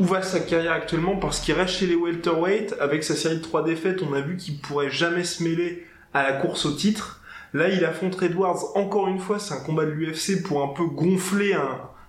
où 0.00 0.04
va 0.04 0.22
sa 0.22 0.40
carrière 0.40 0.72
actuellement, 0.72 1.16
parce 1.16 1.40
qu'il 1.40 1.54
reste 1.54 1.74
chez 1.74 1.86
les 1.86 1.94
welterweight, 1.94 2.74
avec 2.80 3.04
sa 3.04 3.14
série 3.14 3.36
de 3.36 3.42
trois 3.42 3.62
défaites, 3.62 4.02
on 4.02 4.12
a 4.12 4.20
vu 4.20 4.36
qu'il 4.36 4.58
pourrait 4.58 4.90
jamais 4.90 5.24
se 5.24 5.42
mêler 5.42 5.86
à 6.12 6.22
la 6.22 6.32
course 6.32 6.66
au 6.66 6.72
titre. 6.72 7.22
Là, 7.52 7.68
il 7.68 7.84
affronte 7.84 8.20
Edwards, 8.20 8.76
encore 8.76 9.06
une 9.08 9.20
fois, 9.20 9.38
c'est 9.38 9.54
un 9.54 9.60
combat 9.60 9.84
de 9.84 9.90
l'UFC 9.90 10.42
pour 10.42 10.62
un 10.62 10.74
peu 10.74 10.84
gonfler 10.84 11.56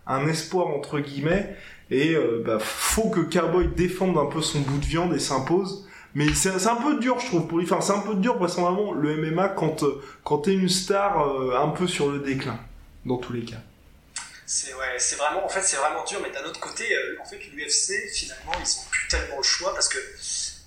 un, 0.07 0.27
espoir, 0.27 0.67
entre 0.67 0.99
guillemets, 0.99 1.55
et 1.91 2.15
euh, 2.15 2.41
bah, 2.43 2.57
faut 2.59 3.09
que 3.09 3.19
Cowboy 3.19 3.67
défende 3.75 4.17
un 4.17 4.25
peu 4.25 4.41
son 4.41 4.61
bout 4.61 4.79
de 4.79 4.85
viande 4.85 5.13
et 5.13 5.19
s'impose. 5.19 5.87
Mais 6.15 6.33
c'est 6.33 6.67
un 6.67 6.77
peu 6.77 6.97
dur, 6.99 7.19
je 7.19 7.27
trouve, 7.27 7.45
pour 7.45 7.59
lui. 7.59 7.65
Enfin, 7.65 7.81
c'est 7.81 7.93
un 7.93 7.99
peu 7.99 8.15
dur, 8.15 8.37
vraisemblablement, 8.37 8.93
le 8.93 9.17
MMA, 9.17 9.49
quand, 9.49 9.83
euh, 9.83 10.01
quand 10.23 10.39
t'es 10.39 10.53
une 10.53 10.69
star 10.69 11.21
euh, 11.21 11.61
un 11.61 11.67
peu 11.67 11.87
sur 11.87 12.09
le 12.09 12.19
déclin, 12.19 12.57
dans 13.05 13.17
tous 13.17 13.33
les 13.33 13.41
cas. 13.41 13.57
C'est 14.45 14.73
ouais, 14.73 14.97
vraiment, 15.17 15.43
en 15.43 15.49
fait, 15.49 15.61
c'est 15.61 15.77
vraiment 15.77 16.03
dur. 16.03 16.19
Mais 16.21 16.29
d'un 16.29 16.43
autre 16.43 16.59
côté, 16.59 16.95
euh, 16.95 17.17
en 17.21 17.25
fait, 17.25 17.37
l'UFC, 17.37 18.09
finalement, 18.13 18.53
ils 18.59 18.77
ont 18.79 18.89
plus 18.91 19.07
tellement 19.07 19.37
le 19.37 19.43
choix 19.43 19.73
parce 19.73 19.89
que 19.89 19.97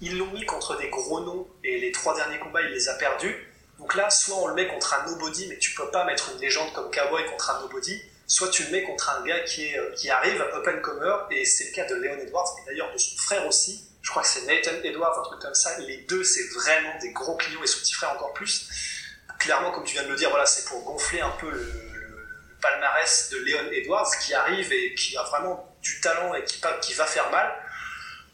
ils 0.01 0.17
l'ont 0.17 0.33
mis 0.33 0.45
contre 0.47 0.77
des 0.79 0.89
gros 0.89 1.21
noms 1.21 1.49
et 1.65 1.79
les 1.79 1.93
trois 1.93 2.15
derniers 2.15 2.39
combats, 2.39 2.63
il 2.63 2.71
les 2.71 2.89
a 2.89 2.95
perdus. 2.95 3.35
Donc 3.79 3.95
là, 3.95 4.11
soit 4.11 4.37
on 4.37 4.49
le 4.49 4.55
met 4.55 4.67
contre 4.67 4.95
un 4.95 5.07
nobody, 5.07 5.47
mais 5.49 5.59
tu 5.59 5.75
peux 5.75 5.91
pas 5.91 6.05
mettre 6.05 6.33
une 6.35 6.41
légende 6.41 6.73
comme 6.73 6.91
Cowboy 6.91 7.25
contre 7.27 7.51
un 7.51 7.61
nobody. 7.61 8.01
Soit 8.27 8.49
tu 8.49 8.65
le 8.65 8.71
mets 8.71 8.83
contre 8.83 9.09
un 9.11 9.25
gars 9.25 9.41
qui 9.41 9.67
est 9.67 9.79
euh, 9.79 9.93
qui 9.95 10.11
arrive, 10.11 10.41
up 10.41 10.67
and 10.67 10.81
comer, 10.83 11.15
et 11.31 11.45
c'est 11.45 11.69
le 11.69 11.73
cas 11.73 11.87
de 11.87 11.95
Leon 11.95 12.19
Edwards 12.19 12.55
et 12.61 12.67
d'ailleurs 12.67 12.93
de 12.93 12.99
son 12.99 13.17
frère 13.17 13.47
aussi. 13.47 13.85
Je 14.03 14.11
crois 14.11 14.23
que 14.23 14.29
c'est 14.29 14.43
Nathan 14.43 14.83
Edwards, 14.85 15.19
un 15.19 15.23
truc 15.23 15.41
comme 15.41 15.55
ça. 15.55 15.79
Les 15.81 15.99
deux, 16.09 16.25
c'est 16.25 16.47
vraiment 16.55 16.99
des 17.01 17.11
gros 17.13 17.37
clients 17.37 17.63
et 17.63 17.67
son 17.67 17.79
petit 17.81 17.95
frère 17.95 18.13
encore 18.13 18.33
plus. 18.33 18.69
Clairement, 19.39 19.71
comme 19.71 19.85
tu 19.85 19.95
viens 19.95 20.03
de 20.03 20.09
le 20.09 20.17
dire, 20.17 20.31
voilà, 20.31 20.47
c'est 20.47 20.69
pour 20.69 20.83
gonfler 20.83 21.21
un 21.21 21.31
peu 21.31 21.51
le 21.51 21.88
palmarès 22.61 23.31
de 23.33 23.39
Leon 23.39 23.71
Edwards 23.73 24.11
qui 24.21 24.35
arrive 24.35 24.73
et 24.73 24.95
qui 24.95 25.17
a 25.17 25.23
vraiment 25.23 25.69
du 25.83 26.01
talent 26.01 26.35
et 26.35 26.45
qui, 26.45 26.95
va 26.95 27.05
faire 27.05 27.31
mal. 27.31 27.51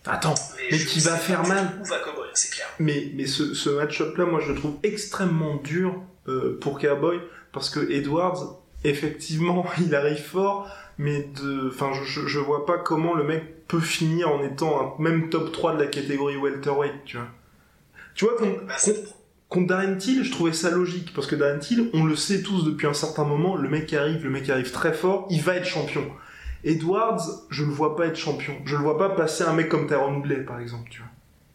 Attends, 0.06 0.34
mais 0.70 0.78
qui 0.78 1.00
va 1.00 1.16
faire 1.16 1.46
mal 1.46 1.78
Où 1.80 1.84
va 1.84 1.98
Cowboy, 1.98 2.28
c'est 2.34 2.50
clair. 2.50 2.66
Mais, 2.78 3.10
mais 3.14 3.26
ce, 3.26 3.54
ce 3.54 3.70
match-up-là, 3.70 4.26
moi, 4.26 4.40
je 4.40 4.52
le 4.52 4.58
trouve 4.58 4.76
extrêmement 4.82 5.56
dur 5.56 6.02
euh, 6.28 6.58
pour 6.60 6.78
Cowboy, 6.78 7.20
parce 7.52 7.70
que 7.70 7.90
Edwards, 7.90 8.60
effectivement, 8.84 9.66
il 9.78 9.94
arrive 9.94 10.22
fort, 10.22 10.68
mais 10.98 11.22
de, 11.22 11.68
enfin, 11.68 11.92
je, 12.04 12.26
je, 12.26 12.38
vois 12.38 12.66
pas 12.66 12.78
comment 12.78 13.14
le 13.14 13.24
mec 13.24 13.66
peut 13.66 13.80
finir 13.80 14.28
en 14.30 14.42
étant 14.42 14.98
un 14.98 15.02
même 15.02 15.30
top 15.30 15.52
3 15.52 15.74
de 15.74 15.82
la 15.82 15.88
catégorie 15.88 16.36
welterweight, 16.36 17.04
tu 17.04 17.16
vois. 17.16 17.26
Tu 18.14 18.26
vois, 18.26 18.34
Bah, 18.66 18.74
c'est- 18.78 19.04
contre, 19.48 19.68
Darren 19.68 19.96
Till, 19.98 20.24
je 20.24 20.30
trouvais 20.32 20.52
ça 20.52 20.70
logique, 20.70 21.14
parce 21.14 21.26
que 21.26 21.36
Darren 21.36 21.58
Till, 21.60 21.90
on 21.94 22.04
le 22.04 22.16
sait 22.16 22.42
tous 22.42 22.64
depuis 22.64 22.86
un 22.86 22.94
certain 22.94 23.24
moment, 23.24 23.56
le 23.56 23.68
mec 23.68 23.92
arrive, 23.92 24.24
le 24.24 24.30
mec 24.30 24.48
arrive 24.50 24.70
très 24.72 24.92
fort, 24.92 25.26
il 25.30 25.42
va 25.42 25.54
être 25.56 25.66
champion. 25.66 26.10
Edwards, 26.64 27.22
je 27.50 27.62
le 27.62 27.70
vois 27.70 27.94
pas 27.96 28.06
être 28.06 28.16
champion. 28.16 28.56
Je 28.64 28.74
le 28.76 28.82
vois 28.82 28.96
pas 28.98 29.10
passer 29.10 29.44
un 29.44 29.52
mec 29.52 29.68
comme 29.68 29.86
Tyrone 29.86 30.16
Woodley, 30.16 30.44
par 30.44 30.60
exemple, 30.60 30.88
tu 30.90 30.98
vois. 31.00 31.08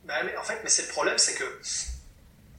Bah, 0.08 0.14
mais 0.24 0.38
en 0.38 0.44
fait, 0.44 0.60
mais 0.64 0.70
c'est 0.70 0.84
le 0.84 0.90
problème, 0.90 1.18
c'est 1.18 1.34
que 1.36 1.44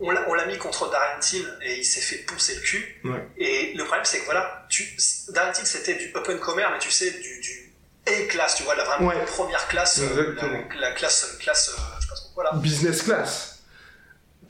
on 0.00 0.10
l'a 0.34 0.46
mis 0.46 0.56
contre 0.56 0.90
Darren 0.90 1.20
Till 1.20 1.46
et 1.62 1.78
il 1.78 1.84
s'est 1.84 2.00
fait 2.00 2.24
pousser 2.24 2.54
le 2.54 2.60
cul. 2.62 3.00
Ouais. 3.04 3.28
Et 3.36 3.74
le 3.74 3.84
problème, 3.84 4.04
c'est 4.04 4.20
que 4.20 4.24
voilà, 4.24 4.66
tu, 4.68 4.96
Darren 5.28 5.52
Till 5.52 5.66
c'était 5.66 5.94
du 5.94 6.10
open 6.14 6.38
commer, 6.40 6.64
mais 6.72 6.78
tu 6.78 6.90
sais, 6.90 7.10
du, 7.12 7.40
du 7.40 7.72
A 8.06 8.26
class, 8.28 8.54
tu 8.56 8.62
vois, 8.64 8.74
la 8.76 8.84
vraiment 8.84 9.08
Ouais. 9.08 9.24
première 9.26 9.68
classe, 9.68 10.00
euh, 10.00 10.34
la, 10.34 10.80
la 10.80 10.92
classe, 10.92 11.36
classe, 11.38 11.68
euh, 11.68 11.80
je 11.98 12.02
sais 12.02 12.08
pas 12.08 12.14
trop 12.16 12.30
quoi 12.34 12.44
là, 12.44 12.50
Business 12.54 13.02
class. 13.02 13.49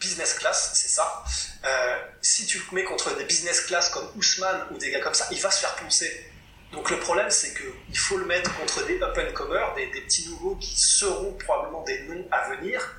Business 0.01 0.35
class, 0.35 0.70
c'est 0.74 0.89
ça. 0.89 1.22
Euh, 1.64 1.98
si 2.22 2.47
tu 2.47 2.59
le 2.59 2.64
mets 2.74 2.85
contre 2.85 3.16
des 3.16 3.24
business 3.24 3.60
class 3.60 3.90
comme 3.90 4.09
Ousmane 4.16 4.66
ou 4.70 4.78
des 4.78 4.90
gars 4.90 5.01
comme 5.01 5.14
ça, 5.14 5.28
il 5.31 5.40
va 5.40 5.51
se 5.51 5.60
faire 5.60 5.77
poncer. 5.77 6.27
Donc 6.72 6.90
le 6.90 6.98
problème, 6.98 7.31
c'est 7.31 7.52
que 7.52 7.64
il 7.89 7.98
faut 7.98 8.16
le 8.16 8.24
mettre 8.24 8.55
contre 8.59 8.86
des 8.86 9.01
up 9.02 9.16
and 9.18 9.74
des, 9.77 9.86
petits 10.01 10.28
nouveaux 10.28 10.56
qui 10.56 10.78
seront 10.78 11.32
probablement 11.32 11.82
des 11.82 12.01
noms 12.02 12.27
à 12.31 12.48
venir. 12.51 12.97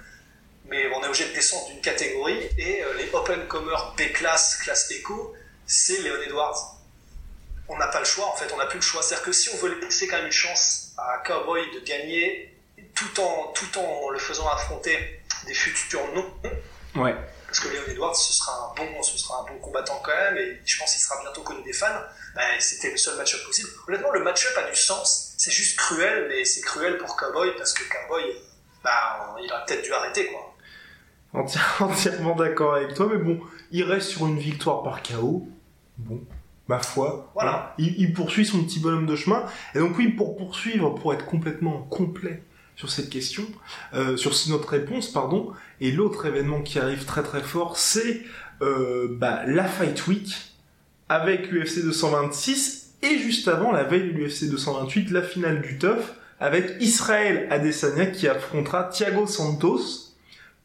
Mais 0.66 0.88
on 0.94 1.04
est 1.04 1.08
obligé 1.08 1.28
de 1.28 1.34
descendre 1.34 1.68
d'une 1.70 1.82
catégorie 1.82 2.50
et 2.58 2.84
euh, 2.84 2.94
les 2.94 3.10
open 3.14 3.48
comers 3.48 3.94
B 3.98 4.14
class, 4.14 4.58
classe 4.58 4.92
éco, 4.92 5.34
c'est 5.66 6.02
Léon 6.02 6.22
Edwards. 6.22 6.78
On 7.68 7.78
n'a 7.78 7.88
pas 7.88 8.00
le 8.00 8.06
choix, 8.06 8.28
en 8.28 8.36
fait, 8.36 8.52
on 8.54 8.58
n'a 8.58 8.68
plus 8.68 8.78
le 8.78 8.84
choix. 8.84 9.02
C'est-à-dire 9.02 9.26
que 9.26 9.32
si 9.32 9.50
on 9.50 9.58
veut 9.58 9.80
laisser 9.80 10.08
quand 10.08 10.18
même 10.18 10.28
une 10.28 10.32
chance 10.32 10.94
à 10.98 11.24
Cowboy 11.26 11.62
de 11.74 11.80
gagner 11.80 12.54
tout 12.94 13.20
en, 13.22 13.54
tout 13.54 13.78
en 13.80 14.10
le 14.10 14.20
faisant 14.20 14.48
affronter 14.50 15.22
des 15.48 15.54
futurs 15.54 16.06
noms, 16.14 16.32
Ouais. 16.96 17.16
parce 17.48 17.60
que 17.62 17.70
Léon 17.70 17.84
Edwards 17.88 18.16
ce 18.16 18.34
sera 18.34 18.52
un 18.72 18.76
bon 18.76 19.02
ce 19.04 19.18
sera 19.18 19.42
un 19.42 19.44
bon 19.52 19.60
combattant 19.60 20.02
quand 20.04 20.12
même 20.12 20.38
et 20.38 20.60
je 20.66 20.78
pense 20.78 20.92
qu'il 20.92 21.02
sera 21.02 21.22
bientôt 21.22 21.42
connu 21.42 21.64
des 21.64 21.74
fans 21.74 21.88
bah, 22.36 22.42
c'était 22.60 22.92
le 22.92 22.98
seul 22.98 23.18
match-up 23.18 23.42
possible 23.46 23.70
honnêtement 23.88 24.12
le 24.12 24.24
match-up 24.24 24.52
a 24.58 24.70
du 24.70 24.76
sens 24.76 25.34
c'est 25.38 25.52
juste 25.52 25.78
cruel 25.78 26.28
mais 26.30 26.44
c'est 26.46 26.62
cruel 26.62 26.98
pour 26.98 27.16
Cowboy 27.16 27.52
parce 27.58 27.74
que 27.74 27.84
Cowboy 27.90 28.24
bah 28.84 29.36
il 29.42 29.52
aurait 29.52 29.64
peut-être 29.66 29.84
dû 29.84 29.94
arrêter 29.94 30.28
quoi 30.28 30.54
Enti- 31.34 31.58
entièrement 31.80 32.36
d'accord 32.36 32.76
avec 32.76 32.94
toi, 32.94 33.08
mais 33.10 33.18
bon, 33.18 33.40
il 33.72 33.84
reste 33.84 34.10
sur 34.10 34.26
une 34.28 34.38
victoire 34.38 34.84
par 34.84 35.02
KO. 35.02 35.48
Bon. 35.98 36.20
ma 36.68 36.80
foi. 36.80 37.32
Voilà. 37.34 37.74
Il, 37.78 37.96
il 38.02 38.12
poursuit 38.14 38.46
son 38.46 38.62
petit 38.66 38.80
bonhomme 38.80 39.06
de 39.06 39.16
chemin. 39.16 39.46
Et 39.74 39.80
donc 39.80 39.98
oui, 39.98 40.10
pour 40.10 40.36
poursuivre, 40.36 40.90
pour 40.90 41.14
être 41.14 41.26
complètement 41.26 41.84
complet 41.84 42.44
sur 42.82 42.90
cette 42.90 43.12
question, 43.12 43.46
euh, 43.94 44.18
sur 44.18 44.34
notre 44.50 44.70
réponse, 44.70 45.12
pardon, 45.12 45.52
et 45.82 45.92
l'autre 45.92 46.26
événement 46.26 46.64
qui 46.64 46.80
arrive 46.80 47.06
très 47.06 47.22
très 47.22 47.44
fort, 47.44 47.78
c'est 47.78 48.24
euh, 48.64 49.08
bah, 49.08 49.44
la 49.46 49.66
Fight 49.66 50.08
Week 50.08 50.34
avec 51.08 51.52
l'UFC 51.52 51.84
226 51.84 52.94
et 53.04 53.20
juste 53.20 53.48
avant, 53.48 53.72
la 53.72 53.84
veille 53.84 54.12
de 54.12 54.18
l'UFC 54.18 54.50
228, 54.50 55.12
la 55.12 55.22
finale 55.22 55.62
du 55.62 55.78
TUF 55.78 56.14
avec 56.40 56.78
Israël 56.80 57.46
Adesanya 57.52 58.08
qui 58.08 58.28
affrontera 58.28 58.86
Thiago 58.86 59.28
Santos 59.28 60.16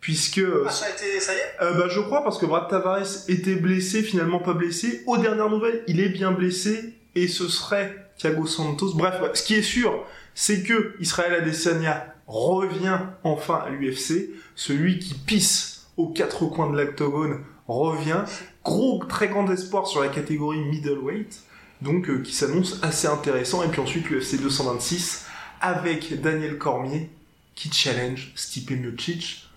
puisque 0.01 0.41
Ah, 0.67 0.71
ça 0.71 0.87
a 0.87 0.89
été, 0.89 1.21
ça 1.21 1.35
y 1.35 1.37
est 1.37 1.43
euh, 1.61 1.75
bah, 1.75 1.89
je 1.91 2.01
crois 2.01 2.25
parce 2.25 2.39
que 2.39 2.47
Brad 2.47 2.67
Tavares 2.71 3.29
était 3.29 3.57
blessé, 3.57 4.03
finalement 4.03 4.39
pas 4.39 4.55
blessé. 4.55 5.03
Aux 5.07 5.19
dernières 5.19 5.51
nouvelles, 5.51 5.83
il 5.87 6.01
est 6.01 6.09
bien 6.09 6.33
blessé 6.33 6.95
et 7.15 7.29
ce 7.29 7.47
serait 7.47 8.06
Thiago 8.19 8.47
Santos. 8.47 8.95
Bref, 8.95 9.21
ce 9.35 9.43
qui 9.43 9.55
est 9.55 9.63
sûr, 9.63 10.05
c'est 10.35 10.63
que 10.63 10.97
Israël 11.01 11.35
Adesanya 11.35 12.15
revient 12.27 12.99
enfin 13.25 13.63
à 13.67 13.71
l'UFC. 13.71 14.31
Celui 14.55 14.99
qui 14.99 15.15
pisse 15.15 15.87
aux 15.97 16.09
quatre 16.09 16.47
coins 16.47 16.71
de 16.71 16.77
l'octogone 16.77 17.45
revient. 17.69 18.25
Gros, 18.65 19.05
très 19.05 19.29
grand 19.29 19.51
espoir 19.51 19.87
sur 19.87 20.01
la 20.01 20.09
catégorie 20.09 20.61
middleweight, 20.61 21.43
donc 21.83 22.09
euh, 22.09 22.21
qui 22.23 22.33
s'annonce 22.33 22.81
assez 22.83 23.07
intéressant. 23.07 23.63
Et 23.63 23.69
puis 23.69 23.81
ensuite 23.81 24.09
l'UFC 24.11 24.41
226 24.41 25.27
avec 25.61 26.21
Daniel 26.21 26.59
Cormier 26.59 27.11
qui 27.55 27.73
challenge 27.73 28.33
Stipe 28.35 28.71
Miocic. 28.71 29.49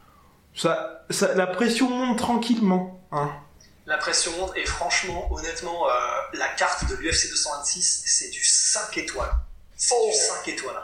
Ça, 0.56 1.06
ça, 1.10 1.36
la 1.36 1.48
pression 1.48 1.90
monte 1.90 2.18
tranquillement. 2.18 3.02
Hein. 3.12 3.32
La 3.90 3.98
pression 3.98 4.32
monte 4.38 4.56
et 4.56 4.68
franchement, 4.68 5.28
honnêtement, 5.34 5.90
euh, 5.90 5.94
la 6.34 6.48
carte 6.50 6.88
de 6.88 6.96
l'UFC 6.98 7.28
226, 7.32 8.04
c'est 8.06 8.30
du 8.30 8.44
5 8.46 8.96
étoiles. 9.00 9.32
C'est 9.76 9.96
Oh. 9.98 10.12
du 10.12 10.16
5 10.16 10.48
étoiles. 10.48 10.80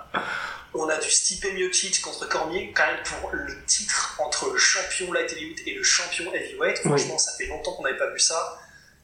On 0.74 0.90
a 0.90 0.98
du 0.98 1.12
Stipe 1.12 1.46
Miocic 1.54 2.02
contre 2.02 2.28
Cormier, 2.28 2.74
quand 2.76 2.88
même 2.88 3.04
pour 3.04 3.30
le 3.32 3.64
titre 3.66 4.16
entre 4.18 4.50
le 4.50 4.58
champion 4.58 5.14
light 5.14 5.32
heavyweight 5.32 5.62
et 5.68 5.76
le 5.76 5.84
champion 5.84 6.34
heavyweight. 6.34 6.80
Franchement, 6.80 7.20
ça 7.20 7.32
fait 7.38 7.46
longtemps 7.46 7.74
qu'on 7.74 7.84
n'avait 7.84 7.98
pas 8.00 8.10
vu 8.10 8.20
ça. 8.20 8.60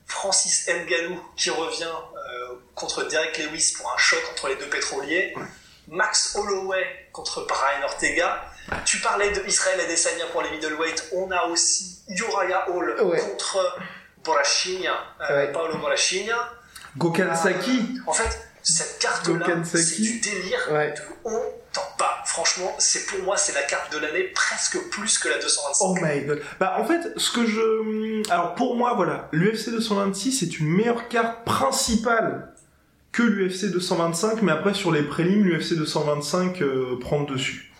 Francis 0.07 0.67
Ngannou 0.67 1.21
qui 1.37 1.51
revient 1.51 1.83
euh, 1.85 2.55
contre 2.73 3.03
Derek 3.03 3.37
Lewis 3.37 3.75
pour 3.77 3.93
un 3.93 3.97
choc 3.99 4.19
entre 4.31 4.47
les 4.47 4.55
deux 4.55 4.67
pétroliers. 4.69 5.35
Max 5.87 6.35
Holloway 6.35 7.07
contre 7.13 7.45
Brian 7.45 7.83
Ortega. 7.83 8.50
Tu 8.85 8.99
parlais 8.99 9.31
de 9.31 9.41
Israël 9.47 9.79
Adesanya 9.81 10.25
pour 10.31 10.41
les 10.43 10.51
middleweight. 10.51 11.09
On 11.13 11.29
a 11.31 11.43
aussi 11.45 11.99
Uriah 12.09 12.69
Hall 12.69 12.95
Ouais. 13.03 13.19
contre 13.19 13.77
Borachinha, 14.23 14.93
euh, 15.29 15.35
Ouais. 15.45 15.51
Paolo 15.51 15.77
Borachinha. 15.77 16.35
Gokan 16.97 17.35
Saki. 17.35 17.99
En 18.07 18.13
fait, 18.13 18.39
cette 18.63 18.99
carte-là, 18.99 19.45
c'est 19.63 20.01
du 20.01 20.19
délire 20.19 20.59
Ouais. 20.71 20.91
de 20.91 21.01
on 21.25 21.41
t'en 21.73 21.81
pas. 21.97 22.21
Franchement, 22.25 22.73
c'est 22.79 23.05
pour 23.07 23.19
moi, 23.23 23.35
c'est 23.37 23.53
la 23.53 23.63
carte 23.63 23.91
de 23.93 23.97
l'année 23.97 24.23
presque 24.35 24.77
plus 24.89 25.17
que 25.17 25.27
la 25.29 25.37
225. 25.39 25.85
Oh 25.85 25.95
my 26.01 26.21
god. 26.25 26.41
Bah 26.59 26.75
en 26.77 26.85
fait, 26.85 27.13
ce 27.17 27.31
que 27.31 27.45
je... 27.45 28.29
Alors 28.31 28.55
pour 28.55 28.75
moi, 28.75 28.93
voilà, 28.95 29.27
l'UFC 29.31 29.69
226 29.71 30.43
est 30.43 30.59
une 30.59 30.67
meilleure 30.67 31.07
carte 31.07 31.43
principale 31.45 32.53
que 33.11 33.23
l'UFC 33.23 33.71
225, 33.71 34.41
mais 34.41 34.51
après 34.51 34.73
sur 34.73 34.91
les 34.91 35.03
prélims, 35.03 35.43
l'UFC 35.43 35.73
225 35.75 36.61
euh, 36.61 36.97
prend 36.99 37.21
le 37.21 37.25
dessus. 37.25 37.70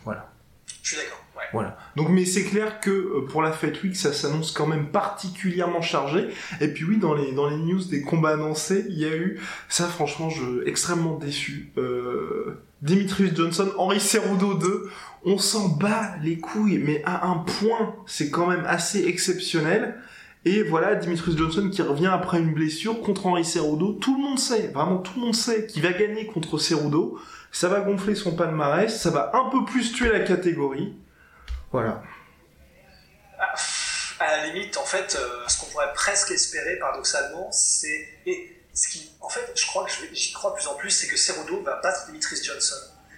Je 0.81 0.89
suis 0.89 0.97
d'accord. 0.97 1.21
Voilà. 1.53 1.77
Donc, 1.95 2.09
mais 2.09 2.25
c'est 2.25 2.43
clair 2.43 2.79
que 2.79 2.89
euh, 2.89 3.27
pour 3.29 3.41
la 3.41 3.51
Fête 3.51 3.81
Week, 3.83 3.95
ça 3.95 4.13
s'annonce 4.13 4.51
quand 4.51 4.67
même 4.67 4.87
particulièrement 4.87 5.81
chargé. 5.81 6.29
Et 6.61 6.69
puis 6.69 6.85
oui, 6.85 6.97
dans 6.97 7.13
les 7.13 7.31
news 7.31 7.83
des 7.83 8.01
combats 8.01 8.31
annoncés, 8.31 8.85
il 8.89 8.97
y 8.97 9.05
a 9.05 9.15
eu 9.15 9.39
ça. 9.67 9.87
Franchement, 9.87 10.29
extrêmement 10.65 11.17
déçu. 11.17 11.71
Euh, 11.77 12.61
Dimitrius 12.81 13.35
Johnson, 13.35 13.69
Henri 13.77 13.99
Cerudo 13.99 14.53
2. 14.53 14.89
On 15.25 15.37
s'en 15.37 15.69
bat 15.69 16.15
les 16.23 16.37
couilles, 16.39 16.79
mais 16.79 17.03
à 17.05 17.27
un 17.27 17.37
point, 17.37 17.95
c'est 18.05 18.29
quand 18.29 18.47
même 18.47 18.63
assez 18.65 19.05
exceptionnel. 19.05 19.95
Et 20.45 20.63
voilà, 20.63 20.95
Dimitrius 20.95 21.37
Johnson 21.37 21.69
qui 21.71 21.83
revient 21.83 22.07
après 22.07 22.39
une 22.39 22.53
blessure 22.53 23.01
contre 23.01 23.27
Henri 23.27 23.45
Cerudo. 23.45 23.93
Tout 23.93 24.15
le 24.15 24.23
monde 24.23 24.39
sait, 24.39 24.71
vraiment 24.73 24.97
tout 24.97 25.11
le 25.17 25.21
monde 25.21 25.35
sait 25.35 25.67
qu'il 25.67 25.83
va 25.83 25.91
gagner 25.91 26.25
contre 26.25 26.57
Cerudo. 26.57 27.19
Ça 27.51 27.67
va 27.67 27.81
gonfler 27.81 28.15
son 28.15 28.35
palmarès, 28.35 28.95
ça 28.95 29.09
va 29.09 29.31
un 29.33 29.49
peu 29.49 29.65
plus 29.65 29.91
tuer 29.93 30.09
la 30.09 30.21
catégorie. 30.21 30.95
Voilà. 31.71 32.01
Ah, 33.39 33.53
à 34.19 34.37
la 34.37 34.47
limite, 34.47 34.77
en 34.77 34.85
fait, 34.85 35.17
euh, 35.19 35.47
ce 35.47 35.59
qu'on 35.59 35.65
pourrait 35.67 35.91
presque 35.93 36.31
espérer, 36.31 36.77
paradoxalement, 36.77 37.51
c'est. 37.51 38.07
Et 38.25 38.57
ce 38.73 38.87
qui, 38.87 39.11
en 39.19 39.29
fait, 39.29 39.51
je 39.55 39.65
crois 39.65 39.85
que 39.85 39.91
j'y 40.13 40.31
crois 40.31 40.51
de 40.51 40.55
plus 40.55 40.67
en 40.67 40.75
plus, 40.75 40.89
c'est 40.91 41.07
que 41.07 41.17
Cerudo 41.17 41.61
va 41.61 41.81
battre 41.81 42.05
Dimitris 42.05 42.41
Johnson. 42.43 42.75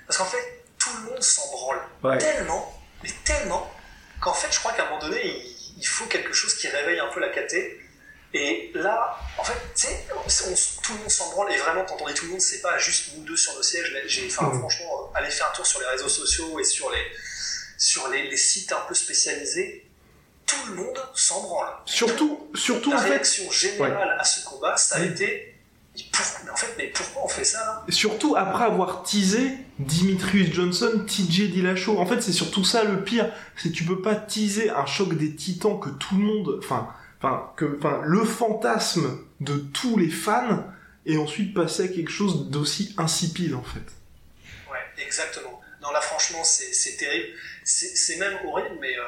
Parce 0.07 0.17
qu'en 0.17 0.25
fait, 0.25 0.63
tout 0.79 0.89
le 0.97 1.11
monde 1.11 1.21
s'en 1.21 1.49
branle. 1.51 1.81
Ouais. 2.03 2.17
Tellement, 2.17 2.81
mais 3.03 3.11
tellement, 3.23 3.71
qu'en 4.19 4.33
fait, 4.33 4.51
je 4.51 4.59
crois 4.59 4.73
qu'à 4.73 4.87
un 4.87 4.89
moment 4.89 5.01
donné, 5.01 5.21
il, 5.25 5.53
il 5.77 5.87
faut 5.87 6.05
quelque 6.05 6.33
chose 6.33 6.55
qui 6.55 6.67
réveille 6.67 6.99
un 6.99 7.07
peu 7.07 7.19
la 7.19 7.29
caté. 7.29 7.79
Et 8.35 8.71
là, 8.73 9.15
en 9.37 9.43
fait, 9.43 9.53
tu 9.75 9.87
sais, 9.87 10.05
tout 10.81 10.93
le 10.93 10.99
monde 10.99 11.09
s'en 11.09 11.29
branle. 11.31 11.51
Et 11.51 11.57
vraiment, 11.57 11.85
quand 11.87 11.97
on 12.01 12.07
dit 12.07 12.13
tout 12.15 12.25
le 12.25 12.31
monde, 12.31 12.41
c'est 12.41 12.61
pas 12.61 12.77
juste 12.79 13.11
nous 13.15 13.23
deux 13.23 13.37
sur 13.37 13.53
nos 13.55 13.61
sièges. 13.61 13.95
J'ai, 14.07 14.25
enfin, 14.25 14.47
Mhm. 14.51 14.59
franchement, 14.59 14.85
euh, 15.13 15.17
allez 15.17 15.29
faire 15.29 15.49
un 15.51 15.55
tour 15.55 15.65
sur 15.67 15.79
les 15.79 15.85
réseaux 15.85 16.09
sociaux 16.09 16.59
et 16.59 16.63
sur 16.63 16.89
les, 16.89 16.97
sur 17.77 18.07
les, 18.09 18.29
les 18.29 18.37
sites 18.37 18.71
un 18.71 18.81
peu 18.87 18.95
spécialisés. 18.95 19.85
Tout 20.47 20.65
le 20.69 20.75
monde 20.75 20.97
s'en 21.13 21.41
branle. 21.43 21.69
Surtout, 21.85 22.47
surtout 22.55 22.89
La 22.91 22.97
en 22.97 22.99
fait, 23.01 23.09
réaction 23.09 23.51
générale 23.51 24.17
à 24.19 24.23
ce 24.23 24.43
combat, 24.45 24.75
ça 24.77 24.95
a 24.97 25.03
été. 25.05 25.49
mais 25.95 26.03
pour- 26.11 26.25
mais 26.43 26.49
en 26.49 26.55
fait, 26.55 26.73
mais 26.77 26.87
pourquoi 26.87 27.23
on 27.25 27.27
fait 27.27 27.43
ça 27.43 27.59
là? 27.59 27.85
Surtout 27.89 28.35
après 28.35 28.63
avoir 28.65 29.03
teasé 29.03 29.51
Dimitrius 29.77 30.51
Johnson, 30.51 31.05
TJ 31.07 31.49
Dillashaw. 31.51 31.99
En 31.99 32.05
fait, 32.07 32.19
c'est 32.21 32.31
surtout 32.33 32.63
ça 32.63 32.83
le 32.83 33.03
pire, 33.03 33.31
c'est 33.55 33.69
que 33.69 33.75
tu 33.75 33.85
peux 33.85 34.01
pas 34.01 34.15
teaser 34.15 34.71
un 34.71 34.85
choc 34.87 35.13
des 35.15 35.35
titans 35.35 35.79
que 35.79 35.89
tout 35.89 36.15
le 36.17 36.23
monde, 36.23 36.59
enfin, 36.63 36.89
enfin, 37.23 37.51
que, 37.55 37.77
enfin, 37.79 38.01
le 38.03 38.23
fantasme 38.25 39.17
de 39.39 39.57
tous 39.57 39.97
les 39.97 40.09
fans, 40.09 40.65
et 41.05 41.17
ensuite 41.17 41.53
passer 41.53 41.83
à 41.83 41.87
quelque 41.87 42.11
chose 42.11 42.49
d'aussi 42.49 42.93
insipide 42.97 43.55
en 43.55 43.63
fait. 43.63 43.83
Ouais, 44.71 44.79
exactement. 45.05 45.61
Non, 45.81 45.91
là, 45.91 45.99
franchement, 46.01 46.43
c'est 46.43 46.95
terrible. 46.97 47.27
C'est 47.65 47.95
c'est 47.97 48.15
même 48.17 48.37
horrible, 48.45 48.77
mais 48.79 48.97
euh, 48.97 49.03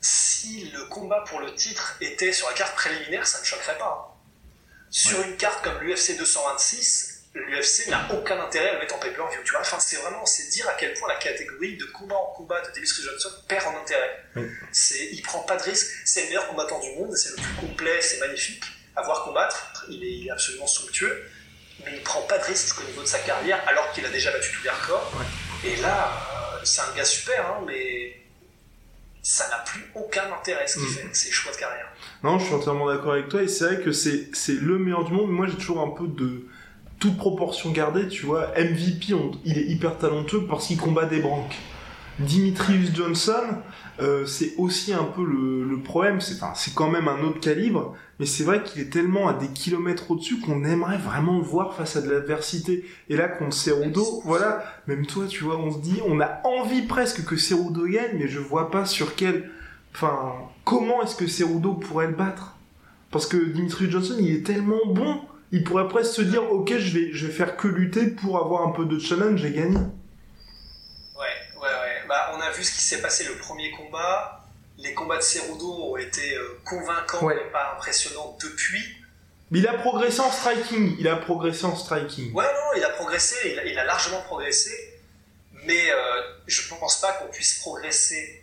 si 0.00 0.70
le 0.70 0.84
combat 0.86 1.24
pour 1.28 1.40
le 1.40 1.54
titre 1.54 1.96
était 2.00 2.32
sur 2.32 2.48
la 2.48 2.54
carte 2.54 2.74
préliminaire, 2.74 3.26
ça 3.26 3.40
ne 3.40 3.44
choquerait 3.44 3.78
pas. 3.78 4.10
hein. 4.10 4.12
Sur 4.90 5.20
une 5.22 5.36
carte 5.36 5.64
comme 5.64 5.78
l'UFC 5.80 6.16
226, 6.18 7.15
l'UFC 7.40 7.88
n'a 7.88 8.08
aucun 8.12 8.40
intérêt 8.40 8.70
à 8.70 8.72
le 8.74 8.78
mettre 8.80 8.94
en 8.94 8.98
pay-per-view. 8.98 9.40
Tu 9.44 9.50
vois, 9.52 9.60
enfin, 9.60 9.78
c'est 9.80 9.96
vraiment, 9.96 10.24
c'est 10.26 10.48
dire 10.50 10.68
à 10.68 10.74
quel 10.74 10.94
point 10.94 11.08
la 11.08 11.16
catégorie 11.16 11.76
de 11.76 11.84
combat 11.86 12.16
en 12.16 12.32
combat 12.36 12.60
de 12.62 12.74
Davis 12.74 13.00
Johnson 13.02 13.30
perd 13.48 13.66
en 13.66 13.80
intérêt. 13.80 14.24
Oui. 14.36 14.46
C'est, 14.72 15.08
il 15.12 15.22
prend 15.22 15.40
pas 15.40 15.56
de 15.56 15.62
risque. 15.62 15.86
C'est 16.04 16.22
le 16.22 16.26
meilleur 16.28 16.48
combattant 16.48 16.80
du 16.80 16.90
monde, 16.92 17.14
c'est 17.16 17.30
le 17.30 17.36
plus 17.36 17.54
complet, 17.54 18.00
c'est 18.00 18.18
magnifique 18.20 18.64
à 18.96 19.02
voir 19.02 19.24
combattre. 19.24 19.84
Il 19.88 20.02
est, 20.02 20.06
il 20.18 20.26
est 20.28 20.30
absolument 20.30 20.66
somptueux 20.66 21.24
mais 21.84 21.92
il 21.94 22.02
prend 22.02 22.22
pas 22.22 22.38
de 22.38 22.44
risque 22.44 22.80
au 22.80 22.84
niveau 22.84 23.02
de 23.02 23.06
sa 23.06 23.18
carrière 23.18 23.62
alors 23.68 23.92
qu'il 23.92 24.04
a 24.04 24.08
déjà 24.08 24.32
battu 24.32 24.50
tous 24.50 24.64
les 24.64 24.70
records. 24.70 25.12
Et 25.62 25.76
là, 25.76 26.10
euh, 26.56 26.60
c'est 26.64 26.80
un 26.80 26.90
gars 26.96 27.04
super, 27.04 27.46
hein, 27.46 27.64
mais 27.66 28.16
ça 29.22 29.48
n'a 29.50 29.58
plus 29.58 29.84
aucun 29.94 30.32
intérêt 30.32 30.66
ce 30.66 30.78
qu'il 30.78 30.88
Mhm. 30.88 30.94
fait, 30.94 31.14
ses 31.14 31.30
choix 31.30 31.52
de 31.52 31.56
carrière. 31.58 31.86
Non, 32.22 32.38
je 32.38 32.46
suis 32.46 32.54
entièrement 32.54 32.86
d'accord 32.86 33.12
avec 33.12 33.28
toi, 33.28 33.42
et 33.42 33.48
c'est 33.48 33.64
vrai 33.64 33.80
que 33.82 33.92
c'est, 33.92 34.28
c'est 34.32 34.54
le 34.54 34.78
meilleur 34.78 35.04
du 35.04 35.12
monde, 35.12 35.28
mais 35.28 35.34
moi 35.34 35.46
j'ai 35.48 35.56
toujours 35.56 35.80
un 35.82 35.90
peu 35.90 36.06
de 36.08 36.46
toute 36.98 37.16
proportion 37.16 37.70
gardée, 37.72 38.08
tu 38.08 38.26
vois, 38.26 38.48
MVP, 38.56 39.14
on- 39.14 39.32
il 39.44 39.58
est 39.58 39.66
hyper 39.66 39.98
talentueux 39.98 40.46
parce 40.48 40.66
qu'il 40.66 40.78
combat 40.78 41.04
des 41.06 41.20
branques. 41.20 41.56
Dimitrius 42.18 42.94
Johnson, 42.94 43.42
euh, 44.00 44.24
c'est 44.24 44.54
aussi 44.56 44.94
un 44.94 45.04
peu 45.04 45.22
le, 45.22 45.64
le 45.64 45.80
problème, 45.82 46.22
c'est, 46.22 46.36
enfin, 46.36 46.52
c'est 46.54 46.72
quand 46.74 46.88
même 46.90 47.08
un 47.08 47.20
autre 47.22 47.40
calibre, 47.40 47.94
mais 48.18 48.24
c'est 48.24 48.44
vrai 48.44 48.62
qu'il 48.62 48.80
est 48.80 48.88
tellement 48.90 49.28
à 49.28 49.34
des 49.34 49.48
kilomètres 49.48 50.10
au-dessus 50.10 50.40
qu'on 50.40 50.64
aimerait 50.64 50.96
vraiment 50.96 51.36
le 51.36 51.44
voir 51.44 51.74
face 51.74 51.96
à 51.96 52.00
de 52.00 52.10
l'adversité. 52.10 52.86
Et 53.10 53.16
là, 53.16 53.28
contre 53.28 53.54
Cerudo, 53.54 54.22
voilà, 54.24 54.64
même 54.86 55.04
toi, 55.04 55.26
tu 55.28 55.44
vois, 55.44 55.58
on 55.58 55.70
se 55.70 55.78
dit, 55.80 56.00
on 56.06 56.18
a 56.20 56.40
envie 56.44 56.82
presque 56.82 57.22
que 57.26 57.36
Cerudo 57.36 57.84
gagne, 57.86 58.16
mais 58.18 58.28
je 58.28 58.38
vois 58.38 58.70
pas 58.70 58.86
sur 58.86 59.14
quel, 59.14 59.50
enfin, 59.94 60.32
comment 60.64 61.02
est-ce 61.02 61.16
que 61.16 61.26
Cerudo 61.26 61.74
pourrait 61.74 62.06
le 62.06 62.14
battre? 62.14 62.56
Parce 63.10 63.26
que 63.26 63.36
Dimitri 63.36 63.90
Johnson, 63.90 64.16
il 64.18 64.30
est 64.34 64.42
tellement 64.46 64.80
bon, 64.86 65.20
il 65.56 65.64
pourrait 65.64 65.88
presque 65.88 66.12
se 66.14 66.22
dire, 66.22 66.50
ok, 66.52 66.76
je 66.76 66.98
vais, 66.98 67.12
je 67.12 67.26
vais 67.26 67.32
faire 67.32 67.56
que 67.56 67.66
lutter 67.68 68.06
pour 68.08 68.38
avoir 68.38 68.66
un 68.68 68.72
peu 68.72 68.84
de 68.84 68.98
challenge 68.98 69.44
et 69.44 69.50
gagner. 69.52 69.76
Ouais, 69.76 71.34
ouais, 71.56 71.62
ouais. 71.62 72.02
Bah, 72.08 72.32
on 72.36 72.40
a 72.40 72.50
vu 72.50 72.62
ce 72.62 72.72
qui 72.72 72.82
s'est 72.82 73.00
passé 73.00 73.24
le 73.24 73.34
premier 73.36 73.70
combat. 73.72 74.44
Les 74.78 74.92
combats 74.92 75.16
de 75.16 75.22
Cerudo 75.22 75.72
ont 75.92 75.96
été 75.96 76.36
euh, 76.36 76.60
convaincants, 76.64 77.24
Ouais. 77.24 77.34
mais 77.36 77.50
pas 77.50 77.72
impressionnants 77.76 78.36
depuis. 78.42 78.82
Mais 79.50 79.60
il 79.60 79.66
a 79.68 79.74
progressé 79.74 80.20
en 80.20 80.30
striking, 80.30 80.96
il 80.98 81.08
a 81.08 81.16
progressé 81.16 81.64
en 81.64 81.74
striking. 81.76 82.32
Ouais, 82.34 82.44
non, 82.44 82.76
il 82.76 82.84
a 82.84 82.90
progressé, 82.90 83.36
il 83.52 83.58
a, 83.58 83.64
il 83.64 83.78
a 83.78 83.84
largement 83.84 84.20
progressé, 84.22 84.72
mais 85.64 85.90
euh, 85.90 85.96
je 86.46 86.68
pense 86.68 87.00
pas 87.00 87.12
qu'on 87.12 87.28
puisse 87.28 87.58
progresser 87.60 88.42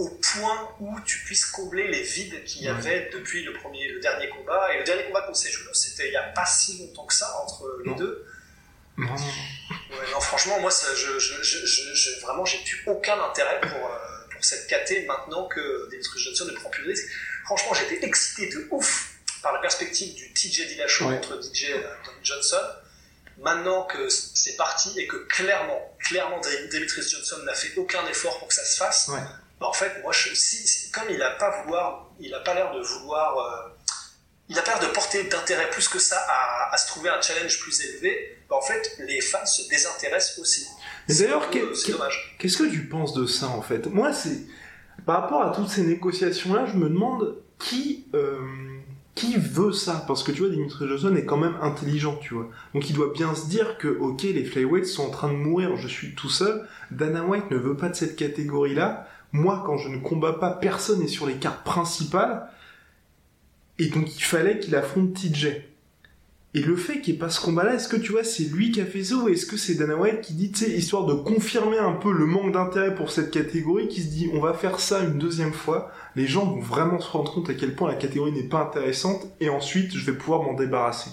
au 0.00 0.08
point 0.08 0.74
où 0.80 0.98
tu 1.02 1.18
puisses 1.24 1.44
combler 1.44 1.86
les 1.88 2.02
vides 2.02 2.42
qu'il 2.44 2.62
y 2.62 2.68
avait 2.68 3.10
depuis 3.12 3.44
le 3.44 3.52
premier, 3.52 3.86
le 3.88 4.00
dernier 4.00 4.30
combat. 4.30 4.72
Et 4.72 4.78
le 4.78 4.84
dernier 4.84 5.04
combat 5.04 5.20
qu'on 5.22 5.34
s'est 5.34 5.50
joué, 5.50 5.68
c'était 5.74 6.06
il 6.08 6.10
n'y 6.10 6.16
a 6.16 6.22
pas 6.22 6.46
si 6.46 6.78
longtemps 6.78 7.04
que 7.04 7.12
ça 7.12 7.30
entre 7.44 7.82
les 7.84 7.94
deux. 7.94 8.26
Non. 8.96 9.06
non, 9.08 10.20
franchement, 10.20 10.58
moi, 10.60 10.70
ça, 10.70 10.94
je, 10.94 11.18
je, 11.18 11.42
je, 11.42 12.20
vraiment, 12.20 12.46
j'ai 12.46 12.58
plus 12.58 12.82
aucun 12.86 13.18
intérêt 13.22 13.60
pour, 13.60 13.70
euh, 13.72 13.98
pour 14.30 14.42
cette 14.42 14.66
KT 14.68 15.06
maintenant 15.06 15.48
que 15.48 15.90
Demetrius 15.90 16.24
Johnson 16.24 16.46
ne 16.46 16.52
prend 16.52 16.70
plus 16.70 16.84
de 16.84 16.88
risques. 16.88 17.10
Franchement, 17.44 17.74
j'étais 17.74 18.04
excité 18.06 18.48
de 18.48 18.68
ouf 18.70 19.18
par 19.42 19.52
la 19.52 19.60
perspective 19.60 20.14
du 20.14 20.32
TJ 20.32 20.66
Dillashaw 20.66 21.10
contre 21.10 21.42
DJ 21.42 21.72
euh, 21.72 21.82
Johnson. 22.22 22.60
Maintenant 23.38 23.84
que 23.84 24.08
c'est 24.08 24.56
parti 24.56 24.98
et 24.98 25.06
que 25.06 25.16
clairement, 25.28 25.96
clairement, 25.98 26.40
Demetrius 26.72 27.10
Johnson 27.10 27.38
n'a 27.44 27.54
fait 27.54 27.78
aucun 27.78 28.06
effort 28.06 28.38
pour 28.38 28.48
que 28.48 28.54
ça 28.54 28.64
se 28.64 28.76
fasse, 28.76 29.10
bah, 29.60 29.66
en 29.68 29.72
fait, 29.72 30.02
moi, 30.02 30.12
je, 30.12 30.34
si, 30.34 30.90
comme 30.90 31.04
il 31.10 31.18
n'a 31.18 31.30
pas 31.30 31.62
vouloir, 31.62 32.10
il 32.18 32.32
a 32.32 32.40
pas 32.40 32.54
l'air 32.54 32.74
de 32.74 32.80
vouloir, 32.80 33.38
euh, 33.38 33.68
il 34.48 34.58
a 34.58 34.62
pas 34.62 34.78
l'air 34.78 34.88
de 34.88 34.94
porter 34.94 35.24
d'intérêt 35.24 35.68
plus 35.70 35.86
que 35.86 35.98
ça 35.98 36.16
à, 36.16 36.74
à, 36.74 36.76
se 36.78 36.86
trouver 36.88 37.10
un 37.10 37.20
challenge 37.20 37.60
plus 37.60 37.78
élevé. 37.84 38.38
Bah, 38.48 38.56
en 38.56 38.62
fait, 38.62 38.96
les 39.00 39.20
fans 39.20 39.44
se 39.44 39.68
désintéressent 39.68 40.38
aussi. 40.38 40.66
Mais 41.08 41.14
d'ailleurs, 41.14 41.50
qu'est-ce 41.50 42.56
que 42.56 42.70
tu 42.70 42.86
penses 42.86 43.12
de 43.12 43.26
ça 43.26 43.48
en 43.48 43.62
fait? 43.62 43.86
Moi, 43.86 44.12
c'est 44.12 44.46
par 45.04 45.22
rapport 45.22 45.42
à 45.42 45.52
toutes 45.54 45.68
ces 45.68 45.82
négociations-là, 45.82 46.66
je 46.66 46.76
me 46.76 46.88
demande 46.88 47.36
qui. 47.58 48.06
Euh, 48.14 48.38
qui 49.16 49.36
veut 49.36 49.72
ça? 49.72 50.04
Parce 50.06 50.22
que 50.22 50.32
tu 50.32 50.40
vois, 50.40 50.48
Dimitri 50.48 50.88
Johnson 50.88 51.14
est 51.14 51.26
quand 51.26 51.36
même 51.36 51.56
intelligent, 51.60 52.16
tu 52.16 52.32
vois. 52.32 52.48
Donc 52.72 52.88
il 52.88 52.94
doit 52.94 53.12
bien 53.12 53.34
se 53.34 53.48
dire 53.48 53.76
que, 53.76 53.88
ok, 53.88 54.22
les 54.22 54.44
flyweights 54.44 54.86
sont 54.86 55.04
en 55.04 55.10
train 55.10 55.28
de 55.28 55.36
mourir, 55.36 55.76
je 55.76 55.88
suis 55.88 56.14
tout 56.14 56.30
seul. 56.30 56.66
Dana 56.90 57.22
White 57.24 57.50
ne 57.50 57.58
veut 57.58 57.76
pas 57.76 57.90
de 57.90 57.94
cette 57.96 58.16
catégorie-là 58.16 59.08
moi, 59.32 59.62
quand 59.64 59.76
je 59.76 59.88
ne 59.88 59.98
combats 59.98 60.32
pas, 60.32 60.50
personne 60.50 61.00
n'est 61.00 61.08
sur 61.08 61.26
les 61.26 61.36
cartes 61.36 61.64
principales. 61.64 62.48
Et 63.78 63.86
donc, 63.86 64.14
il 64.16 64.22
fallait 64.22 64.58
qu'il 64.58 64.74
affronte 64.76 65.14
TJ. 65.14 65.62
Et 66.52 66.62
le 66.62 66.74
fait 66.74 67.00
qu'il 67.00 67.14
n'y 67.14 67.18
ait 67.18 67.20
pas 67.20 67.30
ce 67.30 67.40
combat-là, 67.40 67.74
est-ce 67.74 67.88
que 67.88 67.96
tu 67.96 68.10
vois, 68.10 68.24
c'est 68.24 68.42
lui 68.42 68.72
qui 68.72 68.80
a 68.80 68.86
fait 68.86 69.04
ça 69.04 69.14
ou 69.14 69.28
est-ce 69.28 69.46
que 69.46 69.56
c'est 69.56 69.76
Dana 69.76 69.94
White 69.94 70.20
qui 70.20 70.32
dit, 70.32 70.50
tu 70.50 70.64
sais, 70.64 70.70
histoire 70.70 71.06
de 71.06 71.14
confirmer 71.14 71.78
un 71.78 71.92
peu 71.92 72.12
le 72.12 72.26
manque 72.26 72.52
d'intérêt 72.52 72.92
pour 72.92 73.12
cette 73.12 73.30
catégorie, 73.30 73.86
qui 73.86 74.02
se 74.02 74.08
dit, 74.08 74.28
on 74.34 74.40
va 74.40 74.52
faire 74.52 74.80
ça 74.80 74.98
une 75.00 75.16
deuxième 75.16 75.52
fois, 75.52 75.92
les 76.16 76.26
gens 76.26 76.44
vont 76.44 76.58
vraiment 76.58 76.98
se 76.98 77.08
rendre 77.08 77.32
compte 77.32 77.48
à 77.50 77.54
quel 77.54 77.76
point 77.76 77.88
la 77.88 77.94
catégorie 77.94 78.32
n'est 78.32 78.48
pas 78.48 78.58
intéressante, 78.58 79.28
et 79.38 79.48
ensuite, 79.48 79.96
je 79.96 80.10
vais 80.10 80.18
pouvoir 80.18 80.42
m'en 80.42 80.54
débarrasser. 80.54 81.10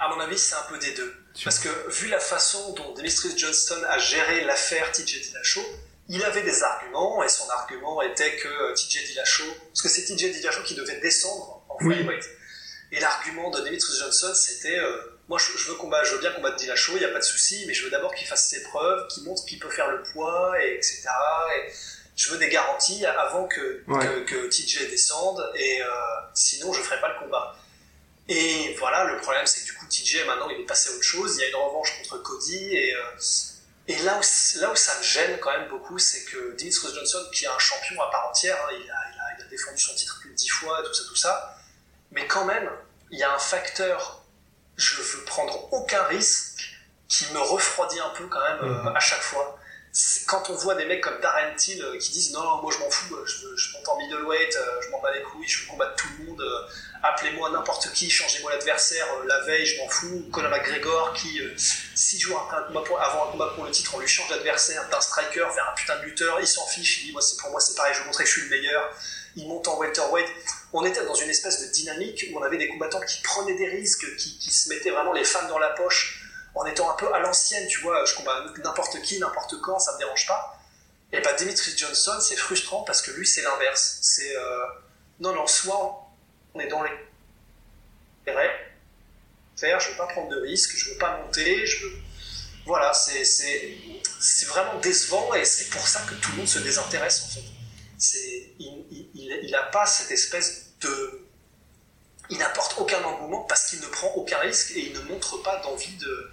À 0.00 0.12
mon 0.12 0.20
avis, 0.20 0.36
c'est 0.36 0.56
un 0.56 0.68
peu 0.68 0.78
des 0.78 0.92
deux. 0.94 1.14
Parce 1.44 1.60
que, 1.60 1.68
vu 1.90 2.08
la 2.08 2.18
façon 2.18 2.74
dont 2.74 2.94
Demetrius 2.94 3.38
Johnston 3.38 3.80
a 3.88 3.98
géré 3.98 4.44
l'affaire 4.44 4.90
TJ 4.90 5.20
Dillashaw, 5.22 5.62
il 6.08 6.22
avait 6.22 6.42
des 6.42 6.62
arguments, 6.62 7.22
et 7.24 7.28
son 7.28 7.48
argument 7.50 8.00
était 8.02 8.36
que 8.36 8.48
euh, 8.48 8.74
TJ 8.74 9.06
Dillashaw, 9.08 9.44
parce 9.68 9.82
que 9.82 9.88
c'est 9.88 10.04
TJ 10.04 10.30
Dillashaw 10.30 10.62
qui 10.62 10.74
devait 10.74 11.00
descendre 11.00 11.64
en 11.68 11.78
flyweight. 11.78 12.24
Et 12.92 13.00
l'argument 13.00 13.50
de 13.50 13.60
Demetrius 13.60 13.98
Johnson, 13.98 14.32
c'était 14.34 14.78
euh, 14.78 15.18
moi 15.28 15.38
je, 15.38 15.68
veux 15.68 15.74
combattre, 15.74 16.06
je 16.06 16.14
veux 16.14 16.20
bien 16.20 16.30
combattre 16.32 16.56
Dillashaw, 16.56 16.92
il 16.96 17.00
n'y 17.00 17.04
a 17.04 17.08
pas 17.08 17.18
de 17.18 17.24
souci, 17.24 17.64
mais 17.66 17.74
je 17.74 17.84
veux 17.84 17.90
d'abord 17.90 18.14
qu'il 18.14 18.26
fasse 18.28 18.48
ses 18.48 18.62
preuves, 18.62 19.08
qu'il 19.08 19.24
montre 19.24 19.44
qu'il 19.44 19.58
peut 19.58 19.70
faire 19.70 19.90
le 19.90 20.02
poids, 20.02 20.52
et 20.62 20.74
etc. 20.76 21.08
Et 21.56 21.72
je 22.14 22.30
veux 22.30 22.38
des 22.38 22.48
garanties 22.48 23.04
avant 23.04 23.48
que, 23.48 23.82
que, 24.24 24.46
TJ 24.46 24.88
descende, 24.88 25.44
et 25.56 25.82
euh, 25.82 25.86
sinon 26.34 26.72
je 26.72 26.80
ferai 26.82 27.00
pas 27.00 27.12
le 27.12 27.18
combat. 27.18 27.56
Et 28.28 28.74
voilà, 28.78 29.04
le 29.04 29.20
problème 29.20 29.46
c'est 29.46 29.60
que 29.60 29.66
du 29.66 29.74
coup 29.74 29.86
TJ 29.86 30.24
maintenant 30.26 30.48
il 30.50 30.60
est 30.60 30.66
passé 30.66 30.90
à 30.90 30.92
autre 30.92 31.02
chose, 31.02 31.36
il 31.36 31.40
y 31.40 31.44
a 31.44 31.48
une 31.48 31.56
revanche 31.56 31.98
contre 31.98 32.22
Cody, 32.22 32.76
et 32.76 32.94
et 33.88 33.96
là 33.98 34.18
où, 34.18 34.60
là 34.60 34.70
où 34.72 34.76
ça 34.76 34.98
me 34.98 35.02
gêne 35.02 35.38
quand 35.38 35.50
même 35.50 35.68
beaucoup, 35.68 35.98
c'est 35.98 36.24
que 36.24 36.56
Demetrius 36.58 36.94
Johnson, 36.94 37.24
qui 37.32 37.44
est 37.44 37.48
un 37.48 37.58
champion 37.58 38.00
à 38.02 38.10
part 38.10 38.28
entière, 38.28 38.56
hein, 38.64 38.72
il, 38.72 38.90
a, 38.90 38.96
il, 39.38 39.42
a, 39.42 39.48
défendu 39.48 39.78
son 39.78 39.94
titre 39.94 40.18
plus 40.20 40.30
de 40.30 40.34
dix 40.34 40.48
fois, 40.48 40.82
tout 40.82 40.92
ça, 40.92 41.04
tout 41.08 41.16
ça, 41.16 41.56
mais 42.10 42.26
quand 42.26 42.44
même, 42.44 42.68
il 43.10 43.18
y 43.18 43.22
a 43.22 43.32
un 43.32 43.38
facteur, 43.38 44.24
je 44.76 45.00
veux 45.00 45.24
prendre 45.24 45.72
aucun 45.72 46.02
risque, 46.04 46.76
qui 47.08 47.32
me 47.32 47.38
refroidit 47.38 48.00
un 48.00 48.10
peu 48.10 48.26
quand 48.26 48.40
même 48.40 48.58
euh, 48.62 48.82
mhm. 48.82 48.96
à 48.96 49.00
chaque 49.00 49.20
fois. 49.20 49.58
Quand 50.26 50.50
on 50.50 50.54
voit 50.54 50.74
des 50.74 50.84
mecs 50.84 51.00
comme 51.00 51.18
Darren 51.20 51.54
Till 51.56 51.82
euh, 51.82 51.96
qui 51.98 52.10
disent 52.12 52.32
non, 52.32 52.60
moi 52.60 52.70
je 52.72 52.78
m'en 52.78 52.90
fous, 52.90 53.16
je, 53.24 53.56
je 53.56 53.72
monte 53.72 53.88
en 53.88 53.96
middleweight, 53.96 54.54
euh, 54.54 54.80
je 54.82 54.90
m'en 54.90 55.00
bats 55.00 55.14
les 55.14 55.22
couilles, 55.22 55.48
je 55.48 55.62
veux 55.62 55.68
combattre 55.68 55.96
tout 55.96 56.08
le 56.18 56.24
monde, 56.26 56.42
appelez-moi 57.02 57.50
n'importe 57.50 57.90
qui, 57.92 58.10
changez-moi 58.10 58.52
l'adversaire 58.52 59.06
euh, 59.20 59.26
la 59.26 59.40
veille, 59.44 59.64
je 59.64 59.80
m'en 59.80 59.88
fous. 59.88 60.28
Conor 60.32 60.50
McGregor 60.50 61.12
qui, 61.14 61.40
euh, 61.40 61.54
six 61.94 62.18
jours 62.18 62.52
un 62.52 62.62
combat 62.64 62.82
pour, 62.82 63.00
avant 63.00 63.28
un 63.28 63.32
combat 63.32 63.52
pour 63.54 63.64
le 63.64 63.70
titre, 63.70 63.94
on 63.94 64.00
lui 64.00 64.08
change 64.08 64.28
d'adversaire 64.28 64.86
d'un 64.90 65.00
striker 65.00 65.46
vers 65.54 65.70
un 65.70 65.74
putain 65.74 65.96
de 65.96 66.02
lutteur, 66.02 66.38
il 66.40 66.46
s'en 66.46 66.66
fiche, 66.66 67.02
il 67.02 67.06
dit 67.06 67.12
moi 67.12 67.22
c'est 67.22 67.36
pour 67.38 67.50
moi 67.50 67.60
c'est 67.60 67.74
pareil, 67.74 67.94
je 67.94 68.00
veux 68.00 68.06
montrer 68.06 68.24
que 68.24 68.30
je 68.30 68.40
suis 68.40 68.48
le 68.48 68.56
meilleur. 68.56 68.90
Il 69.38 69.46
monte 69.48 69.68
en 69.68 69.78
welterweight. 69.78 70.26
On 70.72 70.82
était 70.86 71.04
dans 71.04 71.14
une 71.14 71.28
espèce 71.28 71.60
de 71.60 71.70
dynamique 71.70 72.24
où 72.30 72.38
on 72.38 72.42
avait 72.42 72.56
des 72.56 72.68
combattants 72.68 73.02
qui 73.02 73.20
prenaient 73.20 73.54
des 73.54 73.68
risques, 73.68 74.16
qui, 74.16 74.38
qui 74.38 74.50
se 74.50 74.70
mettaient 74.70 74.90
vraiment 74.90 75.12
les 75.12 75.24
femmes 75.24 75.46
dans 75.48 75.58
la 75.58 75.68
poche 75.70 76.25
en 76.56 76.66
étant 76.66 76.90
un 76.90 76.94
peu 76.94 77.12
à 77.14 77.20
l'ancienne, 77.20 77.66
tu 77.68 77.80
vois, 77.80 78.04
je 78.04 78.14
combats 78.14 78.44
n'importe 78.64 79.00
qui, 79.02 79.18
n'importe 79.18 79.60
quand, 79.60 79.78
ça 79.78 79.92
me 79.92 79.98
dérange 79.98 80.26
pas. 80.26 80.58
Et 81.12 81.20
bah 81.20 81.34
Dimitri 81.34 81.76
Johnson, 81.76 82.18
c'est 82.20 82.36
frustrant 82.36 82.82
parce 82.82 83.00
que 83.02 83.12
lui 83.12 83.26
c'est 83.26 83.42
l'inverse. 83.42 83.98
C'est 84.02 84.36
euh, 84.36 84.64
non 85.20 85.32
non, 85.34 85.46
soit 85.46 86.08
on 86.54 86.60
est 86.60 86.66
dans 86.66 86.82
les 86.82 86.90
faire, 89.56 89.80
je 89.80 89.90
veux 89.90 89.96
pas 89.96 90.06
prendre 90.06 90.28
de 90.28 90.40
risques, 90.40 90.76
je 90.76 90.90
veux 90.90 90.98
pas 90.98 91.18
monter, 91.18 91.66
je 91.66 91.84
veux... 91.84 91.92
Voilà, 92.66 92.92
c'est 92.92 94.46
vraiment 94.46 94.78
décevant 94.80 95.32
et 95.34 95.44
c'est 95.44 95.70
pour 95.70 95.86
ça 95.86 96.00
que 96.00 96.14
tout 96.14 96.32
le 96.32 96.38
monde 96.38 96.48
se 96.48 96.58
désintéresse 96.58 97.22
en 97.24 97.28
fait. 97.28 97.44
Il 99.14 99.50
n'a 99.52 99.62
pas 99.62 99.86
cette 99.86 100.10
espèce 100.10 100.72
de... 100.80 101.22
Il 102.28 102.38
n'apporte 102.38 102.74
aucun 102.78 103.00
engouement 103.04 103.44
parce 103.44 103.70
qu'il 103.70 103.80
ne 103.80 103.86
prend 103.86 104.08
aucun 104.16 104.38
risque 104.38 104.72
et 104.74 104.80
il 104.80 104.92
ne 104.94 105.00
montre 105.02 105.36
pas 105.42 105.60
d'envie 105.60 105.96
de 105.96 106.30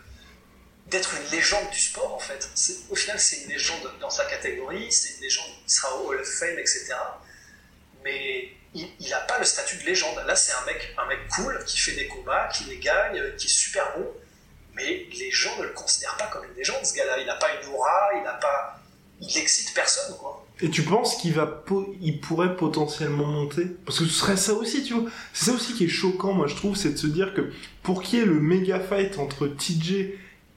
d'être 0.87 1.13
une 1.15 1.31
légende 1.31 1.69
du 1.71 1.79
sport 1.79 2.13
en 2.13 2.19
fait. 2.19 2.49
Au 2.89 2.95
final, 2.95 3.19
c'est 3.19 3.43
une 3.43 3.49
légende 3.49 3.89
dans 3.99 4.09
sa 4.09 4.25
catégorie, 4.25 4.91
c'est 4.91 5.15
une 5.15 5.21
légende 5.21 5.49
qui 5.65 5.73
sera 5.73 5.95
au 5.95 6.09
Hall 6.09 6.19
of 6.19 6.27
Fame, 6.27 6.59
etc. 6.59 6.93
Mais 8.03 8.51
il 8.75 9.09
n'a 9.09 9.19
pas 9.19 9.39
le 9.39 9.45
statut 9.45 9.77
de 9.77 9.83
légende. 9.83 10.15
Là, 10.25 10.35
c'est 10.35 10.51
un 10.53 10.65
mec, 10.65 10.95
un 10.97 11.07
mec 11.07 11.19
cool 11.35 11.63
qui 11.65 11.77
fait 11.77 11.93
des 11.93 12.07
combats, 12.07 12.49
qui 12.53 12.65
les 12.65 12.77
gagne, 12.77 13.21
qui 13.37 13.47
est 13.47 13.49
super 13.49 13.97
bon. 13.97 14.07
Mais 14.75 15.05
les 15.17 15.31
gens 15.31 15.55
ne 15.59 15.63
le 15.65 15.69
considèrent 15.73 16.17
pas 16.17 16.27
comme 16.27 16.43
une 16.45 16.55
légende, 16.55 16.83
ce 16.83 16.95
gars-là. 16.95 17.19
Il 17.19 17.27
n'a 17.27 17.35
pas 17.35 17.49
une 17.61 17.69
aura, 17.69 18.09
il 18.15 18.23
n'a 18.23 18.33
pas, 18.33 18.79
il 19.21 19.37
excite 19.37 19.73
personne, 19.73 20.17
quoi. 20.17 20.45
Et 20.61 20.69
tu 20.69 20.83
penses 20.83 21.17
qu'il 21.17 21.33
va, 21.33 21.63
il 22.01 22.19
pourrait 22.19 22.55
potentiellement 22.55 23.25
monter? 23.25 23.65
Parce 23.85 23.99
que 23.99 24.05
ce 24.05 24.13
serait 24.13 24.37
ça 24.37 24.53
aussi, 24.53 24.83
tu 24.83 24.93
vois. 24.93 25.09
C'est 25.33 25.45
ça 25.45 25.51
aussi 25.51 25.73
qui 25.73 25.85
est 25.85 25.89
choquant, 25.89 26.33
moi, 26.33 26.47
je 26.47 26.55
trouve, 26.55 26.75
c'est 26.75 26.91
de 26.91 26.97
se 26.97 27.07
dire 27.07 27.33
que 27.33 27.51
pour 27.83 28.01
qu'il 28.01 28.19
y 28.19 28.21
ait 28.21 28.25
le 28.25 28.39
méga 28.39 28.79
fight 28.79 29.19
entre 29.19 29.47
TJ 29.47 30.13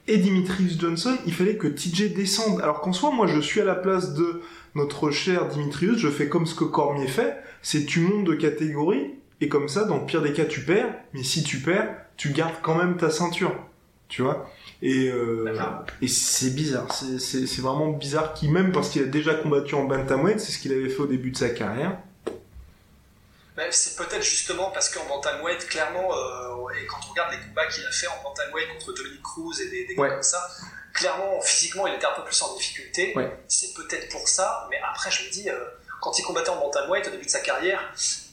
et 0.07 0.17
Dimitrius 0.17 0.79
Johnson, 0.79 1.17
il 1.25 1.33
fallait 1.33 1.57
que 1.57 1.67
TJ 1.67 2.13
descende. 2.13 2.61
Alors 2.61 2.81
qu'en 2.81 2.93
soi, 2.93 3.11
moi, 3.11 3.27
je 3.27 3.39
suis 3.39 3.61
à 3.61 3.65
la 3.65 3.75
place 3.75 4.13
de 4.13 4.41
notre 4.75 5.11
cher 5.11 5.47
Dimitrius, 5.47 5.97
je 5.97 6.09
fais 6.09 6.29
comme 6.29 6.45
ce 6.45 6.55
que 6.55 6.63
Cormier 6.63 7.07
fait, 7.07 7.37
c'est 7.61 7.85
tu 7.85 7.99
montes 7.99 8.25
de 8.25 8.35
catégorie, 8.35 9.15
et 9.41 9.49
comme 9.49 9.67
ça, 9.67 9.85
dans 9.85 9.97
le 9.97 10.05
pire 10.05 10.21
des 10.21 10.33
cas, 10.33 10.45
tu 10.45 10.61
perds, 10.61 10.93
mais 11.13 11.23
si 11.23 11.43
tu 11.43 11.57
perds, 11.57 11.95
tu 12.15 12.29
gardes 12.29 12.55
quand 12.61 12.75
même 12.75 12.97
ta 12.97 13.09
ceinture. 13.09 13.53
Tu 14.07 14.21
vois? 14.21 14.49
Et, 14.81 15.09
euh, 15.09 15.53
et 16.01 16.07
c'est 16.07 16.55
bizarre, 16.55 16.91
c'est 16.93 17.61
vraiment 17.61 17.89
bizarre 17.89 18.33
qu'il, 18.33 18.51
même 18.51 18.71
parce 18.71 18.89
qu'il 18.89 19.01
a 19.01 19.05
déjà 19.05 19.33
combattu 19.33 19.75
en 19.75 19.85
bantamweight, 19.85 20.39
c'est 20.39 20.51
ce 20.51 20.59
qu'il 20.59 20.71
avait 20.71 20.89
fait 20.89 21.01
au 21.01 21.07
début 21.07 21.31
de 21.31 21.37
sa 21.37 21.49
carrière. 21.49 21.99
C'est 23.71 23.95
peut-être 23.95 24.21
justement 24.21 24.71
parce 24.71 24.89
qu'en 24.89 25.05
bantamweight, 25.05 25.67
clairement, 25.67 26.15
euh, 26.15 26.69
et 26.69 26.85
quand 26.85 26.99
on 27.07 27.11
regarde 27.11 27.33
les 27.33 27.39
combats 27.39 27.65
qu'il 27.67 27.85
a 27.85 27.91
fait 27.91 28.07
en 28.07 28.21
bantamweight 28.23 28.69
contre 28.73 28.93
Dominic 28.93 29.21
Cruz 29.23 29.61
et 29.61 29.69
des, 29.69 29.85
des 29.85 29.95
gars 29.95 30.09
comme 30.09 30.23
ça, 30.23 30.47
clairement, 30.93 31.41
physiquement, 31.41 31.87
il 31.87 31.95
était 31.95 32.05
un 32.05 32.13
peu 32.13 32.23
plus 32.23 32.41
en 32.41 32.55
difficulté. 32.55 33.15
C'est 33.47 33.73
peut-être 33.73 34.09
pour 34.09 34.27
ça, 34.27 34.67
mais 34.69 34.79
après, 34.89 35.11
je 35.11 35.25
me 35.25 35.31
dis, 35.31 35.49
euh, 35.49 35.65
quand 36.01 36.17
il 36.19 36.23
combattait 36.23 36.49
en 36.49 36.59
bantamweight 36.59 37.07
au 37.07 37.11
début 37.11 37.25
de 37.25 37.29
sa 37.29 37.39
carrière, 37.39 37.81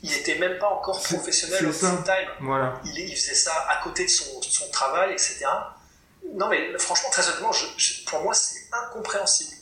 il 0.03 0.13
était 0.13 0.39
même 0.39 0.59
pas 0.59 0.69
encore 0.69 1.01
professionnel 1.03 1.67
au 1.67 1.73
full-time. 1.73 2.29
Voilà. 2.41 2.81
Il, 2.85 3.17
faisait 3.17 3.35
ça 3.35 3.67
à 3.69 3.83
côté 3.83 4.05
de 4.05 4.11
son, 4.11 4.41
travail, 4.73 5.13
etc. 5.13 5.47
Non, 6.35 6.49
mais 6.49 6.77
franchement, 6.79 7.11
très 7.11 7.27
honnêtement, 7.29 7.53
pour 8.07 8.23
moi, 8.23 8.35
c'est 8.35 8.61
incompréhensible. 8.73 9.54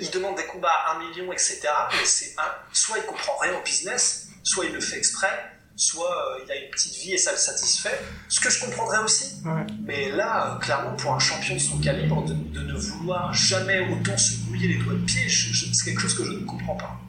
Il 0.00 0.10
demande 0.10 0.36
des 0.36 0.46
combats 0.46 0.68
à 0.86 0.96
1 0.96 1.08
million, 1.08 1.32
etc. 1.32 1.60
Mais 1.92 2.04
c'est 2.04 2.34
soit 2.72 2.98
il 2.98 3.04
comprend 3.04 3.36
rien 3.38 3.58
au 3.58 3.62
business, 3.62 4.28
soit 4.42 4.66
il 4.66 4.72
le 4.72 4.80
fait 4.80 4.96
exprès, 4.96 5.56
soit 5.74 6.10
euh, 6.10 6.44
il 6.44 6.50
a 6.50 6.56
une 6.56 6.70
petite 6.70 6.94
vie 6.96 7.12
et 7.12 7.18
ça 7.18 7.32
le 7.32 7.36
satisfait, 7.36 8.00
ce 8.28 8.40
que 8.40 8.48
je 8.48 8.64
comprendrais 8.64 8.98
aussi. 8.98 9.42
Mais 9.84 10.10
là, 10.10 10.54
euh, 10.54 10.58
clairement, 10.58 10.94
pour 10.94 11.14
un 11.14 11.18
champion 11.18 11.54
de 11.54 11.60
son 11.60 11.78
calibre, 11.78 12.24
de, 12.24 12.60
ne 12.60 12.74
vouloir 12.74 13.32
jamais 13.32 13.80
autant 13.90 14.16
se 14.16 14.38
mouiller 14.48 14.68
les 14.68 14.78
doigts 14.78 14.94
de 14.94 15.04
pied, 15.04 15.28
c'est 15.28 15.84
quelque 15.84 16.00
chose 16.00 16.16
que 16.16 16.24
je 16.24 16.32
ne 16.32 16.44
comprends 16.44 16.76
pas. 16.76 17.00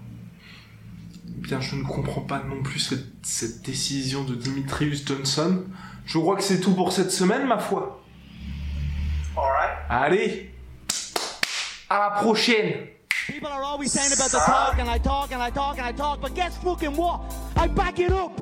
Bien, 1.25 1.61
je 1.61 1.75
ne 1.75 1.83
comprends 1.83 2.21
pas 2.21 2.39
non 2.39 2.61
plus 2.63 2.79
cette, 2.79 3.05
cette 3.21 3.61
décision 3.61 4.23
de 4.23 4.35
Dimitrius 4.35 5.05
Johnson. 5.05 5.63
Je 6.05 6.17
crois 6.17 6.35
que 6.35 6.43
c'est 6.43 6.59
tout 6.59 6.73
pour 6.73 6.91
cette 6.91 7.11
semaine, 7.11 7.45
ma 7.45 7.59
foi. 7.59 8.03
Alright. 9.37 9.77
Allez, 9.89 10.51
à 11.89 11.99
la 11.99 12.09
prochaine. 12.21 12.87
People 13.27 13.47
are 13.49 13.63
always 13.63 13.91
saying 13.91 14.13
about 14.13 14.31
the 14.31 14.39
talk 14.39 14.79
and 14.79 14.89
I 14.89 14.97
talk 14.99 15.31
and 15.31 15.41
I 15.41 15.49
talk 15.49 15.77
and 15.77 15.85
I 15.85 15.91
talk, 15.91 16.21
but 16.21 16.33
guess 16.33 16.57
fucking 16.57 16.95
what? 16.95 17.21
I 17.55 17.67
back 17.67 17.99
it 17.99 18.11
up. 18.11 18.41